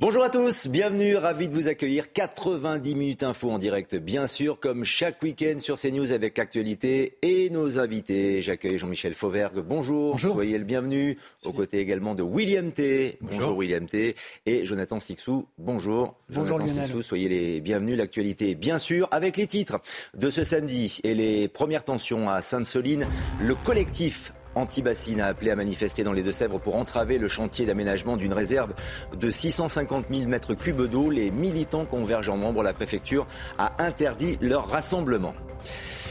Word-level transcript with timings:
Bonjour 0.00 0.24
à 0.24 0.28
tous, 0.28 0.66
bienvenue, 0.66 1.14
ravi 1.14 1.48
de 1.48 1.54
vous 1.54 1.68
accueillir. 1.68 2.12
90 2.12 2.96
minutes 2.96 3.22
info 3.22 3.48
en 3.52 3.58
direct, 3.58 3.94
bien 3.94 4.26
sûr, 4.26 4.58
comme 4.58 4.82
chaque 4.82 5.22
week-end 5.22 5.60
sur 5.60 5.78
CNews 5.78 6.10
avec 6.10 6.36
l'actualité 6.36 7.16
et 7.22 7.48
nos 7.50 7.78
invités. 7.78 8.42
J'accueille 8.42 8.76
Jean-Michel 8.76 9.14
Fauvergue, 9.14 9.60
bonjour, 9.60 10.18
soyez 10.18 10.58
le 10.58 10.64
bienvenu. 10.64 11.16
Aux 11.44 11.52
côtés 11.52 11.78
également 11.78 12.16
de 12.16 12.24
William 12.24 12.72
T. 12.72 13.18
Bonjour, 13.20 13.56
William 13.56 13.86
T. 13.86 14.16
Et 14.46 14.64
Jonathan 14.64 14.98
Sixou, 14.98 15.46
bonjour. 15.58 16.16
Bonjour 16.28 16.58
Jonathan 16.58 16.86
Sixou, 16.86 17.02
soyez 17.02 17.28
les 17.28 17.60
bienvenus. 17.60 17.96
L'actualité, 17.96 18.56
bien 18.56 18.80
sûr, 18.80 19.06
avec 19.12 19.36
les 19.36 19.46
titres 19.46 19.80
de 20.14 20.28
ce 20.28 20.42
samedi 20.42 20.98
et 21.04 21.14
les 21.14 21.46
premières 21.46 21.84
tensions 21.84 22.28
à 22.28 22.42
Sainte-Soline. 22.42 23.06
Le 23.40 23.54
collectif 23.54 24.32
Antibassine 24.54 25.20
a 25.20 25.26
appelé 25.26 25.50
à 25.50 25.56
manifester 25.56 26.04
dans 26.04 26.12
les 26.12 26.22
Deux-Sèvres 26.22 26.58
pour 26.58 26.76
entraver 26.76 27.18
le 27.18 27.28
chantier 27.28 27.66
d'aménagement 27.66 28.16
d'une 28.16 28.32
réserve 28.32 28.72
de 29.18 29.30
650 29.30 30.06
000 30.10 30.28
mètres 30.28 30.54
cubes 30.54 30.82
d'eau. 30.82 31.10
Les 31.10 31.30
militants 31.30 31.84
convergent 31.84 32.28
en 32.28 32.36
membres. 32.36 32.62
La 32.62 32.72
préfecture 32.72 33.26
a 33.58 33.82
interdit 33.82 34.38
leur 34.40 34.68
rassemblement. 34.68 35.34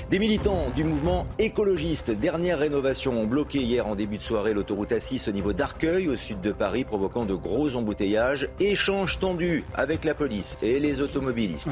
Des 0.09 0.19
militants 0.19 0.69
du 0.75 0.83
mouvement 0.83 1.25
écologiste, 1.39 2.11
dernière 2.11 2.59
rénovation, 2.59 3.19
ont 3.19 3.25
bloqué 3.25 3.59
hier 3.59 3.87
en 3.87 3.95
début 3.95 4.17
de 4.17 4.21
soirée 4.21 4.53
l'autoroute 4.53 4.91
A6 4.91 5.29
au 5.29 5.31
niveau 5.31 5.53
d'Arcueil, 5.53 6.09
au 6.09 6.15
sud 6.15 6.41
de 6.41 6.51
Paris, 6.51 6.83
provoquant 6.83 7.25
de 7.25 7.33
gros 7.33 7.75
embouteillages. 7.75 8.49
Échange 8.59 9.19
tendu 9.19 9.63
avec 9.73 10.03
la 10.03 10.13
police 10.13 10.57
et 10.61 10.79
les 10.79 11.01
automobilistes. 11.01 11.69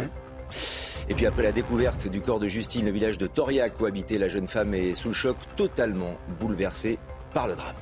Et 1.09 1.13
puis 1.13 1.25
après 1.25 1.43
la 1.43 1.51
découverte 1.51 2.07
du 2.07 2.21
corps 2.21 2.39
de 2.39 2.47
Justine, 2.47 2.85
le 2.85 2.91
village 2.91 3.17
de 3.17 3.27
Toriac 3.27 3.79
où 3.79 3.85
habitait 3.85 4.17
la 4.17 4.29
jeune 4.29 4.47
femme 4.47 4.73
est 4.73 4.93
sous 4.93 5.09
le 5.09 5.13
choc, 5.13 5.37
totalement 5.55 6.17
bouleversé 6.39 6.99
par 7.33 7.47
le 7.47 7.55
drame. 7.55 7.75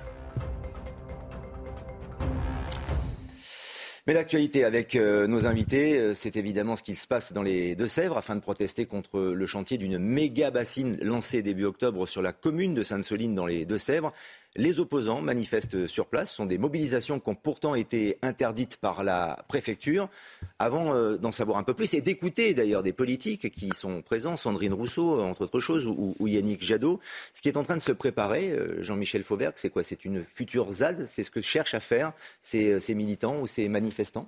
Mais 4.09 4.15
l'actualité 4.15 4.63
avec 4.63 4.95
euh, 4.95 5.27
nos 5.27 5.45
invités, 5.45 5.95
euh, 5.99 6.13
c'est 6.15 6.35
évidemment 6.35 6.75
ce 6.75 6.81
qu'il 6.81 6.97
se 6.97 7.05
passe 7.05 7.31
dans 7.31 7.43
les 7.43 7.75
Deux-Sèvres 7.75 8.17
afin 8.17 8.35
de 8.35 8.41
protester 8.41 8.87
contre 8.87 9.19
le 9.19 9.45
chantier 9.45 9.77
d'une 9.77 9.99
méga 9.99 10.49
bassine 10.49 10.97
lancée 10.99 11.43
début 11.43 11.65
octobre 11.65 12.07
sur 12.07 12.23
la 12.23 12.33
commune 12.33 12.73
de 12.73 12.81
Sainte-Soline 12.81 13.35
dans 13.35 13.45
les 13.45 13.65
Deux-Sèvres. 13.65 14.11
Les 14.55 14.79
opposants 14.79 15.21
manifestent 15.21 15.85
sur 15.85 16.07
place. 16.07 16.31
Ce 16.31 16.37
sont 16.37 16.47
des 16.47 16.57
mobilisations 16.57 17.19
qui 17.19 17.29
ont 17.29 17.35
pourtant 17.35 17.75
été 17.75 18.17
interdites 18.23 18.77
par 18.77 19.03
la 19.03 19.37
préfecture. 19.47 20.09
Avant 20.57 20.93
euh, 20.93 21.17
d'en 21.17 21.31
savoir 21.31 21.59
un 21.59 21.63
peu 21.63 21.75
plus 21.75 21.93
et 21.93 22.01
d'écouter 22.01 22.55
d'ailleurs 22.55 22.81
des 22.81 22.91
politiques 22.91 23.51
qui 23.51 23.69
sont 23.75 24.01
présents, 24.01 24.37
Sandrine 24.37 24.73
Rousseau, 24.73 25.21
entre 25.21 25.43
autres 25.43 25.59
choses, 25.59 25.85
ou, 25.85 26.15
Yannick 26.27 26.63
Jadot, 26.63 26.99
ce 27.33 27.41
qui 27.41 27.47
est 27.47 27.57
en 27.57 27.63
train 27.63 27.77
de 27.77 27.81
se 27.81 27.91
préparer, 27.91 28.49
euh, 28.49 28.81
Jean-Michel 28.81 29.23
Fauvergue, 29.23 29.53
c'est 29.55 29.69
quoi? 29.69 29.83
C'est 29.83 30.03
une 30.03 30.25
future 30.25 30.71
ZAD? 30.71 31.05
C'est 31.07 31.23
ce 31.23 31.29
que 31.29 31.41
cherchent 31.41 31.75
à 31.75 31.79
faire 31.79 32.13
ces, 32.41 32.71
euh, 32.71 32.95
militants 32.95 33.39
ou 33.39 33.45
ces 33.45 33.69
manifestants? 33.69 34.27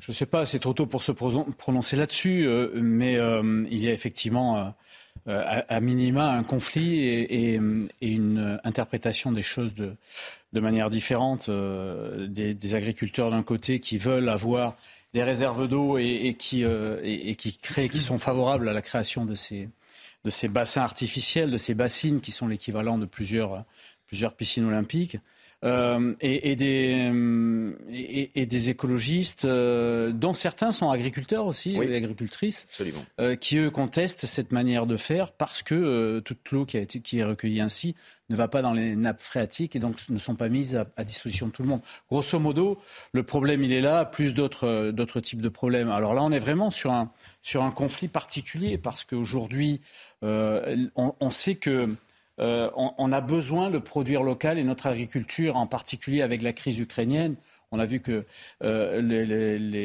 Je 0.00 0.10
ne 0.10 0.14
sais 0.16 0.26
pas, 0.26 0.44
c'est 0.44 0.58
trop 0.58 0.74
tôt 0.74 0.86
pour 0.86 1.02
se 1.02 1.12
prononcer 1.12 1.96
là-dessus, 1.96 2.46
mais 2.74 3.14
il 3.14 3.78
y 3.82 3.88
a 3.88 3.92
effectivement 3.92 4.74
à, 5.26 5.80
minima 5.80 6.30
un 6.30 6.42
conflit 6.42 7.00
et, 7.00 7.54
une 8.00 8.60
interprétation 8.64 9.32
des 9.32 9.42
choses 9.42 9.74
de, 9.74 9.96
manière 10.60 10.88
différente 10.88 11.48
euh, 11.48 12.26
des, 12.28 12.74
agriculteurs 12.74 13.30
d'un 13.30 13.42
côté 13.42 13.80
qui 13.80 13.98
veulent 13.98 14.28
avoir 14.28 14.76
des 15.14 15.22
réserves 15.22 15.68
d'eau 15.68 15.98
et, 15.98 16.34
qui, 16.38 16.64
euh, 16.64 17.00
et, 17.02 17.34
qui 17.34 17.56
créent, 17.58 17.88
qui 17.88 18.00
sont 18.00 18.18
favorables 18.18 18.68
à 18.68 18.72
la 18.72 18.82
création 18.82 19.24
de 19.24 19.34
ces, 19.34 19.68
de 20.24 20.30
ces 20.30 20.48
bassins 20.48 20.82
artificiels, 20.82 21.50
de 21.50 21.56
ces 21.56 21.74
bassines 21.74 22.20
qui 22.20 22.32
sont 22.32 22.48
l'équivalent 22.48 22.98
de 22.98 23.06
plusieurs, 23.06 23.64
plusieurs 24.06 24.34
piscines 24.34 24.64
olympiques. 24.64 25.18
Euh, 25.64 26.14
et, 26.20 26.54
des, 26.54 27.10
euh, 27.10 27.72
et, 27.90 28.44
des 28.44 28.70
écologistes, 28.70 29.46
euh, 29.46 30.12
dont 30.12 30.34
certains 30.34 30.70
sont 30.70 30.90
agriculteurs 30.90 31.46
aussi, 31.46 31.76
et 31.76 31.96
agricultrices, 31.96 32.66
qui 33.40 33.56
eux 33.56 33.70
contestent 33.70 34.26
cette 34.26 34.52
manière 34.52 34.86
de 34.86 34.96
faire 34.96 35.32
parce 35.32 35.62
que 35.62 36.20
toute 36.20 36.50
l'eau 36.50 36.66
qui, 36.66 36.76
a 36.76 36.80
été, 36.80 37.00
qui 37.00 37.18
est 37.18 37.24
recueillie 37.24 37.62
ainsi 37.62 37.94
ne 38.28 38.36
va 38.36 38.48
pas 38.48 38.60
dans 38.60 38.72
les 38.72 38.96
nappes 38.96 39.22
phréatiques 39.22 39.76
et 39.76 39.78
donc 39.78 39.96
ne 40.10 40.18
sont 40.18 40.34
pas 40.34 40.48
mises 40.48 40.84
à, 40.96 41.04
disposition 41.04 41.46
de 41.46 41.52
tout 41.52 41.62
le 41.62 41.68
monde. 41.68 41.80
Grosso 42.10 42.38
modo, 42.38 42.78
le 43.12 43.22
problème 43.22 43.62
il 43.62 43.72
est 43.72 43.80
là, 43.80 44.04
plus 44.04 44.34
d'autres 44.34 44.90
d'autres 44.90 45.20
types 45.20 45.40
de 45.40 45.48
problèmes. 45.48 45.90
Alors 45.90 46.12
là, 46.12 46.22
on 46.22 46.32
est 46.32 46.38
vraiment 46.38 46.70
sur 46.70 46.92
un 46.92 47.10
sur 47.40 47.62
un 47.62 47.70
conflit 47.70 48.08
particulier 48.08 48.76
parce 48.76 49.04
qu'aujourd'hui, 49.04 49.80
on, 50.22 51.14
on, 51.20 51.30
sait 51.30 51.54
que 51.54 51.88
euh, 52.38 52.70
on, 52.76 53.12
a 53.12 53.20
besoin 53.20 53.70
de 53.70 53.78
produire 53.78 54.22
local 54.22 54.58
et 54.58 54.64
notre 54.64 54.86
agriculture, 54.86 55.56
en 55.56 55.66
particulier 55.66 56.22
avec 56.22 56.42
la 56.42 56.52
crise 56.52 56.78
ukrainienne, 56.78 57.36
on 57.72 57.80
a 57.80 57.86
vu 57.86 58.00
que 58.00 58.24
euh, 58.62 59.00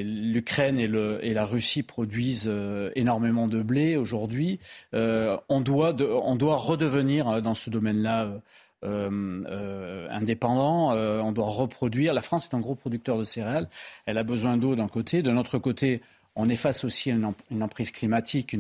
l'Ukraine 0.04 0.78
et, 0.78 1.34
la 1.34 1.46
Russie 1.46 1.82
produisent 1.82 2.48
euh, 2.48 2.92
énormément 2.96 3.48
de 3.48 3.64
blé 3.64 3.96
aujourd'hui. 3.96 4.60
on, 4.94 5.62
doit 5.62 6.58
redevenir 6.58 7.42
dans 7.42 7.56
ce 7.56 7.70
domaine-là 7.70 8.42
indépendant. 8.84 10.92
on 10.92 11.32
doit 11.32 11.50
reproduire. 11.50 12.14
La 12.14 12.22
France 12.22 12.50
est 12.52 12.56
un 12.56 12.60
gros 12.60 12.76
producteur 12.76 13.18
de 13.18 13.24
céréales. 13.24 13.70
Elle 14.06 14.18
a 14.18 14.24
besoin 14.24 14.58
d'eau 14.58 14.76
d'un 14.76 14.88
côté. 14.88 15.22
De 15.22 15.32
notre 15.32 15.58
côté, 15.58 16.02
on 16.36 16.50
est 16.50 16.56
face 16.56 16.84
aussi 16.84 17.12
une, 17.12 17.34
emprise 17.62 17.92
climatique, 17.92 18.56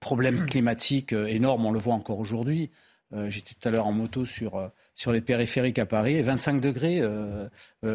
problème 0.00 0.46
climatique 0.46 1.12
euh, 1.12 1.26
énorme, 1.26 1.66
on 1.66 1.70
le 1.70 1.78
voit 1.78 1.94
encore 1.94 2.18
aujourd'hui. 2.18 2.70
Euh, 3.12 3.28
j'étais 3.28 3.54
tout 3.54 3.68
à 3.68 3.72
l'heure 3.72 3.86
en 3.86 3.92
moto 3.92 4.24
sur, 4.24 4.56
euh, 4.56 4.68
sur 4.94 5.12
les 5.12 5.20
périphériques 5.20 5.78
à 5.78 5.86
Paris, 5.86 6.16
et 6.16 6.22
25 6.22 6.60
degrés 6.60 7.02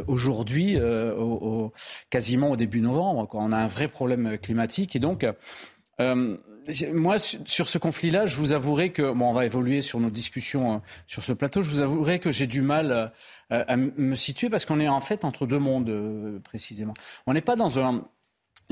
aujourd'hui, 0.07 0.77
au, 0.79 1.71
quasiment 2.09 2.51
au 2.51 2.55
début 2.55 2.81
novembre. 2.81 3.27
On 3.33 3.51
a 3.51 3.57
un 3.57 3.67
vrai 3.67 3.87
problème 3.87 4.37
climatique. 4.39 4.95
Et 4.95 4.99
donc, 4.99 5.25
moi, 5.99 7.17
sur 7.19 7.69
ce 7.69 7.77
conflit-là, 7.77 8.25
je 8.25 8.35
vous 8.35 8.53
avouerai 8.53 8.91
que, 8.91 9.13
bon, 9.13 9.29
on 9.29 9.33
va 9.33 9.45
évoluer 9.45 9.81
sur 9.81 9.99
nos 9.99 10.09
discussions 10.09 10.81
sur 11.05 11.23
ce 11.23 11.31
plateau, 11.31 11.61
je 11.61 11.69
vous 11.69 11.81
avouerai 11.81 12.17
que 12.17 12.31
j'ai 12.31 12.47
du 12.47 12.61
mal 12.61 13.11
à 13.51 13.77
me 13.77 14.15
situer 14.15 14.49
parce 14.49 14.65
qu'on 14.65 14.79
est 14.79 14.87
en 14.87 15.01
fait 15.01 15.23
entre 15.23 15.45
deux 15.45 15.59
mondes, 15.59 16.41
précisément. 16.43 16.95
On 17.27 17.33
n'est 17.33 17.41
pas 17.41 17.55
dans 17.55 17.77
un... 17.79 18.03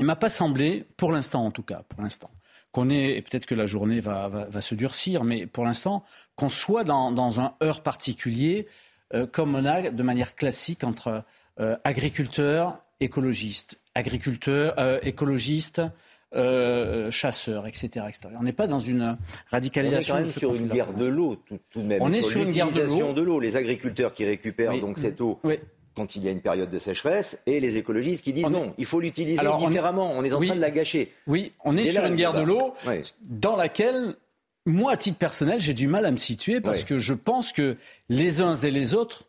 Il 0.00 0.06
m'a 0.06 0.16
pas 0.16 0.28
semblé, 0.28 0.88
pour 0.96 1.12
l'instant 1.12 1.46
en 1.46 1.52
tout 1.52 1.62
cas, 1.62 1.84
pour 1.88 2.02
l'instant, 2.02 2.30
qu'on 2.74 2.90
est, 2.90 3.16
et 3.16 3.22
peut-être 3.22 3.46
que 3.46 3.54
la 3.54 3.66
journée 3.66 4.00
va, 4.00 4.48
se 4.60 4.74
durcir, 4.74 5.22
mais 5.22 5.46
pour 5.46 5.64
l'instant, 5.64 6.02
qu'on 6.34 6.50
soit 6.50 6.82
dans, 6.82 7.40
un 7.40 7.54
heurt 7.62 7.84
particulier, 7.84 8.66
euh, 9.14 9.26
comme 9.26 9.54
on 9.54 9.64
a 9.64 9.90
de 9.90 10.02
manière 10.02 10.34
classique 10.34 10.82
entre 10.82 11.22
euh, 11.60 11.76
agriculteurs, 11.84 12.80
écologistes, 12.98 13.78
agriculteurs, 13.94 14.74
euh, 14.78 14.98
écologistes, 15.02 15.82
chasseurs, 17.10 17.68
etc., 17.68 18.06
On 18.36 18.42
n'est 18.42 18.52
pas 18.52 18.66
dans 18.66 18.80
une 18.80 19.16
radicalisation. 19.52 20.16
On 20.16 20.18
est 20.18 20.20
quand 20.22 20.26
même 20.26 20.36
sur 20.36 20.54
une 20.56 20.66
guerre 20.66 20.92
de 20.92 21.06
l'eau, 21.06 21.36
tout, 21.36 21.60
de 21.76 21.82
même. 21.82 22.02
On 22.02 22.10
est 22.10 22.22
sur 22.22 22.42
une 22.42 22.50
guerre 22.50 22.72
de 22.72 23.22
l'eau. 23.22 23.38
Les 23.38 23.54
agriculteurs 23.54 24.12
qui 24.12 24.24
récupèrent 24.24 24.80
donc 24.80 24.98
cette 24.98 25.20
eau 25.20 25.38
quand 25.94 26.16
il 26.16 26.24
y 26.24 26.28
a 26.28 26.30
une 26.30 26.40
période 26.40 26.70
de 26.70 26.78
sécheresse, 26.78 27.38
et 27.46 27.60
les 27.60 27.78
écologistes 27.78 28.24
qui 28.24 28.32
disent 28.32 28.48
non, 28.48 28.74
il 28.78 28.86
faut 28.86 29.00
l'utiliser 29.00 29.40
différemment, 29.58 30.12
on 30.16 30.24
est, 30.24 30.32
en 30.32 30.40
train 30.40 30.56
de 30.56 30.60
la 30.60 30.70
gâcher. 30.70 31.12
Oui, 31.26 31.52
on 31.64 31.76
est 31.76 31.84
sur 31.84 32.04
une 32.04 32.16
guerre 32.16 32.34
de 32.34 32.42
l'eau 32.42 32.74
dans 33.28 33.56
laquelle, 33.56 34.14
moi, 34.66 34.92
à 34.92 34.96
titre 34.96 35.18
personnel, 35.18 35.60
j'ai 35.60 35.74
du 35.74 35.88
mal 35.88 36.06
à 36.06 36.10
me 36.10 36.16
situer 36.16 36.60
parce 36.60 36.84
que 36.84 36.98
je 36.98 37.14
pense 37.14 37.52
que 37.52 37.76
les 38.08 38.40
uns 38.40 38.54
et 38.54 38.70
les 38.70 38.94
autres 38.94 39.24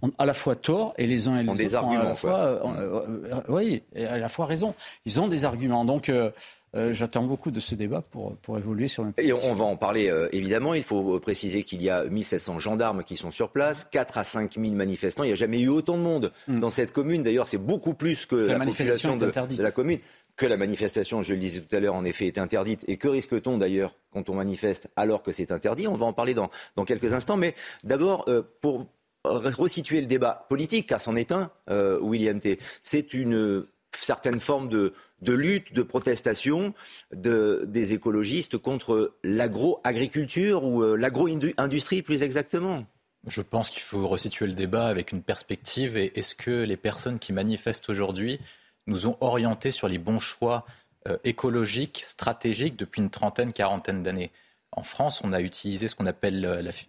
ont 0.00 0.12
à 0.18 0.26
la 0.26 0.34
fois 0.34 0.56
tort 0.56 0.94
et 0.98 1.06
les 1.06 1.28
uns 1.28 1.38
et 1.38 1.42
les 1.42 1.74
autres 1.74 1.84
ont 1.84 1.98
à 1.98 2.04
la 2.04 2.16
fois, 2.16 2.38
euh, 2.38 2.60
euh, 2.64 3.32
euh, 3.32 3.40
oui, 3.48 3.82
à 3.94 4.18
la 4.18 4.28
fois 4.28 4.46
raison. 4.46 4.74
Ils 5.04 5.20
ont 5.20 5.28
des 5.28 5.44
arguments. 5.44 5.84
Donc, 5.84 6.08
euh, 6.08 6.30
j'attends 6.74 7.24
beaucoup 7.24 7.50
de 7.50 7.60
ce 7.60 7.74
débat 7.74 8.00
pour, 8.00 8.36
pour 8.36 8.56
évoluer 8.56 8.88
sur 8.88 9.04
le 9.04 9.12
Et 9.18 9.32
on 9.32 9.54
va 9.54 9.64
en 9.64 9.76
parler 9.76 10.08
euh, 10.08 10.28
évidemment. 10.32 10.74
Il 10.74 10.82
faut 10.82 11.20
préciser 11.20 11.64
qu'il 11.64 11.82
y 11.82 11.90
a 11.90 12.04
1700 12.04 12.58
gendarmes 12.58 13.04
qui 13.04 13.16
sont 13.16 13.30
sur 13.30 13.50
place, 13.50 13.86
4 13.90 14.18
à 14.18 14.24
5 14.24 14.54
000 14.58 14.72
manifestants. 14.74 15.24
Il 15.24 15.28
n'y 15.28 15.32
a 15.32 15.36
jamais 15.36 15.60
eu 15.60 15.68
autant 15.68 15.96
de 15.96 16.02
monde 16.02 16.32
hmm. 16.48 16.60
dans 16.60 16.70
cette 16.70 16.92
commune. 16.92 17.22
D'ailleurs, 17.22 17.48
c'est 17.48 17.58
beaucoup 17.58 17.94
plus 17.94 18.26
que 18.26 18.36
la, 18.36 18.58
population 18.58 19.16
de, 19.16 19.30
la 19.62 19.70
commune 19.70 19.98
que 20.36 20.46
la 20.46 20.56
manifestation, 20.56 21.22
je 21.22 21.34
le 21.34 21.40
disais 21.40 21.60
tout 21.60 21.76
à 21.76 21.80
l'heure, 21.80 21.94
en 21.94 22.04
effet, 22.04 22.26
est 22.26 22.38
interdite. 22.38 22.84
Et 22.88 22.96
que 22.96 23.08
risque-t-on 23.08 23.58
d'ailleurs 23.58 23.94
quand 24.10 24.30
on 24.30 24.34
manifeste 24.34 24.88
alors 24.96 25.22
que 25.22 25.30
c'est 25.30 25.52
interdit? 25.52 25.86
On 25.86 25.94
va 25.94 26.06
en 26.06 26.14
parler 26.14 26.32
dans, 26.32 26.50
dans 26.76 26.84
quelques 26.84 27.12
instants. 27.12 27.36
Mais 27.36 27.54
d'abord, 27.84 28.24
euh, 28.28 28.42
pour 28.62 28.86
resituer 29.24 30.00
le 30.00 30.06
débat 30.06 30.46
politique, 30.48 30.88
car 30.88 31.00
c'en 31.00 31.16
est 31.16 31.32
un, 31.32 31.50
euh, 31.70 31.98
William 32.00 32.38
T. 32.38 32.58
C'est 32.82 33.14
une 33.14 33.64
certaine 34.04 34.40
forme 34.40 34.68
de, 34.68 34.92
lutte, 35.26 35.72
de 35.72 35.82
protestation 35.82 36.74
des 37.12 37.94
écologistes 37.94 38.58
contre 38.58 39.16
l'agro-agriculture 39.22 40.64
ou 40.64 40.82
euh, 40.82 40.96
l'agro-industrie 40.96 42.02
plus 42.02 42.22
exactement. 42.22 42.84
Je 43.26 43.40
pense 43.40 43.70
qu'il 43.70 43.82
faut 43.82 44.08
resituer 44.08 44.46
le 44.46 44.54
débat 44.54 44.88
avec 44.88 45.12
une 45.12 45.22
perspective. 45.22 45.96
Est-ce 45.96 46.34
que 46.34 46.64
les 46.64 46.76
personnes 46.76 47.18
qui 47.18 47.32
manifestent 47.32 47.88
aujourd'hui 47.88 48.40
nous 48.86 49.06
ont 49.06 49.16
orientés 49.20 49.70
sur 49.70 49.88
les 49.88 49.98
bons 49.98 50.18
choix 50.18 50.66
euh, 51.06 51.16
écologiques, 51.22 52.02
stratégiques 52.04 52.76
depuis 52.76 53.00
une 53.00 53.10
trentaine, 53.10 53.52
quarantaine 53.52 54.02
d'années? 54.02 54.32
En 54.72 54.82
France, 54.82 55.20
on 55.22 55.32
a 55.32 55.40
utilisé 55.40 55.86
ce 55.86 55.94
qu'on 55.94 56.06
appelle 56.06 56.40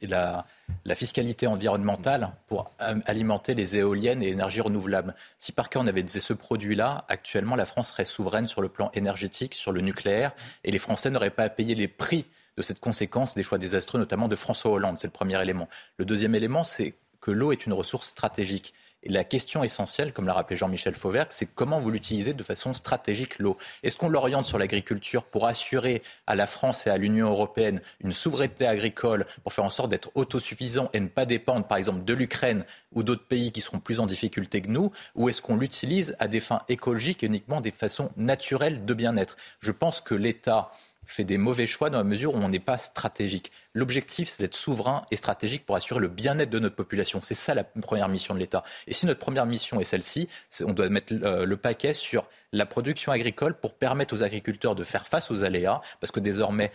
la, 0.01 0.45
fiscalité 0.95 1.47
environnementale 1.47 2.31
pour 2.47 2.71
alimenter 2.79 3.55
les 3.55 3.75
éoliennes 3.75 4.23
et 4.23 4.29
énergies 4.29 4.61
renouvelables. 4.61 5.15
Si 5.37 5.51
par 5.51 5.69
cas 5.69 5.79
on 5.79 5.87
avait 5.87 6.07
ce 6.07 6.33
produit-là, 6.33 7.05
actuellement 7.09 7.57
la 7.57 7.65
France 7.65 7.89
serait 7.89 8.05
souveraine 8.05 8.47
sur 8.47 8.61
le 8.61 8.69
plan 8.69 8.89
énergétique, 8.93 9.53
sur 9.53 9.73
le 9.73 9.81
nucléaire, 9.81 10.31
et 10.63 10.71
les 10.71 10.77
Français 10.77 11.09
n'auraient 11.09 11.29
pas 11.29 11.43
à 11.43 11.49
payer 11.49 11.75
les 11.75 11.89
prix 11.89 12.25
de 12.55 12.61
cette 12.61 12.79
conséquence 12.79 13.35
des 13.35 13.43
choix 13.43 13.57
désastreux, 13.57 13.99
notamment 13.99 14.27
de 14.27 14.35
François 14.35 14.71
Hollande. 14.71 14.97
C'est 14.97 15.07
le 15.07 15.11
premier 15.11 15.41
élément. 15.41 15.67
Le 15.97 16.05
deuxième 16.05 16.35
élément, 16.35 16.63
c'est 16.63 16.95
que 17.19 17.31
l'eau 17.31 17.51
est 17.51 17.65
une 17.65 17.73
ressource 17.73 18.07
stratégique. 18.09 18.73
La 19.05 19.25
question 19.25 19.65
essentielle, 19.65 20.13
comme 20.13 20.27
l'a 20.27 20.33
rappelé 20.33 20.55
Jean-Michel 20.55 20.95
Fauvergue, 20.95 21.27
c'est 21.31 21.45
comment 21.53 21.79
vous 21.79 21.91
l'utilisez 21.91 22.33
de 22.33 22.43
façon 22.43 22.73
stratégique 22.73 23.37
l'eau? 23.37 23.57
Est-ce 23.83 23.97
qu'on 23.97 24.07
l'oriente 24.07 24.45
sur 24.45 24.57
l'agriculture 24.57 25.25
pour 25.25 25.45
assurer 25.45 26.01
à 26.25 26.35
la 26.35 26.45
France 26.45 26.87
et 26.87 26.89
à 26.89 26.97
l'Union 26.97 27.29
européenne 27.29 27.81
une 27.99 28.13
souveraineté 28.13 28.65
agricole 28.65 29.25
pour 29.43 29.51
faire 29.51 29.65
en 29.65 29.69
sorte 29.69 29.89
d'être 29.89 30.09
autosuffisant 30.15 30.89
et 30.93 31.01
ne 31.01 31.09
pas 31.09 31.25
dépendre, 31.25 31.67
par 31.67 31.77
exemple, 31.77 32.05
de 32.05 32.13
l'Ukraine 32.13 32.63
ou 32.93 33.03
d'autres 33.03 33.27
pays 33.27 33.51
qui 33.51 33.59
seront 33.59 33.81
plus 33.81 33.99
en 33.99 34.05
difficulté 34.05 34.61
que 34.61 34.69
nous? 34.69 34.91
Ou 35.15 35.27
est-ce 35.27 35.41
qu'on 35.41 35.57
l'utilise 35.57 36.15
à 36.19 36.29
des 36.29 36.39
fins 36.39 36.61
écologiques 36.69 37.23
et 37.23 37.27
uniquement 37.27 37.59
des 37.59 37.71
façons 37.71 38.09
naturelles 38.15 38.85
de 38.85 38.93
bien-être? 38.93 39.35
Je 39.59 39.71
pense 39.71 39.99
que 39.99 40.15
l'État 40.15 40.71
fait 41.05 41.23
des 41.23 41.37
mauvais 41.37 41.65
choix 41.65 41.89
dans 41.89 41.97
la 41.97 42.03
mesure 42.03 42.33
où 42.33 42.37
on 42.37 42.49
n'est 42.49 42.59
pas 42.59 42.77
stratégique. 42.77 43.51
L'objectif, 43.73 44.29
c'est 44.29 44.43
d'être 44.43 44.55
souverain 44.55 45.05
et 45.11 45.15
stratégique 45.15 45.65
pour 45.65 45.75
assurer 45.75 45.99
le 45.99 46.07
bien-être 46.07 46.49
de 46.49 46.59
notre 46.59 46.75
population. 46.75 47.19
C'est 47.21 47.33
ça 47.33 47.53
la 47.53 47.63
première 47.63 48.09
mission 48.09 48.33
de 48.33 48.39
l'État. 48.39 48.63
Et 48.87 48.93
si 48.93 49.05
notre 49.05 49.19
première 49.19 49.45
mission 49.45 49.79
est 49.79 49.83
celle-ci, 49.83 50.29
on 50.65 50.73
doit 50.73 50.89
mettre 50.89 51.13
le 51.13 51.57
paquet 51.57 51.93
sur 51.93 52.27
la 52.51 52.65
production 52.65 53.11
agricole 53.11 53.55
pour 53.59 53.75
permettre 53.75 54.13
aux 54.13 54.23
agriculteurs 54.23 54.75
de 54.75 54.83
faire 54.83 55.07
face 55.07 55.31
aux 55.31 55.43
aléas, 55.43 55.81
parce 55.99 56.11
que 56.11 56.19
désormais, 56.19 56.71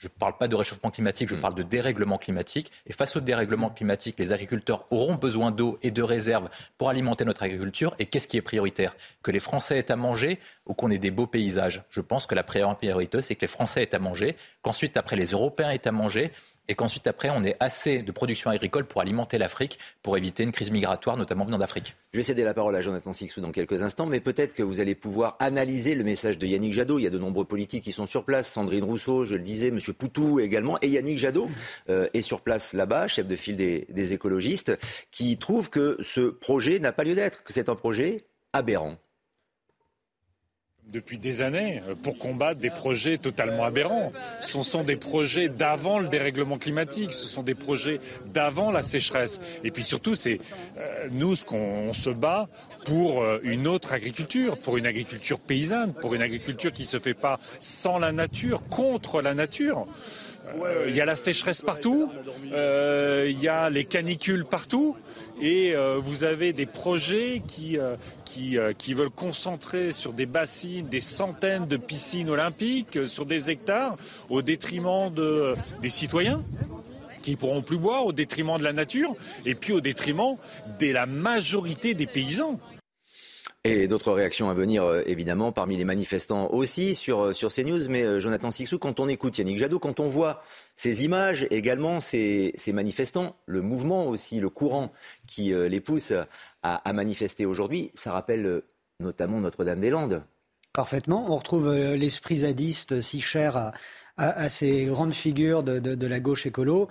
je 0.00 0.06
ne 0.06 0.12
parle 0.18 0.36
pas 0.38 0.48
de 0.48 0.56
réchauffement 0.56 0.90
climatique, 0.90 1.28
je 1.28 1.36
mm. 1.36 1.40
parle 1.40 1.54
de 1.54 1.62
dérèglement 1.62 2.16
climatique. 2.16 2.72
Et 2.86 2.92
face 2.92 3.16
au 3.16 3.20
dérèglement 3.20 3.68
climatique, 3.68 4.16
les 4.18 4.32
agriculteurs 4.32 4.86
auront 4.90 5.14
besoin 5.14 5.50
d'eau 5.50 5.78
et 5.82 5.90
de 5.90 6.02
réserves 6.02 6.48
pour 6.78 6.88
alimenter 6.88 7.26
notre 7.26 7.42
agriculture. 7.42 7.94
Et 7.98 8.06
qu'est-ce 8.06 8.26
qui 8.26 8.38
est 8.38 8.42
prioritaire? 8.42 8.96
Que 9.22 9.30
les 9.30 9.38
Français 9.38 9.78
aient 9.78 9.90
à 9.90 9.96
manger 9.96 10.38
ou 10.64 10.72
qu'on 10.72 10.90
ait 10.90 10.98
des 10.98 11.10
beaux 11.10 11.26
paysages 11.26 11.82
Je 11.90 12.00
pense 12.00 12.26
que 12.26 12.34
la 12.34 12.42
priorité, 12.42 13.20
c'est 13.20 13.34
que 13.34 13.42
les 13.42 13.46
Français 13.46 13.82
aient 13.82 13.94
à 13.94 13.98
manger, 13.98 14.36
qu'ensuite, 14.62 14.96
après, 14.96 15.16
les 15.16 15.32
Européens 15.32 15.70
aient 15.70 15.86
à 15.86 15.92
manger 15.92 16.32
et 16.70 16.74
qu'ensuite 16.76 17.06
après 17.08 17.28
on 17.30 17.44
ait 17.44 17.56
assez 17.60 18.00
de 18.00 18.12
production 18.12 18.48
agricole 18.48 18.86
pour 18.86 19.02
alimenter 19.02 19.36
l'Afrique, 19.36 19.78
pour 20.02 20.16
éviter 20.16 20.44
une 20.44 20.52
crise 20.52 20.70
migratoire, 20.70 21.16
notamment 21.16 21.44
venant 21.44 21.58
d'Afrique. 21.58 21.96
Je 22.12 22.18
vais 22.18 22.22
céder 22.22 22.44
la 22.44 22.54
parole 22.54 22.74
à 22.76 22.80
Jonathan 22.80 23.12
Sixou 23.12 23.40
dans 23.40 23.50
quelques 23.50 23.82
instants, 23.82 24.06
mais 24.06 24.20
peut-être 24.20 24.54
que 24.54 24.62
vous 24.62 24.80
allez 24.80 24.94
pouvoir 24.94 25.36
analyser 25.40 25.94
le 25.94 26.04
message 26.04 26.38
de 26.38 26.46
Yannick 26.46 26.72
Jadot. 26.72 26.98
Il 26.98 27.02
y 27.02 27.06
a 27.06 27.10
de 27.10 27.18
nombreux 27.18 27.44
politiques 27.44 27.84
qui 27.84 27.92
sont 27.92 28.06
sur 28.06 28.24
place, 28.24 28.48
Sandrine 28.48 28.84
Rousseau, 28.84 29.24
je 29.24 29.34
le 29.34 29.42
disais, 29.42 29.68
M. 29.68 29.80
Poutou 29.98 30.38
également, 30.38 30.78
et 30.80 30.88
Yannick 30.88 31.18
Jadot 31.18 31.48
euh, 31.88 32.08
est 32.14 32.22
sur 32.22 32.40
place 32.40 32.72
là-bas, 32.72 33.08
chef 33.08 33.26
de 33.26 33.36
file 33.36 33.56
des, 33.56 33.86
des 33.90 34.12
écologistes, 34.12 34.78
qui 35.10 35.36
trouve 35.38 35.70
que 35.70 35.96
ce 36.00 36.20
projet 36.20 36.78
n'a 36.78 36.92
pas 36.92 37.02
lieu 37.02 37.16
d'être, 37.16 37.42
que 37.42 37.52
c'est 37.52 37.68
un 37.68 37.74
projet 37.74 38.24
aberrant 38.52 38.96
depuis 40.92 41.18
des 41.18 41.42
années 41.42 41.82
euh, 41.88 41.94
pour 41.94 42.18
combattre 42.18 42.60
des 42.60 42.70
projets 42.70 43.18
totalement 43.18 43.64
aberrants. 43.64 44.12
Ce 44.40 44.60
sont 44.62 44.82
des 44.82 44.96
projets 44.96 45.48
d'avant 45.48 45.98
le 45.98 46.08
dérèglement 46.08 46.58
climatique, 46.58 47.12
ce 47.12 47.26
sont 47.26 47.42
des 47.42 47.54
projets 47.54 48.00
d'avant 48.32 48.70
la 48.70 48.82
sécheresse. 48.82 49.40
Et 49.64 49.70
puis 49.70 49.82
surtout, 49.82 50.14
c'est 50.14 50.40
euh, 50.78 51.08
nous 51.10 51.36
ce 51.36 51.44
qu'on 51.44 51.92
se 51.92 52.10
bat 52.10 52.48
pour 52.84 53.22
euh, 53.22 53.38
une 53.42 53.66
autre 53.66 53.92
agriculture, 53.92 54.58
pour 54.58 54.76
une 54.76 54.86
agriculture 54.86 55.38
paysanne, 55.38 55.92
pour 55.92 56.14
une 56.14 56.22
agriculture 56.22 56.72
qui 56.72 56.82
ne 56.82 56.88
se 56.88 56.98
fait 56.98 57.14
pas 57.14 57.38
sans 57.60 57.98
la 57.98 58.12
nature, 58.12 58.66
contre 58.68 59.22
la 59.22 59.34
nature. 59.34 59.86
Il 60.88 60.96
y 60.96 61.00
a 61.00 61.04
la 61.04 61.14
sécheresse 61.14 61.62
partout, 61.62 62.10
il 62.44 63.40
y 63.40 63.46
a 63.46 63.70
les 63.70 63.84
canicules 63.84 64.44
partout, 64.44 64.96
et 65.40 65.74
vous 65.98 66.24
avez 66.24 66.52
des 66.52 66.66
projets 66.66 67.42
qui, 67.46 67.78
euh, 68.38 68.72
qui, 68.74 68.94
veulent 68.94 69.10
concentrer 69.10 69.92
sur 69.92 70.12
des 70.12 70.26
bassines, 70.26 70.88
des 70.88 71.00
centaines 71.00 71.66
de 71.66 71.76
piscines 71.76 72.28
olympiques, 72.28 72.96
euh, 72.96 73.06
sur 73.06 73.26
des 73.26 73.50
hectares, 73.50 73.96
au 74.28 74.40
détriment 74.40 75.12
de, 75.12 75.54
des 75.82 75.90
citoyens 75.90 76.42
qui 77.22 77.36
pourront 77.36 77.60
plus 77.60 77.76
boire, 77.76 78.06
au 78.06 78.12
détriment 78.12 78.56
de 78.56 78.62
la 78.62 78.72
nature, 78.72 79.14
et 79.44 79.54
puis 79.54 79.72
au 79.72 79.80
détriment 79.80 80.36
de 80.78 80.92
la 80.92 81.06
majorité 81.06 81.94
des 81.94 82.06
paysans. 82.06 82.58
Et 83.64 83.88
d'autres 83.88 84.12
réactions 84.12 84.48
à 84.48 84.54
venir, 84.54 84.82
euh, 84.84 85.02
évidemment, 85.04 85.52
parmi 85.52 85.76
les 85.76 85.84
manifestants 85.84 86.48
aussi 86.50 86.94
sur, 86.94 87.34
sur 87.34 87.52
CNews. 87.52 87.88
Mais 87.90 88.20
Jonathan 88.20 88.50
Sixou, 88.50 88.78
quand 88.78 89.00
on 89.00 89.08
écoute 89.08 89.36
Yannick 89.36 89.58
Jadot, 89.58 89.78
quand 89.78 90.00
on 90.00 90.08
voit 90.08 90.42
ces 90.76 91.04
images, 91.04 91.46
également 91.50 92.00
ces, 92.00 92.54
manifestants, 92.72 93.36
le 93.44 93.60
mouvement 93.60 94.06
aussi, 94.06 94.40
le 94.40 94.48
courant 94.48 94.92
qui 95.26 95.52
les 95.52 95.80
pousse 95.80 96.12
à, 96.62 96.92
manifester 96.92 97.46
aujourd'hui. 97.46 97.90
Ça 97.94 98.12
rappelle 98.12 98.46
euh, 98.46 98.64
notamment 99.00 99.40
Notre-Dame-des-Landes. 99.40 100.22
Parfaitement. 100.72 101.26
On 101.28 101.36
retrouve 101.36 101.68
euh, 101.68 101.96
l'esprit 101.96 102.38
zadiste 102.38 103.00
si 103.00 103.20
cher 103.20 103.72
à, 104.16 104.48
ces 104.48 104.84
grandes 104.84 105.14
figures 105.14 105.62
de, 105.62 106.06
la 106.06 106.20
gauche 106.20 106.44
écolo. 106.44 106.88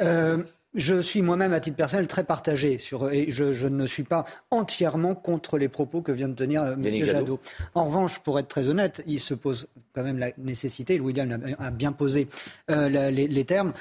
Euh, 0.00 0.42
je 0.74 1.00
suis 1.00 1.22
moi-même, 1.22 1.52
à 1.52 1.60
titre 1.60 1.76
personnel, 1.76 2.06
très 2.06 2.24
partagé 2.24 2.78
sur, 2.78 3.10
et 3.10 3.30
je, 3.30 3.66
ne 3.66 3.86
suis 3.86 4.02
pas 4.02 4.24
entièrement 4.50 5.14
contre 5.14 5.58
les 5.58 5.68
propos 5.68 6.02
que 6.02 6.12
vient 6.12 6.28
de 6.28 6.34
tenir 6.34 6.64
M. 6.64 6.84
Jadot. 7.04 7.40
En 7.74 7.84
revanche, 7.84 8.18
pour 8.20 8.38
être 8.38 8.48
très 8.48 8.68
honnête, 8.68 9.02
il 9.06 9.20
se 9.20 9.34
pose 9.34 9.68
quand 9.94 10.02
même 10.02 10.18
la 10.18 10.30
nécessité, 10.38 11.00
William 11.00 11.40
a 11.58 11.70
bien 11.70 11.92
posé 11.92 12.28
les, 12.68 13.44
termes, 13.44 13.72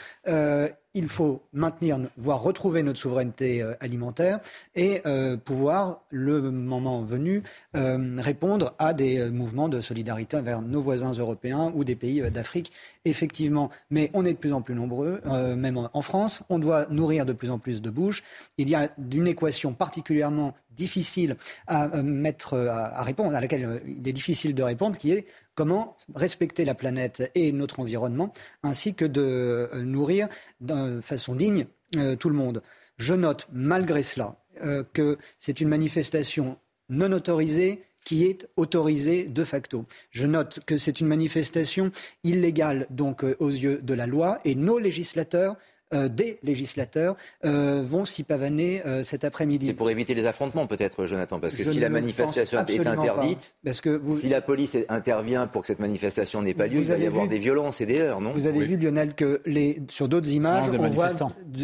il 0.94 1.08
faut 1.08 1.42
maintenir, 1.54 2.00
voire 2.18 2.42
retrouver 2.42 2.84
notre 2.84 3.00
souveraineté 3.00 3.62
euh, 3.62 3.74
alimentaire 3.80 4.38
et 4.76 5.02
euh, 5.06 5.38
pouvoir, 5.38 6.02
le 6.10 6.52
moment 6.52 7.02
venu, 7.02 7.42
euh, 7.76 8.18
répondre 8.20 8.76
à 8.78 8.94
des 8.94 9.30
mouvements 9.30 9.70
de 9.70 9.82
solidarité 9.82 10.42
vers 10.42 10.62
nos 10.62 10.82
voisins 10.82 11.14
européens 11.14 11.72
ou 11.76 11.84
des 11.84 11.96
pays 11.96 12.22
d'Afrique, 12.30 12.72
effectivement. 13.06 13.70
Mais 13.90 14.10
on 14.14 14.26
est 14.26 14.34
de 14.34 14.38
plus 14.38 14.54
en 14.54 14.62
plus 14.62 14.76
nombreux, 14.76 15.22
même 15.56 15.90
en 15.92 16.02
France. 16.02 16.44
On 16.50 16.60
doit 16.60 16.88
nourrir 16.90 17.26
de 17.26 17.34
plus 17.34 17.50
en 17.50 17.60
plus 17.60 17.82
de 17.82 17.90
bouches. 17.90 18.24
Il 18.58 18.70
y 18.70 18.76
a 18.76 18.90
une 19.12 19.28
équation 19.28 19.74
particulièrement 19.74 20.56
difficile 20.72 21.36
à 21.68 22.02
mettre, 22.02 22.58
à 22.58 23.04
répondre, 23.04 23.36
à 23.36 23.42
laquelle 23.42 23.82
il 23.86 24.08
est 24.08 24.14
difficile 24.14 24.56
de 24.56 24.64
répondre, 24.64 24.98
qui 24.98 25.12
est 25.12 25.28
comment 25.56 25.96
respecter 26.16 26.66
la 26.66 26.74
planète 26.74 27.32
et 27.36 27.52
notre 27.52 27.80
environnement, 27.80 28.34
ainsi 28.64 28.94
que 28.94 29.06
de 29.06 29.70
euh, 29.74 29.84
nourrir 29.84 30.28
de 30.62 31.02
façon 31.02 31.36
digne 31.36 31.68
euh, 31.96 32.16
tout 32.16 32.30
le 32.30 32.36
monde. 32.36 32.62
Je 32.98 33.14
note, 33.14 33.48
malgré 33.52 34.04
cela, 34.04 34.38
euh, 34.64 34.84
que 34.94 35.18
c'est 35.40 35.62
une 35.62 35.70
manifestation 35.70 36.58
non 36.90 37.12
autorisée 37.12 37.84
qui 38.06 38.26
est 38.26 38.48
autorisée 38.58 39.24
de 39.26 39.44
facto. 39.44 39.84
Je 40.12 40.26
note 40.26 40.60
que 40.66 40.78
c'est 40.78 41.00
une 41.00 41.08
manifestation 41.08 41.92
illégale 42.24 42.88
donc 42.90 43.24
aux 43.40 43.50
yeux 43.50 43.80
de 43.82 43.94
la 43.94 44.08
loi 44.08 44.40
et 44.46 44.56
nos 44.56 44.80
législateurs 44.80 45.52
euh, 45.52 45.73
des 45.94 46.40
législateurs 46.44 47.16
euh, 47.46 47.84
vont 47.86 48.06
s'y 48.06 48.24
pavaner 48.24 48.82
euh, 48.86 49.04
cet 49.04 49.24
après-midi. 49.24 49.68
C'est 49.68 49.74
pour 49.74 49.90
éviter 49.90 50.14
les 50.14 50.26
affrontements 50.26 50.68
peut-être, 50.68 51.06
Jonathan, 51.06 51.40
parce 51.40 51.56
que 51.56 51.64
si 51.64 51.80
la 51.80 51.90
manifestation 51.90 52.66
est 52.66 52.88
interdite, 52.88 53.56
parce 53.64 53.82
que 53.82 54.02
si 54.20 54.30
la 54.30 54.42
police 54.42 54.78
intervient 54.90 55.48
pour 55.48 55.62
que 55.62 55.68
cette 55.68 55.80
manifestation 55.80 56.42
n'ait 56.42 56.54
pas 56.54 56.68
lieu, 56.68 56.80
il 56.80 56.86
va 56.86 56.98
y 56.98 57.06
avoir 57.06 57.28
des 57.28 57.40
violences 57.40 57.82
et 57.82 57.86
des 57.86 58.00
heurts, 58.00 58.22
non? 58.22 58.32
Vous 58.32 58.48
avez 58.48 58.64
vu, 58.64 58.78
Lionel, 58.78 59.14
que 59.14 59.42
les, 59.46 59.82
sur 59.88 60.08
d'autres 60.08 60.32
images, 60.32 60.66
on 60.78 60.90
voit, 60.90 61.10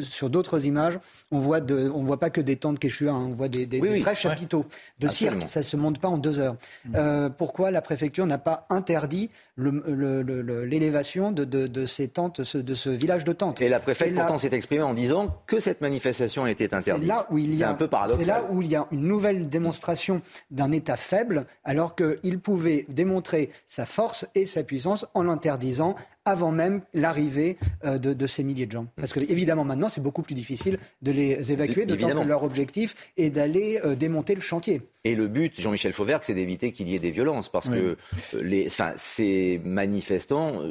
sur 0.04 0.30
d'autres 0.30 0.66
images, 0.66 1.00
on 1.32 1.40
voit 1.40 1.62
de, 1.62 1.92
on 1.94 2.04
voit 2.04 2.20
pas 2.20 2.30
que 2.30 2.42
des 2.42 2.56
tentes 2.56 2.80
Quechua, 2.80 3.12
hein, 3.12 3.28
on 3.30 3.34
voit 3.34 3.50
des, 3.50 3.66
des, 3.66 3.80
vrais 3.80 4.16
chapiteaux 4.16 4.66
de 5.00 5.08
cirque. 5.08 5.48
Ça 5.48 5.64
se 5.64 5.76
monte 5.78 6.00
pas 6.00 6.08
en 6.08 6.18
deux 6.18 6.40
heures. 6.40 6.56
Mm. 6.86 7.30
pourquoi 7.38 7.72
la 7.72 7.82
préfecture 7.82 8.26
n'a 8.26 8.38
pas 8.38 8.66
interdit 8.70 9.30
l'élévation 9.60 11.32
de, 11.32 11.44
de, 11.44 11.86
ces 11.86 12.08
tentes, 12.08 12.56
de 12.56 12.74
ce 12.74 12.90
village 12.90 13.26
de 13.26 13.34
tentes 13.34 13.62
Et 13.62 13.70
la 13.70 13.80
préfecture 13.80 14.18
pourtant 14.18 14.40
s'est 14.40 14.54
exprimé 14.54 14.82
en 14.82 14.94
disant 14.94 15.42
que 15.46 15.60
cette 15.60 15.82
manifestation 15.82 16.48
était 16.48 16.74
interdite. 16.74 17.04
C'est 17.04 17.16
là 17.16 17.28
où 17.30 17.38
il 17.38 17.56
y 17.56 17.64
a 17.64 17.70
un 17.70 17.74
peu 17.74 17.88
paradoxal. 17.88 18.24
C'est 18.26 18.32
là 18.32 18.44
où 18.50 18.62
il 18.62 18.72
y 18.72 18.76
a 18.76 18.88
une 18.92 19.08
nouvelle 19.08 19.50
démonstration 19.50 20.22
d'un 20.52 20.72
État 20.72 20.98
faible, 20.98 21.46
alors 21.64 21.96
qu'il 21.96 22.40
pouvait 22.40 22.86
démontrer 22.90 23.50
sa 23.68 23.86
force 23.86 24.26
et 24.36 24.46
sa 24.46 24.64
puissance 24.64 25.06
en 25.14 25.24
l'interdisant 25.24 25.96
avant 26.30 26.52
même 26.52 26.82
l'arrivée 26.94 27.58
euh, 27.84 27.98
de, 27.98 28.28
ces 28.28 28.44
milliers 28.44 28.66
de 28.66 28.72
gens. 28.72 28.88
Parce 28.96 29.14
que 29.14 29.20
évidemment 29.20 29.64
maintenant 29.64 29.90
c'est 29.90 30.02
beaucoup 30.02 30.22
plus 30.22 30.36
difficile 30.36 30.80
de 31.02 31.12
les 31.12 31.52
évacuer, 31.52 31.86
de 31.86 31.96
que 31.96 32.28
leur 32.28 32.44
objectif 32.44 32.96
est 33.18 33.30
d'aller 33.30 33.80
euh, 33.84 33.96
démonter 33.96 34.36
le 34.36 34.42
chantier. 34.42 34.82
Et 35.04 35.16
le 35.16 35.28
but, 35.28 35.60
Jean-Michel 35.60 35.94
Fauvergue, 35.94 36.24
c'est 36.26 36.34
d'éviter 36.34 36.72
qu'il 36.72 36.90
y 36.90 36.96
ait 36.96 37.00
des 37.00 37.12
violences, 37.12 37.50
parce 37.50 37.70
que 37.70 37.96
les, 38.42 38.68
ces 38.98 39.62
manifestants, 39.64 40.62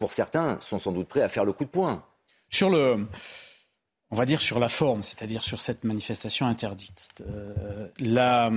pour 0.00 0.12
certains, 0.12 0.58
sont 0.58 0.80
sans 0.80 0.90
doute 0.90 1.06
prêts 1.06 1.22
à 1.22 1.28
faire 1.28 1.44
le 1.44 1.52
coup 1.52 1.64
de 1.64 1.70
poing. 1.70 2.04
Sur 2.48 2.68
le, 2.68 3.06
on 4.10 4.16
va 4.16 4.26
dire 4.26 4.42
sur 4.42 4.58
la 4.58 4.68
forme, 4.68 5.04
c'est-à-dire 5.04 5.42
sur 5.44 5.60
cette 5.60 5.84
manifestation 5.84 6.46
interdite. 6.46 7.10
la, 8.00 8.50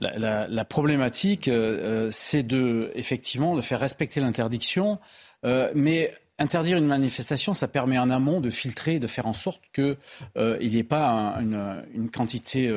la, 0.00 0.64
problématique, 0.64 1.48
euh, 1.48 2.08
c'est 2.10 2.42
de 2.42 2.90
effectivement 2.94 3.54
de 3.54 3.60
faire 3.60 3.80
respecter 3.80 4.20
l'interdiction, 4.20 4.98
euh, 5.44 5.70
mais 5.74 6.14
interdire 6.38 6.78
une 6.78 6.86
manifestation, 6.86 7.52
ça 7.52 7.68
permet 7.68 7.98
en 7.98 8.08
amont 8.10 8.40
de 8.40 8.50
filtrer, 8.50 8.98
de 8.98 9.06
faire 9.06 9.26
en 9.26 9.34
sorte 9.34 9.62
qu'il 9.72 9.96
euh, 10.38 10.58
n'y 10.58 10.78
ait 10.78 10.82
pas 10.82 11.36
une, 11.38 12.10
quantité 12.10 12.74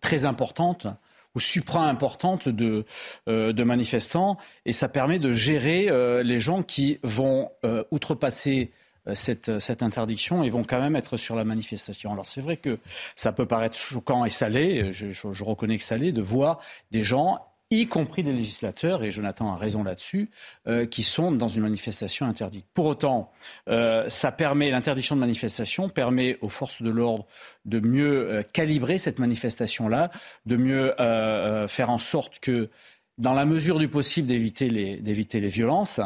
très 0.00 0.24
importante 0.24 0.88
ou 1.36 1.40
supra-importante 1.40 2.48
de, 2.48 2.84
manifestants, 3.62 4.38
et 4.64 4.72
ça 4.72 4.88
permet 4.88 5.20
de 5.20 5.30
gérer 5.30 5.88
les 6.24 6.40
gens 6.40 6.64
qui 6.64 6.98
vont 7.04 7.50
outrepasser 7.92 8.72
euh, 9.08 9.14
cette, 9.14 9.82
interdiction 9.82 10.42
et 10.42 10.50
vont 10.50 10.64
quand 10.64 10.80
même 10.80 10.96
être 10.96 11.16
sur 11.16 11.36
la 11.36 11.44
manifestation. 11.44 12.12
Alors 12.12 12.26
c'est 12.26 12.40
vrai 12.40 12.56
que 12.56 12.78
ça 13.14 13.30
peut 13.30 13.46
paraître 13.46 13.76
choquant 13.76 14.24
et 14.24 14.30
salé, 14.30 14.92
je, 14.92 15.12
je, 15.12 15.44
reconnais 15.44 15.78
que 15.78 15.84
salé, 15.84 16.10
de 16.10 16.22
voir 16.22 16.60
des 16.90 17.04
gens 17.04 17.38
y 17.70 17.86
compris 17.86 18.22
des 18.22 18.32
législateurs, 18.32 19.02
et 19.02 19.10
Jonathan 19.10 19.52
a 19.52 19.56
raison 19.56 19.82
là-dessus, 19.82 20.30
euh, 20.68 20.86
qui 20.86 21.02
sont 21.02 21.32
dans 21.32 21.48
une 21.48 21.62
manifestation 21.62 22.26
interdite. 22.26 22.66
Pour 22.72 22.86
autant, 22.86 23.32
euh, 23.68 24.08
ça 24.08 24.30
permet, 24.30 24.70
l'interdiction 24.70 25.16
de 25.16 25.20
manifestation 25.20 25.88
permet 25.88 26.38
aux 26.42 26.48
forces 26.48 26.82
de 26.82 26.90
l'ordre 26.90 27.26
de 27.64 27.80
mieux 27.80 28.30
euh, 28.30 28.42
calibrer 28.42 28.98
cette 28.98 29.18
manifestation-là, 29.18 30.10
de 30.46 30.56
mieux 30.56 30.94
faire 31.68 31.90
en 31.90 31.98
sorte 31.98 32.38
que 32.38 32.70
dans 33.18 33.32
la 33.32 33.46
mesure 33.46 33.78
du 33.78 33.88
possible, 33.88 34.28
d'éviter 34.28 34.68
les, 34.68 35.48
violences. 35.48 36.00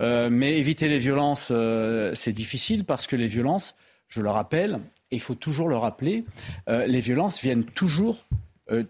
Mais 0.00 0.58
éviter 0.58 0.88
les 0.88 0.98
violences, 0.98 1.52
c'est 2.14 2.32
difficile 2.32 2.84
parce 2.84 3.06
que 3.06 3.16
les 3.16 3.26
violences, 3.26 3.74
je 4.08 4.20
le 4.20 4.30
rappelle, 4.30 4.80
et 5.10 5.16
il 5.16 5.20
faut 5.20 5.34
toujours 5.34 5.68
le 5.68 5.76
rappeler, 5.76 6.24
les 6.68 7.00
violences 7.00 7.40
viennent 7.40 7.64
toujours, 7.64 8.24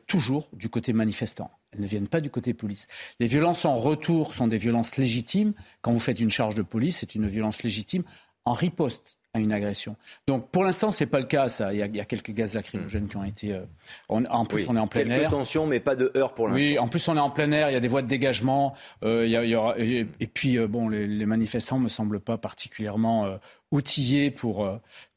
toujours 0.06 0.48
du 0.52 0.68
côté 0.68 0.92
manifestant. 0.92 1.50
Elles 1.72 1.80
ne 1.80 1.86
viennent 1.86 2.08
pas 2.08 2.20
du 2.20 2.30
côté 2.30 2.54
police. 2.54 2.86
Les 3.18 3.26
violences 3.26 3.64
en 3.64 3.76
retour 3.76 4.34
sont 4.34 4.46
des 4.46 4.58
violences 4.58 4.96
légitimes. 4.96 5.54
Quand 5.80 5.92
vous 5.92 6.00
faites 6.00 6.20
une 6.20 6.30
charge 6.30 6.54
de 6.54 6.62
police, 6.62 6.98
c'est 6.98 7.14
une 7.14 7.26
violence 7.26 7.62
légitime 7.62 8.04
en 8.44 8.52
riposte 8.52 9.18
à 9.34 9.38
une 9.38 9.52
agression. 9.52 9.96
Donc 10.26 10.50
pour 10.50 10.62
l'instant, 10.62 10.90
c'est 10.90 11.06
pas 11.06 11.20
le 11.20 11.26
cas. 11.26 11.48
Ça, 11.48 11.72
il 11.72 11.78
y 11.78 12.00
a, 12.00 12.04
quelques 12.04 12.32
gaz 12.32 12.54
lacrymogènes 12.54 13.08
qui 13.08 13.16
ont 13.16 13.24
été. 13.24 13.52
Euh, 13.52 13.64
en 14.08 14.44
plus, 14.44 14.66
on 14.68 14.76
est 14.76 14.80
en 14.80 14.86
plein 14.86 15.04
quelques 15.04 15.22
air. 15.22 15.30
tensions, 15.30 15.66
mais 15.66 15.80
pas 15.80 15.96
de 15.96 16.12
heurts 16.16 16.34
pour 16.34 16.48
l'instant. 16.48 16.60
Oui, 16.60 16.78
en 16.78 16.88
plus, 16.88 17.06
on 17.08 17.16
est 17.16 17.20
en 17.20 17.30
plein 17.30 17.50
air. 17.52 17.70
Il 17.70 17.72
y 17.72 17.76
a 17.76 17.80
des 17.80 17.88
voies 17.88 18.02
de 18.02 18.08
dégagement. 18.08 18.74
Euh, 19.04 19.24
il 19.26 19.30
y, 19.30 19.54
aura, 19.54 19.78
et, 19.78 20.04
puis 20.04 20.58
euh, 20.58 20.66
bon, 20.66 20.88
les, 20.88 21.06
les, 21.06 21.26
manifestants 21.26 21.78
me 21.78 21.88
semblent 21.88 22.20
pas 22.20 22.36
particulièrement 22.36 23.38
outillés 23.70 24.30
pour. 24.30 24.68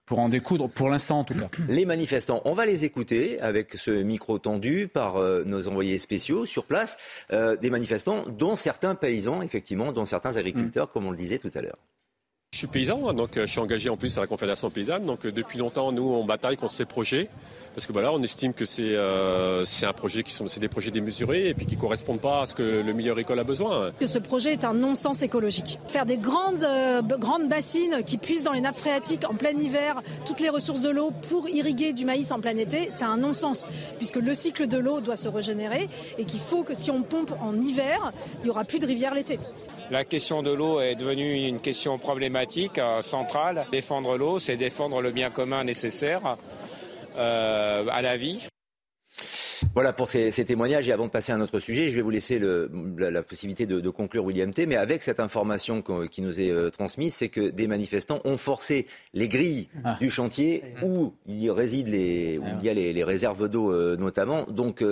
Pour 0.06 0.20
en 0.20 0.30
découdre, 0.30 0.70
pour 0.70 0.90
l'instant 0.90 1.20
en 1.20 1.24
tout 1.24 1.34
cas. 1.34 1.50
Les 1.68 1.86
manifestants, 1.86 2.42
on 2.46 2.54
va 2.54 2.66
les 2.66 2.86
écouter 2.86 3.40
avec 3.42 3.74
ce 3.74 3.92
micro 3.92 4.40
tendu 4.40 4.88
par 4.88 5.20
nos 5.46 5.68
envoyés 5.68 5.98
spéciaux 6.00 6.46
sur 6.46 6.66
place, 6.66 6.98
des 7.32 7.70
manifestants 7.70 8.24
dont 8.28 8.56
certains 8.56 8.96
paysans, 8.96 9.42
effectivement, 9.42 9.92
dont 9.92 10.06
certains 10.06 10.38
agriculteurs, 10.38 10.92
comme 10.92 11.06
on 11.06 11.12
le 11.12 11.18
disait 11.18 11.38
tout 11.38 11.52
à 11.56 11.62
l'heure. 11.62 11.78
Je 12.56 12.60
suis 12.60 12.68
paysan, 12.68 13.12
donc 13.12 13.36
euh, 13.36 13.46
je 13.46 13.52
suis 13.52 13.60
engagé 13.60 13.90
en 13.90 13.98
plus 13.98 14.18
à 14.18 14.22
la 14.22 14.28
Confédération 14.28 14.70
paysanne. 14.70 15.06
Donc 15.06 15.26
euh, 15.26 15.32
depuis 15.34 15.60
longtemps, 15.60 15.92
nous, 15.92 16.14
on 16.14 16.24
bataille 16.24 16.56
contre 16.56 16.72
ces 16.72 16.86
projets. 16.86 17.28
Parce 17.74 17.86
que 17.86 17.92
voilà, 17.92 18.14
on 18.14 18.24
estime 18.24 18.54
que 18.54 18.64
c'est 18.64 18.96
euh, 18.96 19.66
un 19.84 19.92
projet 19.92 20.24
qui 20.24 20.32
sont 20.32 20.46
des 20.46 20.70
projets 20.70 20.90
démesurés 20.90 21.50
et 21.50 21.54
puis 21.54 21.66
qui 21.66 21.76
correspondent 21.76 22.22
pas 22.22 22.44
à 22.44 22.46
ce 22.46 22.56
que 22.56 22.64
le 22.64 22.94
milieu 22.94 23.12
agricole 23.12 23.40
a 23.40 23.44
besoin. 23.44 23.92
Que 24.00 24.06
ce 24.06 24.20
projet 24.20 24.54
est 24.54 24.64
un 24.64 24.74
non-sens 24.74 25.22
écologique. 25.22 25.82
Faire 25.90 26.06
des 26.06 26.16
grandes 26.16 26.66
grandes 27.20 27.50
bassines 27.50 28.04
qui 28.06 28.18
puissent 28.18 28.44
dans 28.44 28.54
les 28.54 28.62
nappes 28.62 28.78
phréatiques 28.78 29.30
en 29.30 29.34
plein 29.34 29.52
hiver 29.52 30.02
toutes 30.26 30.40
les 30.40 30.48
ressources 30.48 30.80
de 30.80 30.90
l'eau 30.90 31.12
pour 31.30 31.50
irriguer 31.50 31.92
du 31.92 32.06
maïs 32.06 32.32
en 32.32 32.40
plein 32.40 32.56
été, 32.56 32.88
c'est 32.90 33.04
un 33.04 33.18
non-sens 33.18 33.68
puisque 33.98 34.16
le 34.16 34.34
cycle 34.34 34.68
de 34.68 34.78
l'eau 34.78 35.02
doit 35.02 35.18
se 35.18 35.28
régénérer 35.28 35.90
et 36.18 36.24
qu'il 36.24 36.40
faut 36.40 36.64
que 36.64 36.74
si 36.74 36.90
on 36.90 37.02
pompe 37.02 37.34
en 37.42 37.60
hiver, 37.60 38.14
il 38.44 38.48
y 38.48 38.50
aura 38.50 38.64
plus 38.64 38.80
de 38.80 38.88
rivière 38.88 39.14
l'été. 39.14 39.40
La 39.92 40.04
question 40.04 40.42
de 40.42 40.52
l'eau 40.52 40.82
est 40.82 40.96
devenue 40.96 41.48
une 41.48 41.60
question 41.60 42.00
problématique, 42.00 42.80
euh, 42.80 43.04
centrale. 43.04 43.68
Défendre 43.72 44.18
l'eau, 44.18 44.40
c'est 44.40 44.58
défendre 44.58 45.00
le 45.00 45.12
bien 45.12 45.30
commun 45.30 45.64
nécessaire 45.64 46.38
euh, 47.18 47.86
à 47.92 48.02
la 48.02 48.18
vie. 48.18 48.48
Voilà 49.76 49.94
pour 49.94 50.10
ces, 50.10 50.32
témoignages. 50.44 50.88
Et 50.88 50.92
avant 50.92 51.06
de 51.06 51.12
passer 51.12 51.34
à 51.34 51.36
un 51.36 51.42
autre 51.42 51.60
sujet, 51.60 51.88
je 51.88 51.96
vais 51.96 52.02
vous 52.02 52.10
laisser 52.10 52.40
la, 52.40 53.22
possibilité 53.22 53.68
de, 53.68 53.90
conclure 53.92 54.26
William 54.26 54.52
T. 54.52 54.66
Mais 54.66 54.76
avec 54.76 55.04
cette 55.04 55.20
information 55.20 55.84
qui 56.10 56.24
nous 56.24 56.42
est 56.42 56.50
euh, 56.50 56.72
transmise, 56.72 57.14
c'est 57.14 57.30
que 57.30 57.52
des 57.52 57.68
manifestants 57.68 58.22
ont 58.26 58.38
forcé 58.38 58.88
les 59.14 59.30
grilles 59.30 59.70
ah. 59.84 59.98
du 60.00 60.10
chantier 60.10 60.64
où 60.82 61.14
il 61.28 61.52
réside 61.52 61.90
les, 61.90 62.40
où 62.40 62.44
ah 62.46 62.56
il 62.60 62.66
y 62.66 62.70
a 62.70 62.74
les, 62.74 63.04
réserves 63.04 63.50
d'eau 63.50 63.72
notamment. 63.98 64.46
Donc 64.50 64.84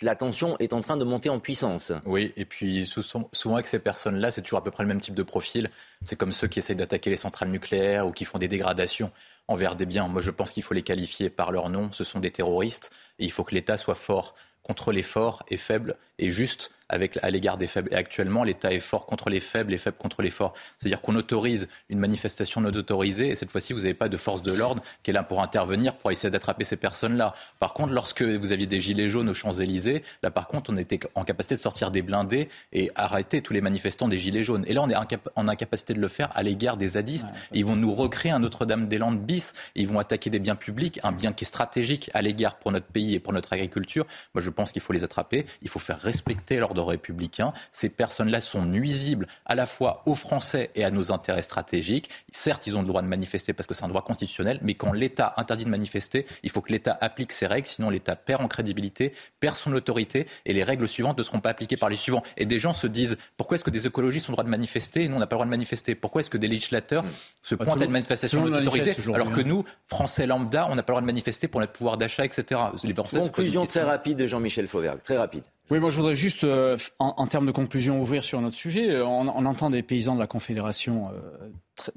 la 0.00 0.16
tension 0.16 0.56
est 0.58 0.72
en 0.72 0.80
train 0.80 0.96
de 0.96 1.04
monter 1.04 1.28
en 1.28 1.38
puissance. 1.38 1.92
Oui, 2.04 2.32
et 2.36 2.44
puis 2.44 2.86
souvent 2.86 3.54
avec 3.54 3.66
ces 3.66 3.78
personnes-là, 3.78 4.30
c'est 4.30 4.42
toujours 4.42 4.58
à 4.58 4.64
peu 4.64 4.70
près 4.70 4.82
le 4.82 4.88
même 4.88 5.00
type 5.00 5.14
de 5.14 5.22
profil. 5.22 5.70
C'est 6.02 6.16
comme 6.16 6.32
ceux 6.32 6.48
qui 6.48 6.58
essayent 6.58 6.76
d'attaquer 6.76 7.10
les 7.10 7.16
centrales 7.16 7.50
nucléaires 7.50 8.06
ou 8.06 8.12
qui 8.12 8.24
font 8.24 8.38
des 8.38 8.48
dégradations 8.48 9.10
envers 9.48 9.76
des 9.76 9.86
biens. 9.86 10.08
Moi, 10.08 10.22
je 10.22 10.30
pense 10.30 10.52
qu'il 10.52 10.62
faut 10.62 10.74
les 10.74 10.82
qualifier 10.82 11.30
par 11.30 11.52
leur 11.52 11.68
nom. 11.68 11.92
Ce 11.92 12.04
sont 12.04 12.20
des 12.20 12.30
terroristes 12.30 12.90
et 13.18 13.24
il 13.24 13.32
faut 13.32 13.44
que 13.44 13.54
l'État 13.54 13.76
soit 13.76 13.94
fort 13.94 14.34
contre 14.62 14.92
les 14.92 15.02
forts 15.02 15.44
et 15.48 15.56
faibles 15.56 15.96
et 16.18 16.30
juste 16.30 16.72
avec, 16.88 17.18
à 17.22 17.30
l'égard 17.30 17.56
des 17.56 17.66
faibles. 17.66 17.88
Et 17.92 17.96
actuellement, 17.96 18.44
l'État 18.44 18.72
est 18.72 18.78
fort 18.78 19.06
contre 19.06 19.30
les 19.30 19.40
faibles, 19.40 19.70
les 19.70 19.78
faibles 19.78 19.96
contre 19.96 20.22
les 20.22 20.30
forts. 20.30 20.54
C'est-à-dire 20.78 21.00
qu'on 21.00 21.16
autorise 21.16 21.68
une 21.88 21.98
manifestation 21.98 22.60
non 22.60 22.70
autorisée, 22.70 23.28
et 23.28 23.34
cette 23.34 23.50
fois-ci, 23.50 23.72
vous 23.72 23.80
n'avez 23.80 23.94
pas 23.94 24.08
de 24.08 24.16
force 24.16 24.42
de 24.42 24.52
l'ordre 24.52 24.82
qui 25.02 25.10
est 25.10 25.14
là 25.14 25.22
pour 25.22 25.42
intervenir, 25.42 25.94
pour 25.94 26.10
essayer 26.10 26.30
d'attraper 26.30 26.64
ces 26.64 26.76
personnes-là. 26.76 27.34
Par 27.58 27.72
contre, 27.72 27.92
lorsque 27.92 28.22
vous 28.22 28.52
aviez 28.52 28.66
des 28.66 28.80
gilets 28.80 29.08
jaunes 29.08 29.28
aux 29.28 29.34
Champs-Élysées, 29.34 30.02
là, 30.22 30.30
par 30.30 30.46
contre, 30.46 30.72
on 30.72 30.76
était 30.76 31.00
en 31.14 31.24
capacité 31.24 31.54
de 31.54 31.60
sortir 31.60 31.90
des 31.90 32.02
blindés 32.02 32.48
et 32.72 32.90
arrêter 32.94 33.42
tous 33.42 33.52
les 33.52 33.60
manifestants 33.60 34.08
des 34.08 34.18
gilets 34.18 34.44
jaunes. 34.44 34.64
Et 34.66 34.72
là, 34.72 34.82
on 34.82 34.90
est 34.90 34.96
en 35.34 35.48
incapacité 35.48 35.94
de 35.94 36.00
le 36.00 36.08
faire 36.08 36.28
à 36.34 36.42
l'égard 36.42 36.76
des 36.76 36.88
zadistes. 36.88 37.28
ils 37.52 37.64
vont 37.64 37.76
nous 37.76 37.94
recréer 37.94 38.32
un 38.32 38.38
Notre-Dame-des-Landes 38.38 39.20
bis. 39.20 39.54
ils 39.74 39.88
vont 39.88 39.98
attaquer 39.98 40.30
des 40.30 40.38
biens 40.38 40.56
publics, 40.56 41.00
un 41.02 41.12
bien 41.12 41.32
qui 41.32 41.44
est 41.44 41.46
stratégique 41.46 42.10
à 42.14 42.22
l'égard 42.22 42.56
pour 42.56 42.72
notre 42.72 42.86
pays 42.86 43.14
et 43.14 43.20
pour 43.20 43.32
notre 43.32 43.52
agriculture. 43.52 44.06
Moi, 44.34 44.42
je 44.42 44.50
pense 44.50 44.72
qu'il 44.72 44.82
faut 44.82 44.92
les 44.92 45.04
attraper. 45.04 45.46
Il 45.62 45.68
faut 45.68 45.78
faire 45.78 46.00
respecter 46.00 46.56
l'ordre 46.58 46.75
républicain. 46.82 47.52
Ces 47.72 47.88
personnes-là 47.88 48.40
sont 48.40 48.64
nuisibles 48.64 49.26
à 49.44 49.54
la 49.54 49.66
fois 49.66 50.02
aux 50.06 50.14
Français 50.14 50.70
et 50.74 50.84
à 50.84 50.90
nos 50.90 51.12
intérêts 51.12 51.42
stratégiques. 51.42 52.10
Certes, 52.32 52.66
ils 52.66 52.76
ont 52.76 52.82
le 52.82 52.88
droit 52.88 53.02
de 53.02 53.06
manifester 53.06 53.52
parce 53.52 53.66
que 53.66 53.74
c'est 53.74 53.84
un 53.84 53.88
droit 53.88 54.02
constitutionnel, 54.02 54.58
mais 54.62 54.74
quand 54.74 54.92
l'État 54.92 55.34
interdit 55.36 55.64
de 55.64 55.70
manifester, 55.70 56.26
il 56.42 56.50
faut 56.50 56.60
que 56.60 56.72
l'État 56.72 56.96
applique 57.00 57.32
ses 57.32 57.46
règles, 57.46 57.66
sinon 57.66 57.90
l'État 57.90 58.16
perd 58.16 58.42
en 58.42 58.48
crédibilité, 58.48 59.12
perd 59.40 59.56
son 59.56 59.72
autorité 59.72 60.26
et 60.44 60.52
les 60.52 60.64
règles 60.64 60.88
suivantes 60.88 61.18
ne 61.18 61.22
seront 61.22 61.40
pas 61.40 61.50
appliquées 61.50 61.76
par 61.76 61.88
les 61.88 61.96
suivants. 61.96 62.22
Et 62.36 62.46
des 62.46 62.58
gens 62.58 62.72
se 62.72 62.86
disent 62.86 63.18
pourquoi 63.36 63.56
est-ce 63.56 63.64
que 63.64 63.70
des 63.70 63.86
écologistes 63.86 64.28
ont 64.28 64.32
le 64.32 64.36
droit 64.36 64.44
de 64.44 64.50
manifester 64.50 65.04
et 65.04 65.08
nous 65.08 65.16
on 65.16 65.18
n'a 65.18 65.26
pas 65.26 65.34
le 65.34 65.38
droit 65.38 65.46
de 65.46 65.50
manifester? 65.50 65.94
Pourquoi 65.94 66.20
est-ce 66.20 66.30
que 66.30 66.38
des 66.38 66.48
législateurs 66.48 67.04
hmm. 67.04 67.10
se 67.42 67.54
pointent 67.54 67.82
à 67.82 67.84
une 67.84 67.90
manifestation 67.90 68.42
autorisée 68.42 68.94
alors 69.14 69.30
que 69.30 69.40
nous, 69.40 69.64
Français 69.86 70.26
lambda, 70.26 70.68
on 70.70 70.74
n'a 70.74 70.82
pas 70.82 70.92
le 70.92 70.94
droit 70.94 71.00
de 71.00 71.06
manifester 71.06 71.48
pour 71.48 71.60
notre 71.60 71.72
pouvoir 71.72 71.96
d'achat, 71.96 72.24
etc. 72.24 72.60
Les 72.84 72.94
Conclusion 72.94 73.64
très 73.66 73.82
rapide 73.82 74.18
de 74.18 74.26
Jean-Michel 74.26 74.66
Fauvergue, 74.68 75.02
très 75.02 75.16
rapide. 75.16 75.44
Oui, 75.68 75.80
moi 75.80 75.90
je 75.90 75.96
voudrais 75.96 76.14
juste, 76.14 76.44
euh, 76.44 76.76
en, 77.00 77.26
termes 77.26 77.46
de 77.46 77.50
conclusion, 77.50 78.00
ouvrir 78.00 78.22
sur 78.22 78.40
notre 78.40 78.56
sujet. 78.56 78.88
Euh, 78.88 79.04
on, 79.04 79.26
entend 79.26 79.68
des 79.68 79.82
paysans 79.82 80.14
de 80.14 80.20
la 80.20 80.28
Confédération 80.28 81.10
euh, 81.10 81.48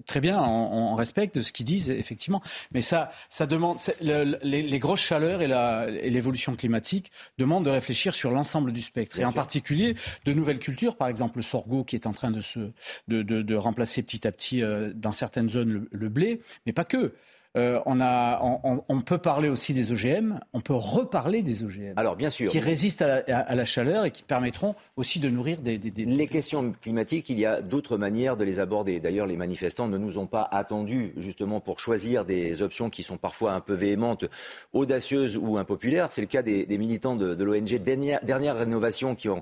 très 0.07 0.19
bien, 0.19 0.41
on, 0.41 0.95
respecte 0.95 1.43
ce 1.43 1.53
qu'ils 1.53 1.67
disent 1.67 1.91
effectivement, 1.91 2.41
mais 2.71 2.81
ça, 2.81 3.11
ça 3.29 3.45
demande 3.45 3.77
les, 4.01 4.79
grosses 4.79 5.01
chaleurs 5.01 5.41
et 5.41 6.09
l'évolution 6.09 6.55
climatique 6.55 7.11
demandent 7.37 7.65
de 7.65 7.69
réfléchir 7.69 8.15
sur 8.15 8.31
l'ensemble 8.31 8.73
du 8.73 8.81
spectre 8.81 9.19
et 9.19 9.25
en 9.25 9.31
particulier 9.31 9.95
de 10.25 10.33
nouvelles 10.33 10.59
cultures, 10.59 10.97
par 10.97 11.07
exemple 11.07 11.37
le 11.37 11.43
sorgho 11.43 11.83
qui 11.83 11.95
est 11.95 12.07
en 12.07 12.11
train 12.11 12.31
de 12.31 12.41
se 12.41 12.71
de, 13.07 13.55
remplacer 13.55 14.01
petit 14.01 14.27
à 14.27 14.31
petit 14.31 14.63
dans 14.95 15.11
certaines 15.11 15.49
zones 15.49 15.87
le 15.91 16.09
blé, 16.09 16.41
mais 16.65 16.73
pas 16.73 16.85
que. 16.85 17.13
Euh, 17.57 17.79
on, 17.87 17.99
a, 17.99 18.39
on, 18.87 19.01
peut 19.01 19.17
parler 19.17 19.49
aussi 19.49 19.73
des 19.73 19.91
OGM, 19.91 20.39
on 20.53 20.61
peut 20.61 20.75
reparler 20.75 21.41
des 21.41 21.63
OGM. 21.63 21.93
Alors, 21.95 22.15
bien 22.15 22.29
sûr. 22.29 22.51
Qui 22.51 22.59
résistent 22.59 23.01
à 23.01 23.55
la, 23.55 23.65
chaleur 23.65 24.05
et 24.05 24.11
qui 24.11 24.21
permettront 24.21 24.75
aussi 24.97 25.19
de 25.19 25.29
nourrir 25.29 25.59
des. 25.59 25.79
Les 25.79 26.27
questions 26.27 26.73
climatiques, 26.79 27.27
il 27.29 27.39
y 27.39 27.47
a 27.47 27.63
d'autres 27.63 27.97
manières 27.97 28.37
de 28.37 28.43
les 28.43 28.59
aborder. 28.59 28.99
D'ailleurs, 28.99 29.25
les 29.25 29.35
manifestants 29.35 29.87
ne 29.87 29.97
nous 29.97 30.19
ont 30.19 30.27
pas 30.27 30.47
attendus, 30.51 31.13
justement, 31.17 31.59
pour 31.59 31.79
choisir 31.79 32.23
des 32.23 32.61
options 32.61 32.91
qui 32.91 33.01
sont 33.01 33.17
parfois 33.17 33.53
un 33.53 33.61
peu 33.61 33.73
véhémentes, 33.73 34.25
audacieuses 34.73 35.35
ou 35.35 35.57
impopulaires. 35.57 36.11
C'est 36.11 36.21
le 36.21 36.27
cas 36.27 36.43
des, 36.43 36.77
militants 36.77 37.15
de, 37.15 37.43
l'ONG 37.43 37.79
Dernière, 37.79 38.23
Dernière 38.23 38.57
Rénovation 38.57 39.15
qui 39.15 39.27
ont 39.27 39.41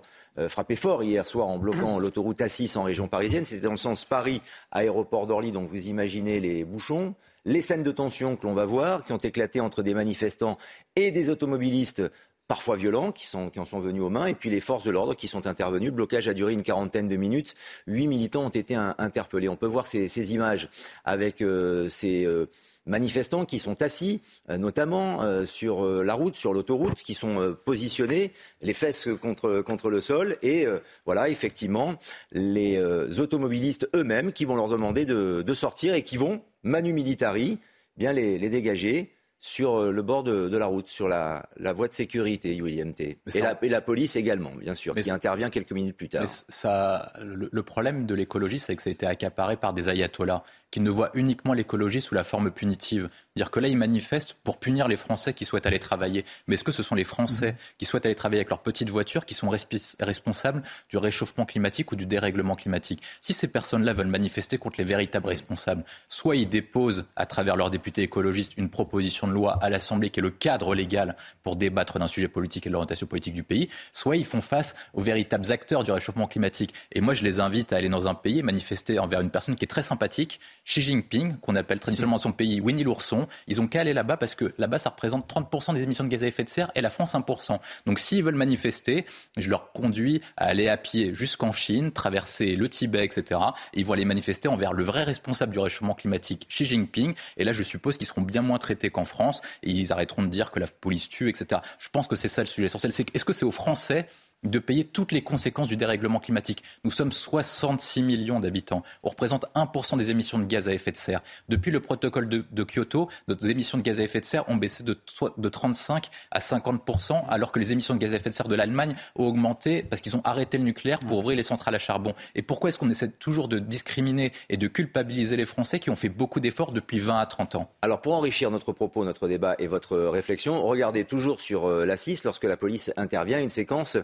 frappé 0.50 0.76
fort 0.76 1.04
hier 1.04 1.28
soir 1.28 1.48
en 1.48 1.58
bloquant 1.58 2.00
l'autoroute 2.00 2.40
A6 2.40 2.78
en 2.78 2.84
région 2.84 3.08
parisienne. 3.08 3.46
C'était 3.46 3.62
dans 3.62 3.72
le 3.72 3.78
sens 3.78 4.06
Paris, 4.06 4.42
aéroport 4.72 5.28
d'Orly, 5.28 5.52
donc 5.52 5.70
vous 5.70 5.88
imaginez 5.88 6.40
les 6.40 6.64
bouchons. 6.64 7.16
Les 7.46 7.62
scènes 7.62 7.84
de 7.84 7.92
tension 7.92 8.36
que 8.36 8.46
l'on 8.46 8.54
va 8.54 8.66
voir, 8.66 9.06
qui 9.06 9.14
ont 9.14 9.18
éclaté 9.18 9.62
entre 9.62 9.82
des 9.82 9.94
manifestants 9.94 10.58
et 10.98 11.12
des 11.12 11.30
automobilistes 11.30 12.04
parfois 12.48 12.78
violents, 12.78 13.12
qui, 13.12 13.28
en 13.36 13.66
sont 13.66 13.80
venus 13.80 14.02
aux 14.02 14.10
mains, 14.10 14.28
et 14.28 14.34
puis 14.34 14.50
les 14.50 14.62
forces 14.62 14.86
de 14.86 14.92
l'ordre 14.92 15.16
qui 15.16 15.28
sont 15.28 15.48
intervenues. 15.48 15.88
Le 15.88 15.92
blocage 15.92 16.28
a 16.28 16.34
duré 16.34 16.54
une 16.54 16.64
quarantaine 16.64 17.08
de 17.08 17.16
minutes. 17.18 17.56
Huit 17.88 18.08
militants 18.08 18.46
ont 18.46 18.50
été 18.50 18.76
interpellés. 18.76 19.50
On 19.50 19.58
peut 19.58 19.68
voir 19.68 19.88
ces, 19.88 20.34
images 20.34 20.70
avec 21.04 21.42
euh, 21.42 21.90
ces... 21.90 22.26
Euh, 22.26 22.50
manifestants 22.88 23.46
qui 23.46 23.60
sont 23.60 23.82
assis, 23.82 24.22
euh, 24.50 24.58
notamment 24.58 25.22
euh, 25.22 25.46
sur 25.46 25.86
euh, 25.86 26.04
la 26.04 26.14
route, 26.14 26.36
sur 26.36 26.54
l'autoroute, 26.54 26.96
qui 26.96 27.14
sont 27.14 27.56
positionnés, 27.66 28.32
les 28.62 28.74
fesses 28.74 29.10
contre, 29.22 29.62
contre 29.62 29.90
le 29.90 30.02
sol, 30.02 30.38
et 30.42 30.66
voilà, 31.06 31.30
effectivement, 31.30 31.96
les 32.32 32.80
automobilistes 33.20 33.90
eux-mêmes 33.96 34.32
qui 34.32 34.46
vont 34.46 34.56
leur 34.56 34.68
demander 34.68 35.06
de, 35.06 35.44
de, 35.46 35.54
sortir 35.54 35.94
et 35.94 36.04
qui 36.04 36.18
vont, 36.18 36.42
manu 36.64 36.94
militari, 36.94 37.60
bien 37.98 38.14
les, 38.14 38.38
les 38.38 38.50
dégager 38.50 39.12
sur 39.40 39.92
le 39.92 40.02
bord 40.02 40.24
de, 40.24 40.58
la 40.58 40.66
route, 40.66 40.88
sur 40.88 41.08
la, 41.08 41.48
voie 41.76 41.88
de 41.88 41.94
sécurité, 41.94 42.60
William 42.62 42.94
T. 42.94 43.20
Et 43.36 43.70
la, 43.70 43.82
police 43.82 44.16
également, 44.16 44.52
bien 44.56 44.74
sûr, 44.74 44.96
qui 44.96 45.12
intervient 45.12 45.50
quelques 45.50 45.72
minutes 45.72 45.96
plus 45.96 46.10
tard. 46.10 46.26
ça, 46.28 47.14
le, 47.22 47.64
problème 47.64 48.06
de 48.06 48.16
l'écologie, 48.16 48.60
c'est 48.60 48.76
que 48.76 48.82
ça 48.82 48.90
a 48.90 48.94
été 48.94 49.06
accaparé 49.06 49.58
par 49.58 49.74
des 49.74 49.90
ayatollahs 49.90 50.44
qui 50.72 50.80
ne 50.80 50.90
voient 50.90 51.12
uniquement 51.14 51.54
l'écologie 51.54 52.02
sous 52.02 52.14
la 52.14 52.24
forme 52.24 52.52
punitive. 52.52 53.10
Dire 53.36 53.52
que 53.52 53.60
là, 53.60 53.68
ils 53.68 53.78
manifestent 53.78 54.34
pour 54.34 54.58
punir 54.60 54.88
les 54.88 54.96
Français 54.96 55.34
qui 55.34 55.46
souhaitent 55.46 55.66
aller 55.66 55.80
travailler. 55.80 56.26
Mais 56.48 56.56
est-ce 56.56 56.64
que 56.64 56.72
ce 56.72 56.84
sont 56.84 56.96
les 56.96 57.04
Français 57.04 57.52
mhm. 57.52 57.58
qui 57.78 57.86
souhaitent 57.86 58.06
aller 58.06 58.16
travailler 58.16 58.40
avec 58.40 58.50
leur 58.50 58.60
petite 58.60 58.90
voiture 58.90 59.26
qui 59.26 59.34
sont 59.34 59.50
responsables 59.50 60.64
du 60.90 60.98
réchauffement 60.98 61.46
climatique 61.46 61.92
ou 61.92 61.96
du 61.96 62.06
dérèglement 62.06 62.56
climatique? 62.56 63.02
Si 63.22 63.34
ces 63.34 63.48
personnes-là 63.48 63.94
veulent 63.94 64.08
manifester 64.08 64.58
contre 64.58 64.80
les 64.80 64.84
véritables 64.84 65.28
responsables, 65.28 65.84
soit 66.10 66.36
ils 66.36 66.50
déposent 66.50 67.06
à 67.16 67.26
travers 67.26 67.56
leurs 67.56 67.70
députés 67.70 68.04
écologistes 68.04 68.54
une 68.58 68.70
proposition 68.70 69.28
de 69.28 69.34
loi 69.34 69.58
à 69.62 69.70
l'Assemblée 69.70 70.10
qui 70.10 70.20
est 70.20 70.24
le 70.24 70.32
cadre 70.32 70.76
légal 70.76 71.16
pour 71.44 71.56
débattre 71.56 72.00
d'un 72.00 72.08
sujet 72.08 72.28
politique 72.28 72.68
et 72.68 72.70
de 72.70 72.74
l'orientation 72.74 73.08
politique 73.08 73.34
du 73.34 73.44
pays, 73.44 73.70
soit 73.94 74.18
ils 74.18 74.26
font 74.26 74.42
face 74.42 74.76
aux 74.94 75.02
véritables 75.02 75.52
acteurs 75.52 75.84
du 75.84 75.92
réchauffement 75.92 76.28
climatique. 76.28 76.74
Et 76.92 77.02
moi, 77.02 77.14
je 77.14 77.24
les 77.24 77.40
invite 77.40 77.72
à 77.74 77.78
aller 77.78 77.90
dans 77.90 78.08
un 78.08 78.14
pays 78.14 78.40
et 78.40 78.44
manifester 78.44 79.00
envers 79.00 79.22
une 79.22 79.30
personne 79.30 79.56
qui 79.56 79.66
est 79.66 79.68
très 79.68 79.82
sympathique, 79.82 80.40
Xi 80.68 80.82
Jinping, 80.82 81.38
qu'on 81.38 81.56
appelle 81.56 81.80
traditionnellement 81.80 82.18
son 82.18 82.34
pays 82.34 82.60
Winnie 82.60 82.84
l'ourson. 82.84 83.28
Ils 83.48 83.62
ont 83.62 83.68
qu'à 83.68 83.82
aller 83.82 83.94
là-bas 83.94 84.18
parce 84.18 84.36
que 84.36 84.54
là-bas, 84.58 84.80
ça 84.80 84.90
représente 84.90 85.32
30% 85.32 85.74
des 85.74 85.84
émissions 85.84 86.04
de 86.04 86.10
gaz 86.10 86.24
à 86.24 86.28
effet 86.28 86.44
de 86.44 86.50
serre 86.50 86.72
et 86.76 86.82
la 86.82 86.90
France 86.90 87.14
1%. 87.14 87.58
Donc 87.86 88.00
s'ils 88.00 88.22
veulent 88.22 88.36
manifester, 88.36 89.06
je 89.38 89.50
leur 89.50 89.72
conduis 89.72 90.22
à 90.36 90.48
aller 90.48 90.68
à 90.68 90.76
pied 90.76 91.14
jusqu'en 91.14 91.54
Chine, 91.54 91.94
traverser 91.94 92.58
le 92.58 92.68
Tibet, 92.68 93.06
etc. 93.06 93.40
Et 93.74 93.80
ils 93.80 93.86
vont 93.86 93.94
aller 93.94 94.04
manifester 94.04 94.50
envers 94.50 94.74
le 94.74 94.84
vrai 94.84 95.04
responsable 95.04 95.54
du 95.54 95.60
réchauffement 95.60 95.94
climatique, 95.94 96.48
Xi 96.50 96.66
Jinping. 96.66 97.14
Et 97.38 97.46
là, 97.46 97.54
je 97.54 97.64
suppose 97.64 97.96
qu'ils 97.96 98.08
seront 98.08 98.22
bien 98.22 98.42
moins 98.42 98.58
traités 98.58 98.90
qu'en 98.90 99.06
France 99.06 99.42
et 99.64 99.72
ils 99.72 99.94
arrêteront 99.94 100.24
de 100.24 100.28
dire 100.28 100.52
que 100.52 100.60
la 100.60 100.68
police 100.68 101.08
tue, 101.08 101.30
etc. 101.30 101.62
Je 101.80 101.88
pense 101.88 102.08
que 102.08 102.18
c'est 102.18 102.28
ça 102.28 102.42
le 102.42 102.48
sujet 102.48 102.66
essentiel. 102.66 102.92
Est-ce 103.14 103.24
que 103.24 103.34
c'est 103.34 103.46
aux 103.46 103.52
Français 103.52 104.10
de 104.44 104.60
payer 104.60 104.84
toutes 104.84 105.12
les 105.12 105.24
conséquences 105.24 105.68
du 105.68 105.78
dérèglement 105.78 106.20
climatique. 106.20 106.64
Nous 106.84 106.92
sommes 106.92 107.12
66 107.12 108.04
millions 108.04 108.40
d'habitants. 108.40 108.84
On 109.04 109.10
représente 109.10 109.46
1% 109.56 109.98
des 109.98 110.12
émissions 110.12 110.38
de 110.40 110.46
gaz 110.46 110.68
à 110.68 110.74
effet 110.74 110.92
de 110.92 110.98
serre. 110.98 111.22
Depuis 111.50 111.72
le 111.72 111.80
protocole 111.80 112.30
de, 112.30 112.64
Kyoto, 112.64 113.10
nos 113.28 113.36
émissions 113.38 113.78
de 113.78 113.84
gaz 113.84 114.00
à 114.00 114.04
effet 114.04 114.20
de 114.20 114.26
serre 114.26 114.48
ont 114.50 114.56
baissé 114.56 114.84
de, 114.84 114.98
de 115.38 115.50
35 115.50 116.10
à 116.32 116.40
50%, 116.40 117.26
alors 117.28 117.52
que 117.52 117.60
les 117.60 117.72
émissions 117.72 117.96
de 117.96 118.00
gaz 118.00 118.14
à 118.14 118.18
effet 118.18 118.30
de 118.30 118.36
serre 118.36 118.48
de 118.48 118.56
l'Allemagne 118.56 118.96
ont 119.16 119.26
augmenté 119.26 119.84
parce 119.84 120.02
qu'ils 120.02 120.16
ont 120.16 120.22
arrêté 120.24 120.58
le 120.58 120.64
nucléaire 120.64 121.00
pour 121.00 121.20
ouvrir 121.20 121.36
les 121.36 121.44
centrales 121.44 121.76
à 121.76 121.80
charbon. 121.80 122.14
Et 122.36 122.42
pourquoi 122.42 122.70
est-ce 122.70 122.80
qu'on 122.80 122.90
essaie 122.90 123.10
toujours 123.10 123.48
de 123.48 123.60
discriminer 123.60 124.32
et 124.50 124.58
de 124.58 124.68
culpabiliser 124.68 125.36
les 125.36 125.46
Français 125.46 125.80
qui 125.80 125.90
ont 125.90 125.96
fait 125.96 126.10
beaucoup 126.10 126.40
d'efforts 126.40 126.72
depuis 126.72 127.00
20 127.00 127.20
à 127.20 127.26
30 127.26 127.56
ans? 127.56 127.72
Alors 127.82 128.02
pour 128.02 128.14
enrichir 128.14 128.52
notre 128.52 128.72
propos, 128.72 129.04
notre 129.04 129.28
débat 129.28 129.56
et 129.60 129.68
votre 129.68 129.98
réflexion, 129.98 130.62
regardez 130.62 131.06
toujours 131.06 131.42
sur 131.42 131.66
euh, 131.66 131.86
la 131.86 131.98
6, 131.98 132.24
lorsque 132.24 132.44
la 132.44 132.58
police 132.58 132.92
intervient, 132.98 133.42
une 133.42 133.50
séquence 133.50 133.98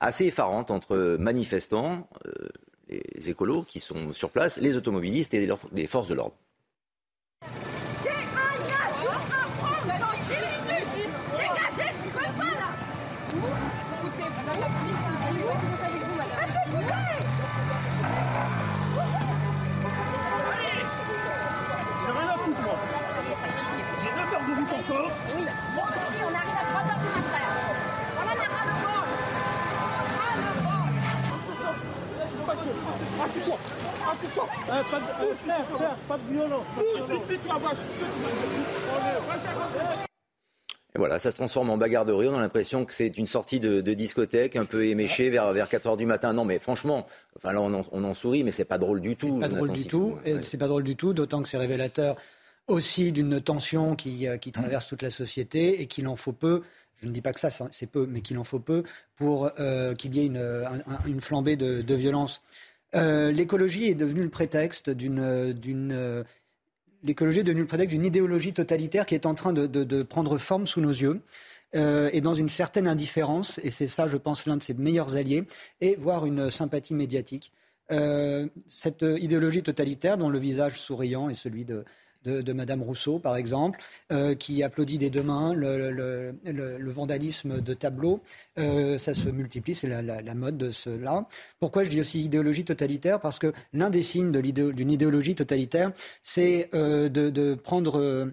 assez 0.00 0.26
effarante 0.26 0.70
entre 0.70 1.16
manifestants, 1.18 2.08
euh, 2.26 2.48
les 2.88 3.30
écolos 3.30 3.62
qui 3.62 3.80
sont 3.80 4.12
sur 4.12 4.30
place, 4.30 4.58
les 4.58 4.76
automobilistes 4.76 5.34
et 5.34 5.48
les 5.72 5.86
forces 5.86 6.08
de 6.08 6.14
l'ordre. 6.14 6.36
Et 40.94 40.98
voilà, 40.98 41.18
ça 41.18 41.30
se 41.30 41.36
transforme 41.36 41.70
en 41.70 41.76
bagarre 41.76 42.04
de 42.06 42.12
rue. 42.12 42.28
On 42.28 42.36
a 42.36 42.40
l'impression 42.40 42.84
que 42.84 42.92
c'est 42.92 43.18
une 43.18 43.26
sortie 43.26 43.60
de, 43.60 43.80
discothèque 43.80 44.56
un 44.56 44.64
peu 44.64 44.86
éméchée 44.86 45.28
vers, 45.30 45.52
vers 45.52 45.68
4 45.68 45.88
h 45.88 45.96
du 45.96 46.06
matin. 46.06 46.32
Non, 46.32 46.44
mais 46.44 46.58
franchement, 46.58 47.06
enfin 47.36 47.52
là, 47.52 47.60
on 47.60 48.04
en, 48.04 48.14
sourit, 48.14 48.44
mais 48.44 48.50
c'est 48.52 48.64
pas 48.64 48.78
drôle 48.78 49.00
du 49.00 49.14
tout. 49.14 49.38
Pas 49.38 49.48
drôle 49.48 49.72
du 49.72 49.86
tout. 49.86 50.18
C'est 50.42 50.58
pas 50.58 50.68
drôle 50.68 50.84
du 50.84 50.96
tout, 50.96 51.12
d'autant 51.12 51.42
que 51.42 51.48
c'est 51.48 51.58
révélateur 51.58 52.16
aussi 52.68 53.12
d'une 53.12 53.40
tension 53.40 53.94
qui, 53.94 54.26
euh, 54.26 54.38
qui 54.38 54.50
traverse 54.50 54.88
toute 54.88 55.02
la 55.02 55.10
société 55.10 55.80
et 55.80 55.86
qu'il 55.86 56.08
en 56.08 56.16
faut 56.16 56.32
peu 56.32 56.62
je 57.00 57.06
ne 57.06 57.12
dis 57.12 57.20
pas 57.20 57.32
que 57.32 57.40
ça, 57.40 57.50
c'est 57.50 57.86
peu, 57.86 58.06
mais 58.06 58.22
qu'il 58.22 58.38
en 58.38 58.44
faut 58.44 58.58
peu 58.58 58.82
pour 59.16 59.50
euh, 59.60 59.94
qu'il 59.94 60.16
y 60.16 60.20
ait 60.20 60.26
une, 60.26 60.64
une 61.06 61.20
flambée 61.20 61.56
de, 61.56 61.82
de 61.82 61.94
violence. 61.94 62.40
Euh, 62.96 63.30
l'écologie 63.30 63.88
est 63.88 63.94
devenue 63.94 64.22
le 64.22 64.30
prétexte 64.30 64.90
d'une, 64.90 66.24
l'écologie 67.02 67.40
est 67.40 67.44
devenue 67.44 67.62
le 67.62 67.66
prétexte 67.66 67.94
d'une 67.94 68.04
idéologie 68.04 68.52
totalitaire 68.52 69.06
qui 69.06 69.14
est 69.14 69.26
en 69.26 69.34
train 69.34 69.52
de, 69.52 70.02
prendre 70.02 70.38
forme 70.38 70.66
sous 70.66 70.80
nos 70.80 70.90
yeux. 70.90 71.20
Euh, 71.74 72.08
et 72.12 72.20
dans 72.20 72.34
une 72.34 72.48
certaine 72.48 72.86
indifférence, 72.86 73.60
et 73.62 73.70
c'est 73.70 73.88
ça, 73.88 74.06
je 74.06 74.16
pense, 74.16 74.46
l'un 74.46 74.56
de 74.56 74.62
ses 74.62 74.72
meilleurs 74.72 75.16
alliés, 75.16 75.44
et 75.80 75.96
voire 75.96 76.24
une 76.24 76.48
sympathie 76.48 76.94
médiatique. 76.94 77.52
Euh, 77.90 78.46
cette 78.66 79.02
idéologie 79.02 79.62
totalitaire, 79.62 80.16
dont 80.16 80.28
le 80.28 80.38
visage 80.38 80.80
souriant 80.80 81.28
est 81.28 81.34
celui 81.34 81.64
de, 81.64 81.84
de, 82.26 82.52
Madame 82.52 82.82
Rousseau, 82.82 83.18
par 83.18 83.36
exemple, 83.36 83.80
euh, 84.12 84.34
qui 84.34 84.62
applaudit 84.62 84.98
des 84.98 85.10
deux 85.10 85.22
mains 85.22 85.54
le, 85.54 86.90
vandalisme 86.90 87.60
de 87.60 87.74
tableaux. 87.74 88.20
Euh, 88.58 88.98
ça 88.98 89.14
se 89.14 89.28
multiplie, 89.28 89.74
c'est 89.74 89.88
la, 89.88 90.34
mode 90.34 90.56
de 90.56 90.70
cela. 90.70 91.26
Pourquoi 91.60 91.84
je 91.84 91.90
dis 91.90 92.00
aussi 92.00 92.24
idéologie 92.24 92.64
totalitaire? 92.64 93.20
Parce 93.20 93.38
que 93.38 93.52
l'un 93.72 93.90
des 93.90 94.02
signes 94.02 94.32
d'une 94.32 94.90
idéologie 94.90 95.34
totalitaire, 95.34 95.92
c'est 96.22 96.68
euh, 96.74 97.08
de, 97.08 97.54
prendre 97.54 98.32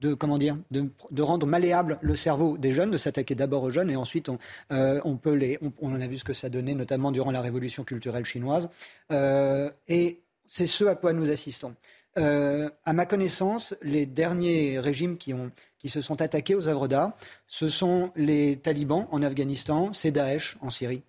de 0.00 0.14
comment 0.14 0.38
dire, 0.38 0.56
de, 0.70 1.22
rendre 1.22 1.46
malléable 1.46 1.98
le 2.02 2.16
cerveau 2.16 2.58
des 2.58 2.72
jeunes, 2.72 2.90
de 2.90 2.98
s'attaquer 2.98 3.34
d'abord 3.34 3.62
aux 3.62 3.70
jeunes 3.70 3.90
et 3.90 3.96
ensuite 3.96 4.28
on, 4.70 5.16
peut 5.16 5.34
les, 5.34 5.58
on, 5.62 5.72
on, 5.80 6.00
a 6.00 6.06
vu 6.06 6.18
ce 6.18 6.24
que 6.24 6.32
ça 6.32 6.48
donnait 6.48 6.74
notamment 6.74 7.12
durant 7.12 7.30
la 7.30 7.40
révolution 7.40 7.84
culturelle 7.84 8.24
chinoise. 8.24 8.68
et 9.10 10.20
c'est 10.46 10.66
ce 10.66 10.84
à 10.84 10.94
quoi 10.94 11.12
nous 11.12 11.30
assistons. 11.30 11.74
Euh, 12.16 12.70
à 12.84 12.92
ma 12.92 13.06
connaissance, 13.06 13.74
les 13.82 14.06
derniers 14.06 14.78
régimes 14.78 15.16
qui, 15.18 15.34
ont, 15.34 15.50
qui 15.78 15.88
se 15.88 16.00
sont 16.00 16.22
attaqués 16.22 16.54
aux 16.54 16.68
œuvres 16.68 16.86
d'art, 16.86 17.12
ce 17.46 17.68
sont 17.68 18.12
les 18.14 18.56
talibans 18.58 19.08
en 19.10 19.22
Afghanistan, 19.22 19.92
c'est 19.92 20.12
Daesh 20.12 20.56
en 20.60 20.70
Syrie. 20.70 21.02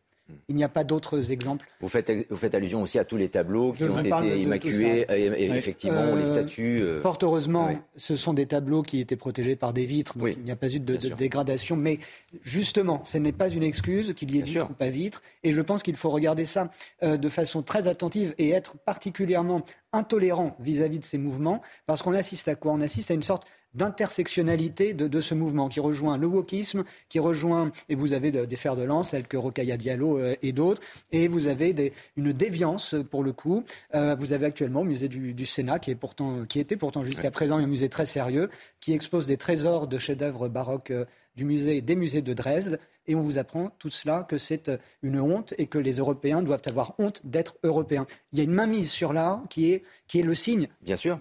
Il 0.49 0.55
n'y 0.55 0.63
a 0.63 0.69
pas 0.69 0.83
d'autres 0.83 1.31
exemples. 1.31 1.67
Vous 1.81 1.87
faites, 1.87 2.11
vous 2.29 2.35
faites, 2.35 2.55
allusion 2.55 2.81
aussi 2.81 2.97
à 2.97 3.05
tous 3.05 3.17
les 3.17 3.29
tableaux 3.29 3.73
qui 3.73 3.83
ont 3.83 3.99
été 3.99 4.41
émaculés, 4.41 5.05
et, 5.09 5.45
effectivement, 5.51 6.15
les 6.15 6.23
euh, 6.23 6.33
statues. 6.33 6.79
Euh, 6.81 7.01
fort 7.01 7.19
heureusement, 7.21 7.69
ce 7.95 8.15
sont 8.15 8.33
des 8.33 8.47
tableaux 8.47 8.81
qui 8.81 8.99
étaient 8.99 9.15
protégés 9.15 9.55
par 9.55 9.71
des 9.71 9.85
vitres, 9.85 10.17
donc 10.17 10.29
il 10.35 10.43
n'y 10.43 10.51
a 10.51 10.55
pas 10.55 10.73
eu 10.73 10.79
de, 10.79 10.97
dégradation. 11.15 11.75
Mais 11.75 11.99
justement, 12.43 13.03
ce 13.03 13.19
n'est 13.19 13.33
pas 13.33 13.49
une 13.49 13.63
excuse 13.63 14.13
qu'il 14.13 14.33
y 14.33 14.39
ait 14.39 14.41
vitres 14.41 14.69
ou 14.71 14.73
pas 14.73 14.89
vitres. 14.89 15.21
Et 15.43 15.51
je 15.51 15.61
pense 15.61 15.83
qu'il 15.83 15.95
faut 15.95 16.09
regarder 16.09 16.45
ça 16.45 16.71
euh, 17.03 17.17
de 17.17 17.29
façon 17.29 17.61
très 17.61 17.87
attentive 17.87 18.33
et 18.39 18.49
être 18.49 18.77
particulièrement 18.77 19.61
intolérant 19.93 20.55
vis-à-vis 20.59 20.99
de 20.99 21.05
ces 21.05 21.17
mouvements, 21.19 21.61
parce 21.85 22.01
qu'on 22.01 22.13
assiste 22.13 22.47
à 22.47 22.55
quoi? 22.55 22.73
On 22.73 22.81
assiste 22.81 23.11
à 23.11 23.13
une 23.13 23.23
sorte 23.23 23.47
d'intersectionnalité 23.75 24.93
de, 24.93 25.21
ce 25.21 25.33
mouvement 25.33 25.69
qui 25.69 25.79
rejoint 25.79 26.17
le 26.17 26.27
wokisme, 26.27 26.83
qui 27.09 27.19
rejoint, 27.19 27.71
et 27.89 27.95
vous 27.95 28.13
avez 28.13 28.31
des 28.31 28.55
fers 28.55 28.75
de 28.75 28.83
lance 28.83 29.11
tels 29.11 29.27
que 29.27 29.37
Rokhaya 29.37 29.77
Diallo 29.77 30.17
euh, 30.17 30.35
et 30.41 30.51
d'autres, 30.51 30.81
et 31.11 31.27
vous 31.27 31.47
avez 31.47 31.93
une 32.17 32.33
déviance 32.33 32.95
pour 33.11 33.23
le 33.23 33.33
coup. 33.33 33.63
Euh, 33.93 34.15
vous 34.17 34.33
avez 34.33 34.45
actuellement 34.45 34.81
le 34.81 34.89
musée 34.89 35.07
du, 35.07 35.45
Sénat, 35.45 35.79
qui, 35.79 35.91
est 35.91 35.95
pourtant, 35.95 36.45
qui 36.45 36.59
était 36.59 36.77
pourtant 36.77 37.03
jusqu'à 37.03 37.31
présent 37.31 37.57
un 37.57 37.67
musée 37.67 37.89
très 37.89 38.05
sérieux, 38.05 38.49
qui 38.79 38.93
expose 38.93 39.27
des 39.27 39.37
trésors 39.37 39.87
de 39.87 39.97
chefs-d'œuvre 39.97 40.47
baroques 40.49 40.93
du 41.35 41.45
musée, 41.45 41.81
des 41.81 41.95
musées 41.95 42.21
de 42.21 42.33
Dresde, 42.33 42.79
et 43.07 43.15
on 43.15 43.21
vous 43.21 43.37
apprend 43.37 43.71
tout 43.77 43.89
cela 43.89 44.25
que 44.27 44.37
c'est 44.37 44.69
euh, 44.69 44.77
une 45.03 45.19
honte 45.19 45.53
et 45.57 45.67
que 45.67 45.77
les 45.77 45.97
Européens 45.97 46.41
doivent 46.41 46.61
avoir 46.65 46.95
honte 46.97 47.21
d'être 47.23 47.55
Européens. 47.63 48.05
Il 48.33 48.39
y 48.39 48.41
a 48.41 48.45
une 48.45 48.51
mainmise 48.51 48.89
sur 48.89 49.13
l'art 49.13 49.43
qui 49.49 49.71
est, 49.71 49.83
qui 50.07 50.19
est 50.19 50.23
le 50.23 50.33
signe 50.33 50.67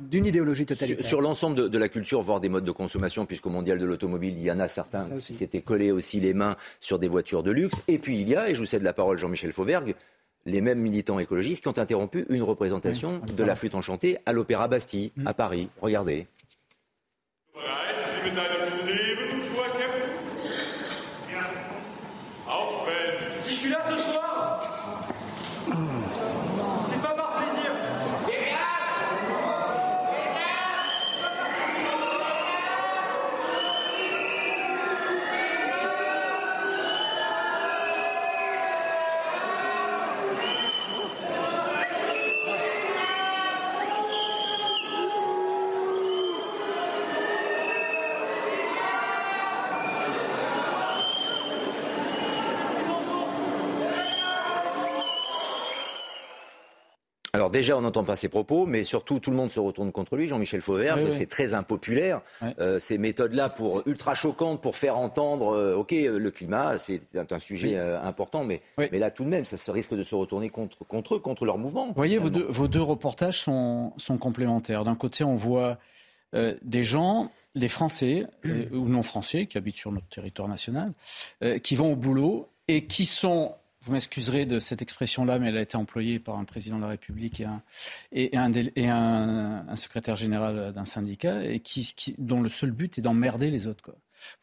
d'une 0.00 0.26
idéologie 0.26 0.66
totalitaire. 0.66 1.04
Sur, 1.04 1.20
l'ensemble 1.20 1.68
de, 1.68 1.78
la 1.78 1.88
culture, 1.88 2.22
voire 2.22 2.40
des 2.40 2.48
modes 2.48 2.64
de 2.64 2.72
consommation, 2.72 3.26
puisqu'au 3.26 3.50
Mondial 3.50 3.78
de 3.78 3.84
l'automobile, 3.84 4.34
il 4.36 4.44
y 4.44 4.50
en 4.50 4.60
a 4.60 4.68
certains 4.68 5.08
qui 5.18 5.34
s'étaient 5.34 5.60
collés 5.60 5.90
aussi 5.90 6.20
les 6.20 6.32
mains 6.32 6.56
sur 6.80 6.98
des 6.98 7.08
voitures 7.08 7.42
de 7.42 7.50
luxe. 7.50 7.82
Et 7.88 7.98
puis 7.98 8.18
il 8.18 8.28
y 8.28 8.36
a, 8.36 8.48
et 8.48 8.54
je 8.54 8.60
vous 8.60 8.66
cède 8.66 8.82
la 8.82 8.92
parole 8.92 9.18
Jean-Michel 9.18 9.52
Fauvergue, 9.52 9.94
les 10.46 10.60
mêmes 10.60 10.80
militants 10.80 11.18
écologistes 11.18 11.62
qui 11.62 11.68
ont 11.68 11.78
interrompu 11.78 12.26
une 12.28 12.42
représentation 12.42 13.20
de 13.34 13.44
la 13.44 13.56
flûte 13.56 13.74
enchantée 13.74 14.18
à 14.26 14.32
l'Opéra 14.32 14.68
Bastille, 14.68 15.12
à 15.24 15.30
mm. 15.30 15.34
Paris. 15.34 15.68
Regardez. 15.80 16.26
Déjà, 57.58 57.76
on 57.76 57.82
n'entend 57.82 58.04
pas 58.04 58.16
ses 58.16 58.28
propos, 58.28 58.66
mais 58.66 58.84
surtout, 58.84 59.20
tout 59.20 59.30
le 59.30 59.36
monde 59.36 59.52
se 59.52 59.60
retourne 59.60 59.92
contre 59.92 60.16
lui. 60.16 60.26
Jean-Michel 60.26 60.60
Fauvergue, 60.60 61.08
c'est 61.12 61.28
très 61.28 61.54
impopulaire. 61.54 62.20
Euh, 62.58 62.78
ces 62.78 62.98
méthodes-là, 62.98 63.48
pour 63.48 63.82
ultra 63.86 64.14
choquantes, 64.14 64.60
pour 64.60 64.76
faire 64.76 64.98
entendre, 64.98 65.54
euh, 65.54 65.76
ok, 65.76 65.92
le 65.92 66.30
climat, 66.30 66.78
c'est 66.78 67.00
un 67.14 67.38
sujet 67.38 67.76
euh, 67.76 68.00
important, 68.02 68.44
mais, 68.44 68.60
mais 68.78 68.98
là, 68.98 69.10
tout 69.10 69.24
de 69.24 69.28
même, 69.28 69.44
ça 69.44 69.56
se 69.56 69.70
risque 69.70 69.94
de 69.94 70.02
se 70.02 70.14
retourner 70.14 70.50
contre, 70.50 70.84
contre 70.84 71.14
eux, 71.14 71.18
contre 71.20 71.44
leur 71.44 71.58
mouvement. 71.58 71.86
Vous 71.86 71.94
voyez, 71.94 72.18
vos 72.18 72.30
deux, 72.30 72.46
vos 72.48 72.68
deux, 72.68 72.82
reportages 72.82 73.40
sont, 73.40 73.92
sont 73.96 74.18
complémentaires. 74.18 74.84
D'un 74.84 74.96
côté, 74.96 75.24
on 75.24 75.36
voit 75.36 75.78
des 76.62 76.82
gens, 76.82 77.30
des 77.54 77.68
Français 77.68 78.26
ou 78.44 78.88
non 78.88 79.04
Français, 79.04 79.46
qui 79.46 79.56
habitent 79.56 79.76
sur 79.76 79.92
notre 79.92 80.08
territoire 80.08 80.48
national, 80.48 80.92
qui 81.62 81.76
vont 81.76 81.92
au 81.92 81.96
boulot 81.96 82.48
et 82.66 82.86
qui 82.86 83.06
sont 83.06 83.54
vous 83.84 83.92
m'excuserez 83.92 84.46
de 84.46 84.60
cette 84.60 84.80
expression-là, 84.80 85.38
mais 85.38 85.48
elle 85.48 85.58
a 85.58 85.60
été 85.60 85.76
employée 85.76 86.18
par 86.18 86.38
un 86.38 86.44
président 86.44 86.76
de 86.76 86.82
la 86.82 86.88
République 86.88 87.42
et 88.12 88.30
un, 88.36 89.76
secrétaire 89.76 90.16
général 90.16 90.72
d'un 90.72 90.84
syndicat, 90.86 91.44
et 91.44 91.62
dont 92.18 92.40
le 92.40 92.48
seul 92.48 92.70
but 92.70 92.98
est 92.98 93.02
d'emmerder 93.02 93.50
les 93.50 93.66
autres. 93.66 93.94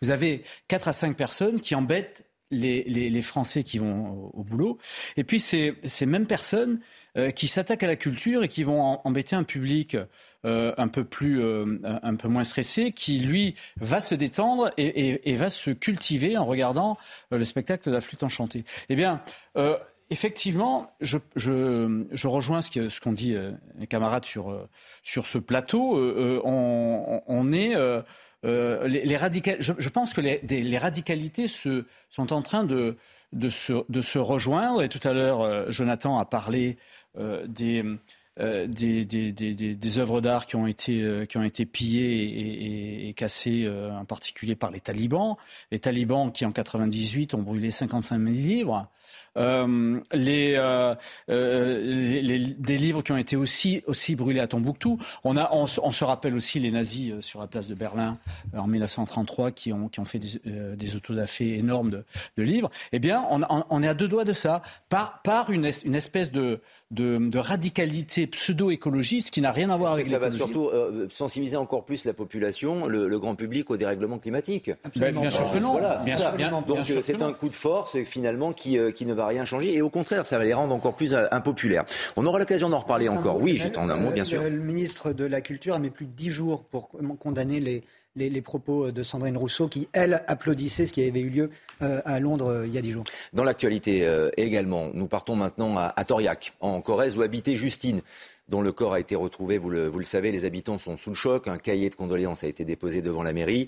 Vous 0.01 0.12
avez 0.12 0.43
quatre 0.67 0.88
à 0.88 0.93
cinq 0.93 1.17
personnes 1.17 1.60
qui 1.60 1.73
embêtent 1.73 2.25
les, 2.51 3.21
Français 3.21 3.63
qui 3.63 3.80
vont 3.80 4.30
au, 4.34 4.43
boulot, 4.43 4.77
et 5.17 5.23
puis 5.23 5.39
ces 5.39 6.06
mêmes 6.06 6.27
personnes 6.27 6.80
euh, 7.17 7.32
qui 7.32 7.50
s'attaquent 7.50 7.84
à 7.84 7.88
la 7.88 7.97
culture 7.97 8.41
et 8.41 8.47
qui 8.47 8.63
vont 8.63 9.02
embêter 9.04 9.36
un 9.36 9.43
public 9.43 9.97
euh, 10.45 10.74
un 10.78 10.88
peu 10.88 11.04
plus, 11.04 11.41
euh, 11.41 11.78
un 11.84 12.15
peu 12.15 12.30
moins 12.30 12.45
stressé, 12.45 12.93
qui 12.93 13.19
lui 13.19 13.56
va 13.82 14.00
se 14.00 14.15
détendre 14.15 14.71
et, 14.78 15.36
va 15.36 15.50
se 15.50 15.71
cultiver 15.71 16.38
en 16.38 16.45
regardant 16.45 16.97
le 17.32 17.43
spectacle 17.43 17.89
de 17.89 17.93
la 17.93 18.00
flûte 18.00 18.24
enchantée. 18.24 18.63
Eh 18.88 18.95
bien. 18.95 19.21
Effectivement, 20.10 20.93
je, 21.02 21.17
rejoins 22.28 22.62
ce 22.62 23.00
qu'ont 23.00 23.12
dit 23.12 23.36
mes 23.76 23.88
camarades 23.88 24.26
sur, 24.26 24.67
ce 25.04 25.38
plateau. 25.38 25.97
on, 26.45 27.52
est 27.52 27.76
les, 28.43 29.17
je, 29.60 29.89
pense 29.89 30.13
que 30.13 30.21
les, 30.21 30.78
radicalités 30.78 31.47
sont 31.47 32.34
en 32.34 32.41
train 32.41 32.63
de, 32.63 32.97
de, 33.34 33.50
se, 33.50 34.17
rejoindre. 34.20 34.84
Et 34.84 34.89
tout 34.89 35.06
à 35.08 35.13
l'heure, 35.13 35.72
Jonathan 35.72 36.20
a 36.20 36.26
parlé 36.26 36.78
euh, 37.17 37.46
des, 37.46 37.84
euh, 38.39 38.67
des, 38.67 40.00
œuvres 40.00 40.22
d'art 40.22 40.46
qui 40.46 40.56
ont 40.56 40.65
été 40.65 41.02
euh, 41.02 41.26
qui 41.26 41.38
ont 41.38 41.44
été 41.44 41.65
pillées 41.65 42.24
et, 42.24 43.10
et, 43.10 43.13
cassées 43.13 43.70
en 43.70 44.06
particulier 44.06 44.56
par 44.56 44.72
les 44.72 44.80
talibans 44.80 45.36
les 45.72 45.80
talibans 45.80 46.32
qui 46.32 46.46
en 46.46 46.54
98 46.54 47.34
ont 47.34 47.41
brûlé 47.41 47.70
55 47.70 48.17
000 48.17 48.32
livres 48.34 48.89
euh, 49.38 50.00
les, 50.12 50.56
euh, 50.58 50.94
euh, 51.30 51.80
les, 52.22 52.39
des 52.39 52.76
livres 52.76 53.02
qui 53.02 53.13
ont 53.13 53.17
été 53.17 53.38
aussi, 53.38 53.82
aussi 53.88 54.15
brûlés 54.15 54.41
à 54.41 54.48
Tombouctou. 54.48 55.00
On, 55.24 55.38
a, 55.38 55.50
on, 55.54 55.67
se 55.67 56.04
rappelle 56.04 56.36
aussi 56.36 56.60
les 56.60 56.72
nazis 56.72 57.13
sur 57.22 57.39
la 57.39 57.48
place 57.48 57.67
de 57.67 57.76
Berlin 57.76 58.17
en 58.56 58.67
1933 58.67 59.52
qui 59.52 59.72
ont, 59.72 59.88
qui 59.88 60.00
ont 60.02 60.06
fait 60.06 60.20
des, 60.20 60.41
des 60.76 60.96
autodafés 60.96 61.58
énormes 61.58 61.91
de, 61.91 62.04
de, 62.38 62.44
livres. 62.44 62.70
Eh 62.91 63.00
bien, 63.00 63.26
on, 63.30 63.41
on, 63.70 63.84
est 63.84 63.88
à 63.88 63.94
deux 63.94 64.08
doigts 64.08 64.26
de 64.26 64.34
ça, 64.34 64.62
par, 64.89 65.22
par 65.22 65.50
une, 65.50 65.70
une 65.86 65.96
espèce 65.96 66.32
de, 66.32 66.60
de, 66.91 67.17
de 67.17 67.39
radicalité 67.39 68.28
pseudo-écologiste 68.28 69.32
qui 69.32 69.39
n'a 69.39 69.52
rien 69.52 69.70
à 69.70 69.78
voir 69.78 69.94
avec 69.94 70.08
Ça 70.08 70.20
va 70.20 70.32
surtout 70.32 70.70
sensibiliser 71.10 71.58
encore 71.58 71.86
plus 71.86 72.04
la 72.04 72.13
population, 72.13 72.88
le, 72.88 73.22
grand 73.22 73.36
public 73.36 73.70
au 73.70 73.78
dérèglement 73.78 74.17
climatique? 74.17 74.72
Bien 74.96 75.30
sûr 75.30 75.52
que 75.52 75.60
non. 75.60 75.80
bien 76.04 76.62
Donc 76.67 76.86
c'est 76.86 77.22
un 77.22 77.34
coup 77.34 77.50
de 77.50 77.54
force 77.54 77.98
finalement 78.04 78.52
qui, 78.52 78.78
qui 78.94 79.06
ne 79.06 79.13
va 79.13 79.20
rien 79.27 79.45
changer. 79.45 79.73
Et 79.73 79.81
au 79.81 79.89
contraire, 79.89 80.25
ça 80.25 80.38
va 80.38 80.43
les 80.43 80.53
rendre 80.53 80.73
encore 80.73 80.95
plus 80.95 81.13
euh, 81.13 81.27
impopulaires. 81.31 81.86
On 82.15 82.25
aura 82.25 82.39
l'occasion 82.39 82.69
d'en 82.69 82.79
reparler 82.79 83.10
encore. 83.10 83.41
Oui, 83.41 83.57
j'étais 83.62 83.77
en 83.77 83.89
un 83.89 83.95
mot, 83.95 84.12
bien 84.12 84.25
sûr. 84.25 84.41
Le, 84.41 84.49
ministre 84.49 85.13
de 85.13 85.25
la 85.25 85.41
Culture 85.41 85.75
a 85.75 85.79
mis 85.79 85.89
plus 85.89 86.05
de 86.05 86.12
dix 86.12 86.29
jours 86.29 86.63
pour 86.63 86.89
condamner 87.19 87.60
les, 87.60 87.84
les, 88.15 88.41
propos 88.41 88.91
de 88.91 89.03
Sandrine 89.03 89.38
Rousseau, 89.38 89.67
qui, 89.67 89.88
elle, 89.93 90.23
applaudissait 90.27 90.86
ce 90.86 90.93
qui 90.93 91.05
avait 91.05 91.19
eu 91.19 91.29
lieu 91.29 91.49
euh, 91.81 92.01
à 92.05 92.19
Londres 92.19 92.47
euh, 92.47 92.67
il 92.67 92.73
y 92.73 92.77
a 92.77 92.81
dix 92.81 92.91
jours. 92.91 93.03
Dans 93.34 93.43
l'actualité 93.43 94.07
également, 94.38 94.89
nous 94.93 95.07
partons 95.07 95.36
maintenant 95.36 95.77
à, 95.77 95.93
à 95.95 96.03
Toriac, 96.03 96.53
en 96.60 96.81
Corrèze, 96.81 97.17
où 97.17 97.21
habitait 97.21 97.55
Justine 97.55 98.01
dont 98.47 98.62
le 98.62 98.71
corps 98.71 98.93
a 98.93 98.99
été 98.99 99.15
retrouvé. 99.15 99.58
Vous 99.58 99.69
le, 99.69 99.88
vous 99.88 99.99
le, 99.99 100.06
savez, 100.06 100.32
les 100.32 100.45
habitants 100.45 100.77
sont 100.77 100.97
sous 100.97 101.10
le 101.10 101.15
choc. 101.15 101.47
Un 101.47 101.58
cahier 101.58 101.89
de 101.89 101.95
condoléances 101.95 102.43
a 102.43 102.47
été 102.47 102.65
déposé 102.65 103.01
devant 103.01 103.23
la 103.23 103.34
mairie. 103.34 103.67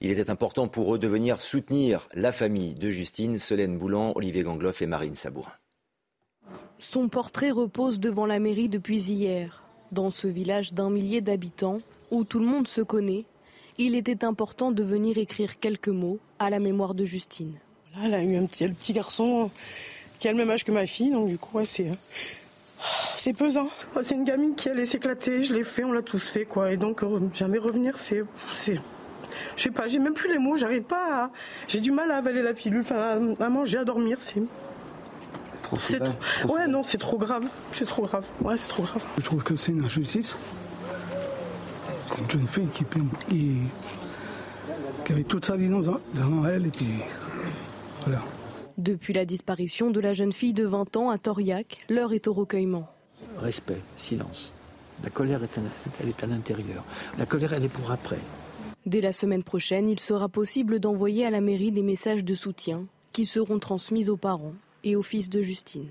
Il 0.00 0.10
était 0.10 0.30
important 0.30 0.68
pour 0.68 0.94
eux 0.94 0.98
de 0.98 1.08
venir 1.08 1.42
soutenir 1.42 2.08
la 2.14 2.32
famille 2.32 2.74
de 2.74 2.90
Justine, 2.90 3.38
Solène 3.38 3.78
Boulan, 3.78 4.12
Olivier 4.14 4.42
Gangloff 4.42 4.82
et 4.82 4.86
Marine 4.86 5.14
Sabourin. 5.14 5.52
Son 6.78 7.08
portrait 7.08 7.50
repose 7.50 8.00
devant 8.00 8.26
la 8.26 8.38
mairie 8.38 8.68
depuis 8.68 9.00
hier. 9.00 9.64
Dans 9.92 10.10
ce 10.10 10.28
village 10.28 10.72
d'un 10.72 10.88
millier 10.88 11.20
d'habitants, 11.20 11.80
où 12.10 12.24
tout 12.24 12.38
le 12.38 12.46
monde 12.46 12.68
se 12.68 12.80
connaît, 12.80 13.24
il 13.76 13.94
était 13.94 14.24
important 14.24 14.70
de 14.70 14.82
venir 14.82 15.18
écrire 15.18 15.58
quelques 15.58 15.88
mots 15.88 16.18
à 16.38 16.50
la 16.50 16.60
mémoire 16.60 16.94
de 16.94 17.04
Justine. 17.04 17.54
elle 18.02 18.14
a 18.14 18.22
eu 18.22 18.36
un 18.36 18.46
petit, 18.46 18.68
petit 18.68 18.92
garçon 18.92 19.50
qui 20.18 20.28
a 20.28 20.32
le 20.32 20.38
même 20.38 20.50
âge 20.50 20.64
que 20.64 20.72
ma 20.72 20.86
fille, 20.86 21.10
donc 21.10 21.28
du 21.28 21.38
coup, 21.38 21.58
c'est, 21.64 21.90
c'est 23.16 23.32
pesant. 23.32 23.68
C'est 24.02 24.14
une 24.14 24.24
gamine 24.24 24.54
qui 24.54 24.68
allait 24.68 24.86
s'éclater, 24.86 25.42
je 25.42 25.54
l'ai 25.54 25.62
fait, 25.62 25.84
on 25.84 25.92
l'a 25.92 26.02
tous 26.02 26.28
fait, 26.28 26.44
quoi. 26.44 26.72
Et 26.72 26.76
donc, 26.76 27.02
euh, 27.02 27.20
jamais 27.34 27.58
revenir, 27.58 27.98
c'est, 27.98 28.24
je 29.56 29.62
sais 29.62 29.70
pas, 29.70 29.86
j'ai 29.88 29.98
même 29.98 30.14
plus 30.14 30.30
les 30.30 30.38
mots, 30.38 30.56
j'arrive 30.56 30.82
pas 30.82 31.24
à... 31.24 31.30
J'ai 31.68 31.80
du 31.80 31.90
mal 31.90 32.10
à 32.10 32.16
avaler 32.16 32.42
la 32.42 32.54
pilule, 32.54 32.80
enfin, 32.80 33.34
à, 33.38 33.48
manger, 33.48 33.78
à 33.78 33.84
dormir, 33.84 34.18
c'est... 34.20 34.42
C'est 35.78 36.00
trop... 36.00 36.54
Ouais, 36.54 36.66
non, 36.66 36.82
c'est 36.82 36.98
trop 36.98 37.16
grave. 37.16 37.44
C'est 37.70 37.84
trop 37.84 38.02
grave. 38.02 38.26
Ouais, 38.42 38.56
c'est 38.56 38.68
trop 38.68 38.82
grave. 38.82 39.02
Je 39.18 39.22
trouve 39.22 39.44
que 39.44 39.54
c'est 39.54 39.70
une 39.70 39.84
injustice. 39.84 40.36
Une 42.18 42.28
jeune 42.28 42.48
fille 42.48 42.66
qui, 42.74 42.84
qui, 43.28 43.58
qui 45.04 45.12
avait 45.12 45.22
toute 45.22 45.44
sa 45.44 45.56
vie 45.56 45.68
devant 45.68 46.44
elle, 46.44 46.66
et 46.66 46.70
puis 46.70 46.88
voilà. 48.04 48.20
Depuis 48.80 49.12
la 49.12 49.26
disparition 49.26 49.90
de 49.90 50.00
la 50.00 50.14
jeune 50.14 50.32
fille 50.32 50.54
de 50.54 50.64
20 50.64 50.96
ans 50.96 51.10
à 51.10 51.18
Toriac, 51.18 51.84
l'heure 51.90 52.14
est 52.14 52.26
au 52.28 52.32
recueillement. 52.32 52.88
Respect, 53.36 53.82
silence. 53.98 54.54
La 55.04 55.10
colère, 55.10 55.42
elle 56.00 56.08
est 56.08 56.24
à 56.24 56.26
l'intérieur. 56.26 56.82
La 57.18 57.26
colère, 57.26 57.52
elle 57.52 57.64
est 57.64 57.68
pour 57.68 57.90
après. 57.90 58.16
Dès 58.86 59.02
la 59.02 59.12
semaine 59.12 59.42
prochaine, 59.42 59.86
il 59.86 60.00
sera 60.00 60.30
possible 60.30 60.80
d'envoyer 60.80 61.26
à 61.26 61.30
la 61.30 61.42
mairie 61.42 61.72
des 61.72 61.82
messages 61.82 62.24
de 62.24 62.34
soutien 62.34 62.86
qui 63.12 63.26
seront 63.26 63.58
transmis 63.58 64.08
aux 64.08 64.16
parents 64.16 64.54
et 64.82 64.96
au 64.96 65.02
fils 65.02 65.28
de 65.28 65.42
Justine. 65.42 65.90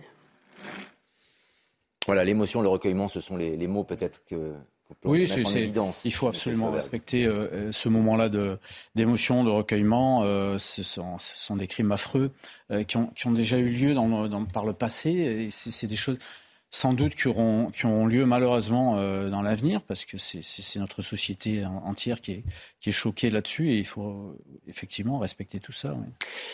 Voilà, 2.08 2.24
l'émotion, 2.24 2.64
le 2.64 2.70
recueillement, 2.70 3.08
ce 3.08 3.20
sont 3.20 3.38
les, 3.38 3.68
mots 3.68 3.84
peut-être 3.84 4.24
que, 4.26 4.56
oui, 5.04 5.28
c'est, 5.28 5.72
il 6.06 6.14
faut 6.14 6.28
absolument 6.28 6.72
respecter 6.72 7.26
euh, 7.26 7.72
ce 7.72 7.90
moment-là 7.90 8.30
d'émotion, 8.96 9.44
de, 9.44 9.50
recueillement. 9.50 10.24
Euh, 10.24 10.58
ce, 10.58 10.84
sont, 10.84 11.20
ce, 11.20 11.38
sont, 11.38 11.56
des 11.56 11.68
crimes 11.68 11.92
affreux 11.92 12.32
euh, 12.72 12.84
qui, 12.84 12.98
ont, 12.98 13.08
qui, 13.16 13.28
ont, 13.28 13.32
déjà 13.32 13.58
eu 13.58 13.70
lieu 13.70 13.94
dans, 13.94 14.28
dans, 14.28 14.46
par 14.46 14.66
le 14.66 14.74
passé. 14.74 15.12
Et 15.12 15.50
c'est, 15.52 15.88
des 15.88 15.96
choses 15.96 16.18
sans 16.72 16.94
doute 16.94 17.16
qui 17.16 17.28
auront, 17.28 17.72
qui 17.72 17.86
auront 17.88 18.06
lieu 18.06 18.26
malheureusement 18.26 18.96
euh, 18.98 19.30
dans 19.30 19.42
l'avenir, 19.42 19.82
parce 19.82 20.06
que 20.06 20.18
c'est 20.18 20.80
notre 20.80 21.02
société 21.02 21.66
entière 21.66 22.22
qui 22.22 22.32
est, 22.34 22.44
qui 22.80 22.90
est 22.90 22.94
choquée 22.94 23.32
là-dessus, 23.32 23.72
et 23.72 23.78
il 23.78 23.88
faut 23.88 24.08
euh, 24.08 24.38
effectivement 24.68 25.18
respecter 25.18 25.60
tout 25.60 25.72
ça. 25.72 25.98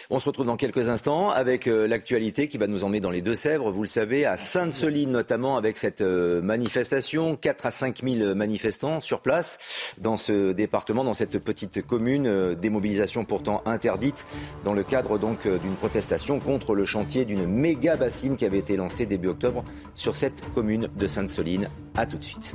On 0.10 0.19
se 0.19 0.25
retrouve 0.25 0.45
dans 0.45 0.56
quelques 0.56 0.88
instants 0.88 1.30
avec 1.32 1.67
euh, 1.67 1.86
l'actualité 1.86 2.47
qui 2.47 2.58
va 2.58 2.67
nous 2.67 2.86
emmener 2.86 3.01
dans 3.01 3.12
les 3.12 3.21
Deux-Sèvres, 3.21 3.71
vous 3.71 3.82
le 3.82 3.88
savez, 3.88 4.25
à 4.25 4.38
Sainte-Soline 4.38 5.12
notamment, 5.12 5.58
avec 5.58 5.78
cette 5.78 6.01
manifestation, 6.01 7.36
4 7.36 7.65
à 7.65 7.71
5 7.71 8.01
000 8.04 8.36
manifestants 8.36 9.01
sur 9.01 9.21
place 9.21 9.93
dans 9.97 10.17
ce 10.17 10.54
département, 10.54 11.04
dans 11.04 11.13
cette 11.13 11.39
petite 11.39 11.86
commune, 11.86 12.56
des 12.56 12.69
mobilisations 12.69 13.25
pourtant 13.25 13.62
interdites 13.65 14.25
dans 14.63 14.73
le 14.73 14.84
cadre 14.84 15.17
donc 15.17 15.47
d'une 15.47 15.75
protestation 15.75 16.39
contre 16.39 16.73
le 16.73 16.86
chantier 16.86 17.25
d'une 17.25 17.47
méga 17.47 17.97
bassine 17.97 18.38
qui 18.38 18.45
avait 18.45 18.60
été 18.60 18.78
lancée 18.78 19.06
début 19.06 19.28
octobre 19.28 19.63
cette 20.13 20.53
commune 20.53 20.89
de 20.93 21.07
Sainte-Soline. 21.07 21.69
A 21.95 22.05
tout 22.05 22.17
de 22.17 22.23
suite. 22.23 22.53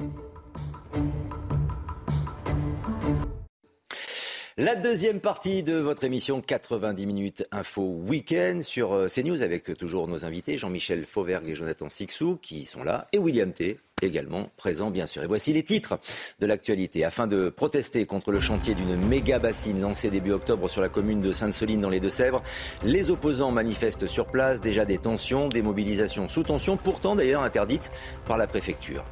La 4.60 4.76
deuxième 4.76 5.20
partie 5.20 5.62
de 5.62 5.76
votre 5.76 6.04
émission 6.04 6.42
90 6.42 7.06
minutes 7.06 7.48
info 7.50 7.80
week-end 8.06 8.60
sur 8.60 8.92
euh, 8.92 9.08
CNews 9.08 9.42
avec 9.42 9.74
toujours 9.74 10.06
nos 10.06 10.26
invités 10.26 10.58
Jean-Michel 10.58 11.06
Fauvergue 11.06 11.48
et 11.48 11.54
Jonathan 11.54 11.88
Sixou 11.88 12.36
qui 12.36 12.66
sont 12.66 12.84
là 12.84 13.08
et 13.14 13.18
William 13.18 13.50
T 13.54 13.78
également 14.02 14.50
présent 14.58 14.90
bien 14.90 15.06
sûr. 15.06 15.22
Et 15.22 15.26
voici 15.26 15.54
les 15.54 15.62
titres 15.62 15.98
de 16.40 16.46
l'actualité. 16.46 17.06
Afin 17.06 17.26
de 17.26 17.48
protester 17.48 18.04
contre 18.04 18.32
le 18.32 18.40
chantier 18.40 18.74
d'une 18.74 18.96
méga 18.96 19.38
bassine 19.38 19.80
lancée 19.80 20.10
début 20.10 20.32
octobre 20.32 20.68
sur 20.68 20.82
la 20.82 20.90
commune 20.90 21.22
de 21.22 21.32
Sainte-Soline 21.32 21.80
dans 21.80 21.88
les 21.88 22.00
Deux-Sèvres, 22.00 22.42
les 22.84 23.10
opposants 23.10 23.52
manifestent 23.52 24.08
sur 24.08 24.26
place 24.26 24.60
déjà 24.60 24.84
des 24.84 24.98
tensions, 24.98 25.48
des 25.48 25.62
mobilisations 25.62 26.28
sous 26.28 26.42
tension, 26.42 26.76
pourtant 26.76 27.16
d'ailleurs 27.16 27.44
interdites 27.44 27.90
par 28.26 28.36
la 28.36 28.46
préfecture. 28.46 29.06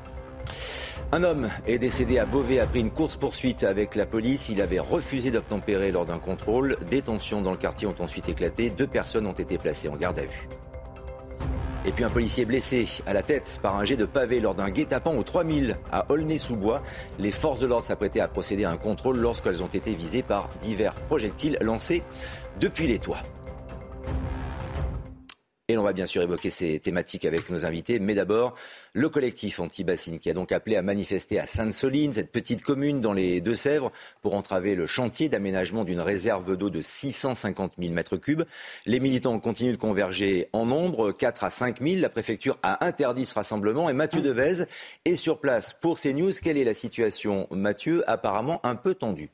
Un 1.10 1.22
homme 1.22 1.48
est 1.66 1.78
décédé 1.78 2.18
à 2.18 2.26
Beauvais 2.26 2.58
après 2.58 2.80
une 2.80 2.90
course-poursuite 2.90 3.64
avec 3.64 3.94
la 3.94 4.04
police. 4.04 4.50
Il 4.50 4.60
avait 4.60 4.78
refusé 4.78 5.30
d'obtempérer 5.30 5.90
lors 5.90 6.04
d'un 6.04 6.18
contrôle. 6.18 6.76
Des 6.90 7.00
tensions 7.00 7.40
dans 7.40 7.50
le 7.50 7.56
quartier 7.56 7.86
ont 7.86 7.94
ensuite 7.98 8.28
éclaté. 8.28 8.68
Deux 8.68 8.86
personnes 8.86 9.26
ont 9.26 9.32
été 9.32 9.56
placées 9.56 9.88
en 9.88 9.96
garde 9.96 10.18
à 10.18 10.22
vue. 10.22 10.48
Et 11.86 11.92
puis 11.92 12.04
un 12.04 12.10
policier 12.10 12.44
blessé 12.44 12.86
à 13.06 13.14
la 13.14 13.22
tête 13.22 13.58
par 13.62 13.76
un 13.76 13.84
jet 13.84 13.96
de 13.96 14.04
pavé 14.04 14.40
lors 14.40 14.54
d'un 14.54 14.68
guet-apens 14.68 15.16
au 15.16 15.22
3000 15.22 15.78
à 15.90 16.10
Aulnay-sous-Bois. 16.10 16.82
Les 17.18 17.30
forces 17.30 17.60
de 17.60 17.66
l'ordre 17.66 17.86
s'apprêtaient 17.86 18.20
à 18.20 18.28
procéder 18.28 18.64
à 18.64 18.70
un 18.70 18.76
contrôle 18.76 19.16
lorsqu'elles 19.16 19.62
ont 19.62 19.68
été 19.68 19.94
visées 19.94 20.22
par 20.22 20.50
divers 20.60 20.94
projectiles 20.94 21.56
lancés 21.62 22.02
depuis 22.60 22.86
les 22.86 22.98
toits. 22.98 23.22
Et 25.70 25.76
on 25.76 25.82
va 25.82 25.92
bien 25.92 26.06
sûr 26.06 26.22
évoquer 26.22 26.48
ces 26.48 26.78
thématiques 26.78 27.26
avec 27.26 27.50
nos 27.50 27.66
invités. 27.66 27.98
Mais 27.98 28.14
d'abord, 28.14 28.54
le 28.94 29.10
collectif 29.10 29.60
anti-bassine 29.60 30.18
qui 30.18 30.30
a 30.30 30.32
donc 30.32 30.50
appelé 30.50 30.76
à 30.76 30.82
manifester 30.82 31.38
à 31.38 31.44
Sainte-Soline, 31.44 32.14
cette 32.14 32.32
petite 32.32 32.62
commune 32.62 33.02
dans 33.02 33.12
les 33.12 33.42
Deux-Sèvres, 33.42 33.92
pour 34.22 34.34
entraver 34.34 34.74
le 34.74 34.86
chantier 34.86 35.28
d'aménagement 35.28 35.84
d'une 35.84 36.00
réserve 36.00 36.56
d'eau 36.56 36.70
de 36.70 36.80
650 36.80 37.74
000 37.78 37.92
mètres 37.92 38.16
cubes. 38.16 38.44
Les 38.86 38.98
militants 38.98 39.38
continuent 39.40 39.72
de 39.72 39.76
converger 39.76 40.48
en 40.54 40.64
nombre, 40.64 41.12
4 41.12 41.44
à 41.44 41.50
5 41.50 41.82
000. 41.82 42.00
La 42.00 42.08
préfecture 42.08 42.56
a 42.62 42.86
interdit 42.86 43.26
ce 43.26 43.34
rassemblement 43.34 43.90
et 43.90 43.92
Mathieu 43.92 44.22
Devez 44.22 44.64
est 45.04 45.16
sur 45.16 45.38
place 45.38 45.74
pour 45.78 46.00
CNews. 46.00 46.32
Quelle 46.42 46.56
est 46.56 46.64
la 46.64 46.72
situation, 46.72 47.46
Mathieu 47.50 48.02
Apparemment 48.10 48.64
un 48.64 48.74
peu 48.74 48.94
tendue. 48.94 49.28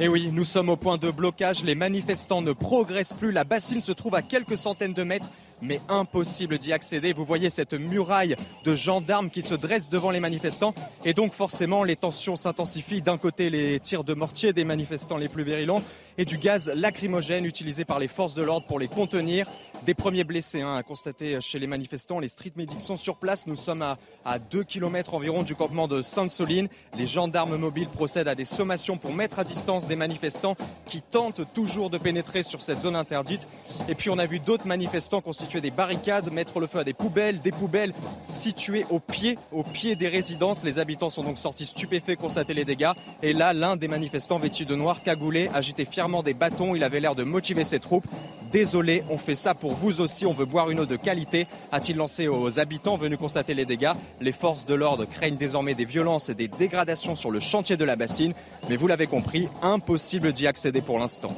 Et 0.00 0.04
eh 0.04 0.08
oui, 0.08 0.30
nous 0.32 0.46
sommes 0.46 0.70
au 0.70 0.78
point 0.78 0.96
de 0.96 1.10
blocage. 1.10 1.62
Les 1.62 1.74
manifestants 1.74 2.40
ne 2.40 2.54
progressent 2.54 3.12
plus. 3.12 3.32
La 3.32 3.44
bassine 3.44 3.80
se 3.80 3.92
trouve 3.92 4.14
à 4.14 4.22
quelques 4.22 4.56
centaines 4.56 4.94
de 4.94 5.02
mètres 5.02 5.28
mais 5.62 5.80
impossible 5.88 6.58
d'y 6.58 6.72
accéder. 6.72 7.12
Vous 7.12 7.24
voyez 7.24 7.50
cette 7.50 7.74
muraille 7.74 8.36
de 8.64 8.74
gendarmes 8.74 9.30
qui 9.30 9.42
se 9.42 9.54
dresse 9.54 9.88
devant 9.88 10.10
les 10.10 10.20
manifestants 10.20 10.74
et 11.04 11.12
donc 11.12 11.32
forcément 11.32 11.84
les 11.84 11.96
tensions 11.96 12.36
s'intensifient. 12.36 13.02
D'un 13.02 13.18
côté 13.18 13.50
les 13.50 13.80
tirs 13.80 14.04
de 14.04 14.14
mortier 14.14 14.52
des 14.52 14.64
manifestants 14.64 15.18
les 15.18 15.28
plus 15.28 15.44
virulents 15.44 15.82
et 16.18 16.24
du 16.24 16.38
gaz 16.38 16.70
lacrymogène 16.74 17.44
utilisé 17.44 17.84
par 17.84 17.98
les 17.98 18.08
forces 18.08 18.34
de 18.34 18.42
l'ordre 18.42 18.66
pour 18.66 18.78
les 18.78 18.88
contenir. 18.88 19.46
Des 19.86 19.94
premiers 19.94 20.24
blessés 20.24 20.60
hein, 20.60 20.76
à 20.76 20.82
constater 20.82 21.40
chez 21.40 21.58
les 21.58 21.66
manifestants. 21.66 22.18
Les 22.18 22.28
street 22.28 22.52
medics 22.56 22.82
sont 22.82 22.98
sur 22.98 23.16
place. 23.16 23.46
Nous 23.46 23.56
sommes 23.56 23.80
à, 23.80 23.98
à 24.26 24.38
2 24.38 24.64
km 24.64 25.14
environ 25.14 25.42
du 25.42 25.54
campement 25.54 25.88
de 25.88 26.02
Sainte-Soline. 26.02 26.68
Les 26.98 27.06
gendarmes 27.06 27.56
mobiles 27.56 27.88
procèdent 27.88 28.28
à 28.28 28.34
des 28.34 28.44
sommations 28.44 28.98
pour 28.98 29.14
mettre 29.14 29.38
à 29.38 29.44
distance 29.44 29.88
des 29.88 29.96
manifestants 29.96 30.56
qui 30.84 31.00
tentent 31.00 31.50
toujours 31.54 31.88
de 31.88 31.96
pénétrer 31.96 32.42
sur 32.42 32.60
cette 32.60 32.80
zone 32.80 32.96
interdite. 32.96 33.48
Et 33.88 33.94
puis 33.94 34.10
on 34.10 34.18
a 34.18 34.26
vu 34.26 34.38
d'autres 34.38 34.66
manifestants 34.66 35.22
constituer 35.22 35.62
des 35.62 35.70
barricades, 35.70 36.30
mettre 36.30 36.60
le 36.60 36.66
feu 36.66 36.80
à 36.80 36.84
des 36.84 36.92
poubelles, 36.92 37.40
des 37.40 37.52
poubelles 37.52 37.94
situées 38.24 38.84
au 38.90 39.00
pied, 39.00 39.38
au 39.50 39.62
pied 39.62 39.96
des 39.96 40.08
résidences. 40.08 40.62
Les 40.62 40.78
habitants 40.78 41.10
sont 41.10 41.22
donc 41.22 41.38
sortis 41.38 41.66
stupéfaits, 41.66 42.16
constater 42.16 42.52
les 42.52 42.66
dégâts. 42.66 42.92
Et 43.22 43.32
là, 43.32 43.54
l'un 43.54 43.76
des 43.76 43.88
manifestants 43.88 44.38
vêtus 44.38 44.66
de 44.66 44.74
noir, 44.74 45.02
cagoulé, 45.02 45.48
agitait 45.54 45.86
fièrement 45.86 45.99
des 46.24 46.34
bâtons. 46.34 46.74
Il 46.74 46.84
avait 46.84 47.00
l'air 47.00 47.14
de 47.14 47.24
motiver 47.24 47.64
ses 47.64 47.78
troupes. 47.78 48.06
Désolé, 48.50 49.04
on 49.10 49.18
fait 49.18 49.36
ça 49.36 49.54
pour 49.54 49.74
vous 49.74 50.00
aussi, 50.00 50.26
on 50.26 50.32
veut 50.32 50.44
boire 50.44 50.70
une 50.70 50.80
eau 50.80 50.86
de 50.86 50.96
qualité, 50.96 51.46
a-t-il 51.70 51.96
lancé 51.96 52.26
aux 52.26 52.58
habitants 52.58 52.96
venus 52.96 53.16
constater 53.16 53.54
les 53.54 53.64
dégâts. 53.64 53.92
Les 54.20 54.32
forces 54.32 54.66
de 54.66 54.74
l'ordre 54.74 55.04
craignent 55.04 55.36
désormais 55.36 55.74
des 55.74 55.84
violences 55.84 56.30
et 56.30 56.34
des 56.34 56.48
dégradations 56.48 57.14
sur 57.14 57.30
le 57.30 57.38
chantier 57.38 57.76
de 57.76 57.84
la 57.84 57.94
bassine, 57.94 58.34
mais 58.68 58.74
vous 58.74 58.88
l'avez 58.88 59.06
compris, 59.06 59.48
impossible 59.62 60.32
d'y 60.32 60.48
accéder 60.48 60.80
pour 60.80 60.98
l'instant 60.98 61.36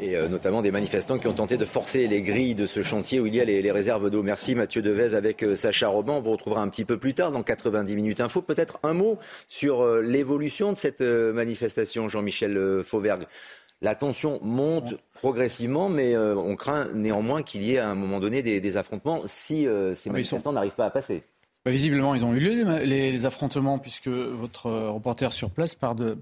et 0.00 0.16
euh, 0.16 0.28
notamment 0.28 0.62
des 0.62 0.70
manifestants 0.70 1.18
qui 1.18 1.28
ont 1.28 1.32
tenté 1.32 1.56
de 1.56 1.64
forcer 1.64 2.06
les 2.06 2.22
grilles 2.22 2.54
de 2.54 2.66
ce 2.66 2.82
chantier 2.82 3.20
où 3.20 3.26
il 3.26 3.34
y 3.34 3.40
a 3.40 3.44
les, 3.44 3.70
réserves 3.70 4.10
d'eau. 4.10 4.22
Merci 4.22 4.54
Mathieu 4.54 4.82
Devez 4.82 5.14
avec 5.14 5.42
euh, 5.42 5.54
Sacha 5.54 5.88
Robin. 5.88 6.14
On 6.14 6.20
vous 6.20 6.32
retrouvera 6.32 6.62
un 6.62 6.68
petit 6.68 6.84
peu 6.84 6.96
plus 6.96 7.14
tard 7.14 7.30
dans 7.30 7.42
90 7.42 7.94
minutes 7.94 8.20
info. 8.20 8.42
Peut-être 8.42 8.80
un 8.82 8.94
mot 8.94 9.18
sur 9.48 9.82
euh, 9.82 10.00
l'évolution 10.00 10.72
de 10.72 10.78
cette 10.78 11.00
manifestation, 11.00 12.08
Jean-Michel 12.08 12.82
Fauvergue. 12.84 13.26
La 13.82 13.94
tension 13.94 14.38
monte 14.42 14.94
progressivement, 15.14 15.88
mais 15.88 16.14
euh, 16.14 16.36
on 16.36 16.54
craint 16.54 16.88
néanmoins 16.92 17.42
qu'il 17.42 17.62
y 17.62 17.74
ait 17.74 17.78
à 17.78 17.88
un 17.88 17.94
moment 17.94 18.20
donné 18.20 18.42
des, 18.42 18.76
affrontements 18.76 19.22
si 19.24 19.66
euh, 19.66 19.94
ces 19.94 20.10
ah, 20.10 20.12
manifestants 20.12 20.52
n'arrivent 20.52 20.74
pas 20.74 20.86
à 20.86 20.90
passer. 20.90 21.22
Bah, 21.64 21.70
visiblement, 21.70 22.14
ils 22.14 22.24
ont 22.24 22.34
eu 22.34 22.40
lieu 22.40 22.78
les, 22.84 23.24
affrontements 23.24 23.78
puisque 23.78 24.08
votre 24.08 24.66
euh, 24.66 24.90
reporter 24.90 25.32
sur 25.32 25.50
place 25.50 25.74
parle 25.74 25.96
de, 25.96 26.18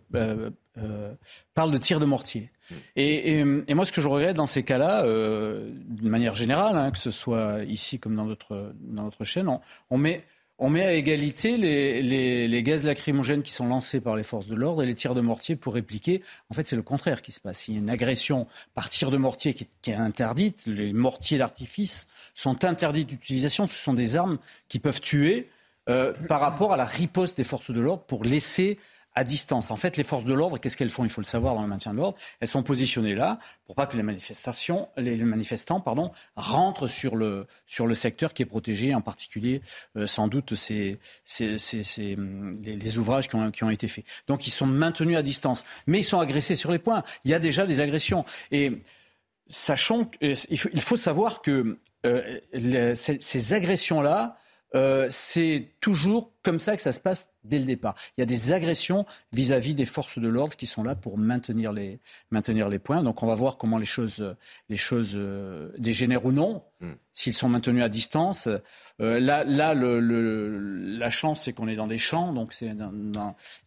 parle 1.55 1.73
de 1.73 1.79
tirs 1.79 1.99
de 1.99 2.07
mortier. 2.07 2.49
Hmm. 2.71 2.75
Et, 2.95 3.75
moi, 3.75 3.85
ce 3.85 3.91
que 3.91 4.01
je 4.01 4.09
regrette 4.09 4.37
dans 4.37 4.47
ces 4.47 4.63
cas-là, 4.63 5.03
d'une 5.03 6.09
manière 6.09 6.37
générale, 6.37 6.77
hein, 6.77 6.93
que 6.93 6.99
ce 6.99 7.11
soit 7.11 7.65
ici 7.65 7.99
comme 7.99 8.15
dans 8.15 8.27
notre, 8.27 8.73
dans 8.83 9.03
notre 9.03 9.25
chaîne, 9.25 9.49
on 9.91 9.99
met 9.99 10.23
on 10.59 10.71
met 10.71 10.85
à 10.85 10.93
égalité 10.93 11.57
les, 11.57 12.63
gaz 12.63 12.85
lacrymogènes 12.85 13.43
qui 13.43 13.53
sont 13.53 13.67
lancés 13.67 14.01
par 14.01 14.17
les 14.17 14.25
forces 14.25 14.49
de 14.49 14.57
l'ordre 14.57 14.83
et 14.83 14.87
les 14.87 14.95
tirs 14.95 15.15
de 15.15 15.21
mortier 15.21 15.55
pour 15.55 15.75
répliquer. 15.75 16.23
En 16.51 16.55
fait, 16.55 16.67
c'est 16.67 16.77
le 16.77 16.83
contraire 16.83 17.23
qui 17.23 17.31
se 17.31 17.41
passe. 17.41 17.69
Il 17.69 17.75
y 17.75 17.77
a 17.77 17.81
une 17.81 17.91
agression 17.91 18.47
par 18.75 18.89
tir 18.89 19.11
de 19.11 19.17
mortier 19.17 19.55
qui, 19.55 19.91
est 19.91 19.95
interdite. 19.95 20.63
Les 20.67 20.93
mortiers 20.93 21.39
d'artifice 21.39 22.09
sont 22.35 22.65
interdits 22.65 23.05
d'utilisation. 23.05 23.69
Ce 23.69 23.77
sont 23.77 23.95
des 23.95 24.17
armes 24.17 24.39
qui 24.69 24.81
peuvent 24.81 25.01
tuer 25.01 25.49
euh, 25.89 26.13
par 26.29 26.41
rapport 26.41 26.73
à 26.73 26.77
la 26.77 26.85
riposte 26.85 27.37
des 27.37 27.45
forces 27.45 27.71
de 27.71 27.81
l'ordre 27.81 28.03
pour 28.03 28.25
laisser 28.25 28.79
à 29.19 29.25
distance. 29.25 29.73
En 29.73 29.77
fait, 29.77 29.97
les 29.97 30.05
forces 30.05 30.25
de 30.25 30.33
l'ordre, 30.33 30.59
qu'est-ce 30.59 30.77
qu'elles 30.77 30.91
font? 30.91 31.03
Il 31.03 31.11
faut 31.11 31.21
le 31.21 31.27
savoir 31.27 31.57
dans 31.57 31.63
le 31.63 31.69
maintien 31.69 31.93
de 31.93 31.97
l'ordre. 31.99 32.17
Elles 32.39 32.47
sont 32.47 32.63
positionnées 32.63 33.17
là 33.17 33.41
pour 33.67 33.75
pas 33.75 33.87
que 33.87 33.97
les 33.97 34.05
manifestations, 34.05 34.89
les 34.97 35.17
manifestants, 35.17 35.81
pardon, 35.81 36.13
rentrent 36.37 36.87
sur 36.87 37.17
le 37.17 37.49
sur 37.67 37.89
le 37.89 37.95
secteur 37.95 38.33
qui 38.33 38.43
est 38.43 38.47
protégé, 38.47 38.95
en 38.95 39.01
particulier 39.01 39.61
euh, 39.97 40.07
sans 40.07 40.29
doute 40.29 40.55
ces, 40.55 41.01
les, 41.41 42.99
ouvrages 42.99 43.29
qui 43.29 43.35
ont, 43.35 43.51
qui 43.51 43.65
ont 43.65 43.71
été 43.71 43.89
faits. 43.89 44.05
Donc 44.29 44.47
ils 44.47 44.53
sont 44.53 44.67
maintenus 44.67 45.17
à 45.17 45.23
distance, 45.23 45.65
mais 45.89 45.99
ils 45.99 46.05
sont 46.05 46.21
agressés 46.21 46.55
sur 46.55 46.71
les 46.71 46.79
points. 46.79 47.03
Il 47.25 47.33
y 47.33 47.35
a 47.35 47.41
déjà 47.41 47.67
des 47.67 47.81
agressions 47.81 48.25
et 48.53 48.83
sachant 49.49 50.09
euh, 50.23 50.35
il 50.49 50.81
faut, 50.81 50.97
savoir 50.97 51.43
que 51.43 51.79
euh, 52.07 52.95
ces 52.95 53.53
agressions 53.53 54.01
là 54.01 54.39
euh, 54.75 55.07
c'est 55.11 55.69
toujours 55.81 56.31
comme 56.43 56.59
ça 56.59 56.77
que 56.77 56.83
ça 56.83 56.93
se 56.93 57.01
passe 57.01 57.31
dès 57.45 57.59
le 57.59 57.65
départ. 57.65 57.95
Il 58.17 58.21
y 58.21 58.23
a 58.23 58.27
des 58.27 58.53
agressions 58.53 59.07
vis-à-vis 59.33 59.75
des 59.75 59.85
forces 59.87 60.19
de 60.19 60.29
l'ordre 60.29 60.57
qui 60.57 60.67
sont 60.67 60.83
là 60.83 60.95
pour 60.95 61.17
maintenir 61.17 61.73
les, 61.73 62.01
maintenir 62.31 62.69
les 62.69 62.79
points. 62.79 63.03
Donc 63.03 63.23
on 63.23 63.27
va 63.27 63.35
voir 63.35 63.57
comment 63.57 63.79
les 63.79 63.87
choses, 63.87 64.37
les 64.69 64.77
choses 64.77 65.13
euh, 65.15 65.71
dégénèrent 65.79 66.27
ou 66.27 66.33
non, 66.33 66.63
hmm. 66.81 66.93
s'ils 67.15 67.35
sont 67.35 67.49
maintenus 67.49 67.83
à 67.83 67.89
distance. 67.89 68.49
Euh, 69.01 69.21
là, 69.21 69.45
là 69.45 69.75
la 69.75 71.11
chance, 71.11 71.45
c'est 71.45 71.55
qu'on 71.55 71.69
est 71.69 71.77
dans 71.77 71.87
des 71.87 71.99
champs, 71.99 72.33
donc 72.33 72.53
c'est 72.53 72.75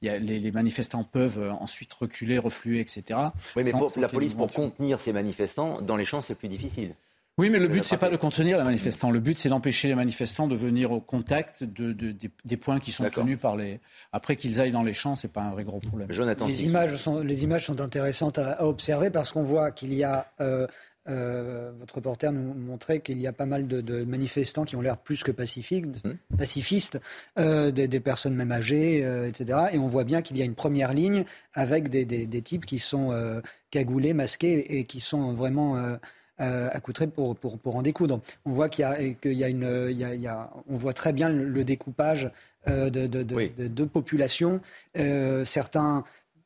les, 0.02 0.52
manifestants 0.52 1.04
peuvent 1.04 1.52
ensuite 1.60 1.94
reculer, 1.94 2.38
refluer, 2.38 2.80
etc. 2.80 3.20
Oui, 3.56 3.64
mais 3.64 3.74
la 3.98 4.08
police, 4.08 4.34
pour 4.36 4.54
contenir 4.54 5.00
ces 5.00 5.14
manifestants, 5.14 5.82
dans 5.82 5.96
les 5.96 6.06
champs, 6.06 6.22
c'est 6.22 6.36
plus 6.36 6.48
difficile. 6.48 6.94
Oui, 7.42 7.50
mais 7.50 7.58
le 7.58 7.68
but, 7.68 7.86
c'est 7.86 7.98
pas 7.98 8.12
de 8.12 8.18
contenir 8.18 8.60
les 8.60 8.64
manifestants. 8.64 9.10
Le 9.10 9.20
but, 9.20 9.36
c'est 9.36 9.50
d'empêcher 9.50 9.88
les 9.88 9.96
manifestants 9.96 10.48
de 10.48 10.56
venir 10.56 10.92
au 10.92 11.02
contact 11.02 11.64
de, 11.64 11.92
des, 11.92 12.58
points 12.58 12.80
qui 12.80 12.92
sont 12.92 13.10
tenus 13.10 13.40
par 13.40 13.56
les. 13.56 13.80
Après 14.14 14.36
qu'ils 14.36 14.62
aillent 14.62 14.72
dans 14.72 14.84
les 14.84 14.94
champs, 14.94 15.16
c'est 15.16 15.28
pas 15.28 15.42
un 15.42 15.50
vrai 15.50 15.64
gros 15.64 15.80
problème. 15.80 16.12
Jonathan, 16.12 16.46
les 16.46 16.66
images 16.66 16.96
sont, 16.98 17.22
les 17.22 17.44
images 17.44 17.66
sont 17.66 17.82
intéressantes 17.82 18.38
à, 18.38 18.64
observer 18.64 19.10
parce 19.10 19.32
qu'on 19.32 19.42
voit 19.42 19.72
qu'il 19.72 19.92
y 19.96 20.04
a. 20.04 20.28
Euh, 20.40 20.68
euh, 21.10 21.72
votre 21.80 21.96
reporter 21.96 22.32
nous 22.32 22.54
montrait 22.54 23.00
qu'il 23.00 23.20
y 23.20 23.26
a 23.26 23.34
pas 23.34 23.48
mal 23.48 23.68
de, 23.68 24.04
manifestants 24.04 24.66
qui 24.66 24.76
ont 24.76 24.82
l'air 24.82 24.98
plus 24.98 25.24
que 25.24 25.32
pacifiques, 25.32 25.88
mmh. 25.88 26.38
pacifistes, 26.38 27.00
euh, 27.40 27.72
des, 27.72 28.00
personnes 28.00 28.36
même 28.36 28.52
âgées, 28.52 29.00
etc. 29.28 29.62
Et 29.74 29.80
on 29.80 29.88
voit 29.88 30.04
bien 30.04 30.22
qu'il 30.22 30.38
y 30.38 30.44
a 30.44 30.46
une 30.46 30.54
première 30.54 30.94
ligne 30.94 31.26
avec 31.56 31.90
des, 31.90 32.06
des 32.06 32.42
types 32.44 32.68
qui 32.68 32.78
sont 32.78 33.42
cagoulés, 33.72 34.14
masqués 34.14 34.78
et 34.78 34.84
qui 34.86 35.00
sont 35.00 35.34
vraiment 35.34 35.98
euh, 36.42 36.70
pour, 37.14 37.36
pour, 37.36 37.58
pour, 37.58 37.76
en 37.76 37.82
découdre. 37.82 38.20
On 38.46 38.52
voit 38.52 38.70
qu'il 38.70 38.84
y 38.84 38.86
a, 38.86 38.96
qu'il 39.22 39.34
y 39.34 39.44
a 39.44 39.50
une, 39.50 39.88
il 39.90 39.98
y 39.98 40.28
a, 40.28 40.50
on 40.70 40.76
voit 40.76 40.94
très 40.94 41.14
bien 41.14 41.30
le, 41.30 41.64
découpage 41.64 42.30
euh, 42.68 42.90
de, 42.90 43.08
de, 43.08 43.24
de, 43.24 43.68
de, 43.68 43.86
populations. 43.86 44.60
Euh, 44.98 45.46
certains, 45.46 46.04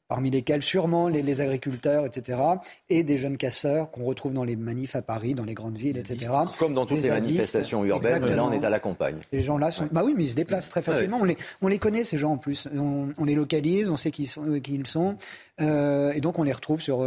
parmi 0.07 0.29
lesquels 0.29 0.61
sûrement 0.61 1.07
les, 1.07 1.41
agriculteurs, 1.41 2.05
etc., 2.05 2.39
et 2.89 3.03
des 3.03 3.17
jeunes 3.17 3.37
casseurs 3.37 3.89
qu'on 3.91 4.05
retrouve 4.05 4.33
dans 4.33 4.43
les 4.43 4.55
manifs 4.55 4.95
à 4.95 5.01
Paris, 5.01 5.33
dans 5.33 5.43
les 5.43 5.53
grandes 5.53 5.77
villes, 5.77 5.97
etc. 5.97 6.31
Comme 6.59 6.73
dans 6.73 6.85
toutes 6.85 7.01
les 7.01 7.09
manifestations 7.09 7.83
urbaines, 7.83 8.25
là 8.25 8.43
on 8.45 8.51
est 8.51 8.63
à 8.63 8.69
la 8.69 8.79
campagne. 8.79 9.17
Ces 9.31 9.43
gens-là 9.43 9.71
sont... 9.71 9.87
Bah 9.91 10.03
oui, 10.05 10.13
mais 10.15 10.25
ils 10.25 10.29
se 10.29 10.35
déplacent 10.35 10.69
très 10.69 10.81
facilement. 10.81 11.17
On, 11.21 11.25
les, 11.25 11.37
on 11.61 11.67
les 11.67 11.79
connaît, 11.79 12.03
ces 12.03 12.17
gens 12.17 12.33
en 12.33 12.37
plus. 12.37 12.67
On, 12.75 13.07
on 13.17 13.25
les 13.25 13.35
localise, 13.35 13.89
on 13.89 13.97
sait 13.97 14.11
qui, 14.11 14.25
sont, 14.25 14.59
qui 14.59 14.75
ils 14.75 14.87
sont. 14.87 15.17
Euh, 15.61 16.13
et 16.13 16.21
donc 16.21 16.37
on 16.37 16.43
les 16.43 16.53
retrouve 16.53 16.81
sur... 16.81 17.05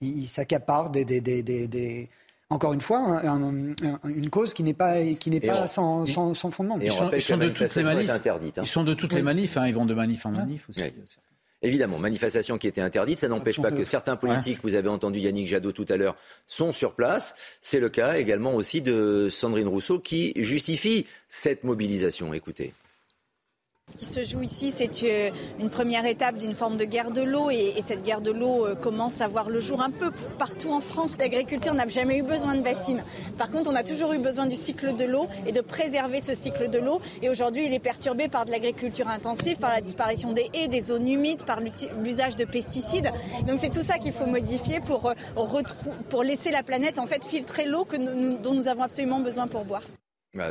ils 0.00 0.26
s'accaparent 0.26 0.90
des, 0.90 1.04
des, 1.04 1.20
des, 1.20 1.42
des 1.42 2.08
encore 2.54 2.72
une 2.72 2.80
fois, 2.80 3.20
une 4.04 4.30
cause 4.30 4.54
qui 4.54 4.62
n'est 4.62 4.74
pas, 4.74 5.02
qui 5.18 5.30
n'est 5.30 5.40
pas 5.40 5.66
sans, 5.66 6.06
fondement. 6.06 6.78
ils, 6.80 6.90
sont, 6.90 7.08
de 7.36 7.48
toutes 7.48 7.74
les 7.74 7.82
manifs. 7.82 8.10
Interdite, 8.10 8.58
hein. 8.58 8.62
Ils 8.64 8.68
sont 8.68 8.84
de 8.84 8.94
toutes 8.94 9.12
les 9.12 9.22
manifs. 9.22 9.56
Hein. 9.56 9.66
ils 9.66 9.74
vont 9.74 9.86
de 9.86 9.94
manif 9.94 10.24
en 10.24 10.30
manif 10.30 10.68
aussi. 10.68 10.82
Évidemment, 11.62 11.98
manifestation 11.98 12.58
qui 12.58 12.66
était 12.66 12.82
interdite, 12.82 13.18
ça 13.18 13.28
n'empêche 13.28 13.60
pas 13.60 13.72
que 13.72 13.84
certains 13.84 14.16
politiques, 14.16 14.58
vous 14.62 14.74
avez 14.74 14.88
entendu 14.88 15.18
Yannick 15.18 15.48
Jadot 15.48 15.72
tout 15.72 15.86
à 15.88 15.96
l'heure, 15.96 16.14
sont 16.46 16.72
sur 16.72 16.94
place. 16.94 17.34
C'est 17.60 17.80
le 17.80 17.88
cas 17.88 18.16
également 18.16 18.54
aussi 18.54 18.82
de 18.82 19.28
Sandrine 19.30 19.68
Rousseau 19.68 19.98
qui 19.98 20.32
justifie 20.36 21.06
cette 21.28 21.64
mobilisation. 21.64 22.34
Écoutez. 22.34 22.74
Ce 23.94 23.98
qui 23.98 24.06
se 24.06 24.24
joue 24.24 24.42
ici, 24.42 24.72
c'est 24.74 24.90
euh, 25.04 25.30
une 25.60 25.70
première 25.70 26.04
étape 26.04 26.36
d'une 26.36 26.54
forme 26.54 26.76
de 26.76 26.84
guerre 26.84 27.12
de 27.12 27.22
l'eau 27.22 27.50
et, 27.50 27.74
cette 27.86 28.02
guerre 28.02 28.20
de 28.22 28.32
l'eau 28.32 28.66
euh, 28.66 28.74
commence 28.74 29.20
à 29.20 29.28
voir 29.28 29.50
le 29.50 29.60
jour 29.60 29.82
un 29.82 29.90
peu 29.90 30.10
partout 30.36 30.72
en 30.72 30.80
France. 30.80 31.16
L'agriculture 31.18 31.74
n'a 31.74 31.86
jamais 31.86 32.18
eu 32.18 32.22
besoin 32.22 32.56
de 32.56 32.62
bassines. 32.62 33.04
Par 33.38 33.52
contre, 33.52 33.70
on 33.70 33.74
a 33.76 33.84
toujours 33.84 34.12
eu 34.12 34.18
besoin 34.18 34.46
du 34.46 34.56
cycle 34.56 34.96
de 34.96 35.04
l'eau 35.04 35.28
et 35.46 35.52
de 35.52 35.60
préserver 35.60 36.20
ce 36.20 36.34
cycle 36.34 36.70
de 36.70 36.78
l'eau. 36.80 37.00
Et 37.22 37.28
aujourd'hui, 37.28 37.66
il 37.66 37.72
est 37.72 37.78
perturbé 37.78 38.26
par 38.26 38.46
de 38.46 38.50
l'agriculture 38.50 39.08
intensive, 39.08 39.58
par 39.58 39.70
la 39.70 39.80
disparition 39.80 40.32
des 40.32 40.50
haies, 40.54 40.66
des 40.66 40.80
zones 40.80 41.06
humides, 41.06 41.44
par 41.44 41.60
l'usage 42.02 42.34
de 42.34 42.44
pesticides. 42.44 43.12
Donc 43.46 43.60
c'est 43.60 43.70
tout 43.70 43.82
ça 43.82 43.98
qu'il 43.98 44.12
faut 44.12 44.26
modifier 44.26 44.80
pour, 44.80 45.06
euh, 45.10 45.62
pour 46.08 46.24
laisser 46.24 46.50
la 46.50 46.64
planète 46.64 46.98
en 46.98 47.06
fait 47.06 47.24
filtrer 47.24 47.64
l'eau 47.66 47.86
dont 48.42 48.54
nous 48.54 48.66
avons 48.66 48.82
absolument 48.82 49.20
besoin 49.20 49.46
pour 49.46 49.64
boire 49.64 49.82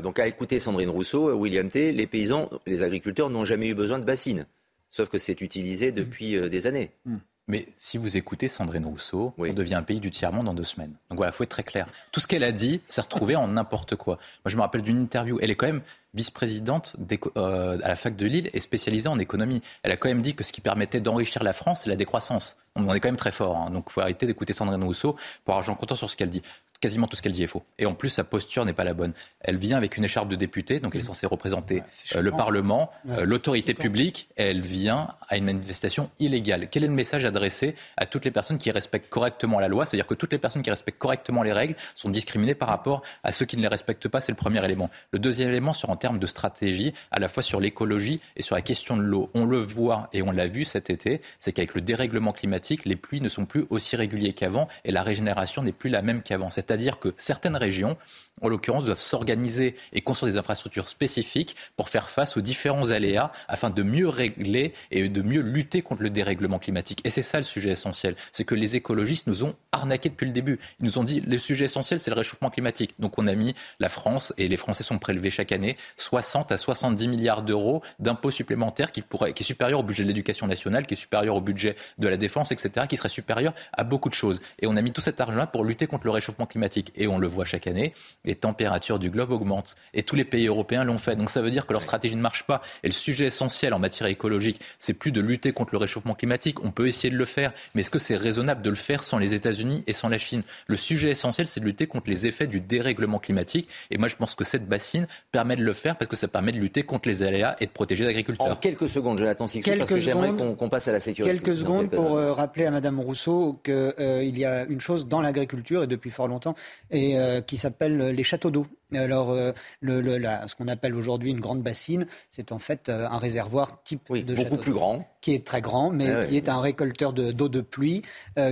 donc 0.01 0.19
à 0.19 0.27
écouter 0.27 0.59
Sandrine 0.59 0.89
Rousseau, 0.89 1.33
William 1.33 1.67
T, 1.67 1.91
les 1.91 2.07
paysans, 2.07 2.49
les 2.65 2.83
agriculteurs 2.83 3.29
n'ont 3.29 3.45
jamais 3.45 3.67
eu 3.67 3.73
besoin 3.73 3.99
de 3.99 4.05
bassines. 4.05 4.45
Sauf 4.89 5.09
que 5.09 5.17
c'est 5.17 5.41
utilisé 5.41 5.91
depuis 5.91 6.37
euh, 6.37 6.49
des 6.49 6.67
années. 6.67 6.91
Hmm. 7.05 7.17
Mais 7.47 7.67
si 7.75 7.97
vous 7.97 8.15
écoutez 8.15 8.47
Sandrine 8.47 8.85
Rousseau, 8.85 9.33
on 9.37 9.53
devient 9.53 9.75
un 9.75 9.83
pays 9.83 9.99
du 9.99 10.11
tiers-monde 10.11 10.47
en 10.47 10.53
deux 10.53 10.63
semaines. 10.63 10.93
Donc 11.09 11.17
voilà, 11.17 11.31
il 11.31 11.35
faut 11.35 11.43
être 11.43 11.49
très 11.49 11.63
clair. 11.63 11.87
Tout 12.11 12.21
ce 12.21 12.27
qu'elle 12.27 12.43
a 12.43 12.53
dit 12.53 12.81
s'est 12.87 13.01
retrouvé 13.01 13.35
en 13.35 13.47
n'importe 13.49 13.95
quoi. 13.97 14.15
Moi, 14.45 14.51
je 14.51 14.55
me 14.55 14.61
rappelle 14.61 14.81
d'une 14.81 15.01
interview. 15.01 15.39
Elle 15.41 15.51
est 15.51 15.55
quand 15.55 15.65
même 15.65 15.81
vice-présidente 16.13 16.95
euh, 17.37 17.77
à 17.83 17.87
la 17.87 17.95
fac 17.95 18.15
de 18.15 18.25
Lille 18.25 18.49
et 18.53 18.59
spécialisée 18.59 19.09
en 19.09 19.19
économie. 19.19 19.61
Elle 19.83 19.91
a 19.91 19.97
quand 19.97 20.09
même 20.09 20.21
dit 20.21 20.35
que 20.35 20.43
ce 20.43 20.51
qui 20.51 20.61
permettait 20.61 20.99
d'enrichir 20.99 21.43
la 21.43 21.53
France, 21.53 21.81
c'est 21.83 21.89
la 21.89 21.95
décroissance. 21.95 22.57
On 22.75 22.87
en 22.87 22.93
est 22.93 22.99
quand 22.99 23.09
même 23.09 23.17
très 23.17 23.31
fort. 23.31 23.57
Hein. 23.57 23.69
Donc 23.69 23.85
il 23.89 23.93
faut 23.93 24.01
arrêter 24.01 24.25
d'écouter 24.25 24.53
Sandrine 24.53 24.83
Rousseau 24.83 25.15
pour 25.45 25.61
Jean 25.61 25.75
Content 25.75 25.95
sur 25.95 26.09
ce 26.09 26.17
qu'elle 26.17 26.29
dit 26.29 26.41
quasiment 26.83 27.07
tout 27.07 27.15
ce 27.15 27.21
qu'elle 27.21 27.31
dit 27.31 27.43
est 27.43 27.47
faux. 27.47 27.63
Et 27.79 27.85
en 27.85 27.93
plus, 27.93 28.09
sa 28.09 28.25
posture 28.25 28.65
n'est 28.65 28.73
pas 28.73 28.83
la 28.83 28.93
bonne. 28.93 29.13
Elle 29.39 29.57
vient 29.57 29.77
avec 29.77 29.95
une 29.95 30.03
écharpe 30.03 30.27
de 30.27 30.35
député, 30.35 30.81
donc 30.81 30.93
elle 30.93 30.99
est 30.99 31.05
censée 31.05 31.25
représenter 31.25 31.81
euh, 32.13 32.21
le 32.21 32.31
Parlement, 32.31 32.91
euh, 33.07 33.23
l'autorité 33.23 33.73
publique. 33.73 34.27
elle 34.35 34.59
vient 34.59 35.07
à 35.29 35.37
une 35.37 35.45
manifestation 35.45 36.09
illégale. 36.19 36.67
Quel 36.69 36.83
est 36.83 36.87
le 36.87 36.93
message 36.93 37.23
adressé 37.23 37.75
à 37.95 38.05
toutes 38.05 38.25
les 38.25 38.31
personnes 38.31 38.57
qui 38.57 38.69
respectent 38.69 39.09
correctement 39.09 39.61
la 39.61 39.69
loi? 39.69 39.85
C'est-à-dire 39.85 40.07
que 40.07 40.13
toutes 40.13 40.33
les 40.33 40.39
personnes 40.39 40.61
qui 40.61 40.69
respectent 40.69 40.99
correctement 40.99 41.41
les 41.41 41.53
règles 41.53 41.75
sont 41.95 42.09
discriminées 42.09 42.53
par 42.53 42.67
rapport 42.67 43.01
à 43.23 43.31
ceux 43.31 43.45
qui 43.45 43.55
ne 43.55 43.61
les 43.61 43.69
respectent 43.69 44.09
pas. 44.09 44.19
C'est 44.19 44.33
le 44.33 44.37
premier 44.37 44.63
élément. 44.65 44.89
Le 45.11 45.19
deuxième 45.19 45.47
élément, 45.47 45.71
sur 45.71 45.89
termes 46.03 46.19
de 46.19 46.27
stratégie, 46.27 46.93
à 47.11 47.19
la 47.19 47.29
fois 47.29 47.41
sur 47.41 47.61
l'écologie 47.61 48.19
et 48.35 48.41
sur 48.41 48.55
la 48.55 48.61
question 48.61 48.97
de 48.97 49.03
l'eau. 49.03 49.29
On 49.33 49.45
le 49.45 49.59
voit 49.59 50.09
et 50.11 50.21
on 50.21 50.31
l'a 50.31 50.47
vu 50.47 50.65
cet 50.65 50.89
été, 50.89 51.21
c'est 51.39 51.53
qu'avec 51.53 51.75
le 51.75 51.79
dérèglement 51.79 52.33
climatique, 52.33 52.83
les 52.83 52.97
pluies 52.97 53.21
ne 53.21 53.29
sont 53.29 53.45
plus 53.45 53.65
aussi 53.69 53.95
régulières 53.95 54.35
qu'avant 54.35 54.67
et 54.83 54.91
la 54.91 55.01
régénération 55.01 55.63
n'est 55.63 55.71
plus 55.71 55.89
la 55.89 56.01
même 56.01 56.21
qu'avant. 56.21 56.49
C'est-à-dire 56.49 56.99
que 56.99 57.13
certaines 57.15 57.55
régions, 57.55 57.95
en 58.41 58.49
l'occurrence, 58.49 58.83
doivent 58.83 58.99
s'organiser 58.99 59.75
et 59.93 60.01
construire 60.01 60.33
des 60.33 60.37
infrastructures 60.37 60.89
spécifiques 60.89 61.55
pour 61.77 61.87
faire 61.87 62.09
face 62.09 62.35
aux 62.35 62.41
différents 62.41 62.91
aléas 62.91 63.31
afin 63.47 63.69
de 63.69 63.81
mieux 63.81 64.09
régler 64.09 64.73
et 64.91 65.07
de 65.07 65.21
mieux 65.21 65.39
lutter 65.39 65.83
contre 65.83 66.03
le 66.03 66.09
dérèglement 66.09 66.59
climatique. 66.59 66.99
Et 67.05 67.09
c'est 67.09 67.21
ça 67.21 67.37
le 67.37 67.45
sujet 67.45 67.69
essentiel. 67.69 68.17
C'est 68.33 68.43
que 68.43 68.55
les 68.55 68.75
écologistes 68.75 69.27
nous 69.27 69.45
ont 69.45 69.55
arnaqués 69.71 70.09
depuis 70.09 70.25
le 70.25 70.33
début. 70.33 70.59
Ils 70.81 70.85
nous 70.85 70.97
ont 70.97 71.05
dit 71.05 71.21
le 71.21 71.37
sujet 71.37 71.63
essentiel, 71.63 72.01
c'est 72.01 72.11
le 72.11 72.17
réchauffement 72.17 72.49
climatique. 72.49 72.93
Donc 72.99 73.17
on 73.17 73.25
a 73.25 73.35
mis 73.35 73.55
la 73.79 73.87
France 73.87 74.33
et 74.37 74.49
les 74.49 74.57
Français 74.57 74.83
sont 74.83 74.99
prélevés 74.99 75.29
chaque 75.29 75.53
année 75.53 75.77
60 75.97 76.51
à 76.51 76.57
70 76.57 77.07
milliards 77.07 77.43
d'euros 77.43 77.81
d'impôts 77.99 78.31
supplémentaires 78.31 78.91
qui, 78.91 79.01
pourraient, 79.01 79.33
qui 79.33 79.43
est 79.43 79.45
supérieur 79.45 79.79
au 79.79 79.83
budget 79.83 80.03
de 80.03 80.07
l'éducation 80.07 80.47
nationale, 80.47 80.85
qui 80.85 80.93
est 80.93 80.97
supérieur 80.97 81.35
au 81.35 81.41
budget 81.41 81.75
de 81.97 82.07
la 82.07 82.17
défense, 82.17 82.51
etc., 82.51 82.85
qui 82.87 82.97
serait 82.97 83.09
supérieur 83.09 83.53
à 83.73 83.83
beaucoup 83.83 84.09
de 84.09 84.13
choses. 84.13 84.41
Et 84.61 84.67
on 84.67 84.75
a 84.75 84.81
mis 84.81 84.91
tout 84.91 85.01
cet 85.01 85.19
argent-là 85.21 85.47
pour 85.47 85.63
lutter 85.63 85.87
contre 85.87 86.05
le 86.05 86.11
réchauffement 86.11 86.45
climatique 86.45 86.91
et 86.95 87.07
on 87.07 87.17
le 87.17 87.27
voit 87.27 87.45
chaque 87.45 87.67
année, 87.67 87.93
les 88.25 88.35
températures 88.35 88.99
du 88.99 89.09
globe 89.09 89.31
augmentent. 89.31 89.75
Et 89.93 90.03
tous 90.03 90.15
les 90.15 90.25
pays 90.25 90.47
européens 90.47 90.83
l'ont 90.83 90.97
fait. 90.97 91.15
Donc 91.15 91.29
ça 91.29 91.41
veut 91.41 91.51
dire 91.51 91.65
que 91.65 91.73
leur 91.73 91.83
stratégie 91.83 92.15
ne 92.15 92.21
marche 92.21 92.43
pas. 92.43 92.61
Et 92.83 92.87
le 92.87 92.93
sujet 92.93 93.25
essentiel 93.25 93.73
en 93.73 93.79
matière 93.79 94.07
écologique, 94.07 94.59
c'est 94.79 94.93
plus 94.93 95.11
de 95.11 95.21
lutter 95.21 95.51
contre 95.51 95.73
le 95.73 95.79
réchauffement 95.79 96.15
climatique. 96.15 96.63
On 96.63 96.71
peut 96.71 96.87
essayer 96.87 97.09
de 97.09 97.17
le 97.17 97.25
faire, 97.25 97.53
mais 97.75 97.81
est-ce 97.81 97.91
que 97.91 97.99
c'est 97.99 98.15
raisonnable 98.15 98.61
de 98.61 98.69
le 98.69 98.75
faire 98.75 99.03
sans 99.03 99.17
les 99.17 99.33
États-Unis 99.33 99.83
et 99.87 99.93
sans 99.93 100.09
la 100.09 100.17
Chine? 100.17 100.43
Le 100.67 100.75
sujet 100.75 101.09
essentiel, 101.09 101.47
c'est 101.47 101.59
de 101.59 101.65
lutter 101.65 101.87
contre 101.87 102.09
les 102.09 102.27
effets 102.27 102.47
du 102.47 102.59
dérèglement 102.59 103.19
climatique. 103.19 103.69
Et 103.91 103.97
moi, 103.97 104.07
je 104.07 104.15
pense 104.15 104.35
que 104.35 104.43
cette 104.43 104.67
bassine 104.67 105.07
permet 105.31 105.55
de 105.55 105.63
le 105.63 105.73
faire 105.73 105.82
parce 105.91 106.07
que 106.07 106.15
ça 106.15 106.27
permet 106.27 106.51
de 106.51 106.59
lutter 106.59 106.83
contre 106.83 107.09
les 107.09 107.23
aléas 107.23 107.55
et 107.59 107.65
de 107.65 107.71
protéger 107.71 108.05
l'agriculteur. 108.05 108.47
En 108.47 108.55
quelques 108.55 108.89
secondes, 108.89 109.17
Jonathan 109.17 109.47
Sixou, 109.47 109.71
parce 109.77 109.89
que 109.89 109.99
j'aimerais 109.99 110.31
qu'on 110.33 110.69
passe 110.69 110.87
à 110.87 110.91
la 110.91 110.99
sécurité. 110.99 111.33
Quelques 111.35 111.57
secondes 111.57 111.89
pour 111.89 112.15
euh, 112.15 112.33
rappeler 112.33 112.65
à 112.65 112.71
Madame 112.71 112.99
Rousseau 112.99 113.59
qu'il 113.63 113.73
euh, 113.73 114.23
y 114.23 114.45
a 114.45 114.65
une 114.65 114.79
chose 114.79 115.07
dans 115.07 115.21
l'agriculture 115.21 115.83
et 115.83 115.87
depuis 115.87 116.09
fort 116.09 116.27
longtemps 116.27 116.55
et 116.91 117.19
euh, 117.19 117.41
qui 117.41 117.57
s'appelle 117.57 117.97
les 117.97 118.23
châteaux 118.23 118.51
d'eau. 118.51 118.65
Alors, 118.95 119.31
euh, 119.31 119.51
le, 119.81 120.01
ce 120.47 120.55
qu'on 120.55 120.67
appelle 120.67 120.95
aujourd'hui 120.95 121.31
une 121.31 121.39
grande 121.39 121.61
bassine, 121.61 122.05
c'est 122.29 122.51
en 122.51 122.59
fait 122.59 122.89
euh, 122.89 123.07
un 123.09 123.17
réservoir 123.17 123.83
type 123.83 124.11
de 124.11 124.35
beaucoup 124.35 124.57
plus 124.57 124.73
grand, 124.73 125.07
qui 125.21 125.33
est 125.33 125.45
très 125.45 125.61
grand, 125.61 125.89
mais 125.89 126.09
ah 126.09 126.25
qui 126.25 126.37
est 126.37 126.49
un 126.49 126.59
récolteur 126.59 127.13
d'eau 127.13 127.49
de, 127.49 127.61
pluie, 127.61 128.01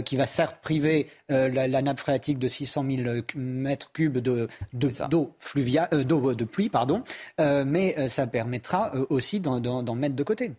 qui 0.05 0.15
va 0.15 0.25
certes 0.25 0.57
priver 0.61 1.07
la, 1.29 1.81
nappe 1.81 1.99
phréatique 1.99 2.39
de 2.39 2.47
600 2.47 2.85
000 2.89 3.21
mètres 3.35 3.91
cubes 3.91 4.19
de 4.19 4.47
d'eau 4.73 4.89
d'eau 6.03 6.33
de 6.33 6.45
pluie, 6.45 6.69
pardon, 6.69 7.03
mais 7.39 8.09
ça 8.09 8.27
permettra 8.27 8.93
aussi 9.09 9.39
d'en 9.39 9.95
mettre 9.95 10.15
de 10.15 10.23
côté. 10.23 10.51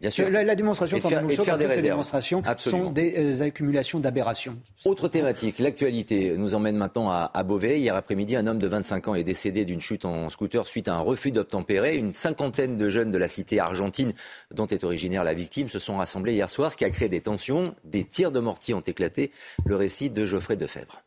Bien 0.00 0.08
sûr. 0.08 0.30
La, 0.30 0.54
démonstration, 0.54 0.96
et 0.96 1.00
faire, 1.00 1.10
faire 1.44 1.58
des 1.58 1.66
réserves. 1.66 1.84
démonstrations 1.84 2.42
sont 2.56 2.90
des 2.90 3.14
euh, 3.18 3.42
accumulations 3.42 4.00
d'aberrations. 4.00 4.56
Autre 4.86 5.08
thématique, 5.08 5.58
l'actualité 5.58 6.34
nous 6.38 6.54
emmène 6.54 6.76
maintenant 6.76 7.10
à, 7.10 7.30
à, 7.34 7.42
Beauvais. 7.42 7.78
Hier 7.78 7.94
après-midi, 7.94 8.34
un 8.34 8.46
homme 8.46 8.58
de 8.58 8.66
25 8.66 9.08
ans 9.08 9.14
est 9.14 9.24
décédé 9.24 9.66
d'une 9.66 9.82
chute 9.82 10.06
en 10.06 10.30
scooter 10.30 10.66
suite 10.66 10.88
à 10.88 10.94
un 10.94 11.00
refus 11.00 11.32
d'obtempérer. 11.32 11.98
Une 11.98 12.14
cinquantaine 12.14 12.78
de 12.78 12.88
jeunes 12.88 13.12
de 13.12 13.18
la 13.18 13.28
cité 13.28 13.60
argentine, 13.60 14.14
dont 14.54 14.66
est 14.66 14.84
originaire 14.84 15.22
la 15.22 15.34
victime, 15.34 15.68
se 15.68 15.78
sont 15.78 15.98
rassemblés 15.98 16.32
hier 16.32 16.48
soir, 16.48 16.72
ce 16.72 16.78
qui 16.78 16.86
a 16.86 16.90
créé 16.90 17.10
des 17.10 17.20
tensions. 17.20 17.74
Des 17.84 18.04
tirs 18.04 18.32
de 18.32 18.40
mortier 18.40 18.72
ont 18.72 18.80
éclaté. 18.80 19.32
Le 19.66 19.76
récit 19.76 20.08
de 20.08 20.24
Geoffrey 20.24 20.56
Defebvre. 20.56 21.02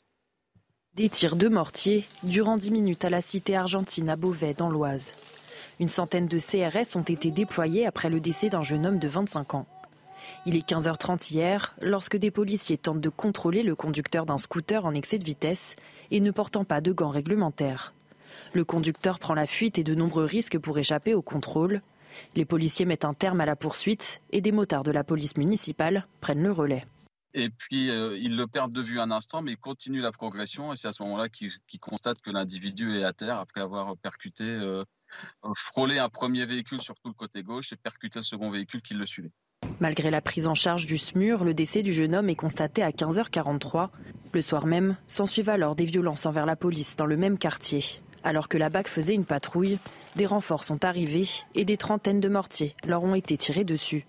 Des 0.95 1.09
tirs 1.09 1.35
de 1.35 1.47
mortier 1.47 2.05
durant 2.21 2.57
10 2.57 2.69
minutes 2.69 3.05
à 3.05 3.09
la 3.09 3.23
cité 3.23 3.55
argentine 3.55 4.09
à 4.09 4.15
Beauvais, 4.15 4.53
dans 4.53 4.69
l'Oise. 4.69 5.15
Une 5.83 5.89
centaine 5.89 6.27
de 6.27 6.39
CRS 6.39 6.95
ont 6.95 7.03
été 7.03 7.29
déployés 7.29 7.85
après 7.85 8.09
le 8.09 8.21
décès 8.21 8.47
d'un 8.47 8.63
jeune 8.63 8.85
homme 8.85 8.99
de 8.99 9.07
25 9.09 9.55
ans. 9.55 9.65
Il 10.45 10.55
est 10.55 10.65
15h30 10.65 11.33
hier 11.33 11.75
lorsque 11.81 12.15
des 12.15 12.31
policiers 12.31 12.77
tentent 12.77 13.01
de 13.01 13.09
contrôler 13.09 13.63
le 13.63 13.75
conducteur 13.75 14.25
d'un 14.25 14.37
scooter 14.37 14.85
en 14.85 14.93
excès 14.93 15.17
de 15.17 15.25
vitesse 15.25 15.75
et 16.09 16.21
ne 16.21 16.31
portant 16.31 16.63
pas 16.63 16.79
de 16.79 16.93
gants 16.93 17.09
réglementaires. 17.09 17.93
Le 18.53 18.63
conducteur 18.63 19.19
prend 19.19 19.33
la 19.33 19.45
fuite 19.45 19.77
et 19.77 19.83
de 19.83 19.93
nombreux 19.93 20.23
risques 20.23 20.57
pour 20.57 20.77
échapper 20.77 21.13
au 21.13 21.21
contrôle. 21.21 21.81
Les 22.35 22.45
policiers 22.45 22.85
mettent 22.85 23.03
un 23.03 23.13
terme 23.13 23.41
à 23.41 23.45
la 23.45 23.57
poursuite 23.57 24.21
et 24.31 24.39
des 24.39 24.53
motards 24.53 24.83
de 24.83 24.91
la 24.91 25.03
police 25.03 25.35
municipale 25.35 26.07
prennent 26.21 26.43
le 26.43 26.53
relais. 26.53 26.85
Et 27.33 27.49
puis, 27.49 27.89
euh, 27.89 28.17
ils 28.17 28.37
le 28.37 28.47
perdent 28.47 28.71
de 28.71 28.81
vue 28.81 29.01
un 29.01 29.11
instant, 29.11 29.41
mais 29.41 29.53
ils 29.53 29.57
continuent 29.57 30.01
la 30.01 30.11
progression. 30.11 30.71
Et 30.71 30.77
c'est 30.77 30.87
à 30.87 30.93
ce 30.93 31.03
moment-là 31.03 31.29
qu'ils 31.29 31.51
constatent 31.81 32.21
que 32.21 32.29
l'individu 32.29 32.99
est 32.99 33.03
à 33.03 33.11
terre 33.11 33.39
après 33.39 33.59
avoir 33.59 33.97
percuté, 33.97 34.43
euh, 34.43 34.85
frôlé 35.55 35.99
un 35.99 36.09
premier 36.09 36.45
véhicule 36.45 36.81
sur 36.81 36.95
tout 36.95 37.09
le 37.09 37.13
côté 37.13 37.43
gauche 37.43 37.73
et 37.73 37.75
percuté 37.75 38.19
le 38.19 38.23
second 38.23 38.49
véhicule 38.49 38.81
qui 38.81 38.93
le 38.93 39.05
suivait. 39.05 39.31
Malgré 39.79 40.11
la 40.11 40.21
prise 40.21 40.47
en 40.47 40.55
charge 40.55 40.85
du 40.85 40.97
SMUR, 40.97 41.43
le 41.43 41.53
décès 41.53 41.83
du 41.83 41.93
jeune 41.93 42.15
homme 42.15 42.29
est 42.29 42.35
constaté 42.35 42.83
à 42.83 42.91
15h43. 42.91 43.89
Le 44.33 44.41
soir 44.41 44.65
même, 44.65 44.97
s'ensuivent 45.07 45.49
alors 45.49 45.75
des 45.75 45.85
violences 45.85 46.25
envers 46.25 46.45
la 46.45 46.55
police 46.55 46.95
dans 46.95 47.05
le 47.05 47.17
même 47.17 47.37
quartier. 47.37 47.81
Alors 48.23 48.47
que 48.47 48.57
la 48.57 48.69
BAC 48.69 48.87
faisait 48.87 49.13
une 49.13 49.25
patrouille, 49.25 49.79
des 50.15 50.25
renforts 50.25 50.63
sont 50.63 50.85
arrivés 50.85 51.27
et 51.55 51.65
des 51.65 51.77
trentaines 51.77 52.21
de 52.21 52.29
mortiers 52.29 52.75
leur 52.85 53.03
ont 53.03 53.15
été 53.15 53.37
tirés 53.37 53.65
dessus. 53.65 54.05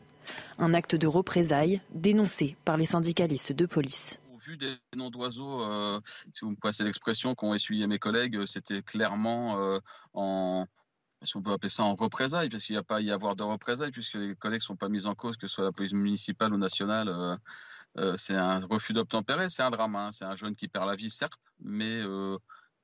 Un 0.58 0.72
acte 0.74 0.94
de 0.94 1.06
représailles 1.06 1.80
dénoncé 1.90 2.56
par 2.64 2.76
les 2.76 2.86
syndicalistes 2.86 3.52
de 3.52 3.66
police. 3.66 4.20
Au 4.32 4.38
vu 4.38 4.56
des 4.56 4.76
noms 4.94 5.10
d'oiseaux, 5.10 5.62
euh, 5.62 6.00
si 6.32 6.44
vous 6.44 6.52
me 6.52 6.56
passez 6.56 6.84
l'expression 6.84 7.34
qu'ont 7.34 7.54
essuyé 7.54 7.86
mes 7.86 7.98
collègues, 7.98 8.46
c'était 8.46 8.82
clairement 8.82 9.58
euh, 9.58 9.80
en, 10.12 10.66
si 11.24 11.36
on 11.36 11.42
peut 11.42 11.52
appeler 11.52 11.70
ça 11.70 11.84
en 11.84 11.94
représailles, 11.94 12.48
parce 12.48 12.64
qu'il 12.64 12.74
n'y 12.74 12.80
a 12.80 12.82
pas 12.82 12.96
à 12.96 13.00
y 13.00 13.10
avoir 13.10 13.36
de 13.36 13.42
représailles, 13.42 13.90
puisque 13.90 14.14
les 14.14 14.34
collègues 14.34 14.60
ne 14.60 14.64
sont 14.64 14.76
pas 14.76 14.88
mis 14.88 15.06
en 15.06 15.14
cause, 15.14 15.36
que 15.36 15.46
ce 15.46 15.54
soit 15.54 15.64
la 15.64 15.72
police 15.72 15.92
municipale 15.92 16.52
ou 16.52 16.58
nationale. 16.58 17.08
Euh, 17.96 18.16
c'est 18.16 18.34
un 18.34 18.58
refus 18.58 18.92
d'obtempérer, 18.92 19.48
c'est 19.50 19.62
un 19.62 19.70
drame. 19.70 19.96
Hein. 19.96 20.10
C'est 20.12 20.24
un 20.24 20.34
jeune 20.34 20.56
qui 20.56 20.68
perd 20.68 20.86
la 20.88 20.96
vie, 20.96 21.10
certes, 21.10 21.52
mais 21.60 22.02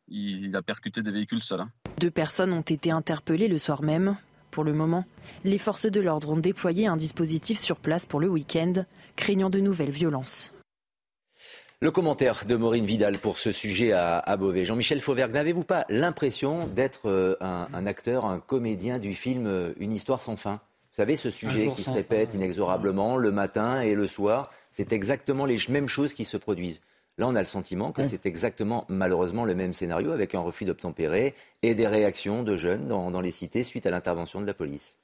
il 0.08 0.56
a 0.56 0.62
percuté 0.62 1.02
des 1.02 1.10
véhicules 1.10 1.42
seuls. 1.42 1.60
Hein. 1.60 1.70
Deux 1.98 2.10
personnes 2.10 2.52
ont 2.52 2.62
été 2.62 2.90
interpellées 2.90 3.48
le 3.48 3.58
soir 3.58 3.82
même. 3.82 4.16
Pour 4.50 4.64
le 4.64 4.72
moment, 4.72 5.04
les 5.44 5.58
forces 5.58 5.86
de 5.86 6.00
l'ordre 6.00 6.30
ont 6.30 6.36
déployé 6.36 6.86
un 6.86 6.96
dispositif 6.96 7.58
sur 7.58 7.78
place 7.78 8.06
pour 8.06 8.20
le 8.20 8.28
week-end, 8.28 8.84
craignant 9.14 9.50
de 9.50 9.60
nouvelles 9.60 9.90
violences. 9.90 10.52
Le 11.82 11.90
commentaire 11.90 12.44
de 12.44 12.56
Maureen 12.56 12.84
Vidal 12.84 13.16
pour 13.16 13.38
ce 13.38 13.52
sujet 13.52 13.92
à, 13.92 14.36
Beauvais. 14.36 14.66
Jean-Michel 14.66 15.00
Fauvergue, 15.00 15.32
n'avez-vous 15.32 15.64
pas 15.64 15.86
l'impression 15.88 16.66
d'être 16.66 17.08
euh, 17.08 17.36
un, 17.40 17.86
acteur, 17.86 18.26
un 18.26 18.38
comédien 18.38 18.98
du 18.98 19.14
film 19.14 19.46
euh, 19.46 19.72
Une 19.78 19.94
histoire 19.94 20.20
sans 20.20 20.36
fin? 20.36 20.60
Vous 20.90 20.96
savez, 20.96 21.16
ce 21.16 21.30
sujet 21.30 21.70
qui 21.74 21.82
se 21.82 21.88
répète 21.88 22.34
inexorablement 22.34 23.16
le 23.16 23.32
matin 23.32 23.80
et 23.80 23.94
le 23.94 24.06
soir, 24.06 24.50
c'est 24.72 24.92
exactement 24.92 25.46
les 25.46 25.56
mêmes 25.70 25.88
choses 25.88 26.12
qui 26.12 26.26
se 26.26 26.36
produisent. 26.36 26.82
Là, 27.16 27.26
on 27.26 27.34
a 27.34 27.40
le 27.40 27.46
sentiment 27.46 27.92
que 27.92 28.04
c'est 28.04 28.26
exactement, 28.26 28.84
malheureusement, 28.88 29.46
le 29.46 29.54
même 29.54 29.72
scénario 29.72 30.12
avec 30.12 30.34
un 30.34 30.40
refus 30.40 30.66
d'obtempérer 30.66 31.34
et 31.62 31.74
des 31.74 31.86
réactions 31.86 32.42
de 32.42 32.56
jeunes 32.56 32.88
dans, 32.88 33.20
les 33.22 33.30
cités 33.30 33.64
suite 33.64 33.86
à 33.86 33.90
l'intervention 33.90 34.42
de 34.42 34.46
la 34.46 34.52
police. 34.52 34.98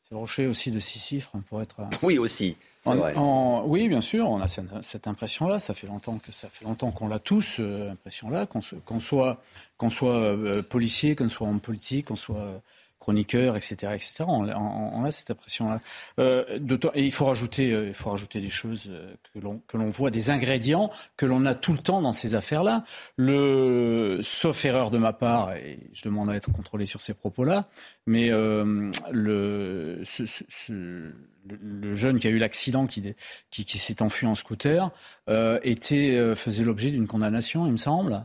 C'est 0.00 0.14
rocher 0.14 0.46
aussi 0.46 0.70
de 0.70 0.78
six 0.78 1.00
chiffres 1.00 1.32
pour 1.50 1.60
être. 1.60 1.80
Euh, 1.80 1.96
oui, 2.02 2.16
aussi. 2.16 2.56
Oui, 2.86 3.88
bien 3.88 4.00
sûr, 4.00 4.28
on 4.28 4.40
a 4.40 4.48
cette, 4.48 5.06
impression-là. 5.06 5.58
Ça 5.58 5.74
fait 5.74 5.86
longtemps 5.86 6.18
que 6.18 6.32
ça 6.32 6.48
fait 6.48 6.64
longtemps 6.64 6.90
qu'on 6.90 7.08
l'a 7.08 7.18
tous, 7.18 7.56
euh, 7.60 7.92
impression-là, 7.92 8.46
qu'on 8.46 8.60
soit, 9.00 9.42
qu'on 9.76 9.90
soit 9.90 10.14
euh, 10.14 10.62
policier, 10.62 11.16
qu'on 11.16 11.28
soit 11.28 11.46
en 11.46 11.58
politique, 11.58 12.06
qu'on 12.06 12.16
soit 12.16 12.62
chroniqueurs, 13.04 13.54
etc., 13.54 13.92
etc. 13.94 14.24
On, 14.26 15.04
a 15.04 15.10
cette 15.10 15.30
impression-là. 15.30 15.80
Euh, 16.18 16.58
et 16.94 17.04
il 17.04 17.12
faut 17.12 17.26
rajouter, 17.26 17.70
euh, 17.72 17.88
il 17.88 17.92
faut 17.92 18.08
rajouter 18.08 18.40
des 18.40 18.48
choses 18.48 18.88
euh, 18.88 19.12
que 19.34 19.40
l'on 19.40 19.60
que 19.68 19.76
l'on 19.76 19.90
voit, 19.90 20.10
des 20.10 20.30
ingrédients 20.30 20.90
que 21.18 21.26
l'on 21.26 21.44
a 21.44 21.54
tout 21.54 21.72
le 21.72 21.78
temps 21.78 22.00
dans 22.00 22.14
ces 22.14 22.34
affaires-là. 22.34 22.84
Le, 23.16 24.20
sauf 24.22 24.64
erreur 24.64 24.90
de 24.90 24.96
ma 24.96 25.12
part, 25.12 25.52
et 25.52 25.80
je 25.92 26.02
demande 26.02 26.30
à 26.30 26.34
être 26.34 26.50
contrôlé 26.50 26.86
sur 26.86 27.02
ces 27.02 27.12
propos-là, 27.12 27.68
mais 28.06 28.30
le, 28.30 30.02
le 31.60 31.94
jeune 31.94 32.18
qui 32.18 32.26
a 32.26 32.30
eu 32.30 32.38
l'accident, 32.38 32.86
qui, 32.86 33.02
qui, 33.50 33.66
qui 33.66 33.78
s'est 33.78 34.00
enfui 34.00 34.26
en 34.26 34.34
scooter, 34.34 34.90
était, 35.62 36.34
faisait 36.34 36.64
l'objet 36.64 36.90
d'une 36.90 37.06
condamnation, 37.06 37.66
il 37.66 37.72
me 37.72 37.76
semble. 37.76 38.24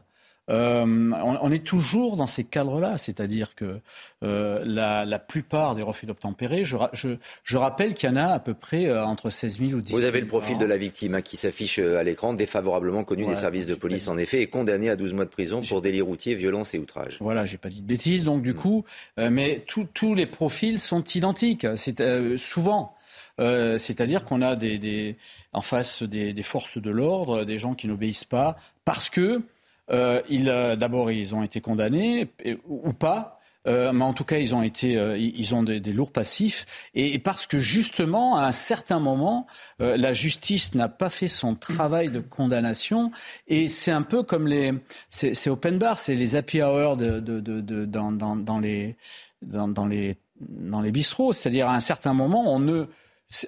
Euh, 0.49 0.83
on, 0.85 1.51
est 1.51 1.63
toujours 1.63 2.15
dans 2.15 2.25
ces 2.25 2.43
cadres-là, 2.43 2.97
c'est-à-dire 2.97 3.53
que 3.55 3.79
euh, 4.23 4.63
la, 4.65 5.19
plupart 5.19 5.75
des 5.75 5.83
refus 5.83 6.07
d'obtempérer, 6.07 6.63
je, 6.63 6.77
je, 6.93 7.57
rappelle 7.57 7.93
qu'il 7.93 8.09
y 8.09 8.11
en 8.11 8.15
a 8.15 8.25
à 8.25 8.39
peu 8.39 8.55
près 8.55 8.87
euh, 8.87 9.05
entre 9.05 9.29
16 9.29 9.59
000 9.59 9.71
ou 9.73 9.81
10 9.81 9.89
000. 9.89 9.99
Vous 9.99 10.07
avez 10.07 10.21
le 10.21 10.27
profil 10.27 10.57
de 10.57 10.65
la 10.65 10.77
victime 10.77 11.15
hein, 11.15 11.21
qui 11.21 11.37
s'affiche 11.37 11.77
à 11.77 12.01
l'écran, 12.03 12.33
défavorablement 12.33 13.03
connu 13.03 13.25
des 13.25 13.35
services 13.35 13.67
de 13.67 13.75
police 13.75 14.07
en 14.07 14.17
effet, 14.17 14.41
et 14.41 14.47
condamné 14.47 14.89
à 14.89 14.95
12 14.95 15.13
mois 15.13 15.25
de 15.25 15.29
prison 15.29 15.61
pour 15.61 15.81
délit 15.81 16.01
routier, 16.01 16.33
violence 16.33 16.73
et 16.73 16.79
outrage. 16.79 17.17
Voilà, 17.19 17.45
j'ai 17.45 17.57
pas 17.57 17.69
dit 17.69 17.81
de 17.81 17.87
bêtises, 17.87 18.23
donc 18.23 18.41
du 18.41 18.53
mm. 18.53 18.57
coup, 18.57 18.85
mais 19.17 19.63
tous 19.67 20.13
les 20.15 20.25
profils 20.25 20.79
sont 20.79 21.03
identiques. 21.03 21.67
C'est 21.75 22.01
souvent. 22.37 22.95
c'est-à-dire 23.37 24.25
qu'on 24.25 24.41
a 24.41 24.55
des, 24.55 25.15
en 25.53 25.61
face 25.61 26.01
des, 26.01 26.33
des 26.33 26.43
forces 26.43 26.79
de 26.79 26.89
l'ordre, 26.89 27.45
des 27.45 27.59
gens 27.59 27.75
qui 27.75 27.87
n'obéissent 27.87 28.25
pas 28.25 28.55
parce 28.83 29.11
que 29.11 29.43
euh, 29.91 30.75
D'abord, 30.75 31.11
ils 31.11 31.35
ont 31.35 31.43
été 31.43 31.61
condamnés 31.61 32.31
ou 32.67 32.93
pas. 32.93 33.39
Euh, 33.67 33.91
mais 33.91 34.03
en 34.05 34.13
tout 34.13 34.23
cas, 34.23 34.37
ils 34.37 34.55
ont 34.55 34.63
été, 34.63 34.97
euh, 34.97 35.17
ils 35.17 35.53
ont 35.53 35.63
des, 35.63 35.79
lourds 35.91 36.11
passifs, 36.11 36.65
et, 36.95 37.19
parce 37.19 37.45
que 37.45 37.59
justement, 37.59 38.37
à 38.37 38.45
un 38.45 38.51
certain 38.53 38.99
moment, 38.99 39.47
euh, 39.81 39.97
la 39.97 40.13
justice 40.13 40.75
n'a 40.75 40.87
pas 40.87 41.09
fait 41.09 41.27
son 41.27 41.55
travail 41.55 42.09
de 42.09 42.21
condamnation, 42.21 43.11
et 43.47 43.67
c'est 43.67 43.91
un 43.91 44.01
peu 44.01 44.23
comme 44.23 44.47
les, 44.47 44.73
c'est 45.09 45.49
open 45.49 45.77
bar, 45.77 45.99
c'est 45.99 46.15
les 46.15 46.37
happy 46.37 46.61
hours 46.61 46.95
de, 46.95 47.19
de, 47.19 47.39
de, 47.41 47.85
dans, 47.85 48.13
dans, 48.13 48.37
dans, 48.37 48.59
les, 48.59 48.95
dans, 49.41 49.67
dans, 49.67 49.87
les, 49.87 50.17
dans 50.39 50.81
les 50.81 50.91
bistrots, 50.91 51.33
c'est-à-dire 51.33 51.67
à 51.67 51.75
un 51.75 51.81
certain 51.81 52.13
moment, 52.13 52.53
on 52.53 52.59
ne 52.59 52.85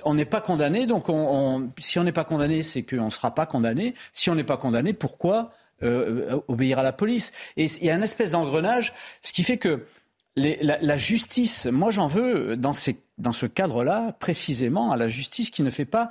on 0.04 0.14
n'est 0.14 0.26
pas 0.26 0.42
condamné, 0.42 0.86
donc 0.86 1.10
on, 1.10 1.72
si 1.80 1.98
on 1.98 2.04
n'est 2.04 2.12
pas 2.12 2.24
condamné, 2.24 2.62
c'est 2.62 2.84
qu'on 2.84 3.06
ne 3.06 3.10
sera 3.10 3.34
pas 3.34 3.48
condamné. 3.48 3.96
Si 4.14 4.30
on 4.30 4.36
n'est 4.36 4.44
pas 4.44 4.58
condamné, 4.58 4.94
pourquoi 4.94 5.54
euh, 5.84 6.40
obéir 6.48 6.80
à 6.80 6.84
la 6.84 6.94
police. 6.94 7.32
Et 7.58 7.66
il 7.66 7.86
y 7.86 7.90
a 7.90 7.96
un 7.96 8.02
espèce 8.02 8.32
d'engrenage, 8.32 8.94
ce 9.22 9.34
qui 9.34 9.44
fait 9.44 9.58
que 9.58 9.86
la, 10.36 10.98
justice, 10.98 11.66
moi 11.66 11.92
j'en 11.92 12.08
veux 12.08 12.56
dans, 12.56 12.74
ce 12.74 13.46
cadre-là, 13.46 14.14
précisément 14.14 14.92
à 14.92 14.98
la 14.98 15.08
justice 15.08 15.50
qui 15.50 15.64
ne 15.64 15.70
fait 15.70 15.86
pas 15.86 16.10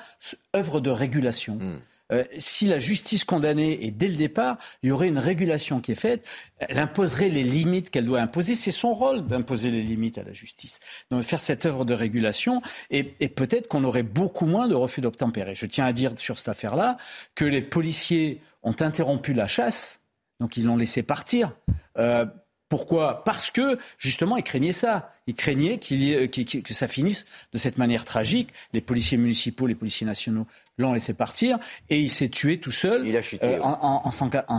œuvre 0.55 0.81
de 0.81 0.91
régulation. 0.91 1.55
Hmm. 1.55 1.79
Euh, 2.13 2.25
si 2.39 2.67
la 2.67 2.79
justice 2.79 3.25
condamnée 3.25 3.87
est 3.87 3.91
dès 3.91 4.09
le 4.09 4.17
départ, 4.17 4.59
il 4.83 4.89
y 4.89 4.93
aurait 4.93 5.09
une 5.09 5.19
régulation 5.19 5.81
qui 5.81 5.93
est 5.93 5.97
faite. 5.97 6.25
Elle 6.59 6.79
imposerait 6.79 7.29
les 7.29 7.43
limites 7.43 7.91
qu'elle 7.91 8.07
doit 8.07 8.21
imposer. 8.21 8.55
C'est 8.55 8.73
son 8.73 8.95
rôle 8.95 9.27
d'imposer 9.27 9.71
les 9.71 9.83
limites 9.83 10.19
à 10.19 10.23
la 10.23 10.33
justice. 10.33 10.79
Donc 11.11 11.23
faire 11.23 11.41
cette 11.41 11.67
œuvre 11.67 11.85
de 11.85 11.95
régulation 11.95 12.63
et, 12.91 13.05
peut-être 13.05 13.69
qu'on 13.69 13.85
aurait 13.85 14.03
beaucoup 14.03 14.47
moins 14.47 14.69
de 14.69 14.75
refus 14.75 15.01
d'obtempérer. 15.01 15.55
Je 15.55 15.67
tiens 15.67 15.87
à 15.87 15.93
dire 15.93 16.13
sur 16.19 16.39
cette 16.39 16.49
affaire-là 16.49 16.97
que 17.35 17.45
les 17.45 17.63
policiers 17.63 18.41
ont 18.63 18.77
interrompu 18.81 19.33
la 19.33 19.47
chasse, 19.47 20.01
donc 20.41 20.57
ils 20.57 20.65
l'ont 20.65 20.77
laissé 20.77 21.03
partir. 21.03 21.57
Euh, 21.99 22.27
pourquoi? 22.71 23.25
Parce 23.25 23.51
que 23.51 23.79
justement, 23.99 24.37
ils 24.37 24.45
craignaient 24.45 24.73
ça. 24.73 25.13
Ils 25.27 25.35
craignaient 25.35 25.79
qu'il 25.79 26.31
que 26.31 26.73
ça 26.73 26.87
finisse 26.87 27.27
de 27.53 27.59
cette 27.59 27.79
manière 27.79 28.05
tragique. 28.05 28.51
Les 28.73 28.81
policiers 28.81 29.19
municipaux, 29.19 29.67
les 29.67 29.75
policiers 29.75 30.07
nationaux 30.07 30.47
l'ont 30.79 30.95
laissé 30.95 31.13
partir 31.13 31.59
et 31.91 32.01
il 32.01 32.09
s'est 32.09 32.29
tué 32.29 32.59
tout 32.59 32.71
seul 32.71 33.07
il 33.07 33.17
a 33.17 33.23
chuté, 33.23 33.57
euh, 33.57 33.61
en, 33.61 34.11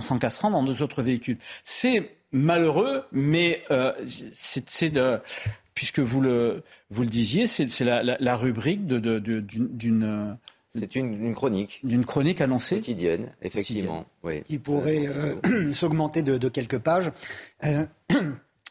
s'encastrant 0.02 0.52
dans 0.52 0.62
deux 0.62 0.84
autres 0.84 1.02
véhicules. 1.02 1.38
C'est 1.64 2.12
malheureux, 2.34 3.06
mais 3.14 3.64
euh, 3.72 3.94
c'est 4.34 4.94
puisque 5.74 6.00
vous 6.00 6.20
le, 6.20 6.64
vous 6.90 7.04
le 7.04 7.10
disiez, 7.10 7.48
c'est 7.48 7.86
la, 7.86 8.04
la, 8.04 8.36
rubrique 8.36 8.86
d'une 8.86 10.38
c'est 10.78 10.96
une, 10.96 11.34
chronique. 11.36 11.82
D'une 11.84 12.06
chronique 12.06 12.40
annoncée 12.40 12.76
Quotidienne, 12.76 13.32
effectivement. 13.42 14.06
Oui. 14.24 14.42
Qui 14.44 14.58
pourrait 14.58 15.08
euh, 15.08 15.72
s'augmenter 15.72 16.22
de, 16.22 16.48
quelques 16.48 16.80
pages. 16.80 17.12
Euh, 17.66 17.86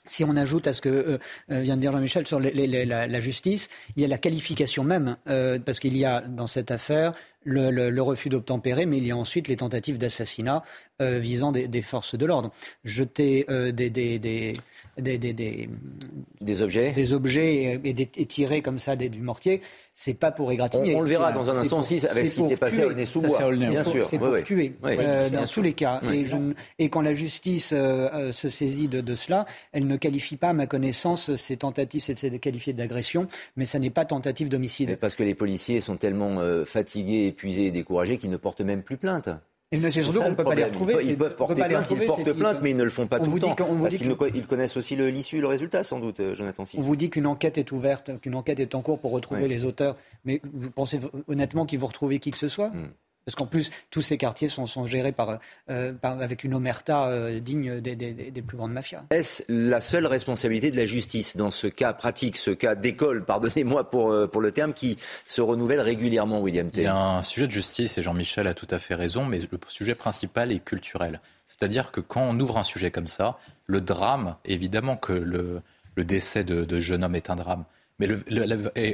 si 0.07 0.24
on 0.24 0.34
ajoute 0.34 0.66
à 0.66 0.72
ce 0.72 0.80
que 0.80 0.88
euh, 0.88 1.18
vient 1.61 1.76
de 1.76 1.80
dire 1.82 1.92
Jean-Michel 1.92 2.26
sur 2.26 2.40
la, 2.40 3.20
justice, 3.20 3.68
il 3.96 4.03
y 4.03 4.05
a 4.05 4.09
la 4.09 4.18
qualification 4.18 4.82
même, 4.82 5.16
parce 5.26 5.78
qu'il 5.78 5.96
y 5.96 6.05
a 6.05 6.22
dans 6.22 6.46
cette 6.46 6.70
affaire 6.70 7.12
le, 7.45 8.01
refus 8.01 8.28
d'obtempérer, 8.28 8.86
mais 8.86 8.99
il 8.99 9.07
y 9.07 9.11
a 9.11 9.16
ensuite 9.16 9.49
les 9.49 9.57
tentatives 9.57 9.99
d'assassinat 9.99 10.62
visant 11.01 11.53
des, 11.53 11.82
forces 11.82 12.14
de 12.14 12.26
l'ordre. 12.26 12.51
Jeter 12.84 13.47
des, 13.72 13.91
des, 13.91 14.18
des, 14.18 14.57
des, 16.41 16.62
objets, 16.62 16.93
des 16.93 17.12
objets 17.14 17.80
et, 17.82 17.91
et, 17.91 18.26
tirer 18.26 18.61
comme 18.61 18.78
ça 18.78 18.97
du 18.97 19.20
mortier, 19.22 19.62
c'est 20.01 20.14
pas 20.14 20.30
pour 20.30 20.51
égratigner. 20.51 20.95
On, 20.95 21.03
le 21.03 21.09
verra 21.09 21.30
dans 21.30 21.51
un 21.51 21.59
instant 21.59 21.80
aussi 21.80 22.07
avec 22.07 22.28
ce 22.28 22.36
qui 22.36 22.49
s'est 22.49 22.57
passé 22.57 22.82
à 22.82 22.86
Aulnay-sous-Bois. 22.86 23.53
Bien 23.55 23.84
sûr. 23.84 24.07
C'est 24.09 24.18
pour 24.18 24.43
tuer, 24.43 24.72
euh, 24.84 25.28
dans 25.28 25.47
tous 25.47 25.61
les 25.61 25.74
cas. 25.74 26.01
Et, 26.78 26.88
quand 26.88 27.03
la 27.03 27.12
justice 27.12 27.72
euh, 27.72 28.09
euh, 28.14 28.32
se 28.32 28.49
saisit 28.49 28.88
de, 28.88 29.14
cela, 29.14 29.45
elle 29.72 29.86
ne 29.86 29.97
qualifie 29.97 30.36
pas, 30.36 30.49
à 30.49 30.53
ma 30.53 30.66
connaissance, 30.66 31.34
ces 31.34 31.59
tentatives, 31.59 32.03
c'est 32.03 32.38
qualifié 32.38 32.72
d'agression, 32.72 33.26
mais 33.57 33.66
ça 33.66 33.78
n'est 33.78 33.91
pas 33.91 34.07
tentative 34.07 34.49
d'homicide. 34.49 34.97
Parce 34.99 35.16
que 35.16 35.22
les 35.22 35.34
policiers 35.34 35.82
sont 35.82 35.97
tellement 35.97 36.38
fatigués, 36.64 37.29
épuisés 37.30 37.66
et 37.66 37.70
découragés 37.70 38.18
qu'ils 38.18 38.30
ne 38.30 38.36
portent 38.36 38.60
même 38.60 38.82
plus 38.82 38.96
plainte. 38.96 39.28
Et 39.72 39.80
c'est 39.90 40.02
surtout 40.02 40.20
qu'on 40.20 40.30
ne 40.30 40.34
peut 40.34 40.42
pas 40.42 40.56
les 40.56 40.64
retrouver. 40.64 40.96
Ils 41.04 41.16
peuvent 41.16 41.36
porter 41.36 41.62
plainte, 41.62 41.90
ils 41.90 42.04
portent 42.04 42.32
plainte, 42.32 42.58
mais 42.60 42.70
ils 42.70 42.76
ne 42.76 42.82
le 42.82 42.90
font 42.90 43.06
pas 43.06 43.20
tout 43.20 43.30
le 43.30 43.40
temps. 43.40 43.54
Parce 43.54 43.94
qu'ils 43.94 44.46
connaissent 44.46 44.76
aussi 44.76 44.96
l'issue, 44.96 45.40
le 45.40 45.46
résultat, 45.46 45.84
sans 45.84 46.00
doute, 46.00 46.20
euh, 46.20 46.34
Jonathan 46.34 46.64
On 46.76 46.80
vous 46.80 46.96
dit 46.96 47.08
qu'une 47.08 47.26
enquête 47.26 47.56
est 47.56 47.70
ouverte, 47.70 48.20
qu'une 48.20 48.34
enquête 48.34 48.58
est 48.58 48.74
en 48.74 48.82
cours 48.82 48.98
pour 48.98 49.12
retrouver 49.12 49.46
les 49.46 49.64
auteurs. 49.64 49.96
Mais 50.24 50.40
vous 50.52 50.70
pensez 50.70 50.98
honnêtement 51.28 51.66
qu'ils 51.66 51.78
vont 51.78 51.86
retrouver 51.86 52.18
qui 52.18 52.30
que 52.32 52.36
ce 52.36 52.48
soit? 52.48 52.70
Hmm. 52.70 52.90
Parce 53.26 53.34
qu'en 53.34 53.46
plus, 53.46 53.70
tous 53.90 54.00
ces 54.00 54.16
quartiers 54.16 54.48
sont, 54.48 54.86
gérés 54.86 55.14
euh, 55.68 55.92
par, 55.92 56.20
avec 56.20 56.42
une 56.42 56.54
omerta 56.54 57.08
euh, 57.08 57.38
digne 57.38 57.80
des, 57.80 58.42
plus 58.46 58.56
grandes 58.56 58.72
mafias. 58.72 59.04
Est-ce 59.10 59.42
la 59.48 59.80
seule 59.80 60.06
responsabilité 60.06 60.70
de 60.70 60.76
la 60.76 60.86
justice 60.86 61.36
dans 61.36 61.50
ce 61.50 61.66
cas 61.66 61.92
pratique, 61.92 62.36
ce 62.36 62.50
cas 62.50 62.74
d'école, 62.74 63.24
pardonnez-moi 63.24 63.90
pour, 63.90 64.10
euh, 64.10 64.26
pour 64.26 64.40
le 64.40 64.52
terme, 64.52 64.72
qui 64.72 64.96
se 65.26 65.42
renouvelle 65.42 65.80
régulièrement, 65.80 66.40
William 66.40 66.70
T? 66.70 66.80
Il 66.80 66.84
y 66.84 66.86
a 66.86 66.96
un 66.96 67.22
sujet 67.22 67.46
de 67.46 67.52
justice, 67.52 67.98
et 67.98 68.02
Jean-Michel 68.02 68.46
a 68.46 68.54
tout 68.54 68.68
à 68.70 68.78
fait 68.78 68.94
raison, 68.94 69.26
mais 69.26 69.38
le 69.38 69.58
sujet 69.68 69.94
principal 69.94 70.50
est 70.50 70.64
culturel. 70.64 71.20
C'est-à-dire 71.46 71.92
que 71.92 72.00
quand 72.00 72.22
on 72.22 72.40
ouvre 72.40 72.56
un 72.56 72.62
sujet 72.62 72.90
comme 72.90 73.06
ça, 73.06 73.38
le 73.66 73.80
drame, 73.80 74.36
évidemment 74.44 74.96
que 74.96 75.12
le, 75.12 75.62
décès 75.96 76.44
de, 76.44 76.64
de, 76.64 76.80
jeune 76.80 77.04
homme 77.04 77.14
est 77.14 77.28
un 77.28 77.36
drame, 77.36 77.64
mais 77.98 78.08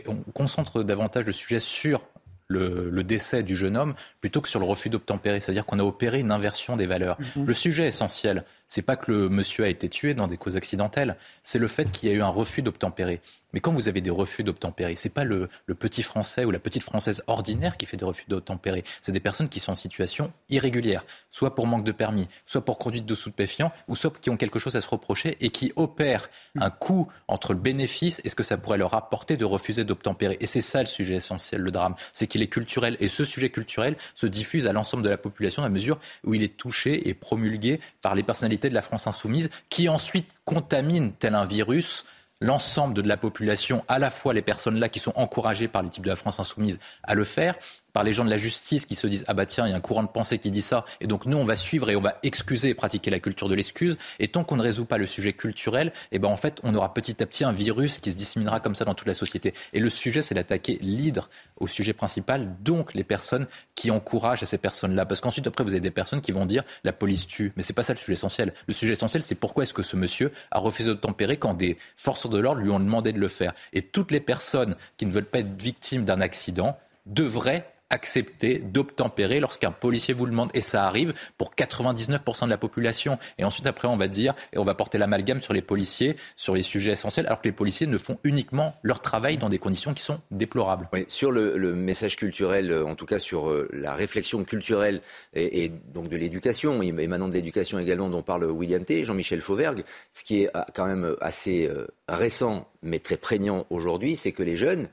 on 0.09 0.17
concentre 0.33 0.83
davantage 0.83 1.25
le 1.25 1.31
sujet 1.33 1.61
sur 1.61 2.03
le, 2.49 3.03
décès 3.03 3.43
du 3.43 3.57
jeune 3.57 3.77
homme 3.77 3.95
plutôt 4.21 4.41
que 4.41 4.49
sur 4.49 4.61
le 4.61 4.67
refus 4.67 4.89
d'obtempérer. 4.89 5.41
C'est-à-dire 5.41 5.67
qu'on 5.67 5.79
a 5.79 5.85
opéré 5.85 6.21
une 6.21 6.33
inversion 6.33 6.77
des 6.77 6.87
valeurs. 6.87 7.19
Mm-hmm. 7.21 7.45
Le 7.47 7.53
sujet 7.53 7.87
essentiel, 7.87 8.45
c'est 8.69 8.83
pas 8.83 8.97
que 8.97 9.13
le 9.13 9.29
monsieur 9.29 9.65
a 9.65 9.69
été 9.69 9.89
tué 9.89 10.15
dans 10.15 10.27
des 10.27 10.37
causes 10.37 10.57
accidentelles, 10.57 11.17
c'est 11.43 11.59
le 11.59 11.69
fait 11.69 11.91
qu'il 11.91 12.09
y 12.09 12.13
a 12.13 12.15
eu 12.15 12.23
un 12.23 12.29
refus 12.29 12.63
d'obtempérer. 12.63 13.21
Mais 13.53 13.61
quand 13.61 13.73
vous 13.73 13.89
avez 13.89 14.01
des 14.01 14.11
refus 14.11 14.43
d'obtempérer, 14.43 14.97
c'est 14.97 15.15
pas 15.15 15.25
le, 15.25 15.49
petit 15.79 16.03
français 16.03 16.45
ou 16.45 16.51
la 16.51 16.59
petite 16.59 16.83
française 16.83 17.23
ordinaire 17.27 17.77
qui 17.77 17.87
fait 17.87 17.97
des 17.97 18.05
refus 18.05 18.25
d'obtempérer. 18.29 18.85
C'est 19.01 19.13
des 19.13 19.21
personnes 19.21 19.49
qui 19.49 19.61
sont 19.61 19.73
en 19.73 19.77
situation 19.77 20.33
irrégulière, 20.51 21.07
soit 21.31 21.55
pour 21.55 21.67
manque 21.67 21.85
de 21.85 21.93
permis, 21.93 22.29
soit 22.45 22.65
pour 22.65 22.79
conduite 22.79 23.07
de 23.07 23.15
stupéfiants, 23.15 23.73
ou 23.89 23.97
soit 23.97 24.13
qui 24.21 24.31
ont 24.31 24.37
quelque 24.37 24.59
chose 24.59 24.77
à 24.77 24.81
se 24.81 24.89
reprocher 24.89 25.37
et 25.41 25.49
qui 25.51 25.73
opèrent 25.77 26.29
un 26.59 26.71
coût 26.71 27.09
entre 27.29 27.55
le 27.55 27.59
bénéfice 27.59 28.21
et 28.25 28.29
ce 28.29 28.35
que 28.35 28.43
ça 28.43 28.59
pourrait 28.59 28.79
leur 28.79 28.95
apporter 28.95 29.37
de 29.37 29.45
refuser 29.45 29.85
d'obtempérer. 29.85 30.37
Et 30.41 30.47
c'est 30.47 30.61
ça 30.61 30.81
le 30.81 30.87
sujet 30.87 31.15
essentiel, 31.15 31.63
le 31.63 31.71
drame. 31.71 31.95
C'est 32.13 32.27
qu'il 32.27 32.43
est 32.43 32.49
culturel. 32.49 32.97
Et 33.01 33.09
ce 33.09 33.25
sujet 33.25 33.51
culturel 33.51 33.97
se 34.15 34.27
diffuse 34.27 34.67
à 34.67 34.73
l'ensemble 34.73 35.03
de 35.03 35.09
la 35.09 35.19
population 35.19 35.63
à 35.63 35.69
mesure 35.69 35.99
où 36.25 36.35
il 36.35 36.43
est 36.43 36.57
touché 36.57 37.09
et 37.09 37.15
promulgué 37.15 37.81
par 38.03 38.15
les 38.15 38.23
personnalités 38.23 38.56
de 38.57 38.75
la 38.75 38.83
France 38.83 39.07
insoumise, 39.07 39.51
qui 39.69 39.89
ensuite 39.89 40.29
contamine 40.45 41.13
tel 41.13 41.35
un 41.35 41.45
virus 41.45 42.05
l'ensemble 42.41 42.95
de 42.95 43.09
la 43.09 43.17
population, 43.17 43.85
à 43.89 43.99
la 43.99 44.11
fois 44.11 44.35
les 44.35 44.43
personnes 44.43 44.79
là 44.79 44.89
qui 44.89 44.99
sont 44.99 45.13
encouragées 45.17 45.69
par 45.69 45.83
les 45.83 45.89
types 45.89 46.05
de 46.05 46.11
la 46.11 46.17
France 46.17 46.39
insoumise 46.39 46.79
à 47.03 47.15
le 47.15 47.25
faire, 47.25 47.57
par 47.97 48.05
les 48.05 48.13
gens 48.13 48.27
de 48.27 48.31
la 48.31 48.37
justice 48.37 48.85
qui 48.85 48.95
se 48.95 49.07
disent 49.07 49.25
ah 49.27 49.33
bah 49.33 49.47
tiens 49.47 49.67
il 49.67 49.71
y 49.71 49.73
a 49.73 49.77
un 49.77 49.81
courant 49.81 50.03
de 50.03 50.09
pensée 50.09 50.39
qui 50.39 50.51
dit 50.51 50.61
ça 50.61 50.85
et 51.01 51.07
donc 51.07 51.25
nous 51.25 51.39
on 51.39 51.45
va 51.45 51.57
suivre 51.57 51.89
et 51.89 51.97
on 51.97 52.03
va 52.03 52.19
excuser 52.23 52.69
et 52.69 52.75
pratiquer 52.75 53.11
la 53.11 53.21
culture 53.21 53.49
de 53.49 53.55
l'excuse 53.55 53.97
et 54.19 54.29
tant 54.29 54.45
qu'on 54.45 54.57
ne 54.57 54.63
résout 54.63 54.85
pas 54.85 54.99
le 54.99 55.07
sujet 55.07 55.33
culturel 55.33 55.89
et 56.13 56.17
eh 56.17 56.19
ben 56.19 56.29
en 56.29 56.37
fait 56.37 56.61
on 56.63 56.75
aura 56.75 56.93
petit 56.93 57.23
à 57.23 57.27
petit 57.27 57.43
un 57.43 57.53
virus 57.53 57.99
qui 57.99 58.13
se 58.13 58.19
disséminera 58.19 58.61
comme 58.61 58.75
ça 58.75 58.85
dans 58.85 58.93
toute 58.93 59.09
la 59.09 59.15
société. 59.15 59.55
Et 59.73 59.81
le 59.81 59.89
sujet 59.89 60.21
c'est 60.21 60.35
d'attaquer 60.35 60.79
l'hydre 60.83 61.31
au 61.57 61.67
sujet 61.67 61.95
principal 61.95 62.55
donc 62.61 62.93
les 62.93 63.03
personnes 63.03 63.47
qui 63.75 63.91
encouragent 63.91 64.43
à 64.43 64.47
ces 64.47 64.59
personnes 64.59 64.95
là 64.95 65.07
parce 65.07 65.23
qu'ensuite 65.23 65.47
après 65.47 65.65
vous 65.65 65.73
avez 65.73 65.81
des 65.81 65.91
personnes 65.91 66.21
qui 66.21 66.33
vont 66.33 66.45
dire 66.45 66.65
la 66.85 66.93
police 66.93 67.27
tue. 67.27 67.55
Mais 67.57 67.63
c'est 67.63 67.73
pas 67.73 67.83
ça 67.83 67.95
le 67.95 67.99
sujet 67.99 68.13
essentiel. 68.13 68.53
Le 68.67 68.75
sujet 68.75 68.93
essentiel 68.93 69.23
c'est 69.23 69.37
pourquoi 69.37 69.63
est-ce 69.63 69.73
que 69.73 69.83
ce 69.83 69.97
monsieur 69.97 70.33
a 70.51 70.59
refusé 70.59 70.91
de 70.91 70.97
tempérer 70.97 71.39
quand 71.39 71.55
des 71.55 71.79
forces 71.97 72.29
de 72.29 72.39
l'ordre 72.39 72.61
lui 72.61 72.69
ont 72.69 72.79
demandé 72.79 73.15
de 73.15 73.21
le 73.21 73.29
faire. 73.29 73.55
Et 73.73 73.81
toutes 73.81 74.11
les 74.11 74.21
personnes 74.21 74.77
qui 74.99 75.07
ne 75.07 75.13
veulent 75.13 75.25
pas 75.25 75.39
être 75.39 75.59
victimes 75.59 76.05
d'un 76.05 76.21
accident 76.21 76.77
devraient 77.07 77.65
accepter 77.91 78.59
d'obtempérer 78.59 79.41
lorsqu'un 79.41 79.71
policier 79.71 80.15
vous 80.15 80.27
le 80.27 80.33
demande. 80.33 80.51
Et 80.55 80.61
ça 80.61 80.87
arrive 80.87 81.15
pour 81.39 81.51
99% 81.55 82.45
de 82.45 82.51
la 82.51 82.59
population. 82.59 83.19
Et 83.39 83.45
ensuite, 83.45 83.67
après, 83.67 83.89
on 83.89 83.97
va 83.97 84.09
dire, 84.09 84.35
et 84.53 84.59
on 84.59 84.65
va 84.65 84.75
porter 84.75 84.99
l'amalgame 84.99 85.43
sur 85.43 85.53
les 85.53 85.63
policiers, 85.63 86.17
sur 86.37 86.55
les 86.55 86.63
sujets 86.63 86.93
essentiels, 86.93 87.27
alors 87.27 87.41
que 87.41 87.49
les 87.49 87.53
policiers 87.53 87.87
ne 87.87 87.99
font 87.99 88.19
uniquement 88.25 88.75
leur 88.83 89.01
travail 89.01 89.39
dans 89.39 89.49
des 89.49 89.59
conditions 89.59 89.95
qui 89.95 90.03
sont 90.03 90.21
déplorables. 90.31 90.89
Oui, 90.93 91.05
sur 91.09 91.33
le, 91.33 91.57
message 91.75 92.17
culturel, 92.17 92.71
euh, 92.71 92.87
en 92.87 92.95
tout 92.95 93.07
cas 93.07 93.19
sur 93.19 93.49
euh, 93.49 93.69
la 93.73 93.95
réflexion 93.95 94.45
culturelle 94.45 95.01
et, 95.35 95.71
donc 95.93 96.09
de 96.09 96.17
l'éducation, 96.17 96.81
émanant 96.83 97.29
de 97.29 97.35
l'éducation 97.35 97.79
également 97.79 98.09
dont 98.09 98.23
parle 98.23 98.45
William 98.45 98.85
T, 98.85 99.05
Jean-Michel 99.05 99.41
Fauvergue, 99.41 99.85
ce 100.13 100.25
qui 100.25 100.43
est 100.43 100.57
euh, 100.57 100.63
quand 100.75 100.87
même 100.87 101.17
assez 101.21 101.71
récent 102.09 102.69
mais 102.83 102.99
très 102.99 103.17
prégnant 103.17 103.67
aujourd'hui, 103.71 104.17
c'est 104.17 104.33
que 104.33 104.43
les 104.43 104.57
jeunes 104.57 104.89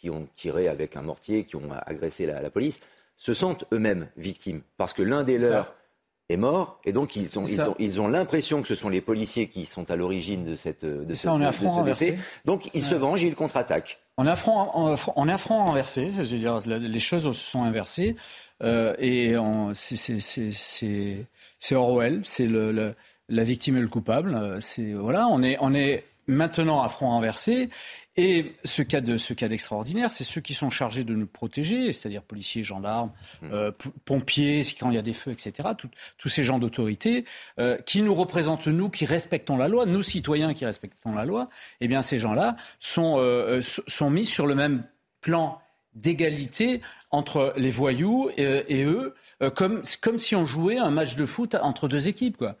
qui 0.00 0.10
ont 0.10 0.28
tiré 0.34 0.68
avec 0.68 0.96
un 0.96 1.02
mortier, 1.02 1.44
qui 1.44 1.56
ont 1.56 1.68
agressé 1.86 2.26
la, 2.26 2.50
police, 2.50 2.80
se 3.16 3.34
sentent 3.34 3.64
eux-mêmes 3.72 4.08
victimes. 4.16 4.62
Parce 4.76 4.92
que 4.92 5.02
l'un 5.02 5.24
des 5.24 5.38
leurs 5.38 5.74
est 6.28 6.36
mort, 6.36 6.78
et 6.84 6.92
donc 6.92 7.16
ils 7.16 7.38
ont, 7.38 7.46
ils 7.78 8.00
ont, 8.00 8.06
l'impression 8.06 8.60
que 8.60 8.68
ce 8.68 8.74
sont 8.74 8.90
les 8.90 9.00
policiers 9.00 9.48
qui 9.48 9.64
sont 9.64 9.90
à 9.90 9.96
l'origine 9.96 10.44
de 10.44 10.56
cette 10.56 10.84
de, 10.84 11.14
ça, 11.14 11.32
on 11.32 11.40
est 11.40 11.46
à 11.46 11.52
front. 11.52 11.84
Donc 12.44 12.68
ils 12.74 12.82
se 12.82 12.94
vengent, 12.94 13.22
ils 13.22 13.34
contre-attaquent. 13.34 13.98
On 14.18 14.26
est 14.26 14.30
à 14.30 14.36
front, 14.36 14.96
on 15.16 15.28
est 15.28 15.32
à 15.32 15.38
front 15.38 15.64
renversé, 15.64 16.06
dire, 16.06 16.58
les 16.66 17.00
choses 17.00 17.24
se 17.24 17.32
sont 17.32 17.62
inversées, 17.62 18.14
euh, 18.62 18.94
et 18.98 19.34
c'est 19.72 21.24
Orwell, 21.74 22.20
c'est 22.24 22.46
le, 22.46 22.94
la 23.28 23.44
victime 23.44 23.78
et 23.78 23.80
le 23.80 23.88
coupable. 23.88 24.58
C'est 24.60 24.92
voilà, 24.92 25.28
on 25.28 25.42
est, 25.42 25.56
on 25.60 25.72
est 25.72 26.04
maintenant 26.26 26.82
à 26.82 26.88
front 26.88 27.08
renversé, 27.08 27.70
et 28.20 28.56
ce 28.64 28.82
cas 28.82 29.00
de 29.00 29.16
ce 29.16 29.32
cas 29.32 29.46
d'extraordinaire, 29.46 30.10
c'est 30.10 30.24
ceux 30.24 30.40
qui 30.40 30.52
sont 30.52 30.70
chargés 30.70 31.04
de 31.04 31.14
nous 31.14 31.28
protéger, 31.28 31.92
c'est-à-dire 31.92 32.22
policiers, 32.22 32.64
gendarmes, 32.64 33.12
mmh. 33.42 33.46
euh, 33.52 33.70
pompiers, 34.04 34.62
quand 34.78 34.90
il 34.90 34.96
y 34.96 34.98
a 34.98 35.02
des 35.02 35.12
feux, 35.12 35.30
etc. 35.30 35.68
tous 36.18 36.28
ces 36.28 36.42
gens 36.42 36.58
d'autorité 36.58 37.24
euh, 37.60 37.78
qui 37.86 38.02
nous 38.02 38.16
représentent 38.16 38.66
nous, 38.66 38.90
qui 38.90 39.06
respectons 39.06 39.56
la 39.56 39.68
loi, 39.68 39.86
nous 39.86 40.02
citoyens 40.02 40.52
qui 40.52 40.66
respectons 40.66 41.14
la 41.14 41.24
loi. 41.24 41.48
Eh 41.80 41.86
bien, 41.86 42.02
ces 42.02 42.18
gens-là 42.18 42.56
sont 42.80 43.18
euh, 43.18 43.60
sont 43.62 44.10
mis 44.10 44.26
sur 44.26 44.48
le 44.48 44.56
même 44.56 44.82
plan 45.20 45.60
d'égalité 45.94 46.80
entre 47.12 47.54
les 47.56 47.70
voyous 47.70 48.30
et, 48.36 48.84
eux, 48.84 49.14
comme, 49.56 49.82
comme 50.00 50.18
si 50.18 50.36
on 50.36 50.44
jouait 50.44 50.78
un 50.78 50.90
match 50.90 51.16
de 51.16 51.26
foot 51.26 51.56
entre 51.56 51.88
deux 51.88 52.06
équipes. 52.06 52.36
Quoi. 52.36 52.56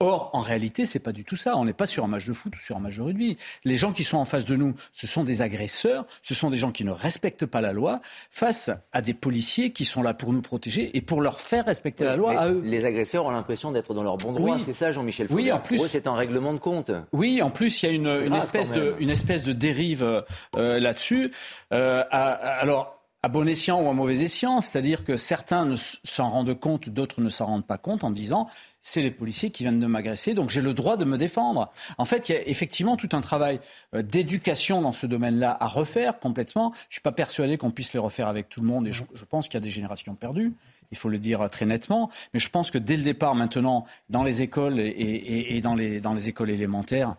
Or, 0.00 0.30
en 0.32 0.40
réalité, 0.40 0.86
c'est 0.86 1.00
pas 1.00 1.10
du 1.10 1.24
tout 1.24 1.34
ça. 1.34 1.56
On 1.56 1.64
n'est 1.64 1.72
pas 1.72 1.86
sur 1.86 2.04
un 2.04 2.06
match 2.06 2.24
de 2.24 2.32
foot 2.32 2.54
ou 2.54 2.58
sur 2.60 2.76
un 2.76 2.78
match 2.78 2.96
de 2.96 3.02
rugby. 3.02 3.36
Les 3.64 3.76
gens 3.76 3.92
qui 3.92 4.04
sont 4.04 4.16
en 4.16 4.24
face 4.24 4.44
de 4.44 4.54
nous, 4.54 4.74
ce 4.92 5.08
sont 5.08 5.24
des 5.24 5.42
agresseurs, 5.42 6.06
ce 6.22 6.34
sont 6.34 6.50
des 6.50 6.56
gens 6.56 6.70
qui 6.70 6.84
ne 6.84 6.92
respectent 6.92 7.46
pas 7.46 7.60
la 7.60 7.72
loi, 7.72 8.00
face 8.30 8.70
à 8.92 9.02
des 9.02 9.12
policiers 9.12 9.72
qui 9.72 9.84
sont 9.84 10.02
là 10.02 10.14
pour 10.14 10.32
nous 10.32 10.40
protéger 10.40 10.96
et 10.96 11.00
pour 11.00 11.20
leur 11.20 11.40
faire 11.40 11.64
respecter 11.64 12.04
la 12.04 12.14
loi 12.14 12.38
à 12.38 12.48
eux. 12.50 12.62
Les 12.64 12.84
agresseurs 12.84 13.26
ont 13.26 13.32
l'impression 13.32 13.72
d'être 13.72 13.92
dans 13.92 14.04
leur 14.04 14.16
bon 14.18 14.32
droit, 14.32 14.58
c'est 14.64 14.72
ça, 14.72 14.92
Jean-Michel 14.92 15.26
Oui, 15.30 15.50
en 15.50 15.58
plus, 15.58 15.84
c'est 15.88 16.06
un 16.06 16.14
règlement 16.14 16.52
de 16.52 16.58
compte. 16.58 16.92
Oui, 17.12 17.42
en 17.42 17.50
plus, 17.50 17.82
il 17.82 17.86
y 17.86 17.88
a 17.88 17.92
une, 17.92 18.34
espèce, 18.34 18.70
de, 18.70 18.94
une 19.00 19.10
espèce 19.10 19.42
de 19.42 19.52
dérive 19.52 20.24
euh, 20.56 20.78
là-dessus. 20.78 21.32
Euh, 21.72 22.04
alors 22.10 22.97
à 23.22 23.28
bon 23.28 23.48
escient 23.48 23.82
ou 23.82 23.88
à 23.88 23.92
mauvais 23.92 24.22
escient, 24.22 24.60
c'est-à-dire 24.60 25.04
que 25.04 25.16
certains 25.16 25.74
s'en 26.04 26.30
rendent 26.30 26.58
compte, 26.58 26.88
d'autres 26.88 27.20
ne 27.20 27.28
s'en 27.28 27.46
rendent 27.46 27.66
pas 27.66 27.78
compte 27.78 28.04
en 28.04 28.12
disant 28.12 28.48
c'est 28.80 29.02
les 29.02 29.10
policiers 29.10 29.50
qui 29.50 29.64
viennent 29.64 29.80
de 29.80 29.86
m'agresser, 29.86 30.34
donc 30.34 30.50
j'ai 30.50 30.62
le 30.62 30.72
droit 30.72 30.96
de 30.96 31.04
me 31.04 31.18
défendre. 31.18 31.72
En 31.98 32.04
fait, 32.04 32.28
il 32.28 32.32
y 32.32 32.36
a 32.36 32.46
effectivement 32.46 32.96
tout 32.96 33.08
un 33.12 33.20
travail 33.20 33.58
euh, 33.94 34.02
d'éducation 34.02 34.82
dans 34.82 34.92
ce 34.92 35.06
domaine-là 35.06 35.56
à 35.58 35.66
refaire 35.66 36.20
complètement. 36.20 36.72
Je 36.74 36.78
ne 36.78 36.92
suis 36.92 37.00
pas 37.00 37.12
persuadé 37.12 37.58
qu'on 37.58 37.72
puisse 37.72 37.92
les 37.92 37.98
refaire 37.98 38.28
avec 38.28 38.48
tout 38.48 38.60
le 38.60 38.68
monde 38.68 38.86
et 38.86 38.92
je, 38.92 39.02
pense 39.28 39.48
qu'il 39.48 39.54
y 39.54 39.62
a 39.62 39.64
des 39.64 39.70
générations 39.70 40.14
perdues. 40.14 40.52
Il 40.92 40.96
faut 40.96 41.08
le 41.08 41.18
dire 41.18 41.50
très 41.50 41.66
nettement. 41.66 42.10
Mais 42.32 42.40
je 42.40 42.48
pense 42.48 42.70
que 42.70 42.78
dès 42.78 42.96
le 42.96 43.02
départ, 43.02 43.34
maintenant, 43.34 43.84
dans 44.08 44.22
les 44.22 44.42
écoles 44.42 44.78
et, 44.78 45.60
dans, 45.60 45.74
les, 45.74 46.28
écoles 46.28 46.50
élémentaires, 46.50 47.16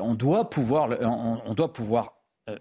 on 0.00 0.14
doit 0.14 0.50
pouvoir, 0.50 0.88
on, 1.00 1.54
doit 1.54 1.72
pouvoir 1.72 2.14
euh, 2.48 2.58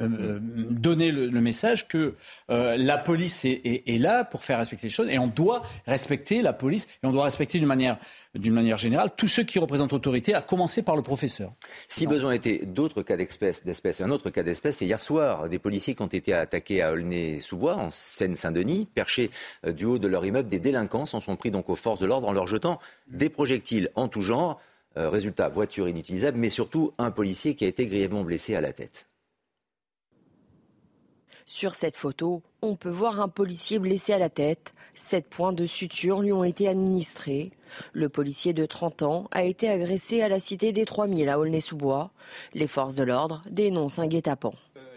euh, 0.00 0.08
euh, 0.08 0.38
donner 0.40 1.12
le, 1.12 1.40
message 1.40 1.86
que 1.86 2.14
euh, 2.50 2.76
la 2.76 2.98
police 2.98 3.44
est, 3.44 4.00
là 4.00 4.24
pour 4.24 4.42
faire 4.42 4.58
respecter 4.58 4.88
les 4.88 4.92
choses 4.92 5.08
et 5.08 5.20
on 5.20 5.28
doit 5.28 5.62
respecter 5.86 6.42
la 6.42 6.52
police 6.52 6.88
et 7.02 7.06
on 7.06 7.12
doit 7.12 7.22
respecter 7.22 7.58
d'une 7.58 7.68
manière, 7.68 7.98
d'une 8.34 8.54
manière 8.54 8.76
générale 8.76 9.10
tous 9.16 9.28
ceux 9.28 9.44
qui 9.44 9.60
représentent 9.60 9.92
l'autorité, 9.92 10.34
à 10.34 10.40
commencer 10.40 10.82
par 10.82 10.96
le 10.96 11.02
professeur. 11.02 11.52
Si 11.86 12.08
besoin 12.08 12.32
était, 12.32 12.66
d'autres 12.66 13.02
cas 13.02 13.16
d'espèce, 13.16 13.62
un 14.00 14.10
autre 14.10 14.30
cas 14.30 14.42
d'espèce, 14.42 14.78
c'est 14.78 14.84
hier 14.84 15.00
soir, 15.00 15.48
des 15.48 15.60
policiers 15.60 15.94
qui 15.94 16.02
ont 16.02 16.06
été 16.06 16.32
attaqués 16.32 16.82
à 16.82 16.92
Aulnay-sous-Bois, 16.92 17.76
en 17.76 17.90
Seine-Saint-Denis, 17.92 18.88
perchés 18.92 19.30
du 19.64 19.84
haut 19.84 19.98
de 19.98 20.08
leur 20.08 20.26
immeuble, 20.26 20.48
des 20.48 20.58
délinquants 20.58 21.06
s'en 21.06 21.20
sont 21.20 21.36
pris 21.36 21.52
donc 21.52 21.68
aux 21.70 21.76
forces 21.76 22.00
de 22.00 22.06
l'ordre 22.06 22.26
en 22.26 22.32
leur 22.32 22.48
jetant 22.48 22.80
des 23.06 23.28
projectiles 23.28 23.90
en 23.94 24.08
tout 24.08 24.22
genre. 24.22 24.60
résultat, 24.96 25.48
voiture 25.48 25.88
inutilisable, 25.88 26.38
mais 26.38 26.48
surtout 26.48 26.92
un 26.98 27.12
policier 27.12 27.54
qui 27.54 27.64
a 27.64 27.68
été 27.68 27.86
grièvement 27.86 28.22
blessé 28.22 28.56
à 28.56 28.60
la 28.60 28.72
tête. 28.72 29.06
Sur 31.46 31.74
cette 31.74 31.98
photo, 31.98 32.42
on 32.62 32.74
peut 32.74 32.88
voir 32.88 33.20
un 33.20 33.28
policier 33.28 33.78
blessé 33.78 34.14
à 34.14 34.18
la 34.18 34.30
tête. 34.30 34.72
Sept 34.94 35.28
points 35.28 35.52
de 35.52 35.66
suture 35.66 36.22
lui 36.22 36.32
ont 36.32 36.42
été 36.42 36.68
administrés. 36.68 37.52
Le 37.92 38.08
policier 38.08 38.54
de 38.54 38.64
30 38.64 39.02
ans 39.02 39.28
a 39.30 39.44
été 39.44 39.68
agressé 39.68 40.22
à 40.22 40.28
la 40.28 40.38
cité 40.38 40.72
des 40.72 40.86
3000 40.86 41.28
à 41.28 41.38
Aulnay-sous-Bois. 41.38 42.12
Les 42.54 42.66
forces 42.66 42.94
de 42.94 43.02
l'ordre 43.02 43.42
dénoncent 43.50 43.98
un 43.98 44.06
guet-apens. 44.06 44.54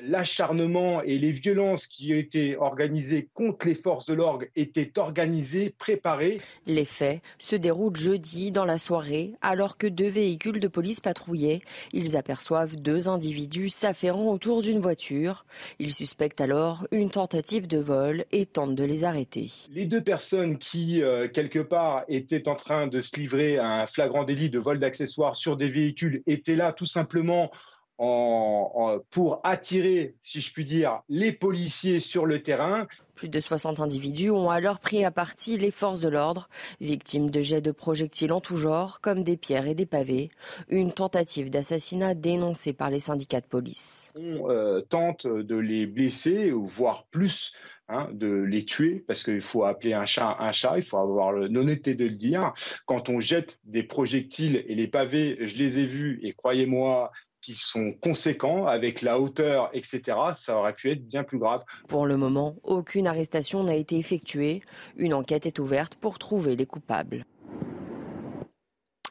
L'acharnement 0.08 1.02
et 1.04 1.18
les 1.18 1.32
violences 1.32 1.88
qui 1.88 2.14
étaient 2.14 2.56
organisées 2.56 3.28
contre 3.34 3.68
les 3.68 3.76
forces 3.76 4.06
de 4.06 4.14
l'ordre 4.14 4.46
étaient 4.56 4.98
organisées, 4.98 5.74
préparées. 5.78 6.40
Les 6.66 6.86
faits 6.86 7.22
se 7.38 7.56
déroulent 7.56 7.96
jeudi 7.96 8.52
dans 8.52 8.66
la 8.66 8.78
soirée 8.78 9.34
alors 9.42 9.78
que 9.78 9.88
deux 9.88 10.08
véhicules 10.08 10.60
de 10.60 10.68
police 10.68 11.00
patrouillaient. 11.00 11.62
Ils 11.94 12.18
aperçoivent 12.18 12.76
deux 12.76 13.10
individus 13.10 13.70
s'affairant 13.70 14.32
autour 14.32 14.62
d'une 14.62 14.80
voiture. 14.80 15.46
Ils 15.80 15.94
suspectent 15.94 16.42
alors 16.42 16.88
une 16.92 17.10
tentative 17.10 17.68
de 17.68 17.80
vol 17.80 18.26
et 18.32 18.46
tentent 18.46 18.76
de 18.76 18.84
les 18.84 19.04
arrêter. 19.04 19.52
Les 19.72 19.86
deux 19.86 20.04
personnes 20.04 20.58
qui, 20.58 21.02
euh, 21.02 21.28
quelque 21.28 21.60
part, 21.60 22.04
étaient 22.08 22.48
en 22.48 22.56
train 22.56 22.88
de 22.88 23.02
se 23.02 23.16
livrer 23.18 23.58
à 23.58 23.82
un 23.82 23.88
flagrant 23.88 24.24
délit 24.24 24.50
de 24.50 24.60
vol 24.60 24.80
d'accessoires 24.80 25.36
sur 25.36 25.58
des 25.58 25.70
véhicules 25.70 26.24
étaient 26.28 26.56
là 26.56 26.74
tout 26.74 26.86
simplement 26.86 27.52
pour 27.98 29.42
attirer, 29.44 30.16
si 30.24 30.42
je 30.42 30.54
puis 30.54 30.66
dire, 30.66 31.02
les 31.10 31.32
policiers 31.32 32.00
sur 32.00 32.26
le 32.26 32.44
terrain. 32.44 32.88
Plus 33.16 33.30
de 33.30 33.40
60 33.40 33.80
individus 33.80 34.30
ont 34.30 34.52
alors 34.52 34.80
pris 34.80 35.04
à 35.04 35.10
partie 35.10 35.58
les 35.58 35.72
forces 35.72 36.00
de 36.00 36.10
l'ordre, 36.10 36.50
victimes 36.80 37.32
de 37.32 37.42
jets 37.42 37.62
de 37.62 37.72
projectiles 37.72 38.32
en 38.32 38.42
tout 38.42 38.58
genre, 38.58 39.02
comme 39.02 39.24
des 39.24 39.38
pierres 39.38 39.68
et 39.68 39.74
des 39.74 39.88
pavés. 39.88 40.30
Une 40.70 40.94
tentative 40.94 41.50
d'assassinat 41.50 42.14
dénoncée 42.14 42.74
par 42.74 42.92
les 42.92 43.00
syndicats 43.00 43.42
de 43.42 43.48
police. 43.48 44.12
On 44.16 44.52
euh, 44.52 44.82
tente 44.82 45.26
de 45.26 45.56
les 45.56 45.88
blesser, 45.88 46.52
voire 46.52 47.06
plus, 47.10 47.54
Hein, 47.90 48.10
de 48.12 48.28
les 48.28 48.66
tuer, 48.66 49.02
parce 49.08 49.24
qu'il 49.24 49.42
faut 49.42 49.64
appeler 49.64 49.94
un 49.94 50.06
chat 50.06 50.36
un 50.42 50.52
chat, 50.52 50.74
il 50.76 50.84
faut 50.84 50.98
avoir 50.98 51.32
l'honnêteté 51.32 51.96
de 51.96 52.04
le 52.04 52.16
dire. 52.16 52.52
Quand 52.86 53.08
on 53.08 53.22
jette 53.22 53.60
des 53.64 53.84
projectiles 53.84 54.62
et 54.68 54.76
les 54.76 54.90
pavés, 54.90 55.38
je 55.48 55.56
les 55.56 55.80
ai 55.80 55.86
vus, 55.86 56.20
et 56.22 56.34
croyez-moi, 56.34 57.14
qui 57.48 57.56
sont 57.56 57.94
conséquents 57.94 58.68
avec 58.68 59.02
la 59.02 59.22
hauteur, 59.22 59.70
etc., 59.72 60.02
ça 60.38 60.58
aurait 60.58 60.74
pu 60.74 60.92
être 60.92 61.08
bien 61.08 61.24
plus 61.24 61.40
grave. 61.40 61.64
Pour 61.88 62.06
le 62.06 62.18
moment, 62.18 62.58
aucune 62.64 63.08
arrestation 63.08 63.64
n'a 63.64 63.76
été 63.76 63.98
effectuée. 63.98 64.62
Une 64.98 65.14
enquête 65.14 65.46
est 65.46 65.58
ouverte 65.58 65.96
pour 65.96 66.20
trouver 66.20 66.58
les 66.58 66.66
coupables. 66.66 67.26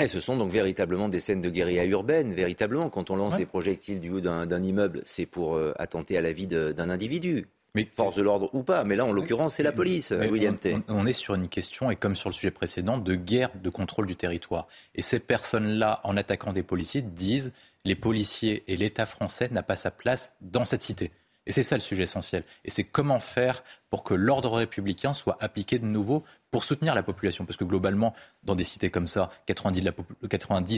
Et 0.01 0.07
ce 0.07 0.21
sont 0.21 0.37
donc 0.37 0.51
véritablement 0.51 1.09
des 1.09 1.21
scènes 1.21 1.41
de 1.41 1.49
guérilla 1.49 1.87
urbaine, 1.87 2.35
véritablement. 2.35 2.91
Quand 2.91 3.11
on 3.11 3.17
lance 3.17 3.39
des 3.39 3.47
projectiles 3.47 4.01
du 4.01 4.11
haut 4.11 4.21
d'un 4.21 4.63
immeuble, 4.63 5.01
c'est 5.07 5.25
pour 5.25 5.55
euh, 5.55 5.73
attenter 5.79 6.19
à 6.19 6.21
la 6.21 6.33
vie 6.33 6.47
d'un 6.47 6.91
individu. 6.91 7.47
Mais, 7.75 7.89
force 7.95 8.17
de 8.17 8.23
l'ordre 8.23 8.49
ou 8.55 8.63
pas, 8.63 8.85
mais 8.85 8.97
là 8.97 9.05
en 9.05 9.13
l'occurrence 9.13 9.57
c'est 9.57 9.63
la 9.63 9.71
police, 9.71 10.11
William 10.11 10.57
T. 10.57 10.77
On, 10.89 11.07
est 11.07 11.13
sur 11.13 11.35
une 11.35 11.47
question, 11.47 11.91
et 11.91 11.97
comme 11.97 12.17
sur 12.17 12.31
le 12.31 12.35
sujet 12.35 12.51
précédent, 12.51 12.97
de 12.97 13.15
guerre 13.15 13.51
de 13.63 13.69
contrôle 13.69 14.07
du 14.07 14.17
territoire. 14.17 14.67
Et 14.95 15.03
ces 15.03 15.19
personnes-là, 15.19 16.01
en 16.03 16.17
attaquant 16.17 16.55
des 16.55 16.63
policiers, 16.63 17.03
disent 17.03 17.53
les 17.87 17.95
policiers 17.95 18.65
et 18.67 18.77
l'État 18.77 19.07
français 19.07 19.49
n'a 19.51 19.63
pas 19.63 19.77
sa 19.77 19.91
place 19.91 20.37
dans 20.41 20.65
cette 20.65 20.83
cité. 20.83 21.13
Et 21.47 21.53
c'est 21.53 21.63
ça 21.63 21.77
le 21.77 21.81
sujet 21.81 22.03
essentiel. 22.03 22.43
Et 22.65 22.71
c'est 22.71 22.85
comment 22.85 23.21
faire 23.21 23.63
pour 23.89 24.03
que 24.03 24.15
l'ordre 24.15 24.51
républicain 24.51 25.13
soit 25.13 25.39
appliqué 25.41 25.79
de 25.79 25.87
nouveau 25.87 26.25
pour 26.57 26.65
soutenir 26.65 26.95
la 26.95 27.03
population. 27.03 27.45
Parce 27.45 27.59
que 27.59 27.65
globalement, 27.65 28.15
dans 28.43 28.55
des 28.55 28.65
cités 28.65 28.89
comme 28.89 29.07
ça, 29.07 29.29
90, 29.45 29.85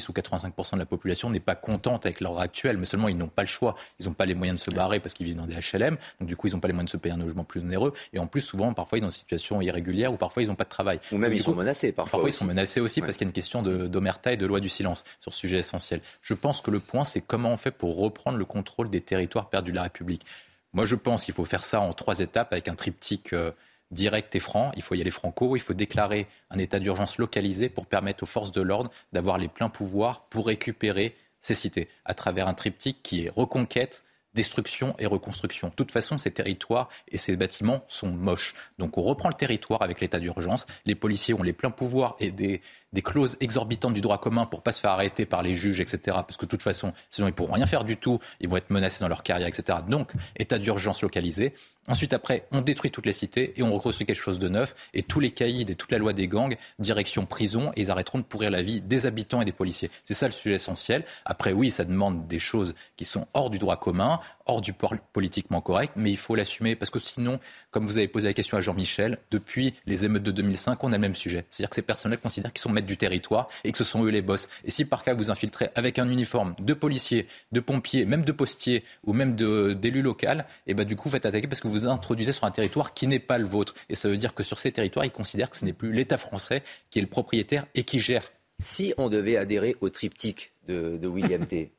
ou 0.09 0.13
85% 0.13 0.75
de 0.75 0.79
la 0.81 0.87
population 0.87 1.31
n'est 1.31 1.39
pas 1.39 1.55
contente 1.55 2.05
avec 2.05 2.21
l'ordre 2.21 2.41
actuel, 2.41 2.79
mais 2.79 2.85
seulement 2.85 3.09
ils 3.09 3.17
n'ont 3.17 3.29
pas 3.29 3.43
le 3.43 3.49
choix. 3.49 3.77
Ils 4.01 4.07
n'ont 4.07 4.13
pas 4.13 4.27
les 4.27 4.35
moyens 4.35 4.59
de 4.59 4.65
se 4.65 4.75
barrer 4.75 4.99
parce 4.99 5.15
qu'ils 5.15 5.27
vivent 5.27 5.37
dans 5.37 5.47
des 5.47 5.55
HLM, 5.55 5.97
donc 6.19 6.29
du 6.29 6.35
coup 6.35 6.49
ils 6.49 6.55
n'ont 6.55 6.59
pas 6.59 6.67
les 6.67 6.75
moyens 6.75 6.89
de 6.89 6.91
se 6.91 6.97
payer 6.97 7.15
un 7.15 7.19
logement 7.19 7.45
plus 7.45 7.61
onéreux. 7.61 7.93
Et 8.13 8.19
en 8.19 8.27
plus, 8.27 8.41
souvent, 8.41 8.75
parfois, 8.75 8.99
ils 8.99 9.03
sont 9.03 9.07
dans 9.07 9.11
une 9.11 9.15
situation 9.15 9.61
irrégulière 9.61 10.13
ou 10.13 10.17
parfois 10.17 10.43
ils 10.43 10.49
n'ont 10.49 10.57
pas 10.57 10.65
de 10.65 10.69
travail. 10.69 10.99
Ou 11.13 11.17
même 11.17 11.33
ils 11.33 11.41
sont 11.41 11.55
menacés 11.55 11.93
parfois. 11.93 12.11
Parfois 12.11 12.31
ils 12.31 12.33
sont 12.33 12.45
menacés 12.45 12.81
aussi 12.81 13.01
parce 13.01 13.17
qu'il 13.17 13.25
y 13.25 13.29
a 13.29 13.31
une 13.31 13.33
question 13.33 13.63
d'omerta 13.63 14.33
et 14.33 14.37
de 14.37 14.47
loi 14.47 14.59
du 14.59 14.69
silence 14.69 15.05
sur 15.21 15.33
ce 15.33 15.39
sujet 15.39 15.59
essentiel. 15.59 16.01
Je 16.23 16.35
pense 16.35 16.61
que 16.61 16.73
le 16.73 16.81
point, 16.81 17.05
c'est 17.05 17.21
comment 17.21 17.53
on 17.53 17.57
fait 17.57 17.71
pour 17.71 17.97
reprendre 17.99 18.37
le 18.37 18.45
contrôle 18.45 18.91
des 18.91 19.01
territoires 19.01 19.49
perdus 19.49 19.71
de 19.71 19.77
la 19.77 19.85
République. 19.85 20.27
Moi, 20.73 20.87
je 20.87 20.97
pense 20.97 21.25
qu'il 21.25 21.35
faut 21.35 21.45
faire 21.45 21.63
ça 21.63 21.79
en 21.79 21.93
trois 21.93 22.19
étapes 22.19 22.53
avec 22.53 22.67
un 22.67 22.75
triptyque 22.75 23.33
euh, 23.33 23.53
direct 23.91 24.35
et 24.35 24.41
franc. 24.41 24.73
Il 24.77 24.83
faut 24.83 24.95
y 24.95 25.01
aller 25.01 25.11
franco. 25.11 25.57
Il 25.57 25.61
faut 25.61 25.75
déclarer 25.75 26.27
un 26.51 26.59
état 26.59 26.79
d'urgence 26.79 27.19
localisé 27.19 27.69
pour 27.69 27.87
permettre 27.87 28.25
aux 28.25 28.27
forces 28.27 28.53
de 28.53 28.63
l'ordre 28.63 28.91
d'avoir 29.13 29.39
les 29.39 29.49
pleins 29.49 29.71
pouvoirs 29.71 30.27
pour 30.31 30.47
récupérer 30.47 31.17
ces 31.41 31.55
cités 31.55 31.89
à 32.05 32.15
travers 32.15 32.49
un 32.49 32.55
triptyque 32.55 33.03
qui 33.03 33.27
est 33.27 33.29
reconquête, 33.29 34.05
destruction 34.35 34.95
et 34.99 35.07
reconstruction. 35.07 35.69
De 35.69 35.75
toute 35.75 35.91
façon, 35.91 36.19
ces 36.19 36.31
territoires 36.31 36.89
et 37.09 37.19
ces 37.19 37.37
bâtiments 37.37 37.85
sont 37.89 38.11
moches. 38.11 38.55
Donc 38.79 38.99
on 38.99 39.03
reprend 39.03 39.29
le 39.29 39.35
territoire 39.35 39.83
avec 39.83 40.01
l'état 40.01 40.21
d'urgence. 40.21 40.67
Les 40.85 40.95
policiers 40.95 41.35
ont 41.35 41.43
les 41.43 41.53
pleins 41.53 41.71
pouvoirs 41.71 42.17
et 42.21 42.31
des, 42.31 42.61
des 42.93 43.03
clauses 43.03 43.37
exorbitantes 43.41 43.95
du 43.95 44.01
droit 44.01 44.19
commun 44.19 44.47
pour 44.47 44.63
pas 44.63 44.73
se 44.73 44.81
faire 44.81 44.91
arrêter 44.91 45.27
par 45.27 45.43
les 45.43 45.55
juges, 45.55 45.81
etc. 45.81 45.99
Parce 46.05 46.37
que 46.37 46.45
de 46.45 46.51
toute 46.51 46.63
façon, 46.63 46.93
sinon 47.11 47.29
ils 47.29 47.35
pourront 47.35 47.55
rien 47.55 47.67
faire 47.67 47.85
du 47.85 47.97
tout, 47.97 48.19
ils 48.41 48.49
vont 48.49 48.57
être 48.57 48.71
menacés 48.71 49.01
dans 49.01 49.09
leur 49.09 49.23
carrière, 49.23 49.49
etc. 49.49 49.79
Donc, 49.87 50.13
état 50.37 50.59
d'urgence 50.59 51.03
localisé. 51.03 51.55
Ensuite, 51.89 52.13
après, 52.13 52.47
on 52.53 52.61
détruit 52.61 52.91
toutes 52.91 53.07
les 53.07 53.15
cités 53.15 53.55
et 53.57 53.63
on 53.63 53.73
reconstruit 53.73 54.07
quelque 54.07 54.23
chose 54.23 54.39
de 54.39 54.49
neuf. 54.49 54.75
Et 54.93 55.03
tous 55.03 55.21
les 55.21 55.31
caïds 55.31 55.65
et 55.69 55.75
toute 55.75 55.91
la 55.91 55.97
loi 55.97 56.13
des 56.13 56.29
gangs, 56.29 56.55
direction 56.79 57.25
prison, 57.25 57.73
et 57.77 57.83
ils 57.83 57.91
arrêteront 57.91 58.19
de 58.19 58.25
pourrir 58.25 58.51
la 58.51 58.61
vie 58.61 58.83
des 58.83 59.07
habitants 59.07 59.41
et 59.41 59.47
des 59.47 59.53
policiers. 59.53 59.91
C'est 60.05 60.15
ça 60.15 60.27
le 60.27 60.33
sujet 60.33 60.57
essentiel. 60.57 61.05
Après, 61.25 61.53
oui, 61.53 61.71
ça 61.71 61.85
demande 61.85 62.27
des 62.27 62.39
choses 62.39 62.75
qui 62.97 63.07
sont 63.07 63.27
hors 63.33 63.49
du 63.49 63.59
droit 63.59 63.79
commun, 63.79 64.21
hors 64.49 64.61
du 64.61 64.73
politiquement 65.13 65.61
correct, 65.61 65.93
mais 65.97 66.11
il 66.11 66.17
faut 66.17 66.35
l'assumer 66.35 66.75
parce 66.75 66.91
que 66.91 66.99
sinon, 66.99 67.39
comme 67.71 67.87
vous 67.87 67.99
avez 67.99 68.09
posé 68.09 68.27
la 68.27 68.35
question 68.35 68.57
à 68.57 68.61
Jean-Michel, 68.61 69.19
depuis 69.31 69.75
les 69.87 70.05
émeutes 70.05 70.23
de 70.23 70.31
2005, 70.31 70.83
on 70.83 70.89
a 70.89 70.97
le 70.97 70.99
même 70.99 71.15
sujet. 71.15 71.45
C'est-à-dire 71.51 71.71
que 71.71 71.77
ces 71.77 71.83
personnes-là 71.83 72.17
considèrent 72.17 72.53
qu'ils 72.53 72.63
sont 72.63 72.73
du 72.73 72.97
territoire 72.97 73.49
et 73.65 73.73
que 73.73 73.79
ce 73.79 73.85
sont 73.85 74.05
eux 74.05 74.11
les 74.11 74.23
boss. 74.23 74.49
Et 74.65 74.71
si 74.71 74.85
par 74.85 75.05
cas 75.05 75.15
vous 75.15 75.31
infiltrez 75.31 75.69
avec 75.75 75.99
un 75.99 76.09
uniforme 76.09 76.55
de 76.61 76.75
policiers, 76.75 77.27
de 77.53 77.61
pompiers, 77.61 78.05
même 78.05 78.25
de 78.25 78.33
postiers 78.33 78.85
ou 79.05 79.13
même 79.13 79.37
d'élus 79.37 80.03
locaux, 80.03 80.19
et 80.19 80.43
eh 80.67 80.75
ben 80.75 80.85
du 80.85 80.97
coup 80.97 81.09
vous 81.09 81.13
faites 81.13 81.27
attaquer 81.27 81.47
parce 81.47 81.61
que 81.61 81.69
vous 81.69 81.87
introduisez 81.87 82.33
sur 82.33 82.45
un 82.45 82.51
territoire 82.51 82.93
qui 82.93 83.07
n'est 83.07 83.19
pas 83.21 83.39
le 83.39 83.47
vôtre. 83.47 83.75
Et 83.89 83.95
ça 83.95 84.09
veut 84.09 84.17
dire 84.17 84.35
que 84.35 84.43
sur 84.43 84.59
ces 84.59 84.73
territoires, 84.73 85.05
ils 85.05 85.13
considèrent 85.13 85.51
que 85.51 85.57
ce 85.57 85.65
n'est 85.65 85.73
plus 85.73 85.93
l'État 85.93 86.17
français 86.17 86.63
qui 86.91 86.99
est 86.99 87.03
le 87.03 87.09
propriétaire 87.09 87.67
et 87.75 87.85
qui 87.85 88.01
gère. 88.01 88.25
Si 88.61 88.95
on 88.99 89.09
devait 89.09 89.37
adhérer 89.37 89.77
au 89.81 89.89
triptyque 89.89 90.53
de, 90.67 91.07
William 91.07 91.45
T, 91.47 91.71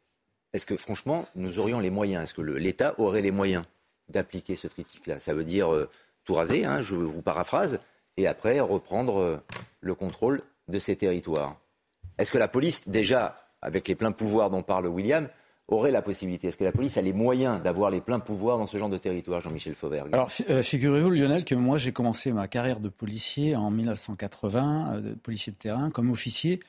est-ce 0.54 0.66
que 0.66 0.78
franchement 0.78 1.26
nous 1.36 1.60
aurions 1.60 1.80
les 1.80 1.90
moyens? 1.90 2.24
Est-ce 2.24 2.34
que 2.34 2.42
l'État 2.42 2.96
aurait 2.98 3.22
les 3.22 3.32
moyens 3.32 3.64
d'appliquer 4.10 4.56
ce 4.56 4.68
triptyque-là? 4.68 5.20
Ça 5.20 5.34
veut 5.34 5.44
dire 5.44 5.74
euh, 5.74 5.90
tout 6.26 6.34
raser, 6.34 6.66
hein, 6.66 6.82
je 6.82 6.96
vous 6.96 7.22
paraphrase, 7.22 7.80
et 8.18 8.28
après 8.28 8.60
reprendre 8.60 9.20
euh, 9.20 9.38
le 9.82 9.96
contrôle 9.96 10.42
de 10.68 10.80
ces 10.80 10.96
territoires. 10.96 11.58
Est-ce 12.18 12.32
que 12.32 12.38
la 12.38 12.48
police, 12.48 12.88
déjà, 12.90 13.36
avec 13.62 13.88
les 13.88 13.96
pleins 13.96 14.12
pouvoirs 14.12 14.50
dont 14.50 14.62
parle 14.62 14.88
William, 14.88 15.28
aurait 15.68 15.92
la 15.92 16.02
possibilité? 16.02 16.48
Est-ce 16.48 16.58
que 16.58 16.64
la 16.64 16.72
police 16.72 16.98
a 16.98 17.02
les 17.02 17.14
moyens 17.14 17.62
d'avoir 17.62 17.90
les 17.92 18.02
pleins 18.02 18.20
pouvoirs 18.20 18.58
dans 18.58 18.68
ce 18.68 18.78
genre 18.78 18.90
de 18.90 18.98
territoire, 18.98 19.42
Jean-Michel 19.42 19.76
Fauvergue 19.76 20.14
Alors, 20.14 20.30
euh, 20.50 20.62
figurez-vous, 20.62 21.10
Lionel, 21.10 21.46
que 21.46 21.56
moi, 21.56 21.78
j'ai 21.78 21.94
commencé 21.94 22.32
ma 22.32 22.48
carrière 22.48 22.80
de 22.80 22.90
policier 22.90 23.56
en 23.56 23.72
1980, 23.72 24.96
euh, 24.96 25.02
de 25.02 25.14
policier 25.14 25.54
de 25.54 25.58
terrain, 25.58 25.92
comme 25.92 26.12
officier 26.12 26.60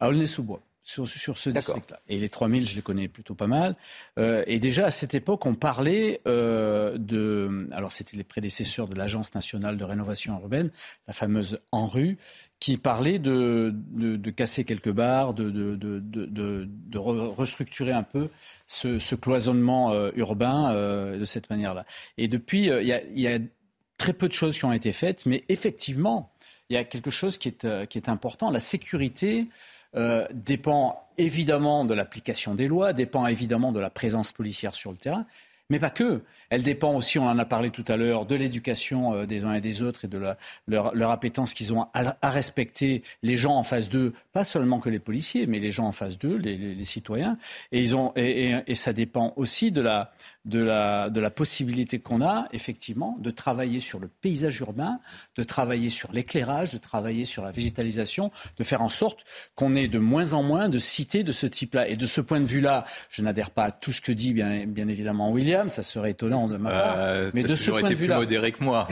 à 0.00 0.08
Aulnay-sous-Bois 0.08 0.62
sur, 0.84 1.08
sur 1.08 1.38
ce 1.38 1.48
district-là. 1.48 1.98
Et 2.08 2.18
les 2.18 2.28
3000, 2.28 2.68
je 2.68 2.76
les 2.76 2.82
connais 2.82 3.08
plutôt 3.08 3.34
pas 3.34 3.46
mal. 3.46 3.74
Euh, 4.18 4.44
et 4.46 4.60
déjà, 4.60 4.86
à 4.86 4.90
cette 4.90 5.14
époque, 5.14 5.46
on 5.46 5.54
parlait 5.54 6.20
euh, 6.28 6.98
de... 6.98 7.66
Alors, 7.72 7.90
c'était 7.90 8.18
les 8.18 8.24
prédécesseurs 8.24 8.86
de 8.86 8.94
l'Agence 8.94 9.34
nationale 9.34 9.78
de 9.78 9.84
rénovation 9.84 10.38
urbaine, 10.38 10.70
la 11.08 11.14
fameuse 11.14 11.58
ANRU, 11.72 12.18
qui 12.60 12.76
parlait 12.76 13.18
de, 13.18 13.72
de, 13.74 14.16
de 14.16 14.30
casser 14.30 14.64
quelques 14.64 14.92
barres, 14.92 15.32
de, 15.32 15.50
de 15.50 16.98
restructurer 16.98 17.92
un 17.92 18.02
peu 18.02 18.28
ce, 18.66 18.98
ce 18.98 19.14
cloisonnement 19.14 19.92
euh, 19.92 20.10
urbain 20.16 20.74
de 20.74 21.24
cette 21.24 21.48
manière-là. 21.48 21.84
Et 22.18 22.28
depuis, 22.28 22.66
il 22.66 22.86
y, 22.86 22.92
a, 22.92 23.02
y, 23.04 23.26
a, 23.26 23.38
très 23.96 24.12
peu 24.12 24.28
de 24.28 24.34
choses 24.34 24.58
qui 24.58 24.64
ont 24.66 24.72
été 24.72 24.92
faites, 24.92 25.24
mais 25.24 25.44
effectivement, 25.48 26.32
il 26.68 26.74
y 26.74 26.76
a 26.76 26.84
quelque 26.84 27.10
chose 27.10 27.38
qui 27.38 27.48
est, 27.48 27.88
qui 27.88 27.96
est 27.96 28.08
important. 28.08 28.50
La 28.50 28.60
sécurité 28.60 29.46
euh, 29.96 30.26
dépend 30.32 31.08
évidemment 31.18 31.84
de 31.84 31.94
l'application 31.94 32.54
des 32.54 32.66
lois, 32.66 32.92
dépend 32.92 33.26
évidemment 33.26 33.72
de 33.72 33.80
la 33.80 33.90
présence 33.90 34.32
policière 34.32 34.74
sur 34.74 34.90
le 34.90 34.96
terrain, 34.96 35.26
mais 35.70 35.78
pas 35.78 35.90
que. 35.90 36.22
Elle 36.50 36.62
dépend 36.62 36.94
aussi, 36.94 37.18
on 37.18 37.26
en 37.26 37.38
a 37.38 37.44
parlé 37.46 37.70
tout 37.70 37.84
à 37.88 37.96
l'heure, 37.96 38.26
de 38.26 38.34
l'éducation 38.34 39.14
euh, 39.14 39.26
des 39.26 39.44
uns 39.44 39.54
et 39.54 39.62
des 39.62 39.82
autres 39.82 40.04
et 40.04 40.08
de 40.08 40.18
leur, 40.68 41.10
appétence 41.10 41.54
qu'ils 41.54 41.72
ont 41.72 41.86
à, 41.94 42.30
respecter 42.30 43.02
les 43.22 43.36
gens 43.36 43.56
en 43.56 43.62
face 43.62 43.88
d'eux, 43.88 44.12
pas 44.32 44.44
seulement 44.44 44.78
que 44.78 44.90
les 44.90 44.98
policiers, 44.98 45.46
mais 45.46 45.58
les 45.58 45.70
gens 45.70 45.86
en 45.86 45.92
face 45.92 46.18
d'eux, 46.18 46.36
les, 46.36 46.84
citoyens. 46.84 47.38
Et, 47.72 47.80
ils 47.80 47.96
ont, 47.96 48.12
et, 48.14 48.74
ça 48.74 48.92
dépend 48.92 49.32
aussi 49.36 49.72
de 49.72 49.80
la 49.80 51.30
possibilité 51.30 51.98
qu'on 51.98 52.20
a, 52.20 52.46
effectivement, 52.52 53.16
de 53.20 53.30
travailler 53.30 53.80
sur 53.80 53.98
le 53.98 54.08
paysage 54.08 54.60
urbain, 54.60 55.00
de 55.36 55.42
travailler 55.42 55.88
sur 55.88 56.12
l'éclairage, 56.12 56.72
de 56.72 56.78
travailler 56.78 57.24
sur 57.24 57.42
la 57.42 57.52
végétalisation, 57.52 58.30
de 58.58 58.64
faire 58.64 58.82
en 58.82 58.90
sorte 58.90 59.24
qu'on 59.54 59.74
ait 59.74 59.88
de 59.88 59.98
moins 59.98 60.34
en 60.34 60.42
moins 60.42 60.68
de 60.68 60.78
cités 60.78 61.24
de 61.24 61.32
ce 61.32 61.46
type-là. 61.46 61.88
Et 61.88 61.96
de 61.96 62.06
ce 62.06 62.20
point 62.20 62.40
de 62.40 62.46
vue-là, 62.46 62.84
je 63.08 63.22
n'adhère 63.22 63.50
pas 63.50 63.64
à 63.64 63.70
tout 63.70 63.92
ce 63.92 64.02
que 64.02 64.12
dit 64.12 64.34
bien, 64.34 64.66
bien 64.66 64.88
évidemment 64.88 65.30
William 65.30 65.53
William, 65.54 65.70
ça 65.70 65.82
serait 65.82 66.10
étonnant 66.10 66.48
de 66.48 66.56
ma 66.56 66.70
part. 66.70 66.94
Euh, 66.98 67.30
mais 67.34 67.42
de 67.42 67.54
ce 67.54 67.70
point 67.70 67.82
de 67.82 67.94
vue-là, 67.94 68.16
plus 68.16 68.24
modéré 68.24 68.52
que 68.52 68.62
moi. 68.62 68.88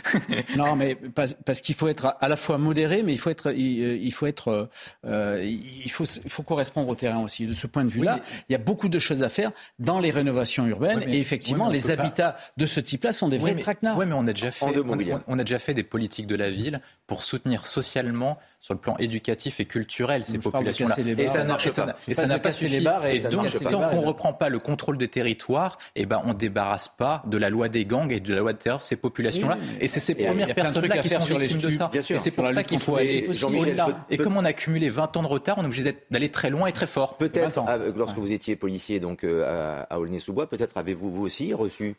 non, 0.56 0.76
mais 0.76 0.94
parce, 0.94 1.34
parce 1.44 1.60
qu'il 1.60 1.74
faut 1.74 1.88
être 1.88 2.16
à 2.20 2.28
la 2.28 2.36
fois 2.36 2.58
modéré, 2.58 3.02
mais 3.02 3.12
il 3.12 3.18
faut 3.18 3.30
être, 3.30 3.52
il, 3.52 4.12
faut 4.12 4.26
être, 4.26 4.68
euh, 5.06 5.42
il 5.42 5.90
faut, 5.90 6.04
il 6.04 6.30
faut 6.30 6.42
correspondre 6.42 6.88
au 6.88 6.94
terrain 6.94 7.22
aussi. 7.22 7.46
De 7.46 7.52
ce 7.52 7.66
point 7.66 7.84
de 7.84 7.90
vue-là, 7.90 8.20
il 8.48 8.52
y 8.52 8.54
a 8.54 8.58
beaucoup 8.58 8.88
de 8.88 8.98
choses 8.98 9.22
à 9.22 9.28
faire 9.28 9.52
dans 9.78 9.98
les 9.98 10.10
rénovations 10.10 10.66
urbaines, 10.66 11.02
et 11.06 11.18
effectivement, 11.18 11.68
les 11.68 11.90
habitats 11.90 12.36
de 12.56 12.66
ce 12.66 12.80
type-là 12.80 13.12
sont 13.12 13.28
des 13.28 13.38
vrais 13.38 13.54
traquenards. 13.54 13.96
Oui, 13.96 14.06
mais 14.06 14.14
on 14.14 14.26
a 14.26 14.32
déjà 14.32 14.50
fait, 14.50 14.66
on, 14.66 15.20
on 15.26 15.38
a 15.38 15.44
déjà 15.44 15.58
fait 15.58 15.74
des 15.74 15.82
politiques 15.82 16.26
de 16.26 16.36
la 16.36 16.50
ville 16.50 16.80
pour 17.06 17.24
soutenir 17.24 17.66
socialement 17.66 18.38
sur 18.62 18.74
le 18.74 18.80
plan 18.80 18.96
éducatif 18.98 19.58
et 19.58 19.64
culturel 19.64 20.24
ces 20.24 20.38
populations-là. 20.38 20.96
Et 20.98 21.26
ça 21.26 21.44
n'a 21.44 21.56
pas. 21.56 21.96
Et 22.06 22.14
ça 22.14 22.26
n'a 22.26 22.38
pas 22.38 22.50
les 22.62 22.80
barres. 22.80 23.06
Et, 23.06 23.18
donc, 23.18 23.50
tant 23.58 23.88
qu'on 23.88 24.00
ne 24.00 24.06
reprend 24.06 24.32
pas 24.32 24.48
le 24.48 24.60
contrôle 24.60 24.98
des 24.98 25.08
territoires, 25.08 25.78
eh 26.02 26.06
ben, 26.06 26.20
on 26.24 26.28
ne 26.28 26.34
débarrasse 26.34 26.88
pas 26.88 27.22
de 27.26 27.38
la 27.38 27.50
loi 27.50 27.68
des 27.68 27.84
gangs 27.84 28.10
et 28.10 28.20
de 28.20 28.34
la 28.34 28.40
loi 28.40 28.52
de 28.52 28.58
terreur 28.58 28.82
ces 28.82 28.96
populations-là. 28.96 29.56
et 29.80 29.88
c'est 29.88 30.00
ces 30.00 30.14
premières 30.14 30.54
personnes-là 30.54 30.98
qui 30.98 31.08
sont 31.08 31.20
sur 31.20 31.38
victimes 31.38 31.60
de 31.60 31.70
ça. 31.70 31.90
Et 31.94 32.18
c'est 32.18 32.30
pour 32.30 32.48
ça 32.48 32.64
qu'il 32.64 32.78
faut 32.78 32.96
aller 32.96 33.28
au-delà. 33.42 34.06
Et 34.10 34.18
comme 34.18 34.36
on 34.36 34.44
a 34.44 34.48
accumulé 34.48 34.88
20 34.88 35.16
ans 35.16 35.22
de 35.22 35.28
retard, 35.28 35.56
on 35.58 35.62
est 35.62 35.66
obligé 35.66 35.96
d'aller 36.10 36.30
très 36.30 36.50
loin 36.50 36.66
et 36.66 36.72
très 36.72 36.86
fort. 36.86 37.16
Peut-être, 37.16 37.64
lorsque 37.96 38.18
vous 38.18 38.32
étiez 38.32 38.56
policier 38.56 39.00
donc 39.00 39.24
euh, 39.24 39.82
à 39.88 40.00
Aulnay-sous-Bois, 40.00 40.48
peut-être 40.48 40.76
avez-vous 40.76 41.10
vous 41.10 41.22
aussi 41.24 41.54
reçu 41.54 41.96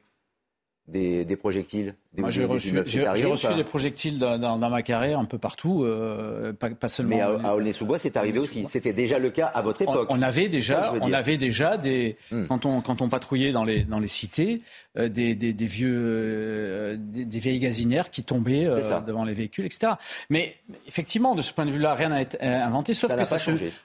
des, 0.88 1.24
des 1.24 1.36
projectiles 1.38 1.96
Moi, 2.18 2.30
j'ai 2.30 2.44
reçu, 2.44 2.78
reçu 2.78 3.54
des 3.56 3.64
projectiles 3.64 4.20
dans, 4.20 4.38
dans, 4.38 4.70
ma 4.70 4.82
carrière 4.82 5.18
un 5.18 5.26
peu 5.26 5.38
partout, 5.38 5.84
euh, 5.84 6.52
pas, 6.52 6.70
pas, 6.72 6.90
seulement. 6.90 7.16
Mais 7.16 7.22
à, 7.22 7.30
à 7.30 7.56
Aulnay-sous-Bois, 7.56 7.98
c'est 7.98 8.18
arrivé 8.18 8.40
aussi. 8.40 8.66
C'était 8.68 8.92
déjà 8.92 9.18
le 9.18 9.30
cas 9.30 9.48
à 9.48 9.62
votre 9.62 9.82
époque. 9.82 10.08
On, 10.10 10.22
avait 10.22 10.50
déjà, 10.50 10.94
on 11.02 11.14
avait 11.14 11.38
déjà 11.38 11.78
des 11.78 12.18
hmm. 12.32 12.48
quand 12.48 12.66
on 12.66 12.82
quand 12.82 13.02
on 13.02 13.08
patrouillait 13.08 13.54
dans 13.54 13.64
les 13.64 13.86
dans 13.86 14.00
les 14.00 14.08
cités, 14.08 14.62
euh, 14.96 15.10
des, 15.10 15.34
des, 15.34 15.54
des, 15.54 15.66
vieux 15.66 15.92
euh, 15.92 16.98
des, 17.00 17.40
vieilles 17.40 17.58
gazinières 17.58 18.12
qui 18.12 18.24
tombaient 18.24 18.68
euh, 18.68 19.00
devant 19.02 19.24
les 19.24 19.34
véhicules, 19.34 19.66
etc. 19.66 19.94
Mais 20.30 20.58
effectivement, 20.88 21.34
de 21.34 21.42
ce 21.42 21.52
point 21.52 21.66
de 21.66 21.72
vue-là, 21.72 21.96
rien 21.96 22.10
n'a 22.10 22.22
été 22.22 22.40
inventé, 22.40 22.94
sauf 22.94 23.16
que 23.16 23.24
ça 23.24 23.40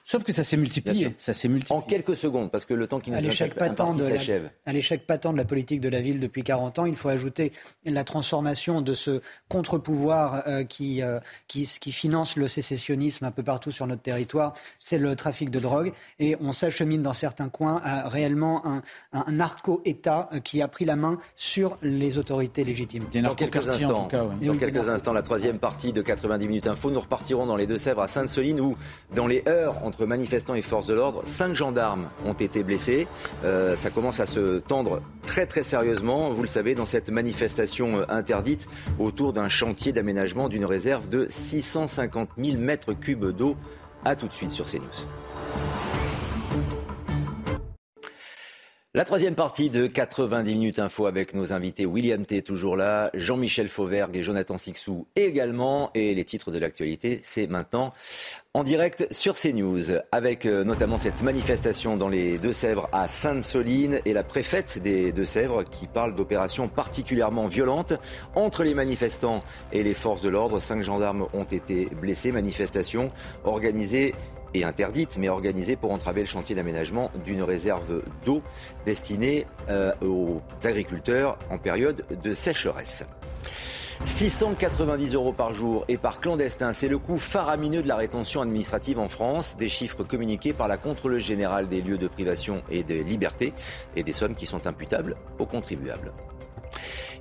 sauf 0.05 0.23
que 0.23 0.31
ça 0.31 0.43
s'est 0.43 0.55
multiplié. 0.55 1.15
Ça 1.17 1.33
s'est 1.33 1.47
multiplié. 1.47 1.79
En 1.79 1.81
quelques 1.81 2.15
secondes, 2.15 2.51
parce 2.51 2.65
que 2.65 2.75
le 2.75 2.85
temps 2.85 2.99
qui 2.99 3.09
nous 3.09 3.17
à 3.17 3.21
l'échec 3.21 3.55
patent 3.55 3.97
de 3.97 4.03
à 4.67 4.71
l'échec 4.71 5.07
patent 5.07 5.31
de 5.31 5.37
la 5.37 5.45
politique 5.45 5.81
de 5.81 5.89
la 5.89 5.99
ville 5.99 6.19
depuis 6.19 6.43
40 6.43 6.77
ans 6.77 6.85
il 6.89 6.95
faut 6.95 7.09
ajouter 7.09 7.51
la 7.85 8.03
transformation 8.03 8.81
de 8.81 8.93
ce 8.93 9.21
contre-pouvoir 9.47 10.43
euh, 10.47 10.63
qui, 10.63 11.01
euh, 11.01 11.19
qui, 11.47 11.69
qui, 11.79 11.91
finance 11.91 12.35
le 12.35 12.47
sécessionnisme 12.47 13.25
un 13.25 13.31
peu 13.31 13.43
partout 13.43 13.71
sur 13.71 13.87
notre 13.87 14.01
territoire, 14.01 14.53
c'est 14.77 14.97
le 14.97 15.15
trafic 15.15 15.49
de 15.49 15.59
drogue. 15.59 15.93
Et 16.19 16.35
on 16.39 16.51
s'achemine 16.51 17.01
dans 17.01 17.13
certains 17.13 17.49
coins 17.49 17.81
à 17.83 18.07
réellement 18.09 18.65
un, 18.65 18.81
un 19.13 19.31
narco-État 19.31 20.29
euh, 20.33 20.39
qui 20.39 20.61
a 20.61 20.67
pris 20.67 20.85
la 20.85 20.95
main 20.95 21.17
sur 21.35 21.77
les 21.81 22.17
autorités 22.17 22.63
légitimes. 22.63 23.05
Dans 23.23 23.35
quelques 23.35 23.67
instants, 23.67 24.07
dans 24.41 24.57
quelques 24.57 24.89
instants, 24.89 25.13
la 25.13 25.21
troisième 25.21 25.59
partie 25.59 25.93
de 25.93 26.01
90 26.01 26.47
minutes 26.47 26.67
info, 26.67 26.91
nous 26.91 26.99
repartirons 26.99 27.45
dans 27.45 27.55
les 27.55 27.67
Deux-Sèvres 27.67 28.01
à 28.01 28.07
Sainte-Soline 28.07 28.59
où, 28.59 28.75
dans 29.15 29.27
les 29.27 29.43
heures 29.47 29.75
entre 29.83 30.05
manifestants 30.05 30.55
et 30.55 30.61
forces 30.61 30.87
de 30.87 30.93
l'ordre, 30.93 31.21
cinq 31.25 31.55
gendarmes 31.55 32.09
ont 32.25 32.33
été 32.33 32.63
blessés. 32.63 33.07
ça 33.43 33.89
commence 33.89 34.19
à 34.19 34.25
se 34.25 34.59
tendre 34.59 35.01
très 35.29 35.45
très 35.45 35.61
sérieusement, 35.61 36.31
vous 36.31 36.41
le 36.41 36.47
savez, 36.47 36.73
dans 36.73 36.87
cette 36.87 37.11
manifestation 37.11 37.99
euh, 37.99 38.05
interdite 38.09 38.65
autour 38.97 39.31
d'un 39.31 39.47
chantier 39.47 39.91
d'aménagement 39.91 40.49
d'une 40.49 40.65
réserve 40.65 41.07
de 41.07 41.27
650 41.29 42.29
000 42.43 42.57
mètres 42.57 42.93
cubes 42.93 43.27
d'eau. 43.27 43.55
A 44.05 44.15
tout 44.15 44.27
de 44.27 44.33
suite 44.33 44.49
sur 44.49 44.65
CNews. 44.65 45.05
La 48.95 49.05
troisième 49.05 49.35
partie 49.35 49.69
de 49.69 49.85
90 49.85 50.51
minutes 50.55 50.79
info 50.79 51.05
avec 51.05 51.35
nos 51.35 51.53
invités 51.53 51.85
William 51.85 52.25
T 52.25 52.41
toujours 52.41 52.75
là, 52.75 53.11
Jean-Michel 53.13 53.69
Fauvergue 53.69 54.17
et 54.17 54.23
Jonathan 54.23 54.57
Sixou 54.57 55.05
également. 55.15 55.91
Et 55.93 56.15
les 56.15 56.25
titres 56.25 56.49
de 56.49 56.57
l'actualité, 56.57 57.19
c'est 57.21 57.45
maintenant 57.45 57.93
en 58.55 58.63
direct 58.63 59.05
sur 59.11 59.35
CNews, 59.35 59.99
avec 60.11 60.47
euh, 60.47 60.63
notamment 60.63 60.97
cette 60.97 61.21
manifestation 61.21 61.97
dans 61.97 62.09
les 62.09 62.39
Deux-Sèvres 62.39 62.89
à 62.91 63.07
Sainte-Soline 63.07 63.99
et 64.05 64.13
la 64.13 64.23
préfète 64.23 64.81
des 64.81 65.11
Deux-Sèvres 65.11 65.63
qui 65.63 65.85
parle 65.85 66.15
d'opérations 66.15 66.67
particulièrement 66.67 67.45
violentes 67.45 67.93
entre 68.33 68.63
les 68.63 68.73
manifestants 68.73 69.43
et 69.71 69.83
les 69.83 69.93
forces 69.93 70.23
de 70.23 70.29
l'ordre. 70.29 70.59
Cinq 70.59 70.81
gendarmes 70.81 71.27
ont 71.33 71.43
été 71.43 71.85
blessés. 72.01 72.31
Manifestation 72.31 73.11
organisée 73.43 74.15
et 74.53 74.63
interdite, 74.63 75.17
mais 75.17 75.29
organisée 75.29 75.75
pour 75.75 75.91
entraver 75.91 76.21
le 76.21 76.27
chantier 76.27 76.55
d'aménagement 76.55 77.11
d'une 77.25 77.43
réserve 77.43 78.01
d'eau 78.25 78.41
destinée 78.85 79.45
euh, 79.69 79.93
aux 80.03 80.41
agriculteurs 80.63 81.37
en 81.49 81.57
période 81.57 82.05
de 82.23 82.33
sécheresse. 82.33 83.03
690 84.05 85.13
euros 85.13 85.33
par 85.33 85.53
jour 85.53 85.83
et 85.89 85.97
par 85.97 86.19
clandestin, 86.19 86.71
c'est 86.71 86.87
le 86.87 86.97
coût 86.97 87.17
faramineux 87.17 87.83
de 87.83 87.87
la 87.87 87.97
rétention 87.97 88.41
administrative 88.41 88.97
en 88.97 89.09
France, 89.09 89.57
des 89.57 89.67
chiffres 89.67 90.03
communiqués 90.03 90.53
par 90.53 90.67
la 90.67 90.77
contrôleuse 90.77 91.23
générale 91.23 91.67
des 91.67 91.81
lieux 91.81 91.97
de 91.97 92.07
privation 92.07 92.63
et 92.71 92.83
de 92.83 92.95
liberté 92.95 93.53
et 93.95 94.03
des 94.03 94.13
sommes 94.13 94.35
qui 94.35 94.45
sont 94.45 94.67
imputables 94.67 95.15
aux 95.37 95.45
contribuables. 95.45 96.13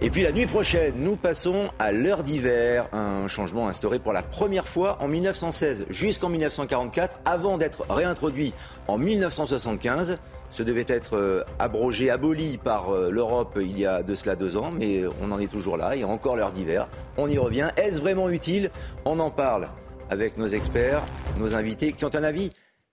Et 0.00 0.10
puis 0.10 0.22
la 0.22 0.30
nuit 0.30 0.46
prochaine, 0.46 0.94
nous 0.96 1.16
passons 1.16 1.70
à 1.80 1.90
l'heure 1.90 2.22
d'hiver, 2.22 2.88
un 2.92 3.26
changement 3.26 3.68
instauré 3.68 3.98
pour 3.98 4.12
la 4.12 4.22
première 4.22 4.68
fois 4.68 4.96
en 5.00 5.08
1916 5.08 5.86
jusqu'en 5.90 6.28
1944 6.28 7.18
avant 7.24 7.58
d'être 7.58 7.84
réintroduit 7.90 8.54
en 8.86 8.96
1975. 8.96 10.18
Ce 10.50 10.62
devait 10.62 10.84
être 10.86 11.16
euh, 11.16 11.42
abrogé, 11.58 12.10
aboli 12.10 12.58
par 12.58 12.94
euh, 12.94 13.10
l'Europe 13.10 13.58
il 13.60 13.78
y 13.78 13.86
a 13.86 14.04
de 14.04 14.14
cela 14.14 14.36
deux 14.36 14.56
ans, 14.56 14.70
mais 14.72 15.02
on 15.20 15.32
en 15.32 15.40
est 15.40 15.50
toujours 15.50 15.76
là, 15.76 15.96
il 15.96 16.00
y 16.00 16.04
a 16.04 16.08
encore 16.08 16.36
l'heure 16.36 16.52
d'hiver. 16.52 16.88
On 17.16 17.28
y 17.28 17.36
revient. 17.36 17.70
Est-ce 17.76 18.00
vraiment 18.00 18.30
utile? 18.30 18.70
On 19.04 19.18
en 19.18 19.30
parle 19.30 19.68
avec 20.10 20.38
nos 20.38 20.46
experts, 20.46 21.02
nos 21.38 21.54
invités 21.54 21.92
qui 21.92 22.04
ont 22.04 22.14
un 22.14 22.22
avis 22.22 22.52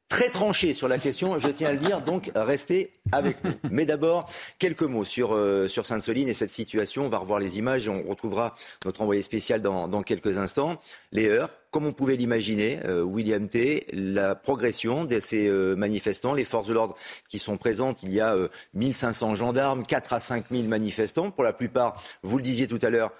très 0.09 0.29
tranché 0.29 0.73
sur 0.73 0.87
la 0.87 0.97
question, 0.97 1.37
je 1.39 1.49
tiens 1.49 1.69
à 1.69 1.71
le 1.73 1.79
dire, 1.79 2.01
donc 2.01 2.31
restez 2.35 2.91
avec 3.11 3.43
nous. 3.43 3.53
Mais 3.71 3.85
d'abord, 3.85 4.29
quelques 4.59 4.83
mots 4.83 5.05
sur, 5.05 5.33
euh, 5.33 5.67
sur 5.67 5.85
Sainte-Soline 5.85 6.27
et 6.27 6.33
cette 6.33 6.49
situation. 6.49 7.05
On 7.05 7.09
va 7.09 7.17
revoir 7.17 7.39
les 7.39 7.57
images 7.57 7.87
et 7.87 7.89
on 7.89 8.07
retrouvera 8.07 8.55
notre 8.85 9.01
envoyé 9.01 9.21
spécial 9.21 9.61
dans, 9.61 9.87
dans 9.87 10.03
quelques 10.03 10.37
instants. 10.37 10.79
Les 11.11 11.27
heures, 11.27 11.49
comme 11.71 11.85
on 11.85 11.93
pouvait 11.93 12.15
l'imaginer, 12.15 12.79
euh, 12.85 13.01
William 13.01 13.49
T, 13.49 13.87
la 13.93 14.35
progression 14.35 15.05
de 15.05 15.19
ces 15.19 15.47
euh, 15.47 15.75
manifestants, 15.75 16.33
les 16.33 16.45
forces 16.45 16.67
de 16.67 16.73
l'ordre 16.73 16.95
qui 17.27 17.39
sont 17.39 17.57
présentes, 17.57 18.03
il 18.03 18.13
y 18.13 18.21
a 18.21 18.35
1500 18.73 19.35
gendarmes, 19.35 19.85
4 19.85 20.13
à 20.13 20.19
5000 20.19 20.67
manifestants. 20.69 21.31
Pour 21.31 21.43
la 21.43 21.53
plupart, 21.53 22.01
vous 22.23 22.37
le 22.37 22.43
disiez 22.43 22.67
tout 22.67 22.79
à 22.81 22.89
l'heure, 22.89 23.11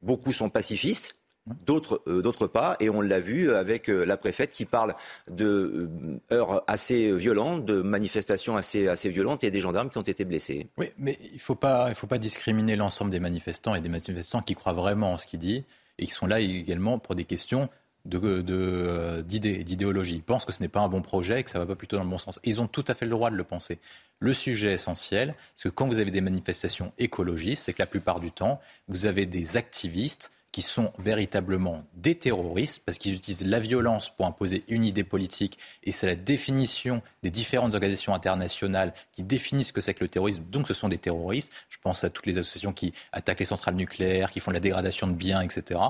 beaucoup 0.00 0.32
sont 0.32 0.48
pacifistes 0.48 1.16
d'autres 1.46 2.02
euh, 2.06 2.22
d'autres 2.22 2.46
pas. 2.46 2.76
Et 2.80 2.90
on 2.90 3.00
l'a 3.00 3.20
vu 3.20 3.52
avec 3.52 3.88
euh, 3.88 4.04
la 4.04 4.16
préfète 4.16 4.52
qui 4.52 4.64
parle 4.64 4.94
de 5.30 5.88
euh, 6.10 6.20
heures 6.34 6.62
assez 6.66 7.14
violentes, 7.16 7.64
de 7.64 7.82
manifestations 7.82 8.56
assez, 8.56 8.88
assez 8.88 9.10
violentes 9.10 9.44
et 9.44 9.50
des 9.50 9.60
gendarmes 9.60 9.90
qui 9.90 9.98
ont 9.98 10.02
été 10.02 10.24
blessés. 10.24 10.68
Oui, 10.78 10.90
mais 10.98 11.18
il 11.22 11.34
ne 11.34 11.38
faut, 11.38 11.54
pas, 11.54 11.92
faut 11.94 12.06
pas 12.06 12.18
discriminer 12.18 12.76
l'ensemble 12.76 13.10
des 13.10 13.20
manifestants 13.20 13.74
et 13.74 13.80
des 13.80 13.88
manifestants 13.88 14.42
qui 14.42 14.54
croient 14.54 14.72
vraiment 14.72 15.14
en 15.14 15.16
ce 15.16 15.26
qu'il 15.26 15.40
dit 15.40 15.64
et 15.98 16.06
qui 16.06 16.12
sont 16.12 16.26
là 16.26 16.40
également 16.40 16.98
pour 16.98 17.14
des 17.14 17.24
questions 17.24 17.68
d'idéologie. 18.04 19.30
De, 19.38 20.16
Ils 20.16 20.22
pensent 20.22 20.44
que 20.44 20.52
ce 20.52 20.60
n'est 20.60 20.68
pas 20.68 20.80
un 20.80 20.88
bon 20.88 21.02
projet 21.02 21.40
et 21.40 21.42
que 21.44 21.50
ça 21.50 21.58
ne 21.58 21.64
va 21.64 21.68
pas 21.68 21.76
plutôt 21.76 21.96
dans 21.96 22.02
le 22.02 22.10
bon 22.10 22.18
sens. 22.18 22.40
ils 22.42 22.60
ont 22.60 22.66
tout 22.66 22.84
à 22.88 22.94
fait 22.94 23.04
le 23.04 23.12
droit 23.12 23.30
de 23.30 23.36
le 23.36 23.44
penser. 23.44 23.78
Le 24.18 24.32
sujet 24.32 24.72
essentiel, 24.72 25.34
c'est 25.54 25.68
que 25.68 25.74
quand 25.74 25.86
vous 25.86 26.00
avez 26.00 26.10
des 26.10 26.20
manifestations 26.20 26.92
écologistes, 26.98 27.64
c'est 27.64 27.72
que 27.72 27.82
la 27.82 27.86
plupart 27.86 28.18
du 28.18 28.32
temps, 28.32 28.60
vous 28.88 29.06
avez 29.06 29.26
des 29.26 29.56
activistes 29.56 30.32
qui 30.52 30.60
sont 30.60 30.92
véritablement 30.98 31.82
des 31.94 32.14
terroristes, 32.14 32.82
parce 32.84 32.98
qu'ils 32.98 33.14
utilisent 33.14 33.46
la 33.46 33.58
violence 33.58 34.10
pour 34.10 34.26
imposer 34.26 34.64
une 34.68 34.84
idée 34.84 35.02
politique, 35.02 35.58
et 35.82 35.92
c'est 35.92 36.06
la 36.06 36.14
définition 36.14 37.00
des 37.22 37.30
différentes 37.30 37.74
organisations 37.74 38.14
internationales 38.14 38.92
qui 39.12 39.22
définissent 39.22 39.68
ce 39.68 39.72
que 39.72 39.80
c'est 39.80 39.94
que 39.94 40.04
le 40.04 40.10
terrorisme, 40.10 40.42
donc 40.50 40.68
ce 40.68 40.74
sont 40.74 40.90
des 40.90 40.98
terroristes. 40.98 41.50
Je 41.70 41.78
pense 41.82 42.04
à 42.04 42.10
toutes 42.10 42.26
les 42.26 42.36
associations 42.36 42.74
qui 42.74 42.92
attaquent 43.12 43.40
les 43.40 43.46
centrales 43.46 43.74
nucléaires, 43.76 44.30
qui 44.30 44.40
font 44.40 44.50
la 44.50 44.60
dégradation 44.60 45.06
de 45.06 45.14
biens, 45.14 45.40
etc. 45.40 45.80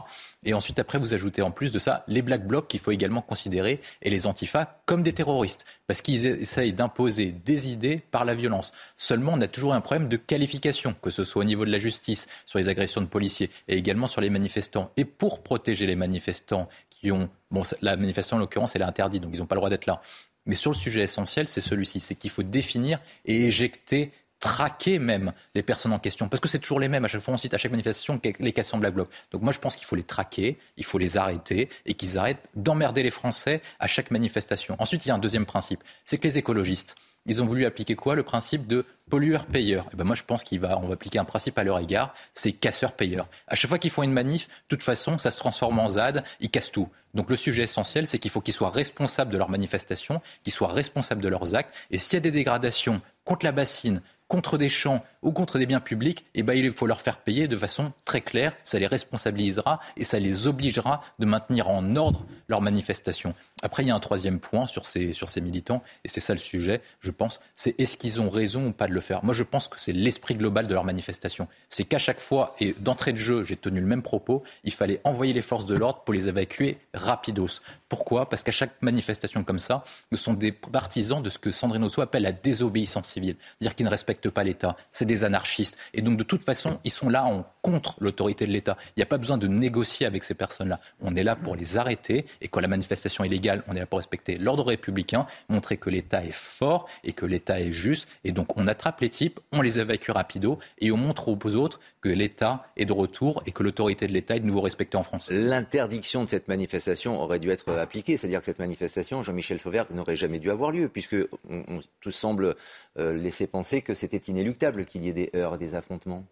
Et 0.45 0.55
ensuite, 0.55 0.79
après, 0.79 0.99
vous 0.99 1.13
ajoutez 1.13 1.43
en 1.43 1.51
plus 1.51 1.73
de 1.73 1.81
ça 1.81 2.05
les 2.07 2.23
Black 2.23 2.47
Blocs 2.47 2.69
qu'il 2.69 2.81
faut 2.81 2.93
également 2.93 3.21
considérer, 3.21 3.81
et 4.01 4.11
les 4.11 4.27
Antifa, 4.27 4.81
comme 4.87 5.03
des 5.03 5.13
terroristes, 5.13 5.65
parce 5.89 6.03
qu'ils 6.03 6.25
essayent 6.27 6.73
d'imposer 6.73 7.33
des 7.33 7.69
idées 7.69 8.01
par 8.13 8.25
la 8.25 8.35
violence. 8.35 8.73
Seulement, 8.97 9.33
on 9.35 9.41
a 9.41 9.49
toujours 9.49 9.75
un 9.75 9.81
problème 9.81 10.09
de 10.09 10.17
qualification, 10.17 10.95
que 11.03 11.11
ce 11.11 11.25
soit 11.25 11.41
au 11.41 11.45
niveau 11.45 11.65
de 11.65 11.73
la 11.73 11.79
justice, 11.79 12.29
sur 12.47 12.61
les 12.61 12.69
agressions 12.69 13.01
de 13.01 13.07
policiers, 13.07 13.51
et 13.67 13.77
également 13.77 14.07
sur 14.07 14.21
les 14.21 14.31
manifestations 14.31 14.52
et 14.97 15.05
pour 15.05 15.43
protéger 15.43 15.87
les 15.87 15.97
manifestants 15.97 16.69
qui 16.91 17.11
ont. 17.13 17.29
Bon, 17.51 17.63
la 17.81 17.97
manifestation, 17.97 18.37
en 18.37 18.41
l'occurrence, 18.41 18.75
elle 18.77 18.83
est 18.83 18.87
interdite, 18.87 19.23
donc 19.23 19.33
ils 19.35 19.41
n'ont 19.41 19.47
pas 19.47 19.55
le 19.55 19.61
droit 19.61 19.71
d'être 19.71 19.87
là. 19.87 20.01
Mais 20.47 20.55
sur 20.55 20.73
le 20.73 20.77
sujet 20.77 21.03
essentiel, 21.03 21.47
c'est 21.47 21.61
celui-ci 21.61 22.01
c'est 22.01 22.15
qu'il 22.15 22.31
faut 22.31 22.43
définir 22.43 23.01
et 23.25 23.45
éjecter 23.47 24.11
traquer 24.43 24.99
même 24.99 25.33
les 25.55 25.63
personnes 25.63 25.93
en 25.93 26.01
question, 26.01 26.29
parce 26.29 26.41
que 26.41 26.49
c'est 26.49 26.59
toujours 26.59 26.81
les 26.81 26.89
mêmes. 26.89 27.05
À 27.05 27.09
chaque 27.09 27.23
fois, 27.23 27.33
on 27.33 27.37
cite 27.39 27.55
à 27.55 27.59
chaque 27.59 27.71
manifestation 27.71 28.21
les 28.41 28.53
questions 28.53 28.77
de 28.77 28.83
Black 28.83 28.93
Bloc. 28.93 29.09
Donc 29.31 29.41
moi, 29.41 29.53
je 29.53 29.59
pense 29.61 29.77
qu'il 29.77 29.87
faut 29.87 29.97
les 29.97 30.03
traquer, 30.03 30.59
il 30.77 30.85
faut 30.85 30.99
les 30.99 31.17
arrêter 31.17 31.69
et 31.87 31.95
qu'ils 31.95 32.19
arrêtent 32.19 32.49
d'emmerder 32.57 33.05
les 33.05 33.11
Français 33.11 33.63
à 33.79 33.87
chaque 33.87 34.11
manifestation. 34.11 34.75
Ensuite, 34.81 35.07
il 35.07 35.09
y 35.09 35.13
a 35.13 35.15
un 35.15 35.21
deuxième 35.21 35.47
principe, 35.47 35.83
c'est 36.05 36.19
que 36.19 36.25
les 36.25 36.39
écologistes, 36.39 36.97
ils 37.27 37.41
ont 37.41 37.47
voulu 37.47 37.67
appliquer 37.67 37.95
quoi? 37.95 38.17
Le 38.17 38.25
principe 38.25 38.67
de 38.67 38.85
pollueur-payeur. 39.09 39.85
Et 39.85 39.91
eh 39.93 39.97
ben 39.97 40.05
moi, 40.05 40.17
je 40.17 40.25
pense 40.25 40.43
qu'on 40.43 40.59
va, 40.59 40.75
va 40.75 40.95
appliquer 40.95 41.21
un 41.21 41.25
principe 41.25 41.57
à 41.57 41.63
leur 41.63 41.79
égard, 41.79 42.15
c'est 42.35 42.51
casseur-payeur. 42.53 43.29
À 43.47 43.55
chaque 43.55 43.69
fois 43.69 43.79
qu'ils 43.79 43.91
font 43.91 44.03
une 44.03 44.13
manif, 44.13 44.49
de 44.49 44.53
toute 44.69 44.83
façon, 44.83 45.19
ça 45.19 45.31
se 45.31 45.37
transforme 45.37 45.79
en 45.79 45.89
ZAD, 45.89 46.25
ils 46.41 46.51
cassent 46.51 46.73
tout. 46.73 46.89
Donc 47.15 47.31
le 47.31 47.37
sujet 47.37 47.63
essentiel, 47.63 48.07
c'est 48.07 48.19
qu'il 48.19 48.31
faut 48.31 48.41
qu'ils 48.41 48.55
soient 48.55 48.71
responsables 48.71 49.33
de 49.33 49.39
leur 49.39 49.51
manifestation, 49.51 50.21
qu'ils 50.43 50.53
soient 50.53 50.73
responsables 50.73 51.23
de 51.23 51.29
leurs 51.29 51.55
actes. 51.55 51.75
Et 51.91 51.99
s'il 51.99 52.15
y 52.15 52.17
a 52.17 52.21
des 52.21 52.31
dégradations 52.31 53.01
contre 53.25 53.47
la 53.47 53.53
bassine, 53.53 54.03
contre 54.33 54.57
des 54.57 54.71
champs 54.71 55.05
ou 55.23 55.33
contre 55.33 55.59
des 55.59 55.67
biens 55.67 55.81
publics, 55.81 56.25
eh 56.35 56.43
ben, 56.43 56.55
il 56.55 56.71
faut 56.71 56.87
leur 56.87 57.01
faire 57.01 57.19
payer 57.19 57.49
de 57.49 57.57
façon 57.57 57.93
très 58.05 58.21
claire. 58.21 58.55
Ça 58.65 58.79
les 58.79 58.87
responsabilisera 58.87 59.81
et 59.97 60.05
ça 60.05 60.19
les 60.19 60.47
obligera 60.47 61.01
de 61.19 61.27
maintenir 61.27 61.69
en 61.71 61.97
ordre 61.97 62.27
leurs 62.49 62.61
manifestations. 62.61 63.35
Après, 63.63 63.85
il 63.85 63.87
y 63.87 63.91
a 63.91 63.95
un 63.95 64.01
troisième 64.01 64.41
point 64.41 64.67
sur 64.67 64.87
ces, 64.87 65.13
sur 65.13 65.29
ces 65.29 65.41
militants, 65.41 65.83
et 66.05 66.09
c'est 66.09 66.21
ça 66.21 66.33
le 66.33 66.41
sujet, 66.41 66.81
je 67.01 67.13
pense, 67.13 67.41
c'est 67.55 67.79
est-ce 67.81 67.97
qu'ils 67.97 68.21
ont 68.21 68.29
raison 68.29 68.67
ou 68.67 68.73
pas 68.73 68.89
de 68.89 68.93
le 68.93 69.01
faire? 69.01 69.25
Moi, 69.25 69.35
je 69.35 69.45
pense 69.45 69.69
que 69.69 69.77
c'est 69.79 69.93
l'esprit 69.93 70.35
global 70.35 70.67
de 70.67 70.75
leur 70.75 70.85
manifestation. 70.85 71.47
C'est 71.69 71.85
qu'à 71.85 71.99
chaque 71.99 72.21
fois, 72.21 72.57
et 72.59 72.75
d'entrée 72.81 73.13
de 73.13 73.19
jeu, 73.19 73.45
j'ai 73.45 73.57
tenu 73.57 73.81
le 73.81 73.87
même 73.87 74.03
propos, 74.03 74.43
il 74.65 74.73
fallait 74.73 75.01
envoyer 75.05 75.33
les 75.33 75.43
forces 75.43 75.67
de 75.67 75.77
l'ordre 75.77 76.01
pour 76.01 76.13
les 76.13 76.29
évacuer 76.29 76.79
rapidos. 76.93 77.61
Pourquoi? 77.89 78.29
Parce 78.29 78.43
qu'à 78.43 78.53
chaque 78.53 78.83
manifestation 78.83 79.45
comme 79.45 79.61
ça, 79.61 79.85
nous 80.11 80.19
sommes 80.19 80.39
des 80.39 80.51
partisans 80.51 81.23
de 81.23 81.31
ce 81.31 81.39
que 81.39 81.53
Sandrine 81.53 81.85
Rousseau 81.85 82.01
appelle 82.01 82.23
la 82.23 82.33
désobéissance 82.33 83.07
civile, 83.07 83.37
dire 83.61 83.75
qu'ils 83.75 83.87
ne 83.87 83.91
respectent 83.91 84.31
pas 84.31 84.43
l'État. 84.43 84.77
C'est 84.91 85.05
anarchistes. 85.25 85.79
Et 85.95 86.03
donc, 86.03 86.17
de 86.17 86.23
toute 86.23 86.45
façon, 86.45 86.79
ils 86.85 86.91
sont 86.91 87.09
là 87.09 87.25
en 87.25 87.45
contre 87.63 87.97
l'autorité 88.01 88.47
de 88.47 88.51
l'État. 88.51 88.77
Il 88.89 89.01
n'y 89.01 89.03
a 89.05 89.07
pas 89.07 89.19
besoin 89.19 89.39
de 89.39 89.47
négocier 89.47 90.05
avec 90.05 90.25
ces 90.25 90.35
personnes-là. 90.35 90.81
On 91.01 91.15
est 91.15 91.23
là 91.23 91.37
pour 91.37 91.55
les 91.55 91.77
arrêter. 91.77 92.27
Et 92.41 92.49
quand 92.49 92.61
la 92.61 92.69
manifestation 92.69 93.25
est 93.25 93.29
légale, 93.29 93.63
on 93.69 93.77
est 93.77 93.79
là 93.79 93.87
pour 93.87 93.99
respecter 93.99 94.37
l'ordre 94.37 94.65
républicain, 94.65 95.27
montrer 95.49 95.77
que 95.77 95.91
l'État 95.91 96.25
est 96.25 96.33
fort 96.33 96.89
et 97.05 97.13
que 97.13 97.25
l'État 97.25 97.61
est 97.61 97.73
juste. 97.73 98.09
Et 98.25 98.33
donc, 98.33 98.57
on 98.57 98.67
attrape 98.67 99.01
les 99.01 99.11
types, 99.11 99.39
on 99.53 99.63
les 99.63 99.79
évacue 99.79 100.11
rapido 100.11 100.59
et 100.81 100.91
on 100.91 100.97
montre 100.97 101.29
aux 101.29 101.55
autres 101.55 101.81
que 102.01 102.09
l'État 102.09 102.67
est 102.77 102.85
de 102.85 102.93
retour 102.93 103.43
et 103.47 103.53
que 103.53 103.63
l'autorité 103.63 104.07
de 104.07 104.13
l'État 104.13 104.37
est 104.37 104.41
de 104.41 104.47
nouveau 104.47 104.61
respectée 104.61 104.97
en 104.97 105.03
France. 105.03 105.31
L'interdiction 105.31 106.25
de 106.25 106.29
cette 106.29 106.49
manifestation 106.49 107.21
aurait 107.21 107.39
dû 107.39 107.51
être 107.51 107.73
appliquée, 107.73 108.17
c'est-à-dire 108.17 108.41
que 108.41 108.47
cette 108.47 108.59
manifestation, 108.59 109.23
Jean-Michel 109.23 109.61
Fauvert, 109.61 109.87
n'aurait 109.93 110.17
jamais 110.17 110.41
dû 110.41 110.51
avoir 110.51 110.73
lieu, 110.73 110.89
puisque 110.89 111.17
on, 111.49 111.81
tout 112.01 112.11
semble 112.11 112.57
euh, 112.99 113.17
laisser 113.17 113.47
penser 113.47 113.83
que 113.83 113.95
c'était 113.95 114.17
inéluctable 114.17 114.85
qu'il 114.85 115.02
des 115.11 115.31
heurts, 115.35 115.59
des 115.59 115.75
affrontements? 115.75 116.25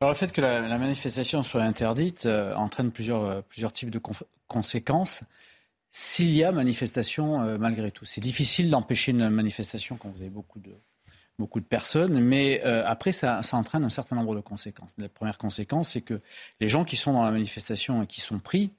Alors 0.00 0.10
le 0.12 0.16
fait 0.16 0.32
que 0.32 0.40
la, 0.40 0.78
manifestation 0.78 1.42
soit 1.42 1.62
interdite 1.62 2.26
euh, 2.26 2.54
entraîne 2.54 2.90
plusieurs, 2.90 3.24
euh, 3.24 3.40
plusieurs 3.48 3.72
types 3.72 3.90
de 3.90 4.00
conséquences. 4.48 5.22
S'il 5.90 6.32
y 6.32 6.44
a 6.44 6.52
manifestation 6.52 7.56
malgré 7.58 7.90
tout, 7.90 8.04
c'est 8.04 8.20
difficile 8.20 8.68
d'empêcher 8.68 9.12
une 9.12 9.30
manifestation 9.30 9.96
quand 9.96 10.10
vous 10.10 10.20
avez 10.20 10.28
beaucoup 10.28 10.58
de, 10.58 10.72
beaucoup 11.38 11.60
de 11.60 11.66
personnes, 11.66 12.20
mais 12.20 12.62
euh, 12.64 12.82
après, 12.86 13.12
ça, 13.12 13.40
entraîne 13.52 13.84
un 13.84 13.88
certain 13.88 14.16
nombre 14.16 14.34
de 14.34 14.40
conséquences. 14.40 14.90
La 14.98 15.08
première 15.08 15.38
conséquence, 15.38 15.90
c'est 15.90 16.00
que 16.00 16.20
les 16.60 16.68
gens 16.68 16.84
qui 16.84 16.96
sont 16.96 17.12
dans 17.12 17.24
la 17.24 17.30
manifestation 17.30 18.02
et 18.02 18.06
qui 18.06 18.20
sont 18.20 18.38
pris, 18.38 18.72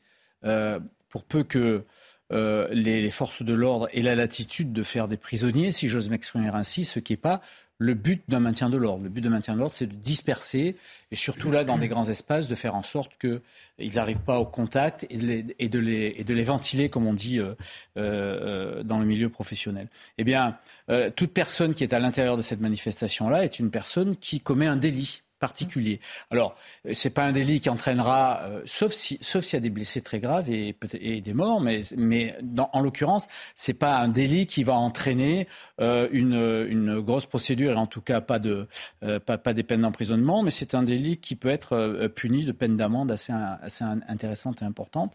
euh, 0.43 0.79
pour 1.09 1.23
peu 1.23 1.43
que 1.43 1.85
euh, 2.33 2.67
les, 2.71 3.01
les, 3.01 3.11
forces 3.11 3.41
de 3.41 3.53
l'ordre 3.53 3.87
aient 3.93 4.01
la 4.01 4.15
latitude 4.15 4.73
de 4.73 4.83
faire 4.83 5.07
des 5.07 5.17
prisonniers, 5.17 5.71
si 5.71 5.87
j'ose 5.87 6.09
m'exprimer 6.09 6.49
ainsi, 6.49 6.83
ce 6.83 6.99
qui 6.99 7.13
n'est 7.13 7.17
pas 7.17 7.41
le 7.79 7.93
but 7.93 8.23
d'un 8.27 8.39
maintien 8.39 8.69
de 8.69 8.77
l'ordre. 8.77 9.03
Le 9.03 9.09
but 9.09 9.21
de 9.21 9.29
maintien 9.29 9.53
de 9.53 9.59
l'ordre, 9.59 9.75
c'est 9.75 9.85
de 9.85 9.95
disperser, 9.95 10.75
et 11.11 11.15
surtout 11.15 11.51
là, 11.51 11.63
dans 11.63 11.77
des 11.77 11.87
grands 11.87 12.09
espaces, 12.09 12.47
de 12.47 12.55
faire 12.55 12.75
en 12.75 12.81
sorte 12.81 13.11
qu'ils 13.19 13.93
n'arrivent 13.95 14.21
pas 14.21 14.39
au 14.39 14.45
contact 14.45 15.05
et 15.09 15.17
de, 15.17 15.25
les, 15.25 15.45
et, 15.59 15.69
de 15.69 15.79
les, 15.79 16.15
et 16.17 16.23
de 16.23 16.33
les, 16.33 16.43
ventiler, 16.43 16.89
comme 16.89 17.05
on 17.05 17.13
dit 17.13 17.39
euh, 17.39 17.53
euh, 17.97 18.83
dans 18.83 18.99
le 18.99 19.05
milieu 19.05 19.29
professionnel. 19.29 19.87
Eh 20.17 20.23
bien, 20.23 20.57
euh, 20.89 21.11
toute 21.15 21.31
personne 21.31 21.73
qui 21.73 21.83
est 21.83 21.93
à 21.93 21.99
l'intérieur 21.99 22.35
de 22.37 22.41
cette 22.41 22.61
manifestation-là 22.61 23.43
est 23.43 23.59
une 23.59 23.69
personne 23.69 24.15
qui 24.15 24.39
commet 24.39 24.67
un 24.67 24.77
délit 24.77 25.21
particulier. 25.39 25.99
Alors, 26.31 26.55
c'est 26.93 27.09
pas 27.09 27.23
un 27.23 27.31
délit 27.31 27.59
qui 27.59 27.69
entraînera, 27.69 28.41
euh, 28.43 28.61
sauf 28.65 28.91
si, 28.93 29.17
sauf 29.21 29.43
s'il 29.43 29.57
y 29.57 29.57
a 29.57 29.61
des 29.61 29.69
blessés 29.69 30.01
très 30.01 30.19
graves 30.19 30.49
et, 30.49 30.75
et 30.99 31.21
des 31.21 31.33
morts, 31.33 31.61
mais, 31.61 31.81
mais 31.95 32.35
en 32.73 32.81
l'occurrence, 32.81 33.27
c'est 33.55 33.73
pas 33.73 33.97
un 33.97 34.07
délit 34.07 34.47
qui 34.47 34.63
va 34.63 34.73
entraîner 34.73 35.47
euh, 35.81 36.07
une, 36.11 36.33
une, 36.69 36.99
grosse 37.01 37.25
procédure 37.25 37.73
et 37.73 37.75
en 37.75 37.87
tout 37.87 38.01
cas 38.01 38.21
pas 38.21 38.39
de, 38.39 38.67
euh, 39.03 39.19
pas, 39.19 39.37
pas, 39.37 39.53
des 39.53 39.63
peines 39.63 39.81
d'emprisonnement, 39.81 40.43
mais 40.43 40.51
c'est 40.51 40.73
un 40.75 40.83
délit 40.83 41.17
qui 41.17 41.35
peut 41.35 41.49
être 41.49 41.73
euh, 41.73 42.07
puni 42.07 42.45
de 42.45 42.51
peines 42.51 42.77
d'amende 42.77 43.11
assez, 43.11 43.33
assez 43.33 43.83
intéressante 43.83 44.61
et 44.61 44.65
importante 44.65 45.13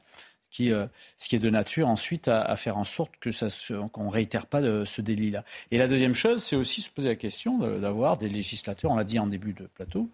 euh, 0.60 0.86
ce 1.16 1.28
qui 1.28 1.36
est 1.36 1.38
de 1.38 1.50
nature 1.50 1.88
ensuite 1.88 2.28
à, 2.28 2.54
faire 2.56 2.76
en 2.76 2.84
sorte 2.84 3.16
que 3.20 3.32
ça 3.32 3.48
qu'on 3.92 4.08
réitère 4.08 4.46
pas 4.46 4.60
de, 4.60 4.84
ce 4.84 5.00
délit-là. 5.00 5.44
Et 5.70 5.78
la 5.78 5.88
deuxième 5.88 6.14
chose, 6.14 6.42
c'est 6.42 6.56
aussi 6.56 6.82
se 6.82 6.90
poser 6.90 7.08
la 7.08 7.16
question 7.16 7.58
d'avoir 7.78 8.16
des 8.16 8.28
législateurs, 8.28 8.90
on 8.90 8.96
l'a 8.96 9.04
dit 9.04 9.18
en 9.18 9.26
début 9.26 9.52
de 9.52 9.64
plateau, 9.74 10.08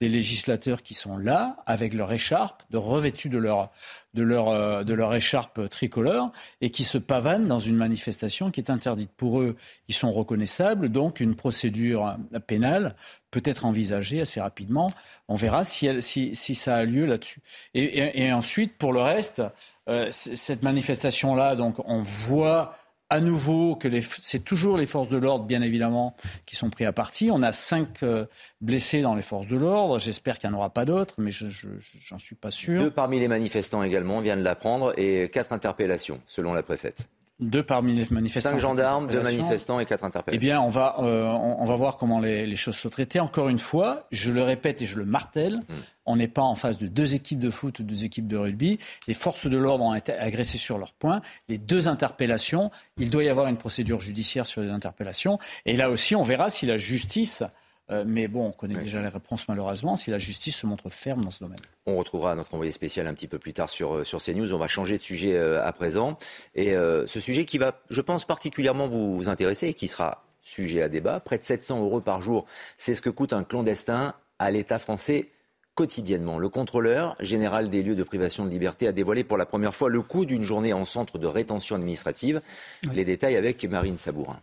des 0.00 0.08
législateurs 0.08 0.82
qui 0.82 0.94
sont 0.94 1.16
là 1.16 1.56
avec 1.66 1.94
leur 1.94 2.12
écharpe, 2.12 2.62
de 2.70 2.76
revêtus 2.76 3.28
de 3.28 3.38
leur 3.38 3.70
de 4.14 4.22
leur 4.22 4.48
euh, 4.48 4.84
de 4.84 4.94
leur 4.94 5.14
écharpe 5.14 5.68
tricolore 5.68 6.32
et 6.60 6.70
qui 6.70 6.84
se 6.84 6.98
pavanent 6.98 7.46
dans 7.46 7.58
une 7.58 7.76
manifestation 7.76 8.50
qui 8.50 8.60
est 8.60 8.70
interdite 8.70 9.10
pour 9.16 9.40
eux. 9.40 9.56
Ils 9.88 9.94
sont 9.94 10.12
reconnaissables, 10.12 10.88
donc 10.88 11.20
une 11.20 11.34
procédure 11.34 12.16
pénale 12.46 12.94
peut 13.30 13.42
être 13.44 13.64
envisagée 13.64 14.20
assez 14.20 14.40
rapidement. 14.40 14.86
On 15.28 15.34
verra 15.34 15.64
si, 15.64 15.86
elle, 15.86 16.02
si, 16.02 16.36
si 16.36 16.54
ça 16.54 16.76
a 16.76 16.84
lieu 16.84 17.04
là-dessus. 17.04 17.40
Et, 17.74 18.24
et, 18.24 18.32
ensuite, 18.32 18.78
pour 18.78 18.92
le 18.92 19.00
reste, 19.00 19.42
euh, 19.88 20.08
cette 20.10 20.62
manifestation-là, 20.62 21.56
donc 21.56 21.76
on 21.84 22.00
voit 22.00 22.76
à 23.10 23.20
nouveau 23.20 23.76
que 23.76 23.88
c'est 24.20 24.44
toujours 24.44 24.76
les 24.76 24.86
forces 24.86 25.08
de 25.08 25.16
l'ordre, 25.16 25.44
bien 25.44 25.62
évidemment, 25.62 26.16
qui 26.46 26.56
sont 26.56 26.70
pris 26.70 26.84
à 26.84 26.92
partie. 26.92 27.30
On 27.30 27.42
a 27.42 27.52
cinq 27.52 28.02
euh, 28.02 28.26
blessés 28.60 29.02
dans 29.02 29.14
les 29.14 29.22
forces 29.22 29.46
de 29.46 29.56
l'ordre. 29.56 29.98
J'espère 29.98 30.38
qu'il 30.38 30.48
n'y 30.50 30.56
en 30.56 30.58
aura 30.58 30.70
pas 30.70 30.84
d'autres, 30.84 31.14
mais 31.18 31.30
je 31.30 31.46
n'en 32.10 32.18
suis 32.18 32.34
pas 32.34 32.50
sûr. 32.50 32.80
Deux 32.80 32.90
parmi 32.90 33.20
les 33.20 33.28
manifestants 33.28 33.82
également 33.82 34.20
viennent 34.20 34.40
de 34.40 34.44
l'apprendre 34.44 34.98
et 34.98 35.28
quatre 35.30 35.52
interpellations, 35.52 36.20
selon 36.26 36.54
la 36.54 36.62
préfète 36.62 37.06
deux 37.40 37.62
parmi 37.62 37.94
les 37.94 38.06
manifestants. 38.10 38.50
Cinq 38.50 38.58
gendarmes, 38.58 39.08
deux 39.08 39.20
manifestants 39.20 39.80
et 39.80 39.86
quatre 39.86 40.04
interpellations. 40.04 40.40
Eh 40.40 40.46
bien, 40.46 40.60
on 40.60 40.68
va, 40.68 40.96
euh, 41.00 41.26
on, 41.26 41.64
va 41.64 41.74
voir 41.74 41.96
comment 41.96 42.20
les, 42.20 42.54
choses 42.56 42.76
sont 42.76 42.90
traitées. 42.90 43.18
Encore 43.18 43.48
une 43.48 43.58
fois, 43.58 44.06
je 44.12 44.30
le 44.30 44.42
répète 44.42 44.82
et 44.82 44.86
je 44.86 44.96
le 44.96 45.04
martèle, 45.04 45.56
hmm. 45.56 45.74
on 46.06 46.16
n'est 46.16 46.28
pas 46.28 46.42
en 46.42 46.54
face 46.54 46.78
de 46.78 46.86
deux 46.86 47.14
équipes 47.14 47.40
de 47.40 47.50
foot 47.50 47.80
ou 47.80 47.82
deux 47.82 48.04
équipes 48.04 48.28
de 48.28 48.36
rugby. 48.36 48.78
Les 49.08 49.14
forces 49.14 49.48
de 49.48 49.56
l'ordre 49.56 49.84
ont 49.84 49.94
été 49.94 50.12
agressées 50.12 50.58
sur 50.58 50.78
leur 50.78 50.94
point. 50.94 51.22
Les 51.48 51.58
deux 51.58 51.88
interpellations, 51.88 52.70
il 52.98 53.10
doit 53.10 53.24
y 53.24 53.28
avoir 53.28 53.48
une 53.48 53.58
procédure 53.58 54.00
judiciaire 54.00 54.46
sur 54.46 54.62
les 54.62 54.70
interpellations. 54.70 55.38
Et 55.66 55.76
là 55.76 55.90
aussi, 55.90 56.14
on 56.14 56.22
verra 56.22 56.50
si 56.50 56.66
la 56.66 56.76
justice 56.76 57.42
euh, 57.90 58.04
mais 58.06 58.28
bon, 58.28 58.46
on 58.46 58.52
connaît 58.52 58.76
déjà 58.80 59.02
les 59.02 59.08
réponses 59.08 59.46
malheureusement, 59.46 59.94
si 59.94 60.10
la 60.10 60.18
justice 60.18 60.56
se 60.56 60.66
montre 60.66 60.88
ferme 60.88 61.22
dans 61.22 61.30
ce 61.30 61.40
domaine. 61.40 61.58
On 61.86 61.96
retrouvera 61.96 62.34
notre 62.34 62.54
envoyé 62.54 62.72
spécial 62.72 63.06
un 63.06 63.14
petit 63.14 63.28
peu 63.28 63.38
plus 63.38 63.52
tard 63.52 63.68
sur, 63.68 63.96
euh, 63.96 64.04
sur 64.04 64.22
CNews. 64.22 64.54
On 64.54 64.58
va 64.58 64.68
changer 64.68 64.96
de 64.96 65.02
sujet 65.02 65.34
euh, 65.34 65.62
à 65.64 65.72
présent. 65.72 66.18
Et 66.54 66.74
ce 66.74 67.20
sujet 67.20 67.44
qui 67.44 67.58
va, 67.58 67.80
je 67.90 68.00
pense, 68.00 68.24
particulièrement 68.24 68.88
vous 68.88 69.28
intéresser 69.28 69.68
et 69.68 69.74
qui 69.74 69.88
sera 69.88 70.24
sujet 70.40 70.82
à 70.82 70.88
débat, 70.88 71.20
près 71.20 71.38
de 71.38 71.44
700 71.44 71.80
euros 71.80 72.00
par 72.00 72.22
jour, 72.22 72.46
c'est 72.78 72.94
ce 72.94 73.02
que 73.02 73.10
coûte 73.10 73.32
un 73.32 73.44
clandestin 73.44 74.14
à 74.38 74.50
l'État 74.50 74.78
français 74.78 75.30
quotidiennement. 75.74 76.38
Le 76.38 76.48
contrôleur 76.48 77.16
général 77.20 77.70
des 77.70 77.82
lieux 77.82 77.96
de 77.96 78.02
privation 78.02 78.44
de 78.44 78.50
liberté 78.50 78.86
a 78.86 78.92
dévoilé 78.92 79.24
pour 79.24 79.38
la 79.38 79.46
première 79.46 79.74
fois 79.74 79.88
le 79.88 80.02
coût 80.02 80.24
d'une 80.24 80.42
journée 80.42 80.72
en 80.72 80.84
centre 80.84 81.18
de 81.18 81.26
rétention 81.26 81.76
administrative. 81.76 82.40
Les 82.92 83.04
détails 83.04 83.36
avec 83.36 83.64
Marine 83.64 83.98
Sabourin. 83.98 84.40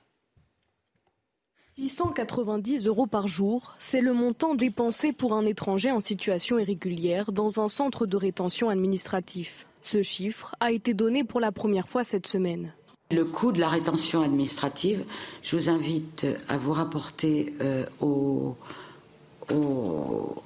690 1.74 2.86
euros 2.88 3.08
par 3.08 3.28
jour, 3.28 3.74
c'est 3.80 4.02
le 4.02 4.14
montant 4.14 4.56
dépensé 4.56 5.14
pour 5.14 5.34
un 5.34 5.46
étranger 5.46 5.92
en 5.92 6.02
situation 6.02 6.60
irrégulière 6.60 7.32
dans 7.32 7.62
un 7.62 7.70
centre 7.70 8.06
de 8.06 8.18
rétention 8.18 8.70
administratif. 8.70 9.68
Ce 9.82 10.04
chiffre 10.04 10.54
a 10.60 10.72
été 10.72 10.94
donné 10.94 11.24
pour 11.24 11.40
la 11.40 11.52
première 11.52 11.88
fois 11.88 12.04
cette 12.04 12.28
semaine. 12.28 12.74
Le 13.12 13.26
coût 13.26 13.52
de 13.52 13.60
la 13.60 13.70
rétention 13.70 14.22
administrative, 14.22 15.04
je 15.44 15.56
vous 15.56 15.70
invite 15.70 16.28
à 16.50 16.58
vous 16.58 16.74
rapporter 16.74 17.54
euh, 17.62 17.86
au, 18.00 18.56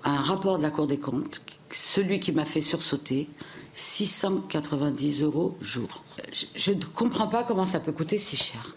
un 0.04 0.16
rapport 0.16 0.58
de 0.58 0.64
la 0.64 0.72
Cour 0.72 0.88
des 0.88 0.98
comptes, 0.98 1.42
celui 1.72 2.20
qui 2.20 2.32
m'a 2.32 2.46
fait 2.46 2.62
sursauter, 2.62 3.30
690 3.74 5.24
euros 5.24 5.58
jour. 5.60 6.04
Je 6.56 6.72
ne 6.72 6.84
comprends 6.84 7.28
pas 7.28 7.44
comment 7.44 7.66
ça 7.66 7.80
peut 7.80 7.92
coûter 7.92 8.18
si 8.18 8.36
cher. 8.36 8.76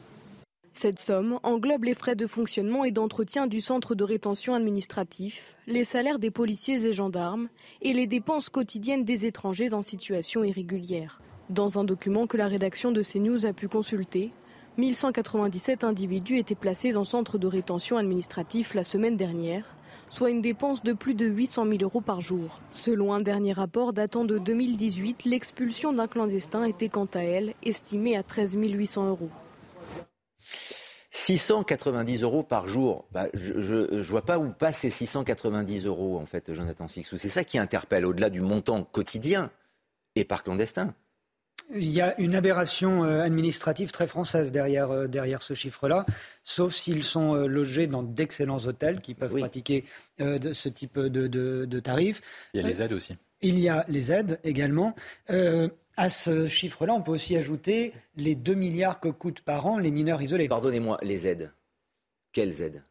Cette 0.80 1.00
somme 1.00 1.40
englobe 1.42 1.82
les 1.82 1.94
frais 1.94 2.14
de 2.14 2.28
fonctionnement 2.28 2.84
et 2.84 2.92
d'entretien 2.92 3.48
du 3.48 3.60
centre 3.60 3.96
de 3.96 4.04
rétention 4.04 4.54
administratif, 4.54 5.56
les 5.66 5.82
salaires 5.82 6.20
des 6.20 6.30
policiers 6.30 6.86
et 6.86 6.92
gendarmes 6.92 7.48
et 7.82 7.92
les 7.92 8.06
dépenses 8.06 8.48
quotidiennes 8.48 9.02
des 9.02 9.26
étrangers 9.26 9.74
en 9.74 9.82
situation 9.82 10.44
irrégulière. 10.44 11.20
Dans 11.50 11.80
un 11.80 11.84
document 11.84 12.28
que 12.28 12.36
la 12.36 12.46
rédaction 12.46 12.92
de 12.92 13.02
CNews 13.02 13.44
a 13.44 13.52
pu 13.52 13.66
consulter, 13.66 14.30
1197 14.76 15.82
individus 15.82 16.38
étaient 16.38 16.54
placés 16.54 16.96
en 16.96 17.02
centre 17.02 17.38
de 17.38 17.48
rétention 17.48 17.96
administratif 17.96 18.72
la 18.74 18.84
semaine 18.84 19.16
dernière, 19.16 19.64
soit 20.10 20.30
une 20.30 20.42
dépense 20.42 20.84
de 20.84 20.92
plus 20.92 21.14
de 21.14 21.26
800 21.26 21.66
000 21.70 21.78
euros 21.82 22.02
par 22.02 22.20
jour. 22.20 22.60
Selon 22.70 23.12
un 23.12 23.20
dernier 23.20 23.52
rapport 23.52 23.92
datant 23.92 24.24
de 24.24 24.38
2018, 24.38 25.24
l'expulsion 25.24 25.92
d'un 25.92 26.06
clandestin 26.06 26.62
était 26.62 26.88
quant 26.88 27.08
à 27.14 27.24
elle 27.24 27.54
estimée 27.64 28.16
à 28.16 28.22
13 28.22 28.54
800 28.54 29.08
euros. 29.08 29.30
690 31.10 32.22
euros 32.22 32.42
par 32.42 32.68
jour. 32.68 33.06
Bah, 33.12 33.28
je 33.34 33.94
ne 33.94 34.02
vois 34.02 34.24
pas 34.24 34.38
où 34.38 34.50
passent 34.50 34.78
ces 34.78 34.90
690 34.90 35.86
euros, 35.86 36.18
en 36.18 36.26
fait, 36.26 36.52
Jonathan 36.52 36.88
Sixou. 36.88 37.18
C'est 37.18 37.28
ça 37.28 37.44
qui 37.44 37.58
interpelle, 37.58 38.04
au-delà 38.04 38.30
du 38.30 38.40
montant 38.40 38.84
quotidien 38.84 39.50
et 40.16 40.24
par 40.24 40.42
clandestin. 40.42 40.94
Il 41.74 41.90
y 41.90 42.00
a 42.00 42.18
une 42.18 42.34
aberration 42.34 43.04
euh, 43.04 43.20
administrative 43.20 43.90
très 43.90 44.06
française 44.06 44.50
derrière, 44.50 44.90
euh, 44.90 45.06
derrière 45.06 45.42
ce 45.42 45.52
chiffre-là, 45.52 46.06
sauf 46.42 46.74
s'ils 46.74 47.04
sont 47.04 47.34
euh, 47.34 47.46
logés 47.46 47.86
dans 47.86 48.02
d'excellents 48.02 48.64
hôtels 48.64 49.02
qui 49.02 49.12
peuvent 49.12 49.36
pratiquer 49.36 49.84
de, 50.18 50.52
ce 50.54 50.70
type 50.70 50.98
de, 50.98 51.26
de, 51.26 51.80
tarifs. 51.80 52.22
Il 52.54 52.62
y 52.62 52.64
a 52.64 52.66
les 52.66 52.80
aides 52.80 52.94
aussi. 52.94 53.16
Il 53.42 53.58
y 53.58 53.68
a 53.68 53.84
les 53.88 54.12
aides 54.12 54.40
également. 54.44 54.94
À 55.98 56.10
ce 56.10 56.46
chiffre-là, 56.46 56.94
on 56.94 57.02
peut 57.02 57.10
aussi 57.10 57.36
ajouter 57.36 57.92
les 58.16 58.36
2 58.36 58.54
milliards 58.54 59.00
que 59.00 59.08
coûtent 59.08 59.40
par 59.40 59.66
an 59.66 59.78
les 59.78 59.90
mineurs 59.90 60.22
isolés. 60.22 60.48
Pardonnez-moi, 60.48 60.96
les 61.02 61.26
aides. 61.26 61.52
Quelles 62.32 62.62
aides? 62.62 62.82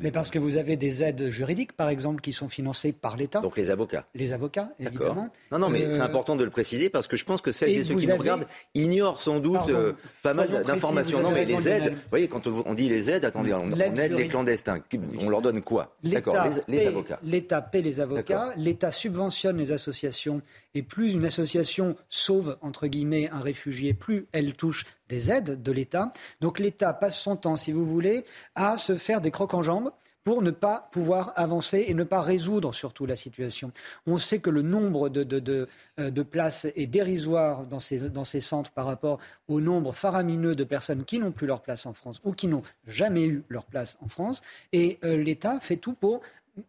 Mais 0.00 0.12
parce 0.12 0.30
que 0.30 0.38
vous 0.38 0.56
avez 0.56 0.76
des 0.76 1.02
aides 1.02 1.30
juridiques, 1.30 1.72
par 1.72 1.88
exemple, 1.88 2.20
qui 2.20 2.32
sont 2.32 2.48
financées 2.48 2.92
par 2.92 3.16
l'État. 3.16 3.40
Donc 3.40 3.56
les 3.56 3.70
avocats. 3.70 4.06
Les 4.14 4.32
avocats, 4.32 4.70
évidemment. 4.78 5.30
Non, 5.50 5.58
non, 5.58 5.68
mais 5.68 5.80
c'est 5.80 6.00
euh, 6.00 6.04
important 6.04 6.36
de 6.36 6.44
le 6.44 6.50
préciser 6.50 6.90
parce 6.90 7.08
que 7.08 7.16
je 7.16 7.24
pense 7.24 7.40
que 7.40 7.50
celles 7.50 7.70
et, 7.70 7.82
ceux 7.82 7.96
qui 7.96 8.06
nous 8.06 8.16
regardent 8.16 8.46
ignorent 8.74 9.20
sans 9.20 9.40
doute 9.40 9.68
euh, 9.68 9.94
pas 10.22 10.32
mal 10.32 10.62
d'informations. 10.64 11.20
Non, 11.20 11.32
mais 11.32 11.44
les 11.44 11.68
aides, 11.68 11.92
vous 11.92 12.10
voyez, 12.10 12.28
quand 12.28 12.46
on 12.46 12.74
dit 12.74 12.88
les 12.88 13.10
aides, 13.10 13.24
attendez, 13.24 13.52
on, 13.52 13.72
aide 13.72 14.12
les 14.12 14.28
clandestins. 14.28 14.78
On 15.20 15.28
leur 15.28 15.42
donne 15.42 15.60
quoi? 15.60 15.94
D'accord, 16.04 16.36
les, 16.68 16.86
avocats. 16.86 17.18
L'État 17.24 17.60
paie 17.60 17.82
les 17.82 18.00
avocats, 18.00 18.54
l'État 18.56 18.92
subventionne 18.92 19.58
les 19.58 19.72
associations 19.72 20.40
et 20.74 20.82
plus 20.82 21.14
une 21.14 21.24
association 21.24 21.96
sauve, 22.08 22.58
entre 22.60 22.86
guillemets, 22.86 23.28
un 23.30 23.40
réfugié, 23.40 23.94
plus 23.94 24.26
elle 24.32 24.54
touche 24.54 24.84
des 25.14 25.30
aides 25.30 25.62
de 25.62 25.72
l'État. 25.72 26.10
Donc 26.40 26.58
l'État 26.58 26.92
passe 26.92 27.16
son 27.16 27.36
temps, 27.36 27.56
si 27.56 27.70
vous 27.70 27.84
voulez, 27.84 28.24
à 28.56 28.76
se 28.76 28.96
faire 28.96 29.20
des 29.20 29.30
crocs 29.30 29.54
en 29.54 29.62
jambes 29.62 29.92
pour 30.24 30.40
ne 30.40 30.50
pas 30.50 30.88
pouvoir 30.90 31.34
avancer 31.36 31.84
et 31.86 31.94
ne 31.94 32.02
pas 32.02 32.22
résoudre 32.22 32.72
surtout 32.72 33.04
la 33.06 33.14
situation. 33.14 33.70
On 34.06 34.16
sait 34.16 34.38
que 34.38 34.50
le 34.50 34.62
nombre 34.62 35.10
de, 35.10 35.22
de, 35.22 35.68
euh, 36.00 36.24
places 36.24 36.66
est 36.74 36.86
dérisoire 36.86 37.66
dans 37.66 37.78
ces, 37.78 38.08
dans 38.08 38.24
ces 38.24 38.40
centres 38.40 38.70
par 38.70 38.86
rapport 38.86 39.18
au 39.48 39.60
nombre 39.60 39.92
faramineux 39.92 40.56
de 40.56 40.64
personnes 40.64 41.04
qui 41.04 41.18
n'ont 41.18 41.30
plus 41.30 41.46
leur 41.46 41.60
place 41.60 41.84
en 41.84 41.92
France 41.92 42.20
ou 42.24 42.32
qui 42.32 42.48
n'ont 42.48 42.62
jamais 42.86 43.26
eu 43.26 43.44
leur 43.50 43.66
place 43.66 43.98
en 44.02 44.08
France. 44.08 44.40
Et 44.72 44.98
euh, 45.04 45.16
l'État 45.16 45.60
fait 45.60 45.76
tout 45.76 45.92
pour 45.92 46.22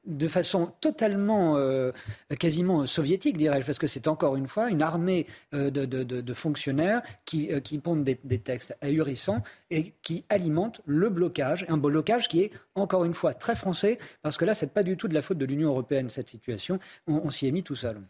de 0.06 0.28
façon 0.28 0.72
totalement, 0.82 1.58
euh, 1.58 1.92
quasiment 2.40 2.86
soviétique, 2.86 3.38
dirais-je, 3.38 3.66
parce 3.66 3.80
que 3.80 3.88
c'est 3.88 4.08
encore 4.08 4.36
une 4.36 4.48
fois 4.48 4.70
une 4.70 4.82
armée 4.82 5.28
euh, 5.54 5.70
de, 5.70 6.34
fonctionnaires 6.34 7.02
qui, 7.26 7.52
euh, 7.52 7.60
qui 7.60 7.78
pondent 7.78 8.04
des, 8.04 8.40
textes 8.40 8.76
ahurissants 8.82 9.44
et 9.70 9.94
qui 10.02 10.26
alimentent 10.30 10.82
le 10.86 11.10
blocage, 11.10 11.66
un 11.70 11.78
blocage 11.78 12.28
qui 12.28 12.42
est 12.42 12.52
encore 12.76 13.06
une 13.06 13.14
fois 13.14 13.34
très 13.34 13.56
français, 13.56 14.00
parce 14.22 14.38
que 14.38 14.46
là, 14.46 14.54
c'est 14.54 14.74
pas 14.74 14.84
du 14.84 14.98
tout 14.98 15.08
de 15.08 15.14
la 15.14 15.22
faute 15.22 15.38
de 15.38 15.46
l'Union 15.46 15.70
européenne, 15.70 16.10
cette 16.10 16.30
situation. 16.30 16.80
on 17.08 17.30
s'y 17.30 17.48
est 17.48 17.52
mis 17.52 17.64
tout 17.64 17.76
seul. 17.76 18.02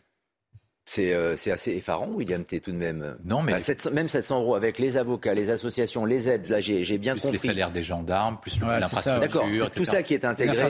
Euh, 1.00 1.36
c'est 1.36 1.52
assez 1.52 1.72
effarant, 1.72 2.08
William 2.10 2.44
T, 2.44 2.60
tout 2.60 2.72
de 2.72 2.78
même. 2.78 3.18
Non, 3.24 3.42
mais. 3.42 3.54
même 3.92 4.10
700 4.10 4.42
euros 4.42 4.56
avec 4.56 4.80
les 4.80 4.98
avocats, 4.98 5.34
les 5.34 5.50
associations, 5.50 6.06
les 6.06 6.28
aides, 6.30 6.48
là, 6.48 6.60
j'ai 6.60 6.98
bien 6.98 7.14
compris. 7.14 7.30
Plus 7.30 7.42
les 7.44 7.48
salaires 7.50 7.72
des 7.72 7.84
gendarmes, 7.84 8.38
plus 8.40 8.60
l'infrastructure. 8.60 9.20
D'accord, 9.20 9.72
tout 9.72 9.86
ça 9.86 10.04
qui 10.04 10.14
est 10.14 10.26
intégré 10.26 10.70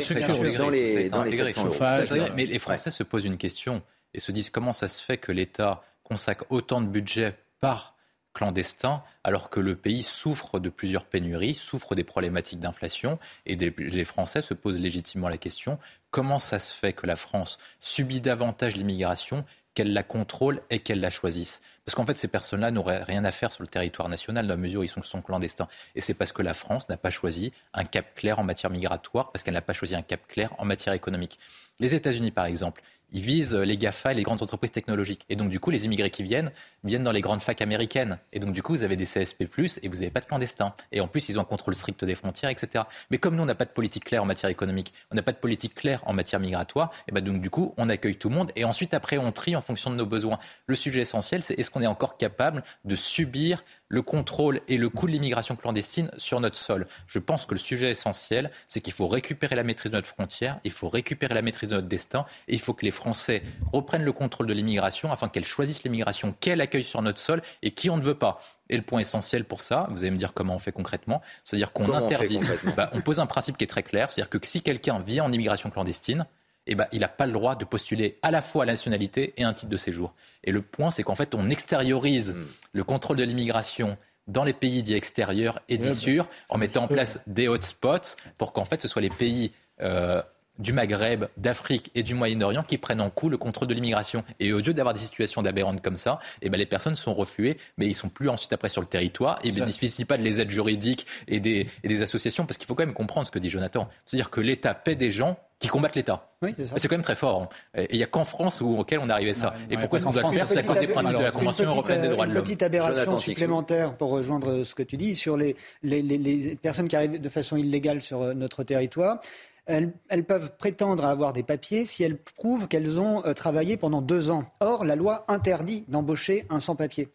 dans 0.57 0.69
les, 0.69 1.09
dans 1.09 1.23
les 1.23 1.37
700 1.37 1.65
euros. 1.65 2.25
Mais 2.35 2.45
les 2.45 2.59
Français 2.59 2.91
se 2.91 3.03
posent 3.03 3.25
une 3.25 3.37
question 3.37 3.81
et 4.13 4.19
se 4.19 4.31
disent 4.31 4.49
comment 4.49 4.73
ça 4.73 4.87
se 4.87 5.03
fait 5.03 5.17
que 5.17 5.31
l'État 5.31 5.83
consacre 6.03 6.45
autant 6.49 6.81
de 6.81 6.87
budget 6.87 7.35
par 7.59 7.95
clandestin, 8.33 9.01
alors 9.23 9.49
que 9.49 9.61
le 9.61 9.75
pays 9.75 10.03
souffre 10.03 10.59
de 10.59 10.69
plusieurs 10.69 11.05
pénuries, 11.05 11.53
souffre 11.53 11.95
des 11.95 12.03
problématiques 12.03 12.59
d'inflation, 12.59 13.17
et 13.45 13.55
les 13.55 14.03
Français 14.03 14.41
se 14.41 14.53
posent 14.53 14.79
légitimement 14.79 15.29
la 15.29 15.37
question 15.37 15.79
comment 16.11 16.39
ça 16.39 16.59
se 16.59 16.73
fait 16.73 16.93
que 16.93 17.07
la 17.07 17.17
France 17.17 17.57
subit 17.81 18.21
davantage 18.21 18.75
l'immigration 18.75 19.43
qu'elle 19.75 19.93
la 19.93 20.03
contrôle 20.03 20.61
et 20.69 20.79
qu'elle 20.79 21.01
la 21.01 21.09
choisisse. 21.09 21.61
Parce 21.85 21.95
qu'en 21.95 22.05
fait, 22.05 22.17
ces 22.17 22.27
personnes-là 22.27 22.71
n'auraient 22.71 23.03
rien 23.03 23.23
à 23.25 23.31
faire 23.31 23.51
sur 23.51 23.61
le 23.61 23.67
territoire 23.67 24.09
national, 24.09 24.47
dans 24.47 24.53
la 24.53 24.57
mesure 24.57 24.79
où 24.79 24.83
ils 24.83 24.89
sont, 24.89 25.03
sont 25.03 25.21
clandestins. 25.21 25.67
Et 25.93 26.01
c'est 26.01 26.13
parce 26.15 26.31
que 26.31 26.41
la 26.41 26.53
France 26.53 26.89
n'a 26.89 26.97
pas 26.97 27.11
choisi 27.11 27.51
un 27.73 27.83
cap 27.83 28.15
clair 28.15 28.39
en 28.39 28.43
matière 28.43 28.71
migratoire, 28.71 29.31
parce 29.31 29.43
qu'elle 29.43 29.53
n'a 29.53 29.61
pas 29.61 29.73
choisi 29.73 29.93
un 29.95 30.01
cap 30.01 30.25
clair 30.27 30.53
en 30.57 30.65
matière 30.65 30.93
économique. 30.93 31.37
Les 31.79 31.93
États-Unis, 31.93 32.31
par 32.31 32.45
exemple, 32.45 32.81
ils 33.11 33.21
visent 33.21 33.55
les 33.55 33.77
GAFA 33.77 34.11
et 34.11 34.15
les 34.15 34.23
grandes 34.23 34.41
entreprises 34.41 34.71
technologiques. 34.71 35.25
Et 35.29 35.35
donc, 35.35 35.49
du 35.49 35.59
coup, 35.59 35.71
les 35.71 35.85
immigrés 35.85 36.09
qui 36.09 36.23
viennent, 36.23 36.51
viennent 36.83 37.03
dans 37.03 37.11
les 37.11 37.21
grandes 37.21 37.41
facs 37.41 37.61
américaines. 37.61 38.19
Et 38.33 38.39
donc, 38.39 38.53
du 38.53 38.61
coup, 38.61 38.73
vous 38.73 38.83
avez 38.83 38.95
des 38.95 39.05
CSP, 39.05 39.45
et 39.81 39.87
vous 39.87 39.95
n'avez 39.95 40.09
pas 40.09 40.19
de 40.19 40.25
clandestins. 40.25 40.73
Et 40.91 41.01
en 41.01 41.07
plus, 41.07 41.29
ils 41.29 41.37
ont 41.39 41.41
un 41.41 41.45
contrôle 41.45 41.75
strict 41.75 42.03
des 42.03 42.15
frontières, 42.15 42.49
etc. 42.49 42.83
Mais 43.09 43.17
comme 43.17 43.35
nous, 43.35 43.43
on 43.43 43.45
n'a 43.45 43.55
pas 43.55 43.65
de 43.65 43.69
politique 43.69 44.05
claire 44.05 44.23
en 44.23 44.25
matière 44.25 44.49
économique, 44.49 44.93
on 45.11 45.15
n'a 45.15 45.21
pas 45.21 45.31
de 45.31 45.37
politique 45.37 45.75
claire 45.75 46.01
en 46.05 46.13
matière 46.13 46.39
migratoire, 46.39 46.91
et 47.07 47.11
ben 47.11 47.23
donc, 47.23 47.41
du 47.41 47.49
coup, 47.49 47.73
on 47.77 47.89
accueille 47.89 48.17
tout 48.17 48.29
le 48.29 48.35
monde. 48.35 48.51
Et 48.55 48.65
ensuite, 48.65 48.93
après, 48.93 49.17
on 49.17 49.31
trie 49.31 49.55
en 49.55 49.61
fonction 49.61 49.89
de 49.89 49.95
nos 49.95 50.05
besoins. 50.05 50.39
Le 50.67 50.75
sujet 50.75 51.01
essentiel, 51.01 51.43
c'est 51.43 51.53
est-ce 51.59 51.71
qu'on 51.71 51.81
est 51.81 51.87
encore 51.87 52.17
capable 52.17 52.63
de 52.83 52.95
subir 52.95 53.63
le 53.87 54.01
contrôle 54.01 54.61
et 54.67 54.77
le 54.77 54.89
coût 54.89 55.07
de 55.07 55.11
l'immigration 55.11 55.55
clandestine 55.55 56.09
sur 56.17 56.39
notre 56.39 56.57
sol. 56.57 56.87
Je 57.07 57.19
pense 57.19 57.45
que 57.45 57.53
le 57.53 57.59
sujet 57.59 57.91
essentiel, 57.91 58.51
c'est 58.67 58.81
qu'il 58.81 58.93
faut 58.93 59.07
récupérer 59.07 59.55
la 59.55 59.63
maîtrise 59.63 59.91
de 59.91 59.97
notre 59.97 60.07
frontière, 60.07 60.59
il 60.63 60.71
faut 60.71 60.89
récupérer 60.89 61.33
la 61.33 61.41
maîtrise 61.41 61.69
de 61.69 61.75
notre 61.75 61.87
destin, 61.87 62.25
et 62.47 62.53
il 62.53 62.59
faut 62.59 62.73
que 62.73 62.85
les 62.85 62.91
Français 62.91 63.43
reprennent 63.71 64.03
le 64.03 64.13
contrôle 64.13 64.47
de 64.47 64.53
l'immigration 64.53 65.11
afin 65.11 65.29
qu'elle 65.29 65.45
choisisse 65.45 65.83
l'immigration 65.83 66.33
qu'elle 66.39 66.61
accueille 66.61 66.83
sur 66.83 67.01
notre 67.01 67.19
sol 67.19 67.41
et 67.61 67.71
qui 67.71 67.89
on 67.89 67.97
ne 67.97 68.03
veut 68.03 68.17
pas. 68.17 68.39
Et 68.69 68.77
le 68.77 68.83
point 68.83 68.99
essentiel 68.99 69.45
pour 69.45 69.61
ça, 69.61 69.87
vous 69.91 69.99
allez 69.99 70.11
me 70.11 70.17
dire 70.17 70.33
comment 70.33 70.55
on 70.55 70.59
fait 70.59 70.71
concrètement, 70.71 71.21
c'est-à-dire 71.43 71.71
qu'on 71.71 71.93
interdit, 71.93 72.39
bah, 72.75 72.89
on 72.93 73.01
pose 73.01 73.19
un 73.19 73.27
principe 73.27 73.57
qui 73.57 73.63
est 73.63 73.67
très 73.67 73.83
clair, 73.83 74.11
c'est-à-dire 74.11 74.29
que 74.29 74.39
si 74.47 74.61
quelqu'un 74.61 74.99
vient 74.99 75.23
en 75.23 75.31
immigration 75.31 75.69
clandestine, 75.69 76.25
eh 76.67 76.75
ben, 76.75 76.87
il 76.91 76.99
n'a 76.99 77.07
pas 77.07 77.25
le 77.25 77.33
droit 77.33 77.55
de 77.55 77.65
postuler 77.65 78.17
à 78.21 78.31
la 78.31 78.41
fois 78.41 78.65
la 78.65 78.73
nationalité 78.73 79.33
et 79.37 79.43
un 79.43 79.53
titre 79.53 79.69
de 79.69 79.77
séjour. 79.77 80.13
Et 80.43 80.51
le 80.51 80.61
point, 80.61 80.91
c'est 80.91 81.03
qu'en 81.03 81.15
fait, 81.15 81.35
on 81.35 81.49
extériorise 81.49 82.33
hmm. 82.33 82.45
le 82.73 82.83
contrôle 82.83 83.17
de 83.17 83.23
l'immigration 83.23 83.97
dans 84.27 84.43
les 84.43 84.53
pays 84.53 84.81
dits 84.81 84.95
extérieurs 84.95 85.59
et 85.69 85.77
dits 85.77 85.93
sûrs, 85.93 86.27
en 86.49 86.57
mettant 86.57 86.83
en 86.83 86.87
place 86.87 87.19
des 87.27 87.47
hotspots 87.47 88.17
pour 88.37 88.53
qu'en 88.53 88.65
fait, 88.65 88.81
ce 88.81 88.87
soit 88.87 89.01
les 89.01 89.09
pays 89.09 89.51
euh, 89.81 90.21
du 90.59 90.73
Maghreb, 90.73 91.25
d'Afrique 91.37 91.91
et 91.95 92.03
du 92.03 92.15
Moyen-Orient 92.15 92.63
qui 92.63 92.77
prennent 92.77 93.01
en 93.01 93.09
coup 93.09 93.29
le 93.29 93.37
contrôle 93.37 93.67
de 93.67 93.73
l'immigration. 93.73 94.23
Et 94.39 94.53
au 94.53 94.59
lieu 94.59 94.73
d'avoir 94.73 94.93
des 94.93 94.99
situations 94.99 95.41
d'aberrantes 95.41 95.81
comme 95.81 95.97
ça, 95.97 96.19
eh 96.41 96.49
ben 96.49 96.57
les 96.57 96.65
personnes 96.65 96.95
sont 96.95 97.13
refluées, 97.13 97.57
mais 97.77 97.87
ils 97.87 97.93
sont 97.93 98.09
plus 98.09 98.29
ensuite 98.29 98.53
après 98.53 98.69
sur 98.69 98.81
le 98.81 98.87
territoire 98.87 99.39
et 99.43 99.51
bénéficient 99.51 100.05
pas 100.05 100.17
de 100.17 100.23
les 100.23 100.41
aides 100.41 100.51
juridiques 100.51 101.05
et 101.27 101.39
des, 101.39 101.67
et 101.83 101.87
des 101.87 102.01
associations, 102.01 102.45
parce 102.45 102.57
qu'il 102.57 102.67
faut 102.67 102.75
quand 102.75 102.85
même 102.85 102.95
comprendre 102.95 103.27
ce 103.27 103.31
que 103.31 103.39
dit 103.39 103.49
Jonathan. 103.49 103.89
C'est-à-dire 104.05 104.29
que 104.29 104.41
l'État 104.41 104.73
paie 104.73 104.95
des 104.95 105.11
gens 105.11 105.37
qui 105.65 105.71
combattent 105.71 105.95
l'État. 105.95 106.29
c'est 106.41 106.87
quand 106.87 106.95
même 106.95 107.01
très 107.01 107.15
fort. 107.15 107.43
Hein. 107.43 107.49
Et 107.81 107.87
il 107.91 107.97
n'y 107.97 108.03
a 108.03 108.07
qu'en 108.07 108.23
France 108.23 108.61
où, 108.61 108.77
auquel 108.77 108.99
on 108.99 109.09
arrivait 109.09 109.33
ça. 109.33 109.55
et 109.69 109.77
pourquoi 109.77 109.97
est-ce 109.97 110.05
qu'on 110.05 110.11
doit 110.11 110.23
le 110.23 110.31
faire 110.31 110.47
C'est 110.47 110.59
à 110.59 110.63
cause 110.63 110.79
des 110.79 110.87
principes 110.87 111.17
de 111.17 111.23
la 111.23 111.31
Convention 111.31 111.65
européenne 111.65 112.01
des 112.01 112.09
droits 112.09 112.25
de 112.25 112.31
l'homme? 112.31 112.37
Une 112.39 112.43
petite 112.43 112.63
aberration 112.63 113.19
supplémentaire 113.19 113.97
pour 113.97 114.11
rejoindre 114.11 114.63
ce 114.63 114.75
que 114.75 114.83
tu 114.83 114.97
dis 114.97 115.15
sur 115.15 115.37
les, 115.37 115.55
les, 115.83 116.01
les, 116.01 116.17
les 116.17 116.55
personnes 116.55 116.87
qui 116.87 116.95
arrivent 116.95 117.19
de 117.19 117.29
façon 117.29 117.57
illégale 117.57 118.01
sur 118.01 118.21
euh, 118.21 118.33
notre 118.33 118.63
territoire 118.63 119.19
elles, 119.65 120.23
peuvent 120.25 120.55
prétendre 120.57 121.05
avoir 121.05 121.33
des 121.33 121.43
papiers 121.43 121.85
si 121.85 122.03
elles 122.03 122.17
prouvent 122.17 122.67
qu'elles 122.67 122.99
ont 122.99 123.25
euh, 123.25 123.33
travaillé 123.33 123.77
pendant 123.77 124.01
deux 124.01 124.29
ans. 124.29 124.45
Or, 124.59 124.85
la 124.85 124.95
loi 124.95 125.25
interdit 125.27 125.85
d'embaucher 125.87 126.45
un 126.49 126.59
sans-papier. 126.59 127.09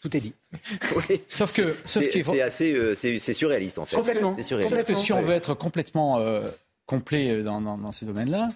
Tout 0.00 0.16
est 0.16 0.20
dit. 0.20 0.34
Sauf 1.28 1.52
que 1.52 1.74
c'est 1.84 2.40
assez 2.40 2.72
euh, 2.72 2.94
c'est 2.94 3.18
surréaliste 3.32 3.78
en 3.78 3.86
fait. 3.86 3.96
Complètement. 3.96 4.34
Sauf 4.40 4.84
que 4.84 4.94
si 4.94 5.12
on 5.12 5.20
veut 5.20 5.34
être 5.34 5.54
complètement 5.54 6.18
euh, 6.20 6.48
complet 6.86 7.42
dans, 7.42 7.92
ces 7.92 8.06
domaines-là, 8.06 8.50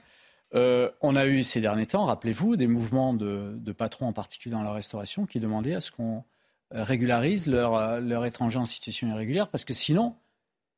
on 1.00 1.16
a 1.16 1.26
eu 1.26 1.42
ces 1.42 1.60
derniers 1.60 1.86
temps, 1.86 2.04
rappelez-vous, 2.06 2.56
des 2.56 2.66
mouvements 2.66 3.14
de, 3.14 3.72
patrons 3.72 4.06
en 4.06 4.12
particulier 4.12 4.52
dans 4.52 4.62
la 4.62 4.72
restauration 4.72 5.26
qui 5.26 5.40
demandaient 5.40 5.74
à 5.74 5.80
ce 5.80 5.92
qu'on 5.92 6.24
régularise 6.70 7.46
leurs 7.46 8.00
leur 8.00 8.24
étrangers 8.24 8.58
en 8.58 8.64
situation 8.64 9.08
irrégulière 9.08 9.48
parce 9.48 9.64
que 9.64 9.74
sinon 9.74 10.14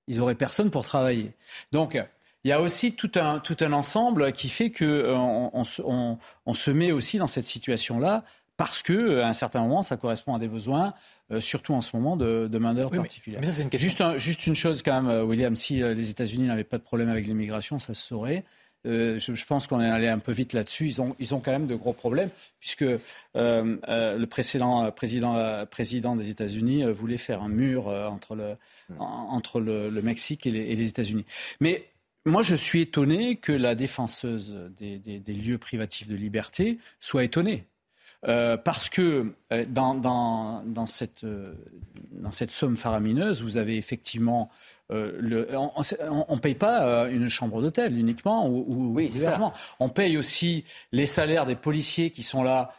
ils 0.07 0.19
n'auraient 0.19 0.35
personne 0.35 0.71
pour 0.71 0.85
travailler. 0.85 1.33
Donc, 1.71 1.99
il 2.45 2.49
y 2.49 2.53
a 2.53 2.61
aussi 2.61 2.95
tout 2.95 3.13
un, 3.15 3.73
ensemble 3.73 4.33
qui 4.33 4.49
fait 4.49 4.73
qu'on 4.73 4.85
euh, 4.85 5.15
on, 5.15 6.19
on, 6.47 6.55
se 6.55 6.71
met 6.71 6.91
aussi 6.91 7.19
dans 7.19 7.29
cette 7.29 7.45
situation-là 7.45 8.25
parce 8.65 8.85
que 8.85 9.21
à 9.21 9.27
un 9.27 9.33
certain 9.33 9.61
moment, 9.61 9.83
ça 9.83 9.97
correspond 9.97 10.35
à 10.35 10.39
des 10.39 10.47
besoins, 10.47 10.95
euh, 11.33 11.41
surtout 11.41 11.75
en 11.75 11.81
ce 11.81 11.97
moment, 11.97 12.17
de, 12.17 12.47
de 12.47 12.59
main-d'œuvre 12.59 12.95
particulière. 12.95 13.41
Mais, 13.41 13.51
ça, 13.51 13.63
une 13.63 13.71
juste, 13.77 14.19
juste, 14.19 14.47
une 14.47 14.55
chose 14.55 14.83
quand 14.83 15.03
même, 15.03 15.11
euh, 15.11 15.25
William, 15.25 15.57
si 15.57 15.81
les 15.81 16.11
États-Unis 16.11 16.47
n'avaient 16.47 16.63
pas 16.63 16.79
de 16.79 16.85
problème 16.85 17.09
avec 17.09 17.27
l'immigration, 17.27 17.81
ça 17.81 17.93
se 17.93 18.07
saurait. 18.07 18.45
euh, 18.87 19.19
je, 19.19 19.45
pense 19.45 19.67
qu'on 19.67 19.81
est 19.81 19.89
allé 19.89 20.07
un 20.07 20.21
peu 20.21 20.31
vite 20.31 20.53
là-dessus. 20.53 20.87
Ils 20.87 21.03
ont, 21.03 21.17
ils 21.19 21.35
ont 21.35 21.41
quand 21.41 21.51
même 21.51 21.67
de 21.67 21.75
gros 21.75 21.93
problèmes, 21.93 22.31
puisque 22.61 22.83
euh, 22.83 22.99
euh, 23.35 24.17
le 24.17 24.27
précédent 24.29 24.93
président, 24.93 25.67
président 25.67 26.15
des 26.15 26.31
États-Unis 26.31 26.85
voulait 26.93 27.19
faire 27.19 27.43
un 27.43 27.49
mur 27.49 27.89
entre 27.89 28.37
le, 28.37 28.57
mm. 28.91 29.01
entre 29.01 29.61
le, 29.61 29.91
Mexique 30.03 30.47
et 30.47 30.51
les, 30.51 30.89
États-Unis. 30.89 31.25
Mais 31.59 31.89
moi, 32.25 32.43
je 32.43 32.55
suis 32.55 32.83
étonné 32.83 33.37
que 33.37 33.51
la 33.51 33.75
défenseuse 33.75 34.57
des, 34.77 34.99
des, 35.01 35.35
lieux 35.35 35.59
privatifs 35.59 36.07
de 36.07 36.15
liberté 36.15 36.79
soit 37.01 37.25
étonnée. 37.25 37.67
Parce 38.23 38.89
que 38.89 39.33
dans, 39.69 39.95
dans, 39.95 40.63
dans, 40.65 40.87
cette, 40.87 41.25
dans 42.13 42.31
cette 42.31 42.51
somme 42.51 42.77
faramineuse, 42.77 43.43
vous 43.43 43.57
avez 43.57 43.77
effectivement 43.77 44.51
euh, 44.93 45.57
on 46.29 46.35
ne 46.35 46.41
paye 46.41 46.55
pas 46.55 46.85
euh, 46.85 47.11
une 47.11 47.29
chambre 47.29 47.63
d'hôtel 47.63 47.97
uniquement 47.99 48.49
ou, 48.49 48.65
ou 48.67 48.95
oui, 48.95 49.11
On 49.81 49.89
paye 49.89 50.19
aussi 50.19 50.65
les 50.91 51.07
salaires 51.07 51.47
des 51.47 51.57
policiers 51.57 52.11
qui 52.11 52.23
sont 52.23 52.43
là 52.43 52.71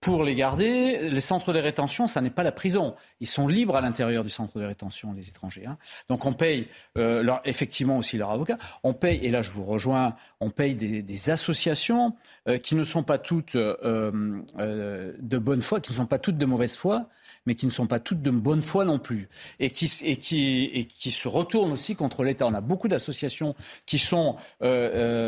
pour 0.00 0.24
les 0.24 0.34
garder. 0.34 1.10
Les 1.10 1.20
centres 1.20 1.52
de 1.52 1.58
rétention, 1.58 2.06
ça 2.06 2.20
n'est 2.20 2.30
pas 2.30 2.42
la 2.42 2.52
prison. 2.52 2.94
Ils 3.20 3.26
sont 3.26 3.48
libres 3.48 3.76
à 3.76 3.80
l'intérieur 3.80 4.24
du 4.24 4.30
centre 4.30 4.58
de 4.58 4.64
rétention, 4.64 5.12
les 5.12 5.28
étrangers. 5.28 5.66
Hein. 5.66 5.78
Donc 6.08 6.24
on 6.24 6.32
paye 6.32 6.68
euh, 6.96 7.22
leur, 7.22 7.40
effectivement 7.44 7.98
aussi 7.98 8.16
leurs 8.16 8.30
avocats. 8.30 8.58
On 8.82 8.94
paye, 8.94 9.18
et 9.24 9.30
là 9.30 9.42
je 9.42 9.50
vous 9.50 9.64
rejoins, 9.64 10.14
on 10.40 10.50
paye 10.50 10.74
des, 10.74 11.30
associations 11.30 12.14
qui 12.62 12.74
ne 12.74 12.84
sont 12.84 13.02
pas 13.02 13.18
toutes 13.18 13.56
de 13.56 15.38
bonne 15.38 15.62
foi, 15.62 15.80
qui 15.80 15.90
ne 15.92 15.96
sont 15.96 16.06
pas 16.06 16.18
toutes 16.18 16.38
de 16.38 16.46
mauvaise 16.46 16.76
foi, 16.76 17.08
mais 17.48 17.54
qui 17.54 17.64
ne 17.64 17.70
sont 17.70 17.86
pas 17.86 17.98
toutes 17.98 18.20
de 18.20 18.30
bonne 18.30 18.60
foi 18.60 18.84
non 18.84 18.98
plus, 18.98 19.26
et 19.58 19.70
qui, 19.70 19.90
et 20.04 20.16
qui, 20.18 20.64
et 20.74 20.84
qui 20.84 21.10
se 21.10 21.26
retournent 21.28 21.72
aussi 21.72 21.96
contre 21.96 22.22
l'État. 22.22 22.46
On 22.46 22.52
a 22.52 22.60
beaucoup 22.60 22.88
d'associations 22.88 23.54
qui, 23.86 23.98
sont, 23.98 24.36
euh, 24.62 24.66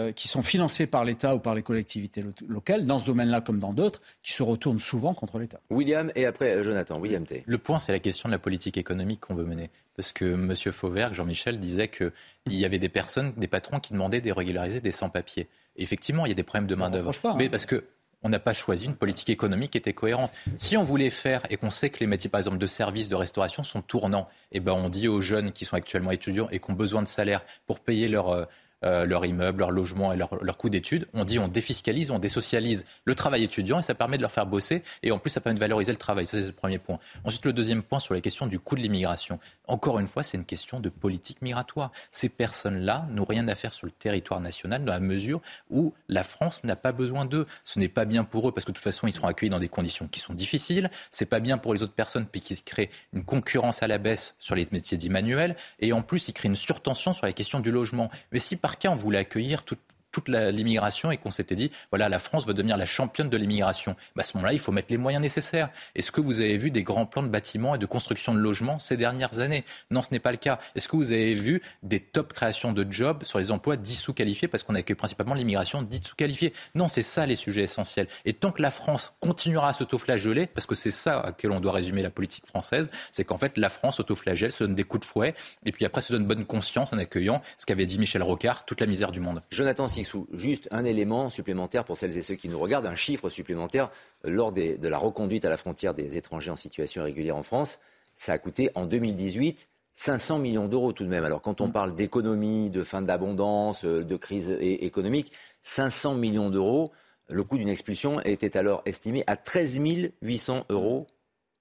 euh, 0.09 0.12
qui 0.12 0.29
sont 0.29 0.43
financées 0.43 0.87
par 0.87 1.07
l'État 1.07 1.35
ou 1.35 1.39
par 1.39 1.55
les 1.55 1.62
collectivités 1.62 2.23
locales, 2.47 2.85
dans 2.85 2.99
ce 2.99 3.07
domaine-là 3.07 3.41
comme 3.41 3.59
dans 3.59 3.73
d'autres, 3.73 4.03
qui 4.23 4.35
se 4.35 4.43
retournent 4.43 4.79
souvent 4.79 5.14
contre 5.14 5.39
l'État. 5.39 5.61
William, 5.71 6.12
et 6.14 6.27
après 6.27 6.57
euh, 6.57 6.62
Jonathan. 6.62 7.01
William 7.01 7.25
T. 7.25 7.43
Le 7.47 7.57
point, 7.57 7.79
c'est 7.79 7.93
la 7.93 8.01
question 8.01 8.29
de 8.29 8.35
la 8.35 8.39
politique 8.39 8.77
économique 8.77 9.21
qu'on 9.21 9.35
veut 9.35 9.47
mener. 9.47 9.71
Parce 9.97 10.12
que 10.12 10.27
M. 10.27 10.55
Fauvergue, 10.73 11.14
Jean-Michel, 11.14 11.59
disait 11.59 11.89
qu'il 11.89 12.12
y 12.49 12.66
avait 12.66 12.79
des 12.79 12.91
personnes, 12.91 13.33
des 13.39 13.49
patrons 13.49 13.81
qui 13.81 13.95
demandaient 13.95 14.21
de 14.21 14.31
régulariser 14.31 14.81
des 14.81 14.93
sans-papiers. 14.93 15.49
Effectivement, 15.77 16.27
il 16.27 16.29
y 16.29 16.33
a 16.33 16.35
des 16.35 16.43
problèmes 16.43 16.68
de 16.68 16.75
main-d'œuvre. 16.75 17.12
Hein. 17.25 17.35
Mais 17.39 17.49
parce 17.49 17.64
que 17.64 17.85
on 18.23 18.29
n'a 18.29 18.39
pas 18.39 18.53
choisi 18.53 18.87
une 18.87 18.95
politique 18.95 19.31
économique 19.31 19.73
qui 19.73 19.79
était 19.79 19.93
cohérente. 19.93 20.31
Si 20.57 20.77
on 20.77 20.83
voulait 20.83 21.11
faire, 21.11 21.43
et 21.51 21.57
qu'on 21.57 21.71
sait 21.71 21.91
que 21.91 22.01
les 22.01 22.07
métiers, 22.07 22.29
par 22.29 22.39
exemple, 22.39 22.59
de 22.59 22.66
services, 22.66 23.09
de 23.09 23.14
restauration 23.14 23.62
sont 23.62 23.83
tournants, 23.83 24.29
eh 24.53 24.61
ben 24.61 24.73
on 24.73 24.89
dit 24.89 25.09
aux 25.09 25.21
jeunes 25.21 25.53
qui 25.53 25.64
sont 25.64 25.77
actuellement 25.77 26.11
étudiants 26.11 26.49
et 26.51 26.59
qui 26.59 26.71
ont 26.71 26.75
besoin 26.75 27.03
de 27.03 27.09
salaire 27.09 27.43
pour 27.66 27.81
payer 27.81 28.09
leur, 28.09 28.47
euh, 28.83 29.05
leur 29.05 29.26
immeuble, 29.26 29.61
leur 29.61 29.70
logement 29.70 30.12
et 30.12 30.16
leur, 30.16 30.43
leur 30.43 30.57
coût 30.57 30.70
d'études. 30.70 31.07
On 31.12 31.24
dit 31.24 31.39
on 31.39 31.49
défiscalise, 31.49 32.11
on 32.11 32.18
désocialise 32.18 32.87
le 33.05 33.14
travail 33.14 33.45
étudiant 33.45 33.78
et 33.78 33.83
ça 33.83 33.95
permet 33.95 34.16
de 34.16 34.22
leur 34.22 34.33
faire 34.33 34.47
bosser 34.47 34.83
et 35.03 35.11
en 35.11 35.18
plus 35.18 35.31
ça 35.31 35.43
permet 35.43 35.57
de 35.57 35.61
valoriser 35.61 35.93
le 35.93 35.99
travail. 35.99 36.26
Ça 36.26 36.39
c'est 36.39 36.47
le 36.47 36.53
premier 36.53 36.78
point. 36.78 36.99
Ensuite 37.24 37.45
le 37.45 37.53
deuxième 37.53 37.83
point 37.83 37.99
sur 37.99 38.14
la 38.14 38.22
question 38.22 38.47
du 38.47 38.59
coût 38.59 38.76
de 38.76 38.81
l'immigration. 38.81 39.39
Encore 39.66 39.99
une 39.99 40.07
fois 40.07 40.22
c'est 40.22 40.39
une 40.39 40.45
question 40.45 40.81
de 40.81 40.89
politique 40.89 41.43
migratoire. 41.43 41.93
Ces 42.11 42.31
personnes-là 42.31 43.07
n'ont 43.11 43.24
rien 43.24 43.47
à 43.49 43.55
faire 43.55 43.72
sur 43.72 43.87
le 43.87 43.93
territoire 43.93 44.41
national 44.41 44.85
dans 44.85 44.93
la 44.93 45.01
mesure 45.01 45.43
où 45.68 45.93
la 46.09 46.22
France 46.22 46.64
n'a 46.64 46.76
pas 46.76 46.93
besoin 46.93 47.26
d'eux. 47.26 47.47
Ce 47.64 47.78
n'est 47.78 47.89
pas 47.89 48.07
bien 48.07 48.24
pour 48.24 48.49
eux 48.49 48.53
parce 48.53 48.64
que 48.64 48.70
de 48.70 48.76
toute 48.76 48.85
façon 48.85 49.07
ils 49.07 49.12
seront 49.12 49.28
accueillis 49.28 49.51
dans 49.51 49.59
des 49.59 49.68
conditions 49.68 50.09
qui 50.09 50.20
sont 50.20 50.33
difficiles. 50.33 50.91
C'est 51.11 51.26
pas 51.26 51.41
bien 51.41 51.59
pour 51.59 51.74
les 51.74 51.83
autres 51.83 51.93
personnes 51.93 52.24
puis 52.24 52.41
qui 52.41 52.61
créent 52.62 52.91
une 53.12 53.24
concurrence 53.24 53.83
à 53.83 53.87
la 53.89 53.99
baisse 53.99 54.35
sur 54.39 54.55
les 54.55 54.66
métiers 54.72 54.97
dits 54.97 55.11
manuels 55.11 55.55
et 55.81 55.93
en 55.93 56.01
plus 56.01 56.28
ils 56.28 56.33
créent 56.33 56.49
une 56.49 56.57
surtension 56.57 57.12
sur 57.12 57.26
la 57.26 57.33
question 57.35 57.61
du 57.61 57.70
logement. 57.70 58.11
Mais 58.33 58.39
si 58.39 58.57
par 58.57 58.70
cas 58.77 58.91
on 58.91 58.97
voulait 58.97 59.18
accueillir 59.18 59.62
toute 59.62 59.81
toute 60.13 60.29
l'immigration 60.29 61.11
et 61.11 61.17
qu'on 61.17 61.31
s'était 61.31 61.55
dit, 61.55 61.71
voilà, 61.91 62.09
la 62.09 62.19
France 62.19 62.47
veut 62.47 62.55
devenir 62.55 62.77
la 62.77 62.87
championne 62.87 63.29
de 63.29 63.37
l'immigration. 63.37 63.97
Bah, 64.17 64.21
à 64.21 64.25
ce 64.25 64.37
moment-là, 64.37 64.53
il 64.53 64.59
faut 64.59 64.73
mettre 64.73 64.89
les 64.91 64.99
moyens 64.99 65.23
nécessaires. 65.23 65.71
Est-ce 65.95 66.13
que 66.13 66.21
vous 66.21 66.41
avez 66.41 66.57
vu 66.57 66.71
des 66.71 66.83
grands 66.83 67.07
plans 67.07 67.23
de 67.23 67.29
bâtiments 67.29 67.75
et 67.75 67.79
de 67.79 67.87
construction 67.87 68.35
de 68.35 68.39
logements 68.39 68.79
ces 68.79 68.97
dernières 68.97 69.41
années? 69.41 69.65
Non, 69.91 70.03
ce 70.03 70.09
n'est 70.13 70.19
pas 70.19 70.33
le 70.33 70.39
cas. 70.39 70.59
Est-ce 70.75 70.89
que 70.89 70.97
vous 70.97 71.13
avez 71.13 71.33
vu 71.33 71.63
des 71.83 72.01
top 72.01 72.33
créations 72.33 72.73
de 72.73 72.91
jobs 72.91 73.25
sur 73.25 73.39
les 73.39 73.51
emplois 73.51 73.77
dits 73.77 73.95
sous-qualifiés 73.95 74.49
parce 74.49 74.63
qu'on 74.63 74.75
accueille 74.75 74.97
principalement 74.97 75.35
l'immigration 75.35 75.83
dite 75.83 76.07
sous-qualifiée? 76.07 76.53
Non, 76.75 76.89
c'est 76.89 77.03
ça 77.03 77.27
les 77.27 77.37
sujets 77.37 77.63
essentiels. 77.63 78.07
Et 78.25 78.33
tant 78.33 78.53
que 78.53 78.63
la 78.63 78.71
France 78.71 79.15
continuera 79.21 79.69
à 79.69 79.73
s'autoflageller, 79.73 80.47
parce 80.47 80.67
que 80.67 80.75
c'est 80.75 80.91
ça 80.91 81.21
à 81.21 81.33
quel 81.33 81.51
on 81.53 81.61
doit 81.61 81.73
résumer 81.73 82.03
la 82.03 82.11
politique 82.11 82.47
française, 82.47 82.91
c'est 83.13 83.25
qu'en 83.25 83.37
fait, 83.37 83.57
la 83.59 83.69
France 83.69 84.01
autoflagelle, 84.01 84.53
se 84.53 84.65
donne 84.65 84.75
des 84.75 84.85
coups 84.85 85.07
de 85.07 85.11
fouet, 85.11 85.35
et 85.65 85.73
puis 85.73 85.85
après 85.85 86.01
se 86.01 86.13
donne 86.13 86.27
bonne 86.27 86.45
conscience 86.45 86.93
en 86.93 86.99
accueillant 86.99 87.43
ce 87.59 87.67
qu'avait 87.67 87.87
dit 87.87 87.99
Michel 87.99 88.23
Rocard, 88.23 88.65
toute 88.65 88.81
la 88.81 88.87
misère 88.87 89.13
du 89.13 89.21
monde. 89.21 89.43
Jonathan 89.51 89.89
juste 90.32 90.68
un 90.70 90.84
élément 90.84 91.30
supplémentaire 91.30 91.84
pour 91.84 91.96
celles 91.96 92.16
et 92.16 92.22
ceux 92.22 92.34
qui 92.34 92.48
nous 92.48 92.59
regardent, 92.59 92.86
un 92.86 92.94
chiffre 92.94 93.30
supplémentaire 93.30 93.90
lors 94.24 94.53
de 94.53 94.88
la 94.88 94.98
reconduite 94.98 95.44
à 95.44 95.51
la 95.51 95.57
frontière 95.57 95.94
des 95.94 96.16
étrangers 96.16 96.51
en 96.51 96.57
situation 96.57 97.03
irrégulière 97.03 97.36
en 97.36 97.42
France. 97.42 97.78
Ça 98.16 98.32
a 98.32 98.38
coûté 98.38 98.70
en 98.74 98.86
2018 98.86 99.68
500 99.94 100.38
millions 100.38 100.66
d'euros 100.66 100.92
tout 100.92 101.05
de 101.05 101.09
même. 101.09 101.24
Alors 101.24 101.42
quand 101.42 101.61
on 101.61 101.70
parle 101.70 101.94
d'économie, 101.94 102.70
de 102.70 102.84
fin 102.84 103.03
d'abondance, 103.03 103.84
euh, 103.84 104.03
de 104.03 104.16
crise 104.16 104.57
économique, 104.61 105.32
500 105.62 106.14
millions 106.14 106.48
d'euros, 106.48 106.90
le 107.28 107.44
coût 107.44 107.59
d'une 107.59 107.68
expulsion 107.68 108.20
était 108.22 108.57
alors 108.57 108.82
estimé 108.86 109.24
à 109.26 109.36
13 109.36 109.80
800 110.22 110.64
euros 110.70 111.07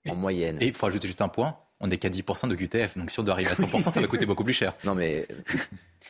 en 0.08 0.16
moyenne. 0.16 0.58
Et 0.62 0.68
il 0.68 0.74
faut 0.74 0.86
ajouter 0.86 1.08
juste 1.08 1.22
un 1.22 1.28
point, 1.28 1.58
on 1.80 1.88
n'est 1.88 1.98
qu'à 1.98 2.10
10% 2.10 2.50
de 2.50 2.56
QTF. 2.56 2.98
Donc 2.98 3.12
si 3.12 3.20
on 3.20 3.24
doit 3.24 3.34
arriver 3.34 3.52
à 3.52 3.54
100%, 3.56 3.90
ça 3.90 4.02
va 4.02 4.08
coûter 4.08 4.26
beaucoup 4.26 4.44
plus 4.44 4.54
cher. 4.54 4.74
Non 4.84 4.96
mais 4.96 5.28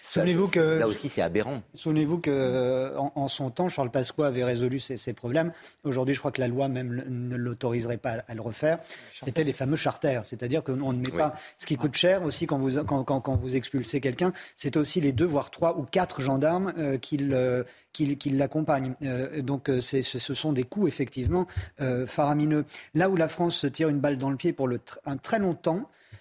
Souvenez-vous 0.02 0.48
que 0.48 0.80
là 0.80 0.88
aussi 0.88 1.10
c'est 1.10 1.22
aberrant. 1.22 1.62
Souvenez-vous 1.74 2.20
que 2.20 2.94
en, 2.98 3.28
son 3.28 3.52
temps, 3.52 3.70
Charles 3.70 3.92
Pasqua 3.92 4.28
avait 4.28 4.44
résolu 4.44 4.80
ces, 4.80 5.14
problèmes. 5.14 5.52
Aujourd'hui, 5.84 6.16
je 6.16 6.20
crois 6.20 6.32
que 6.32 6.42
la 6.42 6.48
loi 6.48 6.68
même 6.68 7.04
ne 7.08 7.36
l'autoriserait 7.36 7.98
pas 7.98 8.18
à, 8.28 8.34
le 8.34 8.42
refaire. 8.42 8.78
C'était 9.14 9.44
les 9.44 9.54
fameux 9.54 9.76
charters, 9.76 10.26
c'est-à-dire 10.26 10.64
qu'on 10.64 10.94
ne 10.94 11.00
met 11.00 11.12
pas. 11.12 11.36
Ce 11.58 11.66
qui 11.66 11.76
coûte 11.76 11.96
cher 11.96 12.24
aussi 12.24 12.48
quand 12.48 12.58
vous 12.58 12.84
quand, 12.84 13.04
quand, 13.04 13.36
vous 13.36 13.56
expulsez 13.56 14.02
quelqu'un, 14.02 14.34
c'est 14.56 14.78
aussi 14.78 15.02
les 15.02 15.12
deux 15.12 15.26
voire 15.26 15.52
trois 15.52 15.78
ou 15.78 15.84
quatre 15.84 16.22
gendarmes 16.22 16.74
euh, 16.78 16.98
qui 16.98 18.30
l'accompagnent. 18.30 18.96
Euh, 19.04 19.42
donc 19.42 19.70
euh, 19.70 19.82
ce 19.82 20.34
sont 20.34 20.54
des 20.54 20.64
coûts 20.64 20.88
effectivement 20.88 21.48
faramineux. 22.08 22.66
Là 22.96 23.10
où 23.10 23.16
la 23.16 23.28
France 23.28 23.56
se 23.56 23.68
tire 23.68 23.90
une 23.90 24.00
balle 24.00 24.18
dans 24.18 24.30
le 24.30 24.38
pied 24.38 24.54
pour 24.54 24.68
le 24.68 24.80
un 25.06 25.18
très 25.18 25.40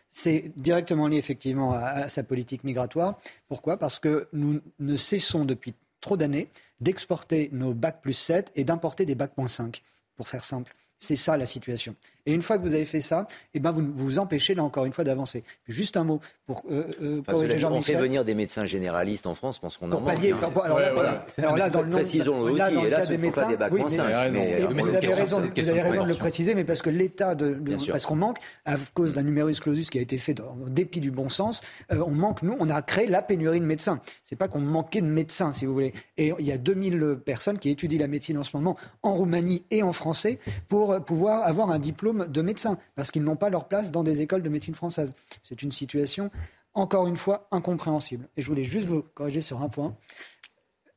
c'est 0.09 0.53
directement 0.57 1.07
lié 1.09 1.17
effectivement 1.17 1.73
à, 1.73 2.09
sa 2.09 2.23
politique 2.23 2.65
migratoire. 2.65 3.19
Pourquoi? 3.49 3.77
Parce 3.79 3.99
que 3.99 4.29
nous 4.33 4.61
ne 4.79 4.97
cessons 4.97 5.45
depuis 5.45 5.75
trop 6.01 6.17
d'années 6.17 6.49
d'exporter 6.81 7.51
nos 7.53 7.75
bacs 7.75 8.01
plus 8.01 8.15
7 8.15 8.53
et 8.55 8.65
d'importer 8.65 9.05
des 9.05 9.15
bacs 9.15 9.37
moins 9.37 9.49
5, 9.49 9.83
pour 10.17 10.29
faire 10.29 10.45
simple. 10.45 10.75
C'est 10.99 11.17
ça 11.17 11.37
la 11.37 11.47
situation. 11.47 11.95
Et 12.29 12.33
une 12.33 12.43
fois 12.43 12.59
que 12.59 12.63
vous 12.63 12.75
avez 12.75 12.85
fait 12.85 13.01
ça, 13.01 13.27
eh 13.55 13.59
ben 13.59 13.71
vous 13.71 13.83
vous 13.95 14.19
empêchez 14.19 14.55
là 14.55 14.63
encore 14.63 14.85
une 14.85 14.93
fois 14.93 15.03
d'avancer. 15.03 15.45
Juste 15.67 15.97
un 15.97 16.05
mot 16.05 16.21
pour, 16.47 16.63
euh, 16.71 16.85
euh 17.01 17.23
On 17.71 17.81
fait 17.81 17.95
venir 17.95 18.23
des 18.23 18.35
médecins 18.35 18.67
généralistes 18.67 19.27
en 19.27 19.35
France, 19.35 19.57
je 19.57 19.61
pense 19.63 19.79
qu'on 19.79 19.87
en 19.87 19.99
manque. 19.99 20.05
Pallier, 20.05 20.33
hein. 20.33 20.61
alors, 20.63 20.79
là, 20.79 21.25
alors 21.39 21.57
là, 21.57 21.71
dans 21.71 21.81
le 21.81 21.89
précisons-le 21.89 22.53
aussi, 22.53 22.75
et 22.85 22.91
là, 22.91 23.07
ce 23.07 23.15
ne 23.15 23.25
sont 23.25 23.31
pas 23.31 23.47
des 23.47 23.57
bacs 23.57 23.73
oui, 23.73 23.81
moins 23.81 23.89
5. 23.89 24.33
Mais, 24.33 24.61
vous 24.61 24.89
avez 24.91 25.15
raison, 25.15 25.41
vous 25.41 25.71
avez 25.71 25.81
raison 25.81 26.05
de 26.05 26.09
le 26.11 26.17
préciser, 26.17 26.55
mais 26.55 26.65
parce 26.65 26.83
que 26.83 26.91
l'État, 26.91 27.35
de, 27.35 27.57
parce 27.91 28.05
qu'on 28.05 28.17
manque, 28.17 28.37
à 28.67 28.77
cause 28.93 29.15
d'un 29.15 29.23
numerus 29.23 29.59
clausus 29.59 29.89
qui 29.89 29.99
a 29.99 30.03
été 30.03 30.19
fait 30.19 30.39
en 30.39 30.69
dépit 30.69 31.01
du 31.01 31.11
bon 31.11 31.31
sens, 31.31 31.63
euh, 31.93 32.05
on 32.07 32.11
manque, 32.11 32.43
nous, 32.43 32.57
on 32.61 32.69
a 32.69 32.83
créé 32.83 33.07
la 33.07 33.23
pénurie 33.23 33.61
de 33.61 33.65
médecins. 33.65 34.01
C'est 34.23 34.37
pas 34.37 34.49
qu'on 34.49 34.61
manquait 34.61 35.01
de 35.01 35.07
médecins, 35.07 35.53
si 35.53 35.65
vous 35.65 35.73
voulez. 35.73 35.95
Et 36.19 36.35
il 36.39 36.45
y 36.45 36.53
a 36.53 36.59
2000 36.59 37.21
personnes 37.25 37.59
qui 37.59 37.71
étudient 37.71 38.01
la 38.01 38.07
médecine 38.07 38.37
en 38.37 38.43
ce 38.43 38.55
moment 38.55 38.77
en 39.03 39.15
Roumanie 39.15 39.65
et 39.71 39.83
en 39.83 39.93
français 39.93 40.39
pour 40.69 41.03
pouvoir 41.07 41.47
avoir 41.47 41.71
un 41.71 41.79
diplôme 41.79 42.18
de 42.27 42.43
médecin 42.43 42.79
parce 42.95 43.11
qu'ils 43.11 43.23
n'ont 43.23 43.37
pas 43.37 43.51
leur 43.51 43.69
place 43.69 43.91
dans 43.91 44.03
des 44.03 44.21
écoles 44.21 44.43
de 44.43 44.49
médecine 44.49 44.75
française. 44.75 45.15
C'est 45.43 45.63
une 45.63 45.73
situation, 45.73 46.31
encore 46.75 47.07
une 47.07 47.17
fois, 47.17 47.49
incompréhensible. 47.51 48.29
Et 48.37 48.43
je 48.43 48.49
voulais 48.49 48.65
juste 48.65 48.87
vous 48.87 49.03
corriger 49.15 49.41
sur 49.41 49.63
un 49.63 49.69
point. 49.69 49.97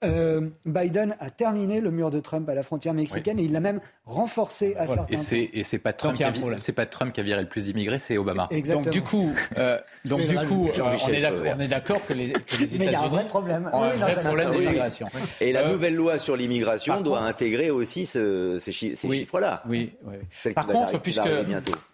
Euh, 0.04 0.50
Biden 0.66 1.16
a 1.20 1.30
terminé 1.30 1.80
le 1.80 1.92
mur 1.92 2.10
de 2.10 2.20
Trump 2.20 2.50
à 2.50 2.56
la 2.56 2.64
frontière 2.64 2.94
mexicaine 2.94 3.38
et 3.40 3.44
il 3.44 3.52
l'a 3.52 3.60
même 3.60 3.80
renforcé 4.06 4.76
à 4.76 4.88
certains 4.88 5.04
points. 5.04 5.38
Et 5.54 5.64
c'est 5.64 5.78
pas 5.80 5.94
Trump 5.94 6.16
qui 6.16 6.24
a, 6.24 6.34
c'est 6.58 6.72
pas 6.72 6.86
Trump 6.88 7.14
qui 7.14 7.20
a 7.20 7.24
viré 7.24 7.42
le 7.42 7.48
plus 7.48 7.66
d'immigrés, 7.66 8.00
c'est 8.00 8.18
Obama. 8.18 8.50
Donc 8.68 8.90
du 8.90 9.02
coup, 9.02 9.32
euh, 9.58 9.80
donc 10.06 10.26
du 10.26 10.36
coup, 10.36 10.70
euh, 10.70 10.98
on 11.04 11.60
est 11.60 11.68
d'accord 11.68 12.06
que 12.06 12.14
les, 12.14 12.32
que 12.32 12.56
les 12.58 12.68
Mais 12.80 12.86
il 12.86 12.92
y 12.92 12.96
a 12.96 13.04
un 13.04 13.08
vrai 13.08 13.28
problème. 13.28 13.70
un 13.72 13.90
vrai 13.90 14.24
problème 14.24 14.52
d'immigration. 14.52 15.08
Et 15.40 15.52
la 15.52 15.70
nouvelle 15.70 15.96
loi 15.96 16.18
sur 16.18 16.36
l'immigration 16.36 17.02
doit 17.02 17.22
intégrer 17.22 17.70
aussi 17.70 18.06
ce, 18.06 18.58
ces, 18.60 18.72
chiffres-là. 18.72 19.64
Oui. 19.68 19.94
oui. 20.06 20.54
Par 20.54 20.66
contre, 20.68 21.00
puisque 21.00 21.30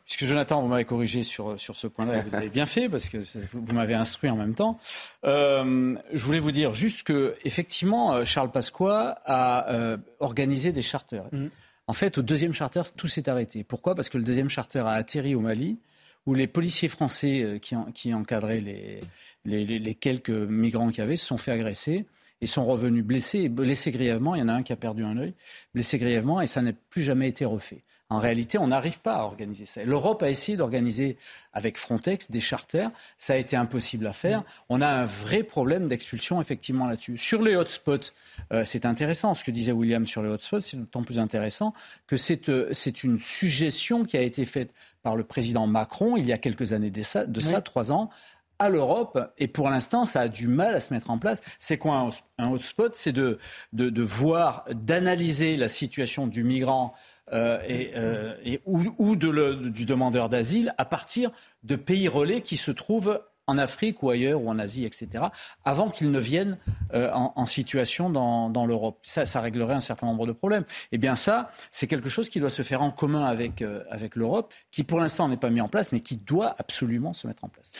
puisque 0.08 0.24
Jonathan, 0.24 0.62
vous 0.62 0.70
m'avez 0.70 0.86
corrigé 0.86 1.22
sur, 1.24 1.60
sur 1.60 1.76
ce 1.76 1.86
point-là, 1.86 2.20
et 2.20 2.22
vous 2.22 2.34
avez 2.34 2.47
bien 2.47 2.66
fait, 2.66 2.88
parce 2.88 3.10
que 3.10 3.18
vous 3.51 3.74
m'avez 3.74 3.93
instruit 3.93 4.30
en 4.30 4.38
même 4.38 4.55
temps. 4.55 4.80
Euh, 5.26 5.95
je 6.14 6.24
voulais 6.24 6.39
vous 6.39 6.51
dire 6.51 6.74
juste 6.74 7.03
que, 7.03 7.36
effectivement, 7.43 8.14
euh, 8.14 8.24
Charles 8.24 8.49
Pasqua 8.49 9.22
a 9.26 9.70
euh, 9.70 9.97
organisé 10.22 10.72
des 10.72 10.82
charters. 10.82 11.26
Mm. 11.34 11.47
En 11.88 11.93
fait, 11.93 12.18
au 12.18 12.22
deuxième 12.22 12.53
charter, 12.53 12.84
tout 12.95 13.10
s'est 13.10 13.28
arrêté. 13.28 13.66
Pourquoi? 13.66 13.95
Parce 13.95 14.08
que 14.08 14.18
le 14.18 14.24
deuxième 14.24 14.49
charter 14.49 14.80
a 14.80 14.91
atterri 14.91 15.36
au 15.36 15.41
Mali, 15.41 15.78
où 16.26 16.34
les 16.34 16.47
policiers 16.47 16.88
français 16.88 17.60
qui, 17.62 17.76
qui 17.93 18.14
encadraient 18.14 18.62
les, 18.62 19.01
les, 19.43 19.66
les, 19.66 19.95
quelques 19.95 20.30
migrants 20.30 20.88
qu'il 20.88 20.99
y 20.99 21.01
avait 21.01 21.18
se 21.18 21.26
sont 21.26 21.38
fait 21.38 21.51
agresser. 21.51 22.05
et 22.39 22.45
sont 22.45 22.66
revenus 22.66 23.03
blessés, 23.03 23.49
blessés 23.49 23.91
grièvement. 23.91 24.36
Il 24.36 24.39
y 24.39 24.41
en 24.41 24.49
a 24.49 24.53
un 24.53 24.64
qui 24.64 24.72
a 24.72 24.78
perdu 24.78 25.03
un 25.03 25.18
œil, 25.18 25.34
blessé 25.74 25.97
grièvement, 25.97 26.39
et 26.39 26.47
ça 26.47 26.62
n'a 26.62 26.72
plus 26.89 27.01
jamais 27.01 27.28
été 27.28 27.43
refait. 27.43 27.84
En 28.10 28.20
réalité, 28.20 28.58
on 28.58 28.68
n'arrive 28.68 28.99
pas 28.99 29.16
à 29.16 29.24
organiser 29.24 29.66
ça. 29.66 29.84
L'Europe 29.84 30.24
a 30.24 30.30
essayé 30.30 30.57
d'organiser 30.57 31.18
avec 31.52 31.77
Frontex 31.77 32.32
des 32.32 32.40
charters. 32.40 32.90
Ça 33.18 33.34
a 33.34 33.36
été 33.36 33.57
impossible 33.57 34.07
à 34.07 34.14
faire. 34.14 34.44
On 34.69 34.80
a 34.80 34.88
un 34.88 35.03
vrai 35.03 35.44
problème 35.44 35.90
d'expulsion, 35.90 36.40
effectivement, 36.40 36.88
là-dessus. 36.88 37.18
Sur 37.18 37.41
les 37.41 37.57
hotspots, 37.57 38.14
euh, 38.53 38.64
c'est 38.64 38.86
intéressant. 38.86 39.34
Ce 39.34 39.44
que 39.44 39.52
disait 39.52 39.73
William 39.73 40.06
sur 40.06 40.23
les 40.23 40.30
hotspots, 40.30 40.61
c'est 40.61 40.77
d'autant 40.77 41.03
plus 41.03 41.19
intéressant 41.19 41.73
que 42.07 42.15
c'est 42.15 42.48
euh, 42.48 42.72
une 43.03 43.19
suggestion 43.19 44.03
qui 44.03 44.15
a 44.15 44.22
été 44.22 44.45
faite 44.45 44.73
par 45.03 45.18
le 45.18 45.26
président 45.26 45.68
Macron 45.68 46.15
il 46.15 46.26
y 46.26 46.32
a 46.32 46.38
quelques 46.38 46.72
années 46.72 46.91
de 46.91 47.02
ça, 47.02 47.26
de 47.26 47.40
ça 47.41 47.61
trois 47.61 47.91
ans, 47.91 48.10
à 48.57 48.69
l'Europe. 48.69 49.34
Et 49.38 49.48
pour 49.48 49.69
l'instant, 49.69 50.06
ça 50.06 50.22
a 50.22 50.27
du 50.30 50.48
mal 50.48 50.76
à 50.76 50.80
se 50.80 50.94
mettre 50.94 51.10
en 51.10 51.19
place. 51.19 51.41
C'est 51.60 51.77
quoi 51.77 52.10
un, 52.38 52.52
hotspot? 52.52 52.95
C'est 52.95 53.11
de, 53.11 53.38
de, 53.73 53.90
de, 53.90 54.02
voir, 54.02 54.65
d'analyser 54.72 55.57
la 55.57 55.68
situation 55.68 56.27
du 56.27 56.45
migrant 56.45 56.94
euh, 57.34 57.60
euh, 57.70 58.36
et, 58.44 58.62
ou, 58.66 59.16
de 59.16 59.70
du 59.70 59.86
demandeur 59.86 60.30
d'asile 60.30 60.74
à 60.78 60.86
partir 60.86 61.32
de 61.64 61.76
pays 61.76 62.08
relais 62.08 62.41
qui 62.41 62.58
se 62.58 62.72
trouvent 62.72 63.22
en 63.49 63.58
Afrique 63.58 64.04
ou 64.04 64.10
ailleurs 64.10 64.41
ou 64.41 64.49
en 64.49 64.60
Asie, 64.60 64.84
etc., 64.84 65.26
avant 65.64 65.90
qu'ils 65.90 66.12
ne 66.12 66.20
viennent 66.20 66.58
euh, 66.94 67.10
en, 67.14 67.45
situation 67.45 68.10
dans, 68.10 68.66
l'Europe. 68.66 68.99
Ça, 69.04 69.26
ça 69.26 69.40
réglerait 69.40 69.76
un 69.76 69.80
certain 69.80 70.06
nombre 70.08 70.28
de 70.28 70.34
problèmes. 70.34 70.66
Eh 70.91 70.98
bien 70.98 71.16
ça, 71.16 71.49
c'est 71.72 71.88
quelque 71.88 72.10
chose 72.10 72.30
qui 72.30 72.41
doit 72.41 72.49
se 72.49 72.62
faire 72.62 72.82
en 72.82 72.91
commun 72.91 73.24
avec, 73.24 73.64
avec 73.90 74.18
l'Europe, 74.18 74.54
qui 74.70 74.84
pour 74.84 74.99
l'instant 74.99 75.30
n'est 75.30 75.38
pas 75.38 75.49
mis 75.49 75.62
en 75.62 75.70
place, 75.70 75.94
mais 75.94 76.02
qui 76.02 76.18
doit 76.18 76.56
absolument 76.60 77.14
se 77.14 77.26
mettre 77.26 77.45
en 77.45 77.49
place. 77.49 77.72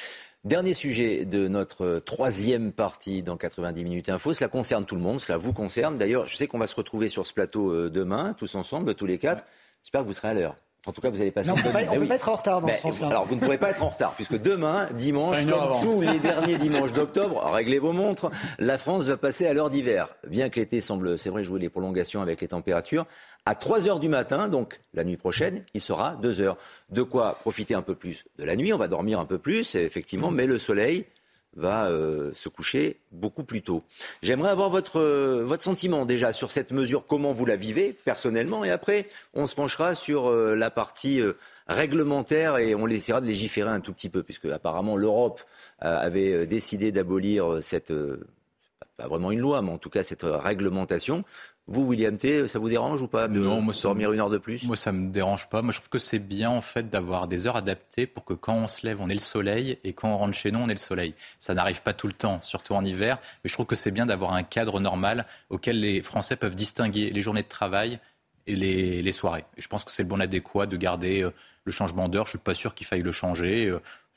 Dernier 0.44 0.74
sujet 0.74 1.26
de 1.26 1.48
notre 1.48 2.00
troisième 2.00 2.72
partie 2.72 3.24
dans 3.24 3.38
90 3.38 3.84
minutes 3.84 4.10
info. 4.10 4.34
Cela 4.34 4.48
concerne 4.48 4.86
tout 4.86 4.96
le 4.96 5.02
monde, 5.02 5.20
cela 5.20 5.38
vous 5.38 5.52
concerne. 5.52 5.98
D'ailleurs, 5.98 6.28
je 6.28 6.38
sais 6.38 6.48
qu'on 6.48 6.60
va 6.60 6.68
se 6.68 6.76
retrouver 6.76 7.10
sur 7.10 7.26
ce 7.26 7.34
plateau 7.34 7.72
euh, 7.74 7.90
demain, 7.90 8.34
tous 8.34 8.56
ensemble, 8.56 8.94
tous 8.96 9.08
les 9.08 9.18
quatre. 9.18 9.44
J'espère 9.84 10.02
que 10.02 10.08
vous 10.08 10.14
serez 10.14 10.30
à 10.30 10.34
l'heure. 10.34 10.56
En 10.86 10.94
tout 10.94 11.02
cas, 11.02 11.10
vous 11.10 11.20
allez 11.20 11.32
passer. 11.32 11.50
Non, 11.50 11.56
on 11.56 11.58
ne 11.58 11.64
peut, 11.64 11.72
pas, 11.72 11.98
oui. 11.98 12.08
pas 12.08 12.16
être 12.16 12.30
en 12.30 12.36
retard 12.36 12.62
dans 12.62 12.70
ce 12.70 12.80
sens-là. 12.80 13.08
Alors, 13.08 13.26
vous 13.26 13.36
ne 13.36 13.42
pourrez 13.42 13.58
pas 13.58 13.72
être 13.72 13.84
en 13.84 13.90
retard, 13.90 14.14
puisque 14.14 14.40
demain, 14.40 14.88
dimanche, 14.94 15.46
comme 15.46 15.82
tous 15.82 16.02
les 16.02 16.20
derniers 16.20 16.58
dimanches 16.58 16.94
d'octobre, 16.94 17.44
réglez 17.52 17.80
vos 17.80 17.92
montres, 17.92 18.32
la 18.58 18.78
France 18.78 19.06
va 19.06 19.18
passer 19.18 19.48
à 19.48 19.54
l'heure 19.54 19.70
d'hiver. 19.70 20.16
Bien 20.28 20.50
que 20.50 20.60
l'été 20.60 20.80
semble, 20.80 21.20
c'est 21.20 21.30
vrai, 21.30 21.44
jouer 21.44 21.60
les 21.60 21.70
prolongations 21.70 22.22
avec 22.22 22.40
les 22.40 22.48
températures, 22.48 23.06
à 23.46 23.56
3 23.56 23.88
heures 23.88 24.00
du 24.00 24.08
matin, 24.08 24.48
donc 24.48 24.82
la 24.94 25.04
nuit 25.04 25.18
prochaine, 25.18 25.64
il 25.74 25.82
sera 25.82 26.16
2 26.22 26.42
heures. 26.42 26.58
De 26.90 27.02
quoi 27.04 27.38
profiter 27.42 27.76
un 27.76 27.82
peu 27.82 27.96
plus 27.96 28.26
de 28.38 28.46
la 28.46 28.56
nuit, 28.56 28.72
on 28.72 28.78
va 28.78 28.88
dormir 28.88 29.20
un 29.20 29.26
peu 29.26 29.38
plus, 29.38 29.76
effectivement, 29.76 30.32
mais 30.32 30.48
le 30.48 30.58
soleil 30.58 31.06
va 31.58 31.88
euh, 31.88 32.32
se 32.34 32.50
coucher 32.50 32.98
beaucoup 33.12 33.44
plus 33.44 33.62
tôt. 33.62 33.84
J'aimerais 34.22 34.50
avoir 34.50 34.70
votre, 34.70 35.00
euh, 35.00 35.44
votre 35.44 35.64
sentiment 35.64 36.06
déjà 36.06 36.32
sur 36.32 36.52
cette 36.52 36.72
mesure, 36.72 37.06
comment 37.06 37.34
vous 37.34 37.46
la 37.46 37.56
vivez 37.56 37.98
personnellement, 38.06 38.64
et 38.64 38.72
après 38.72 39.10
on 39.34 39.48
se 39.48 39.56
penchera 39.56 39.96
sur 39.96 40.28
euh, 40.28 40.56
la 40.56 40.70
partie 40.70 41.22
réglementaire 41.68 42.58
et 42.58 42.76
on 42.76 42.88
essaiera 42.88 43.20
de 43.20 43.26
légiférer 43.26 43.70
un 43.70 43.82
tout 43.82 43.92
petit 43.92 44.10
peu, 44.10 44.24
puisque 44.24 44.46
apparemment 44.46 44.96
l'Europe 44.96 45.42
avait 45.80 46.48
décidé 46.48 46.92
d'abolir 46.92 47.62
cette, 47.62 47.92
pas 48.96 49.08
vraiment 49.08 49.32
une 49.32 49.42
loi, 49.42 49.62
mais 49.62 49.72
en 49.72 49.78
tout 49.78 49.90
cas 49.90 50.02
cette 50.02 50.24
réglementation. 50.24 51.24
Vous, 51.70 51.82
William 51.82 52.18
T, 52.18 52.48
ça 52.48 52.60
vous 52.60 52.70
dérange 52.70 53.02
ou 53.02 53.10
pas 53.10 53.28
de 53.28 53.40
non, 53.40 53.60
moi, 53.60 53.74
dormir 53.84 54.14
une 54.14 54.22
heure 54.22 54.30
de 54.30 54.38
plus? 54.38 54.64
Moi, 54.64 54.78
ça 54.78 54.94
me 54.94 55.12
dérange 55.12 55.50
pas. 55.50 55.62
Moi, 55.62 55.74
je 55.74 55.80
trouve 55.80 55.90
que 55.90 56.00
c'est 56.00 56.20
bien 56.20 56.50
en 56.50 56.62
fait 56.62 56.90
d'avoir 56.90 57.28
des 57.28 57.46
heures 57.46 57.58
adaptées 57.58 58.08
pour 58.08 58.24
que 58.24 58.34
quand 58.34 58.56
on 58.56 58.68
se 58.68 58.86
lève, 58.86 59.02
on 59.02 59.10
ait 59.10 59.14
le 59.14 59.20
soleil 59.20 59.78
et 59.84 59.92
quand 59.92 60.08
on 60.08 60.18
rentre 60.18 60.34
chez 60.34 60.50
nous, 60.52 60.60
on 60.60 60.70
ait 60.70 60.74
le 60.74 60.78
soleil. 60.78 61.14
Ça 61.40 61.54
n'arrive 61.54 61.82
pas 61.82 61.94
tout 61.94 62.08
le 62.08 62.14
temps, 62.14 62.40
surtout 62.42 62.74
en 62.74 62.86
hiver. 62.86 63.20
Mais 63.44 63.50
je 63.50 63.54
trouve 63.54 63.66
que 63.66 63.76
c'est 63.76 63.92
bien 63.92 64.06
d'avoir 64.06 64.34
un 64.34 64.44
cadre 64.44 64.80
normal 64.80 65.26
auquel 65.50 65.82
les 65.82 66.02
Français 66.02 66.38
peuvent 66.38 66.56
distinguer 66.56 67.10
les 67.10 67.22
journées 67.22 67.44
de 67.44 67.50
travail 67.50 68.00
et 68.46 68.56
les, 68.56 69.02
les 69.02 69.12
soirées. 69.12 69.44
Et 69.58 69.62
je 69.62 69.68
pense 69.68 69.84
que 69.84 69.92
c'est 69.92 70.04
le 70.04 70.10
bon 70.10 70.22
adéquat 70.22 70.68
de 70.68 70.78
garder 70.78 71.24
euh, 71.24 71.32
le 71.66 71.72
changement 71.74 72.08
d'heure. 72.08 72.28
Je 72.28 72.32
suis 72.32 72.40
pas 72.40 72.54
sûr 72.54 72.76
qu'il 72.76 72.88
faille 72.88 73.02
le 73.02 73.12
changer. 73.12 73.76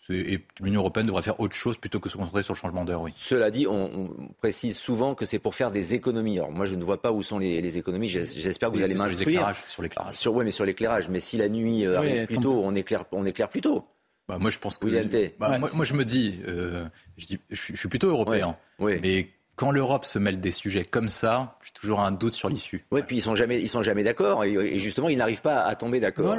Et 0.08 0.40
l'Union 0.60 0.80
européenne 0.80 1.06
devrait 1.06 1.22
faire 1.22 1.38
autre 1.40 1.54
chose 1.54 1.76
plutôt 1.76 2.00
que 2.00 2.08
se 2.08 2.16
concentrer 2.16 2.42
sur 2.42 2.54
le 2.54 2.58
changement 2.58 2.84
d'heure, 2.84 3.02
oui. 3.02 3.12
Cela 3.16 3.50
dit, 3.50 3.66
on, 3.66 4.10
on, 4.18 4.28
précise 4.38 4.76
souvent 4.76 5.14
que 5.14 5.26
c'est 5.26 5.38
pour 5.38 5.54
faire 5.54 5.70
des 5.70 5.94
économies. 5.94 6.38
Alors 6.38 6.50
moi, 6.50 6.66
je 6.66 6.74
ne 6.74 6.82
vois 6.82 7.00
pas 7.00 7.12
où 7.12 7.22
sont 7.22 7.38
les, 7.38 7.60
les 7.60 7.78
économies. 7.78 8.08
J'espère 8.08 8.70
que 8.70 8.76
vous 8.76 8.82
allez 8.82 8.94
m'instruire. 8.94 9.52
Sur 9.66 9.82
l'éclairage. 9.82 10.16
Sur, 10.16 10.34
oui, 10.34 10.44
mais 10.44 10.50
sur 10.50 10.64
l'éclairage. 10.64 11.08
Mais 11.08 11.20
si 11.20 11.36
la 11.36 11.48
nuit 11.48 11.84
euh, 11.84 11.98
arrive 11.98 12.20
oui, 12.20 12.26
plus 12.26 12.38
tôt, 12.38 12.62
on 12.64 12.74
éclaire, 12.74 13.04
on 13.12 13.24
éclaire 13.24 13.48
plus 13.48 13.60
tôt. 13.60 13.86
Bah, 14.26 14.38
moi, 14.38 14.50
je 14.50 14.58
pense 14.58 14.78
que. 14.78 14.86
William 14.86 15.08
T. 15.08 15.34
Bah, 15.38 15.58
moi, 15.58 15.68
moi, 15.74 15.84
je 15.84 15.94
me 15.94 16.04
dis, 16.04 16.40
euh, 16.48 16.84
je, 17.16 17.26
dis 17.26 17.38
je, 17.50 17.60
suis, 17.60 17.74
je, 17.74 17.80
suis 17.80 17.88
plutôt 17.88 18.08
européen. 18.08 18.56
Oui. 18.78 18.94
oui. 18.94 19.00
Mais 19.02 19.28
quand 19.60 19.72
l'Europe 19.72 20.06
se 20.06 20.18
mêle 20.18 20.40
des 20.40 20.52
sujets 20.52 20.86
comme 20.86 21.08
ça, 21.08 21.58
j'ai 21.62 21.72
toujours 21.72 22.00
un 22.00 22.12
doute 22.12 22.32
sur 22.32 22.48
l'issue. 22.48 22.86
Oui, 22.90 23.02
puis 23.06 23.18
ils 23.18 23.20
sont 23.20 23.34
jamais, 23.34 23.60
ils 23.60 23.68
sont 23.68 23.82
jamais 23.82 24.02
d'accord 24.02 24.42
et, 24.42 24.54
et, 24.54 24.80
justement, 24.80 25.10
ils 25.10 25.18
n'arrivent 25.18 25.42
pas 25.42 25.60
à 25.64 25.74
tomber 25.74 26.00
d'accord. 26.00 26.34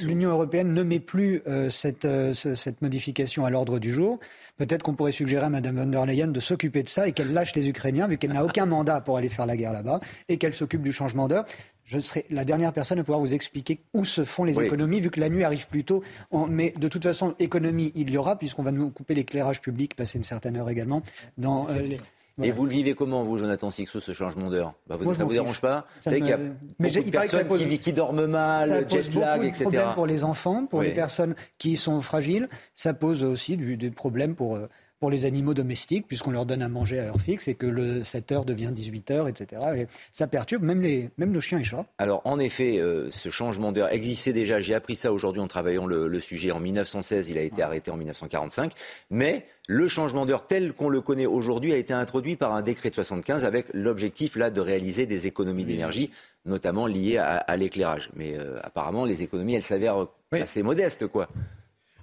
L'Union 0.00 0.30
européenne 0.30 0.72
ne 0.72 0.82
met 0.82 0.98
plus 0.98 1.42
euh, 1.46 1.68
cette, 1.68 2.06
euh, 2.06 2.32
cette 2.32 2.80
modification 2.80 3.44
à 3.44 3.50
l'ordre 3.50 3.78
du 3.78 3.92
jour. 3.92 4.18
Peut-être 4.56 4.82
qu'on 4.82 4.94
pourrait 4.94 5.12
suggérer 5.12 5.44
à 5.44 5.50
Mme 5.50 5.76
von 5.76 5.86
der 5.86 6.06
Leyen 6.06 6.28
de 6.28 6.40
s'occuper 6.40 6.82
de 6.82 6.88
ça 6.88 7.06
et 7.06 7.12
qu'elle 7.12 7.34
lâche 7.34 7.54
les 7.54 7.68
Ukrainiens, 7.68 8.08
vu 8.08 8.16
qu'elle 8.16 8.32
n'a 8.32 8.46
aucun 8.46 8.64
mandat 8.64 9.02
pour 9.02 9.18
aller 9.18 9.28
faire 9.28 9.44
la 9.44 9.58
guerre 9.58 9.74
là-bas, 9.74 10.00
et 10.30 10.38
qu'elle 10.38 10.54
s'occupe 10.54 10.80
du 10.80 10.92
changement 10.92 11.28
d'heure. 11.28 11.44
Je 11.84 11.98
serai 11.98 12.24
la 12.30 12.46
dernière 12.46 12.72
personne 12.72 12.98
à 12.98 13.04
pouvoir 13.04 13.20
vous 13.20 13.34
expliquer 13.34 13.80
où 13.92 14.06
se 14.06 14.24
font 14.24 14.44
les 14.44 14.56
oui. 14.56 14.64
économies, 14.64 15.02
vu 15.02 15.10
que 15.10 15.20
la 15.20 15.28
nuit 15.28 15.44
arrive 15.44 15.68
plus 15.68 15.84
tôt. 15.84 16.02
On, 16.30 16.46
mais 16.46 16.72
de 16.78 16.88
toute 16.88 17.02
façon, 17.02 17.34
économie, 17.38 17.92
il 17.94 18.08
y 18.08 18.16
aura, 18.16 18.38
puisqu'on 18.38 18.62
va 18.62 18.72
nous 18.72 18.88
couper 18.88 19.12
l'éclairage 19.12 19.60
public, 19.60 19.94
passer 19.94 20.16
une 20.16 20.24
certaine 20.24 20.56
heure 20.56 20.70
également, 20.70 21.02
dans 21.36 21.68
euh, 21.68 21.80
les, 21.82 21.98
voilà. 22.36 22.48
Et 22.48 22.52
vous 22.52 22.64
le 22.64 22.72
vivez 22.72 22.94
comment, 22.94 23.22
vous, 23.22 23.38
Jonathan 23.38 23.70
Sixou, 23.70 24.00
ce 24.00 24.12
changement 24.12 24.50
d'heure? 24.50 24.74
Bah, 24.88 24.96
vous, 24.96 25.04
Moi, 25.04 25.14
Ça 25.14 25.22
ne 25.22 25.28
vous 25.28 25.34
dérange 25.34 25.60
pas? 25.60 25.86
Ça 26.00 26.10
Vous 26.10 26.16
savez 26.16 26.20
me... 26.20 26.26
qu'il 26.26 26.30
y 26.30 26.34
a 26.34 26.38
mais 26.78 26.90
beaucoup 26.90 27.04
de 27.04 27.10
personnes 27.10 27.46
pose... 27.46 27.66
qui, 27.66 27.78
qui, 27.78 27.92
dorment 27.92 28.26
mal, 28.26 28.86
jet 28.88 29.14
lag, 29.14 29.44
etc. 29.44 29.64
Ça 29.64 29.70
pose 29.70 29.94
pour 29.94 30.06
les 30.06 30.24
enfants, 30.24 30.66
pour 30.66 30.80
oui. 30.80 30.86
les 30.86 30.94
personnes 30.94 31.34
qui 31.58 31.76
sont 31.76 32.00
fragiles. 32.00 32.48
Ça 32.74 32.92
pose 32.92 33.22
aussi 33.22 33.56
du, 33.56 33.76
des 33.76 33.90
problèmes 33.90 34.34
pour, 34.34 34.58
pour 35.04 35.10
les 35.10 35.26
animaux 35.26 35.52
domestiques, 35.52 36.06
puisqu'on 36.08 36.30
leur 36.30 36.46
donne 36.46 36.62
à 36.62 36.70
manger 36.70 36.98
à 36.98 37.02
heure 37.02 37.20
fixe 37.20 37.46
et 37.46 37.54
que 37.54 37.66
le 37.66 38.02
7 38.02 38.32
heures 38.32 38.44
devient 38.46 38.70
18 38.72 39.10
heures, 39.10 39.28
etc. 39.28 39.60
Et 39.76 39.86
ça 40.12 40.26
perturbe 40.26 40.62
même, 40.62 40.80
les, 40.80 41.10
même 41.18 41.30
nos 41.30 41.42
chiens 41.42 41.58
et 41.58 41.64
chats. 41.64 41.84
Alors, 41.98 42.22
en 42.24 42.38
effet, 42.38 42.78
euh, 42.78 43.10
ce 43.10 43.28
changement 43.28 43.70
d'heure 43.70 43.92
existait 43.92 44.32
déjà. 44.32 44.62
J'ai 44.62 44.72
appris 44.72 44.96
ça 44.96 45.12
aujourd'hui 45.12 45.42
en 45.42 45.46
travaillant 45.46 45.84
le, 45.84 46.08
le, 46.08 46.20
sujet 46.20 46.52
en 46.52 46.58
1916. 46.58 47.28
Il 47.28 47.36
a 47.36 47.42
été 47.42 47.60
arrêté 47.60 47.90
en 47.90 47.98
1945. 47.98 48.72
Mais 49.10 49.44
le 49.66 49.88
changement 49.88 50.24
d'heure 50.24 50.46
tel 50.46 50.72
qu'on 50.72 50.88
le 50.88 51.02
connaît 51.02 51.26
aujourd'hui 51.26 51.74
a 51.74 51.76
été 51.76 51.92
introduit 51.92 52.36
par 52.36 52.54
un 52.54 52.62
décret 52.62 52.88
de 52.88 52.94
75 52.94 53.44
avec 53.44 53.66
l'objectif 53.74 54.36
là 54.36 54.48
de 54.48 54.62
réaliser 54.62 55.04
des 55.04 55.26
économies 55.26 55.66
d'énergie, 55.66 56.12
notamment 56.46 56.86
liées 56.86 57.18
à, 57.18 57.36
à 57.36 57.56
l'éclairage. 57.58 58.08
Mais 58.16 58.38
euh, 58.38 58.58
apparemment, 58.62 59.04
les 59.04 59.22
économies, 59.22 59.56
elles 59.56 59.62
s'avèrent 59.62 60.06
oui. 60.32 60.40
assez 60.40 60.62
modestes, 60.62 61.08
quoi. 61.08 61.28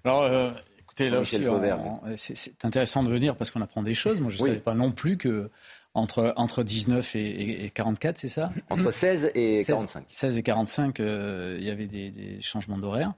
Alors, 0.03 0.23
euh, 0.23 0.51
écoutez, 1.05 1.09
là 1.09 1.21
aussi, 1.21 2.35
c'est 2.35 2.65
intéressant 2.65 3.03
de 3.03 3.09
venir 3.09 3.35
parce 3.35 3.51
qu'on 3.51 3.61
apprend 3.61 3.83
des 3.83 3.93
choses. 3.93 4.21
Moi, 4.21 4.31
je 4.31 4.37
ne 4.37 4.43
oui. 4.43 4.49
savais 4.49 4.61
pas 4.61 4.73
non 4.73 4.91
plus 4.91 5.17
que 5.17 5.49
entre, 5.93 6.33
entre 6.37 6.63
19 6.63 7.15
et, 7.15 7.65
et 7.65 7.69
44, 7.69 8.17
c'est 8.17 8.29
ça 8.29 8.51
Entre 8.69 8.91
16 8.91 9.31
et 9.35 9.63
45. 9.65 10.05
16, 10.07 10.31
16 10.31 10.37
et 10.37 10.43
45, 10.43 10.99
euh, 10.99 11.57
il 11.59 11.65
y 11.65 11.69
avait 11.69 11.87
des, 11.87 12.11
des 12.11 12.39
changements 12.39 12.77
d'horaire. 12.77 13.13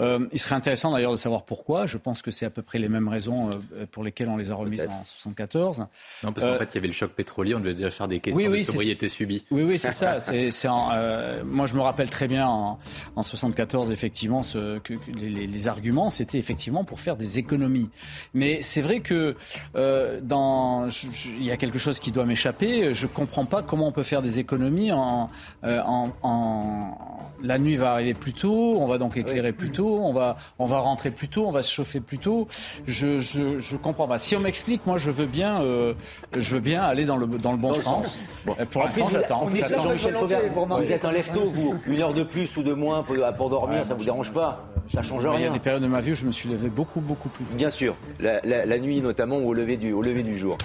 Euh, 0.00 0.26
il 0.32 0.40
serait 0.40 0.56
intéressant 0.56 0.90
d'ailleurs 0.90 1.12
de 1.12 1.16
savoir 1.16 1.44
pourquoi. 1.44 1.86
Je 1.86 1.98
pense 1.98 2.20
que 2.20 2.32
c'est 2.32 2.44
à 2.44 2.50
peu 2.50 2.62
près 2.62 2.80
les 2.80 2.88
mêmes 2.88 3.06
raisons 3.06 3.50
euh, 3.50 3.86
pour 3.92 4.02
lesquelles 4.02 4.28
on 4.28 4.36
les 4.36 4.50
a 4.50 4.54
remises 4.56 4.88
en 4.90 5.04
74. 5.04 5.86
Non, 6.24 6.32
parce 6.32 6.44
qu'en 6.44 6.58
fait, 6.58 6.70
il 6.72 6.74
y 6.74 6.78
avait 6.78 6.88
le 6.88 6.92
choc 6.92 7.12
pétrolier. 7.12 7.54
On 7.54 7.60
devait 7.60 7.74
déjà 7.74 7.92
faire 7.92 8.08
des 8.08 8.18
questions 8.18 8.42
oui, 8.42 8.48
oui, 8.50 8.60
de 8.60 8.66
sobriété 8.66 9.08
subie. 9.08 9.44
Oui, 9.52 9.62
oui, 9.62 9.78
c'est 9.78 9.92
ça. 9.92 10.18
c'est, 10.18 10.50
euh, 10.64 11.44
moi, 11.44 11.66
je 11.66 11.74
me 11.74 11.80
rappelle 11.80 12.10
très 12.10 12.26
bien 12.26 12.48
en, 12.48 12.80
en 13.14 13.22
74, 13.22 13.92
effectivement, 13.92 14.42
ce, 14.42 14.80
que, 14.80 14.94
que 14.94 15.10
les, 15.12 15.46
les, 15.46 15.68
arguments, 15.68 16.10
c'était 16.10 16.38
effectivement 16.38 16.82
pour 16.82 16.98
faire 16.98 17.16
des 17.16 17.38
économies. 17.38 17.88
Mais 18.34 18.62
c'est 18.62 18.82
vrai 18.82 18.98
que 18.98 19.36
dans, 19.74 20.88
je, 20.88 21.06
je, 21.12 21.28
il 21.28 21.44
y 21.44 21.52
a 21.52 21.56
quelque 21.56 21.78
chose 21.78 22.00
qui 22.00 22.10
doit 22.10 22.24
m'échapper. 22.24 22.94
Je 22.94 23.06
comprends 23.06 23.46
pas 23.46 23.62
comment 23.62 23.86
on 23.86 23.92
peut 23.92 24.02
faire 24.02 24.22
des 24.22 24.40
économies 24.40 24.90
en, 24.90 25.30
en, 25.62 26.08
en, 26.22 26.98
la 27.44 27.58
nuit 27.58 27.76
va 27.76 27.92
arriver 27.92 28.14
plus 28.14 28.32
tôt, 28.32 28.78
on 28.80 28.86
va 28.86 28.98
donc 28.98 29.16
éclairer 29.16 29.50
oui. 29.50 29.52
plus 29.52 29.70
tôt 29.70 29.83
on 29.86 30.12
va, 30.12 30.36
on 30.58 30.66
va 30.66 30.78
rentrer 30.78 31.10
plus 31.10 31.28
tôt, 31.28 31.46
on 31.46 31.50
va 31.50 31.62
se 31.62 31.72
chauffer 31.72 32.00
plus 32.00 32.18
tôt. 32.18 32.48
Je, 32.86 33.18
je, 33.18 33.76
comprends. 33.76 34.08
Si 34.18 34.36
on 34.36 34.40
m'explique, 34.40 34.86
moi, 34.86 34.98
je 34.98 35.10
veux 35.10 35.26
bien, 35.26 35.62
euh, 35.62 35.94
je 36.36 36.54
veux 36.54 36.60
bien 36.60 36.82
aller 36.82 37.04
dans 37.04 37.16
le, 37.16 37.26
dans 37.26 37.52
le 37.52 37.58
bon 37.58 37.74
sens. 37.74 37.78
Le 37.78 37.82
sens. 37.82 38.18
Bon. 38.44 38.56
Pour 38.70 38.84
l'instant, 38.84 39.08
j'attends. 39.10 39.44
Vous 39.44 40.92
êtes 40.92 41.04
un 41.04 41.12
lève-tôt, 41.12 41.50
vous. 41.50 41.74
Une 41.86 42.00
heure 42.00 42.14
de 42.14 42.22
plus 42.22 42.56
ou 42.56 42.62
de 42.62 42.72
moins 42.72 43.02
pour, 43.02 43.50
dormir, 43.50 43.80
ouais, 43.80 43.84
ça 43.84 43.94
vous 43.94 44.04
dérange 44.04 44.30
pas 44.30 44.64
euh, 44.74 44.80
ça 44.92 45.02
change 45.02 45.26
rien. 45.26 45.38
Il 45.38 45.42
y 45.42 45.46
a 45.46 45.50
des 45.50 45.58
périodes 45.58 45.82
de 45.82 45.88
ma 45.88 46.00
vie 46.00 46.12
où 46.12 46.14
je 46.14 46.26
me 46.26 46.30
suis 46.30 46.48
levé 46.48 46.68
beaucoup, 46.68 47.00
beaucoup 47.00 47.28
plus 47.28 47.44
tôt. 47.44 47.56
Bien 47.56 47.70
sûr, 47.70 47.96
la, 48.20 48.78
nuit 48.78 49.00
notamment 49.00 49.38
ou 49.38 49.48
au 49.48 49.54
lever 49.54 49.76
du, 49.76 49.92
au 49.92 50.02
lever 50.02 50.22
du 50.22 50.38
jour. 50.38 50.58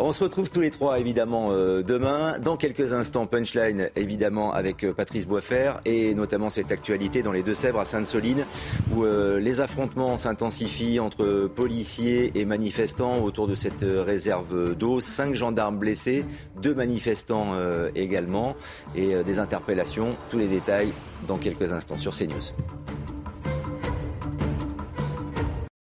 On 0.00 0.12
se 0.12 0.24
retrouve 0.24 0.50
tous 0.50 0.60
les 0.60 0.70
trois 0.70 0.98
évidemment 0.98 1.48
euh, 1.50 1.82
demain. 1.82 2.36
Dans 2.40 2.56
quelques 2.56 2.92
instants, 2.92 3.26
punchline 3.26 3.90
évidemment 3.96 4.52
avec 4.52 4.90
Patrice 4.92 5.26
Boisfer 5.26 5.72
et 5.84 6.14
notamment 6.14 6.50
cette 6.50 6.72
actualité 6.72 7.22
dans 7.22 7.32
les 7.32 7.42
Deux-Sèvres 7.42 7.78
à 7.78 7.84
Sainte-Soline 7.84 8.44
où 8.94 9.04
euh, 9.04 9.40
les 9.40 9.60
affrontements 9.60 10.16
s'intensifient 10.16 11.00
entre 11.00 11.48
policiers 11.48 12.32
et 12.38 12.44
manifestants 12.44 13.18
autour 13.22 13.46
de 13.46 13.54
cette 13.54 13.82
euh, 13.82 14.02
réserve 14.02 14.74
d'eau. 14.74 15.00
Cinq 15.00 15.34
gendarmes 15.34 15.78
blessés, 15.78 16.24
deux 16.60 16.74
manifestants 16.74 17.48
euh, 17.54 17.90
également, 17.94 18.56
et 18.94 19.22
des 19.24 19.38
interpellations. 19.38 20.16
Tous 20.30 20.38
les 20.38 20.48
détails 20.48 20.92
dans 21.26 21.36
quelques 21.36 21.72
instants 21.72 21.98
sur 21.98 22.16
CNews. 22.16 22.54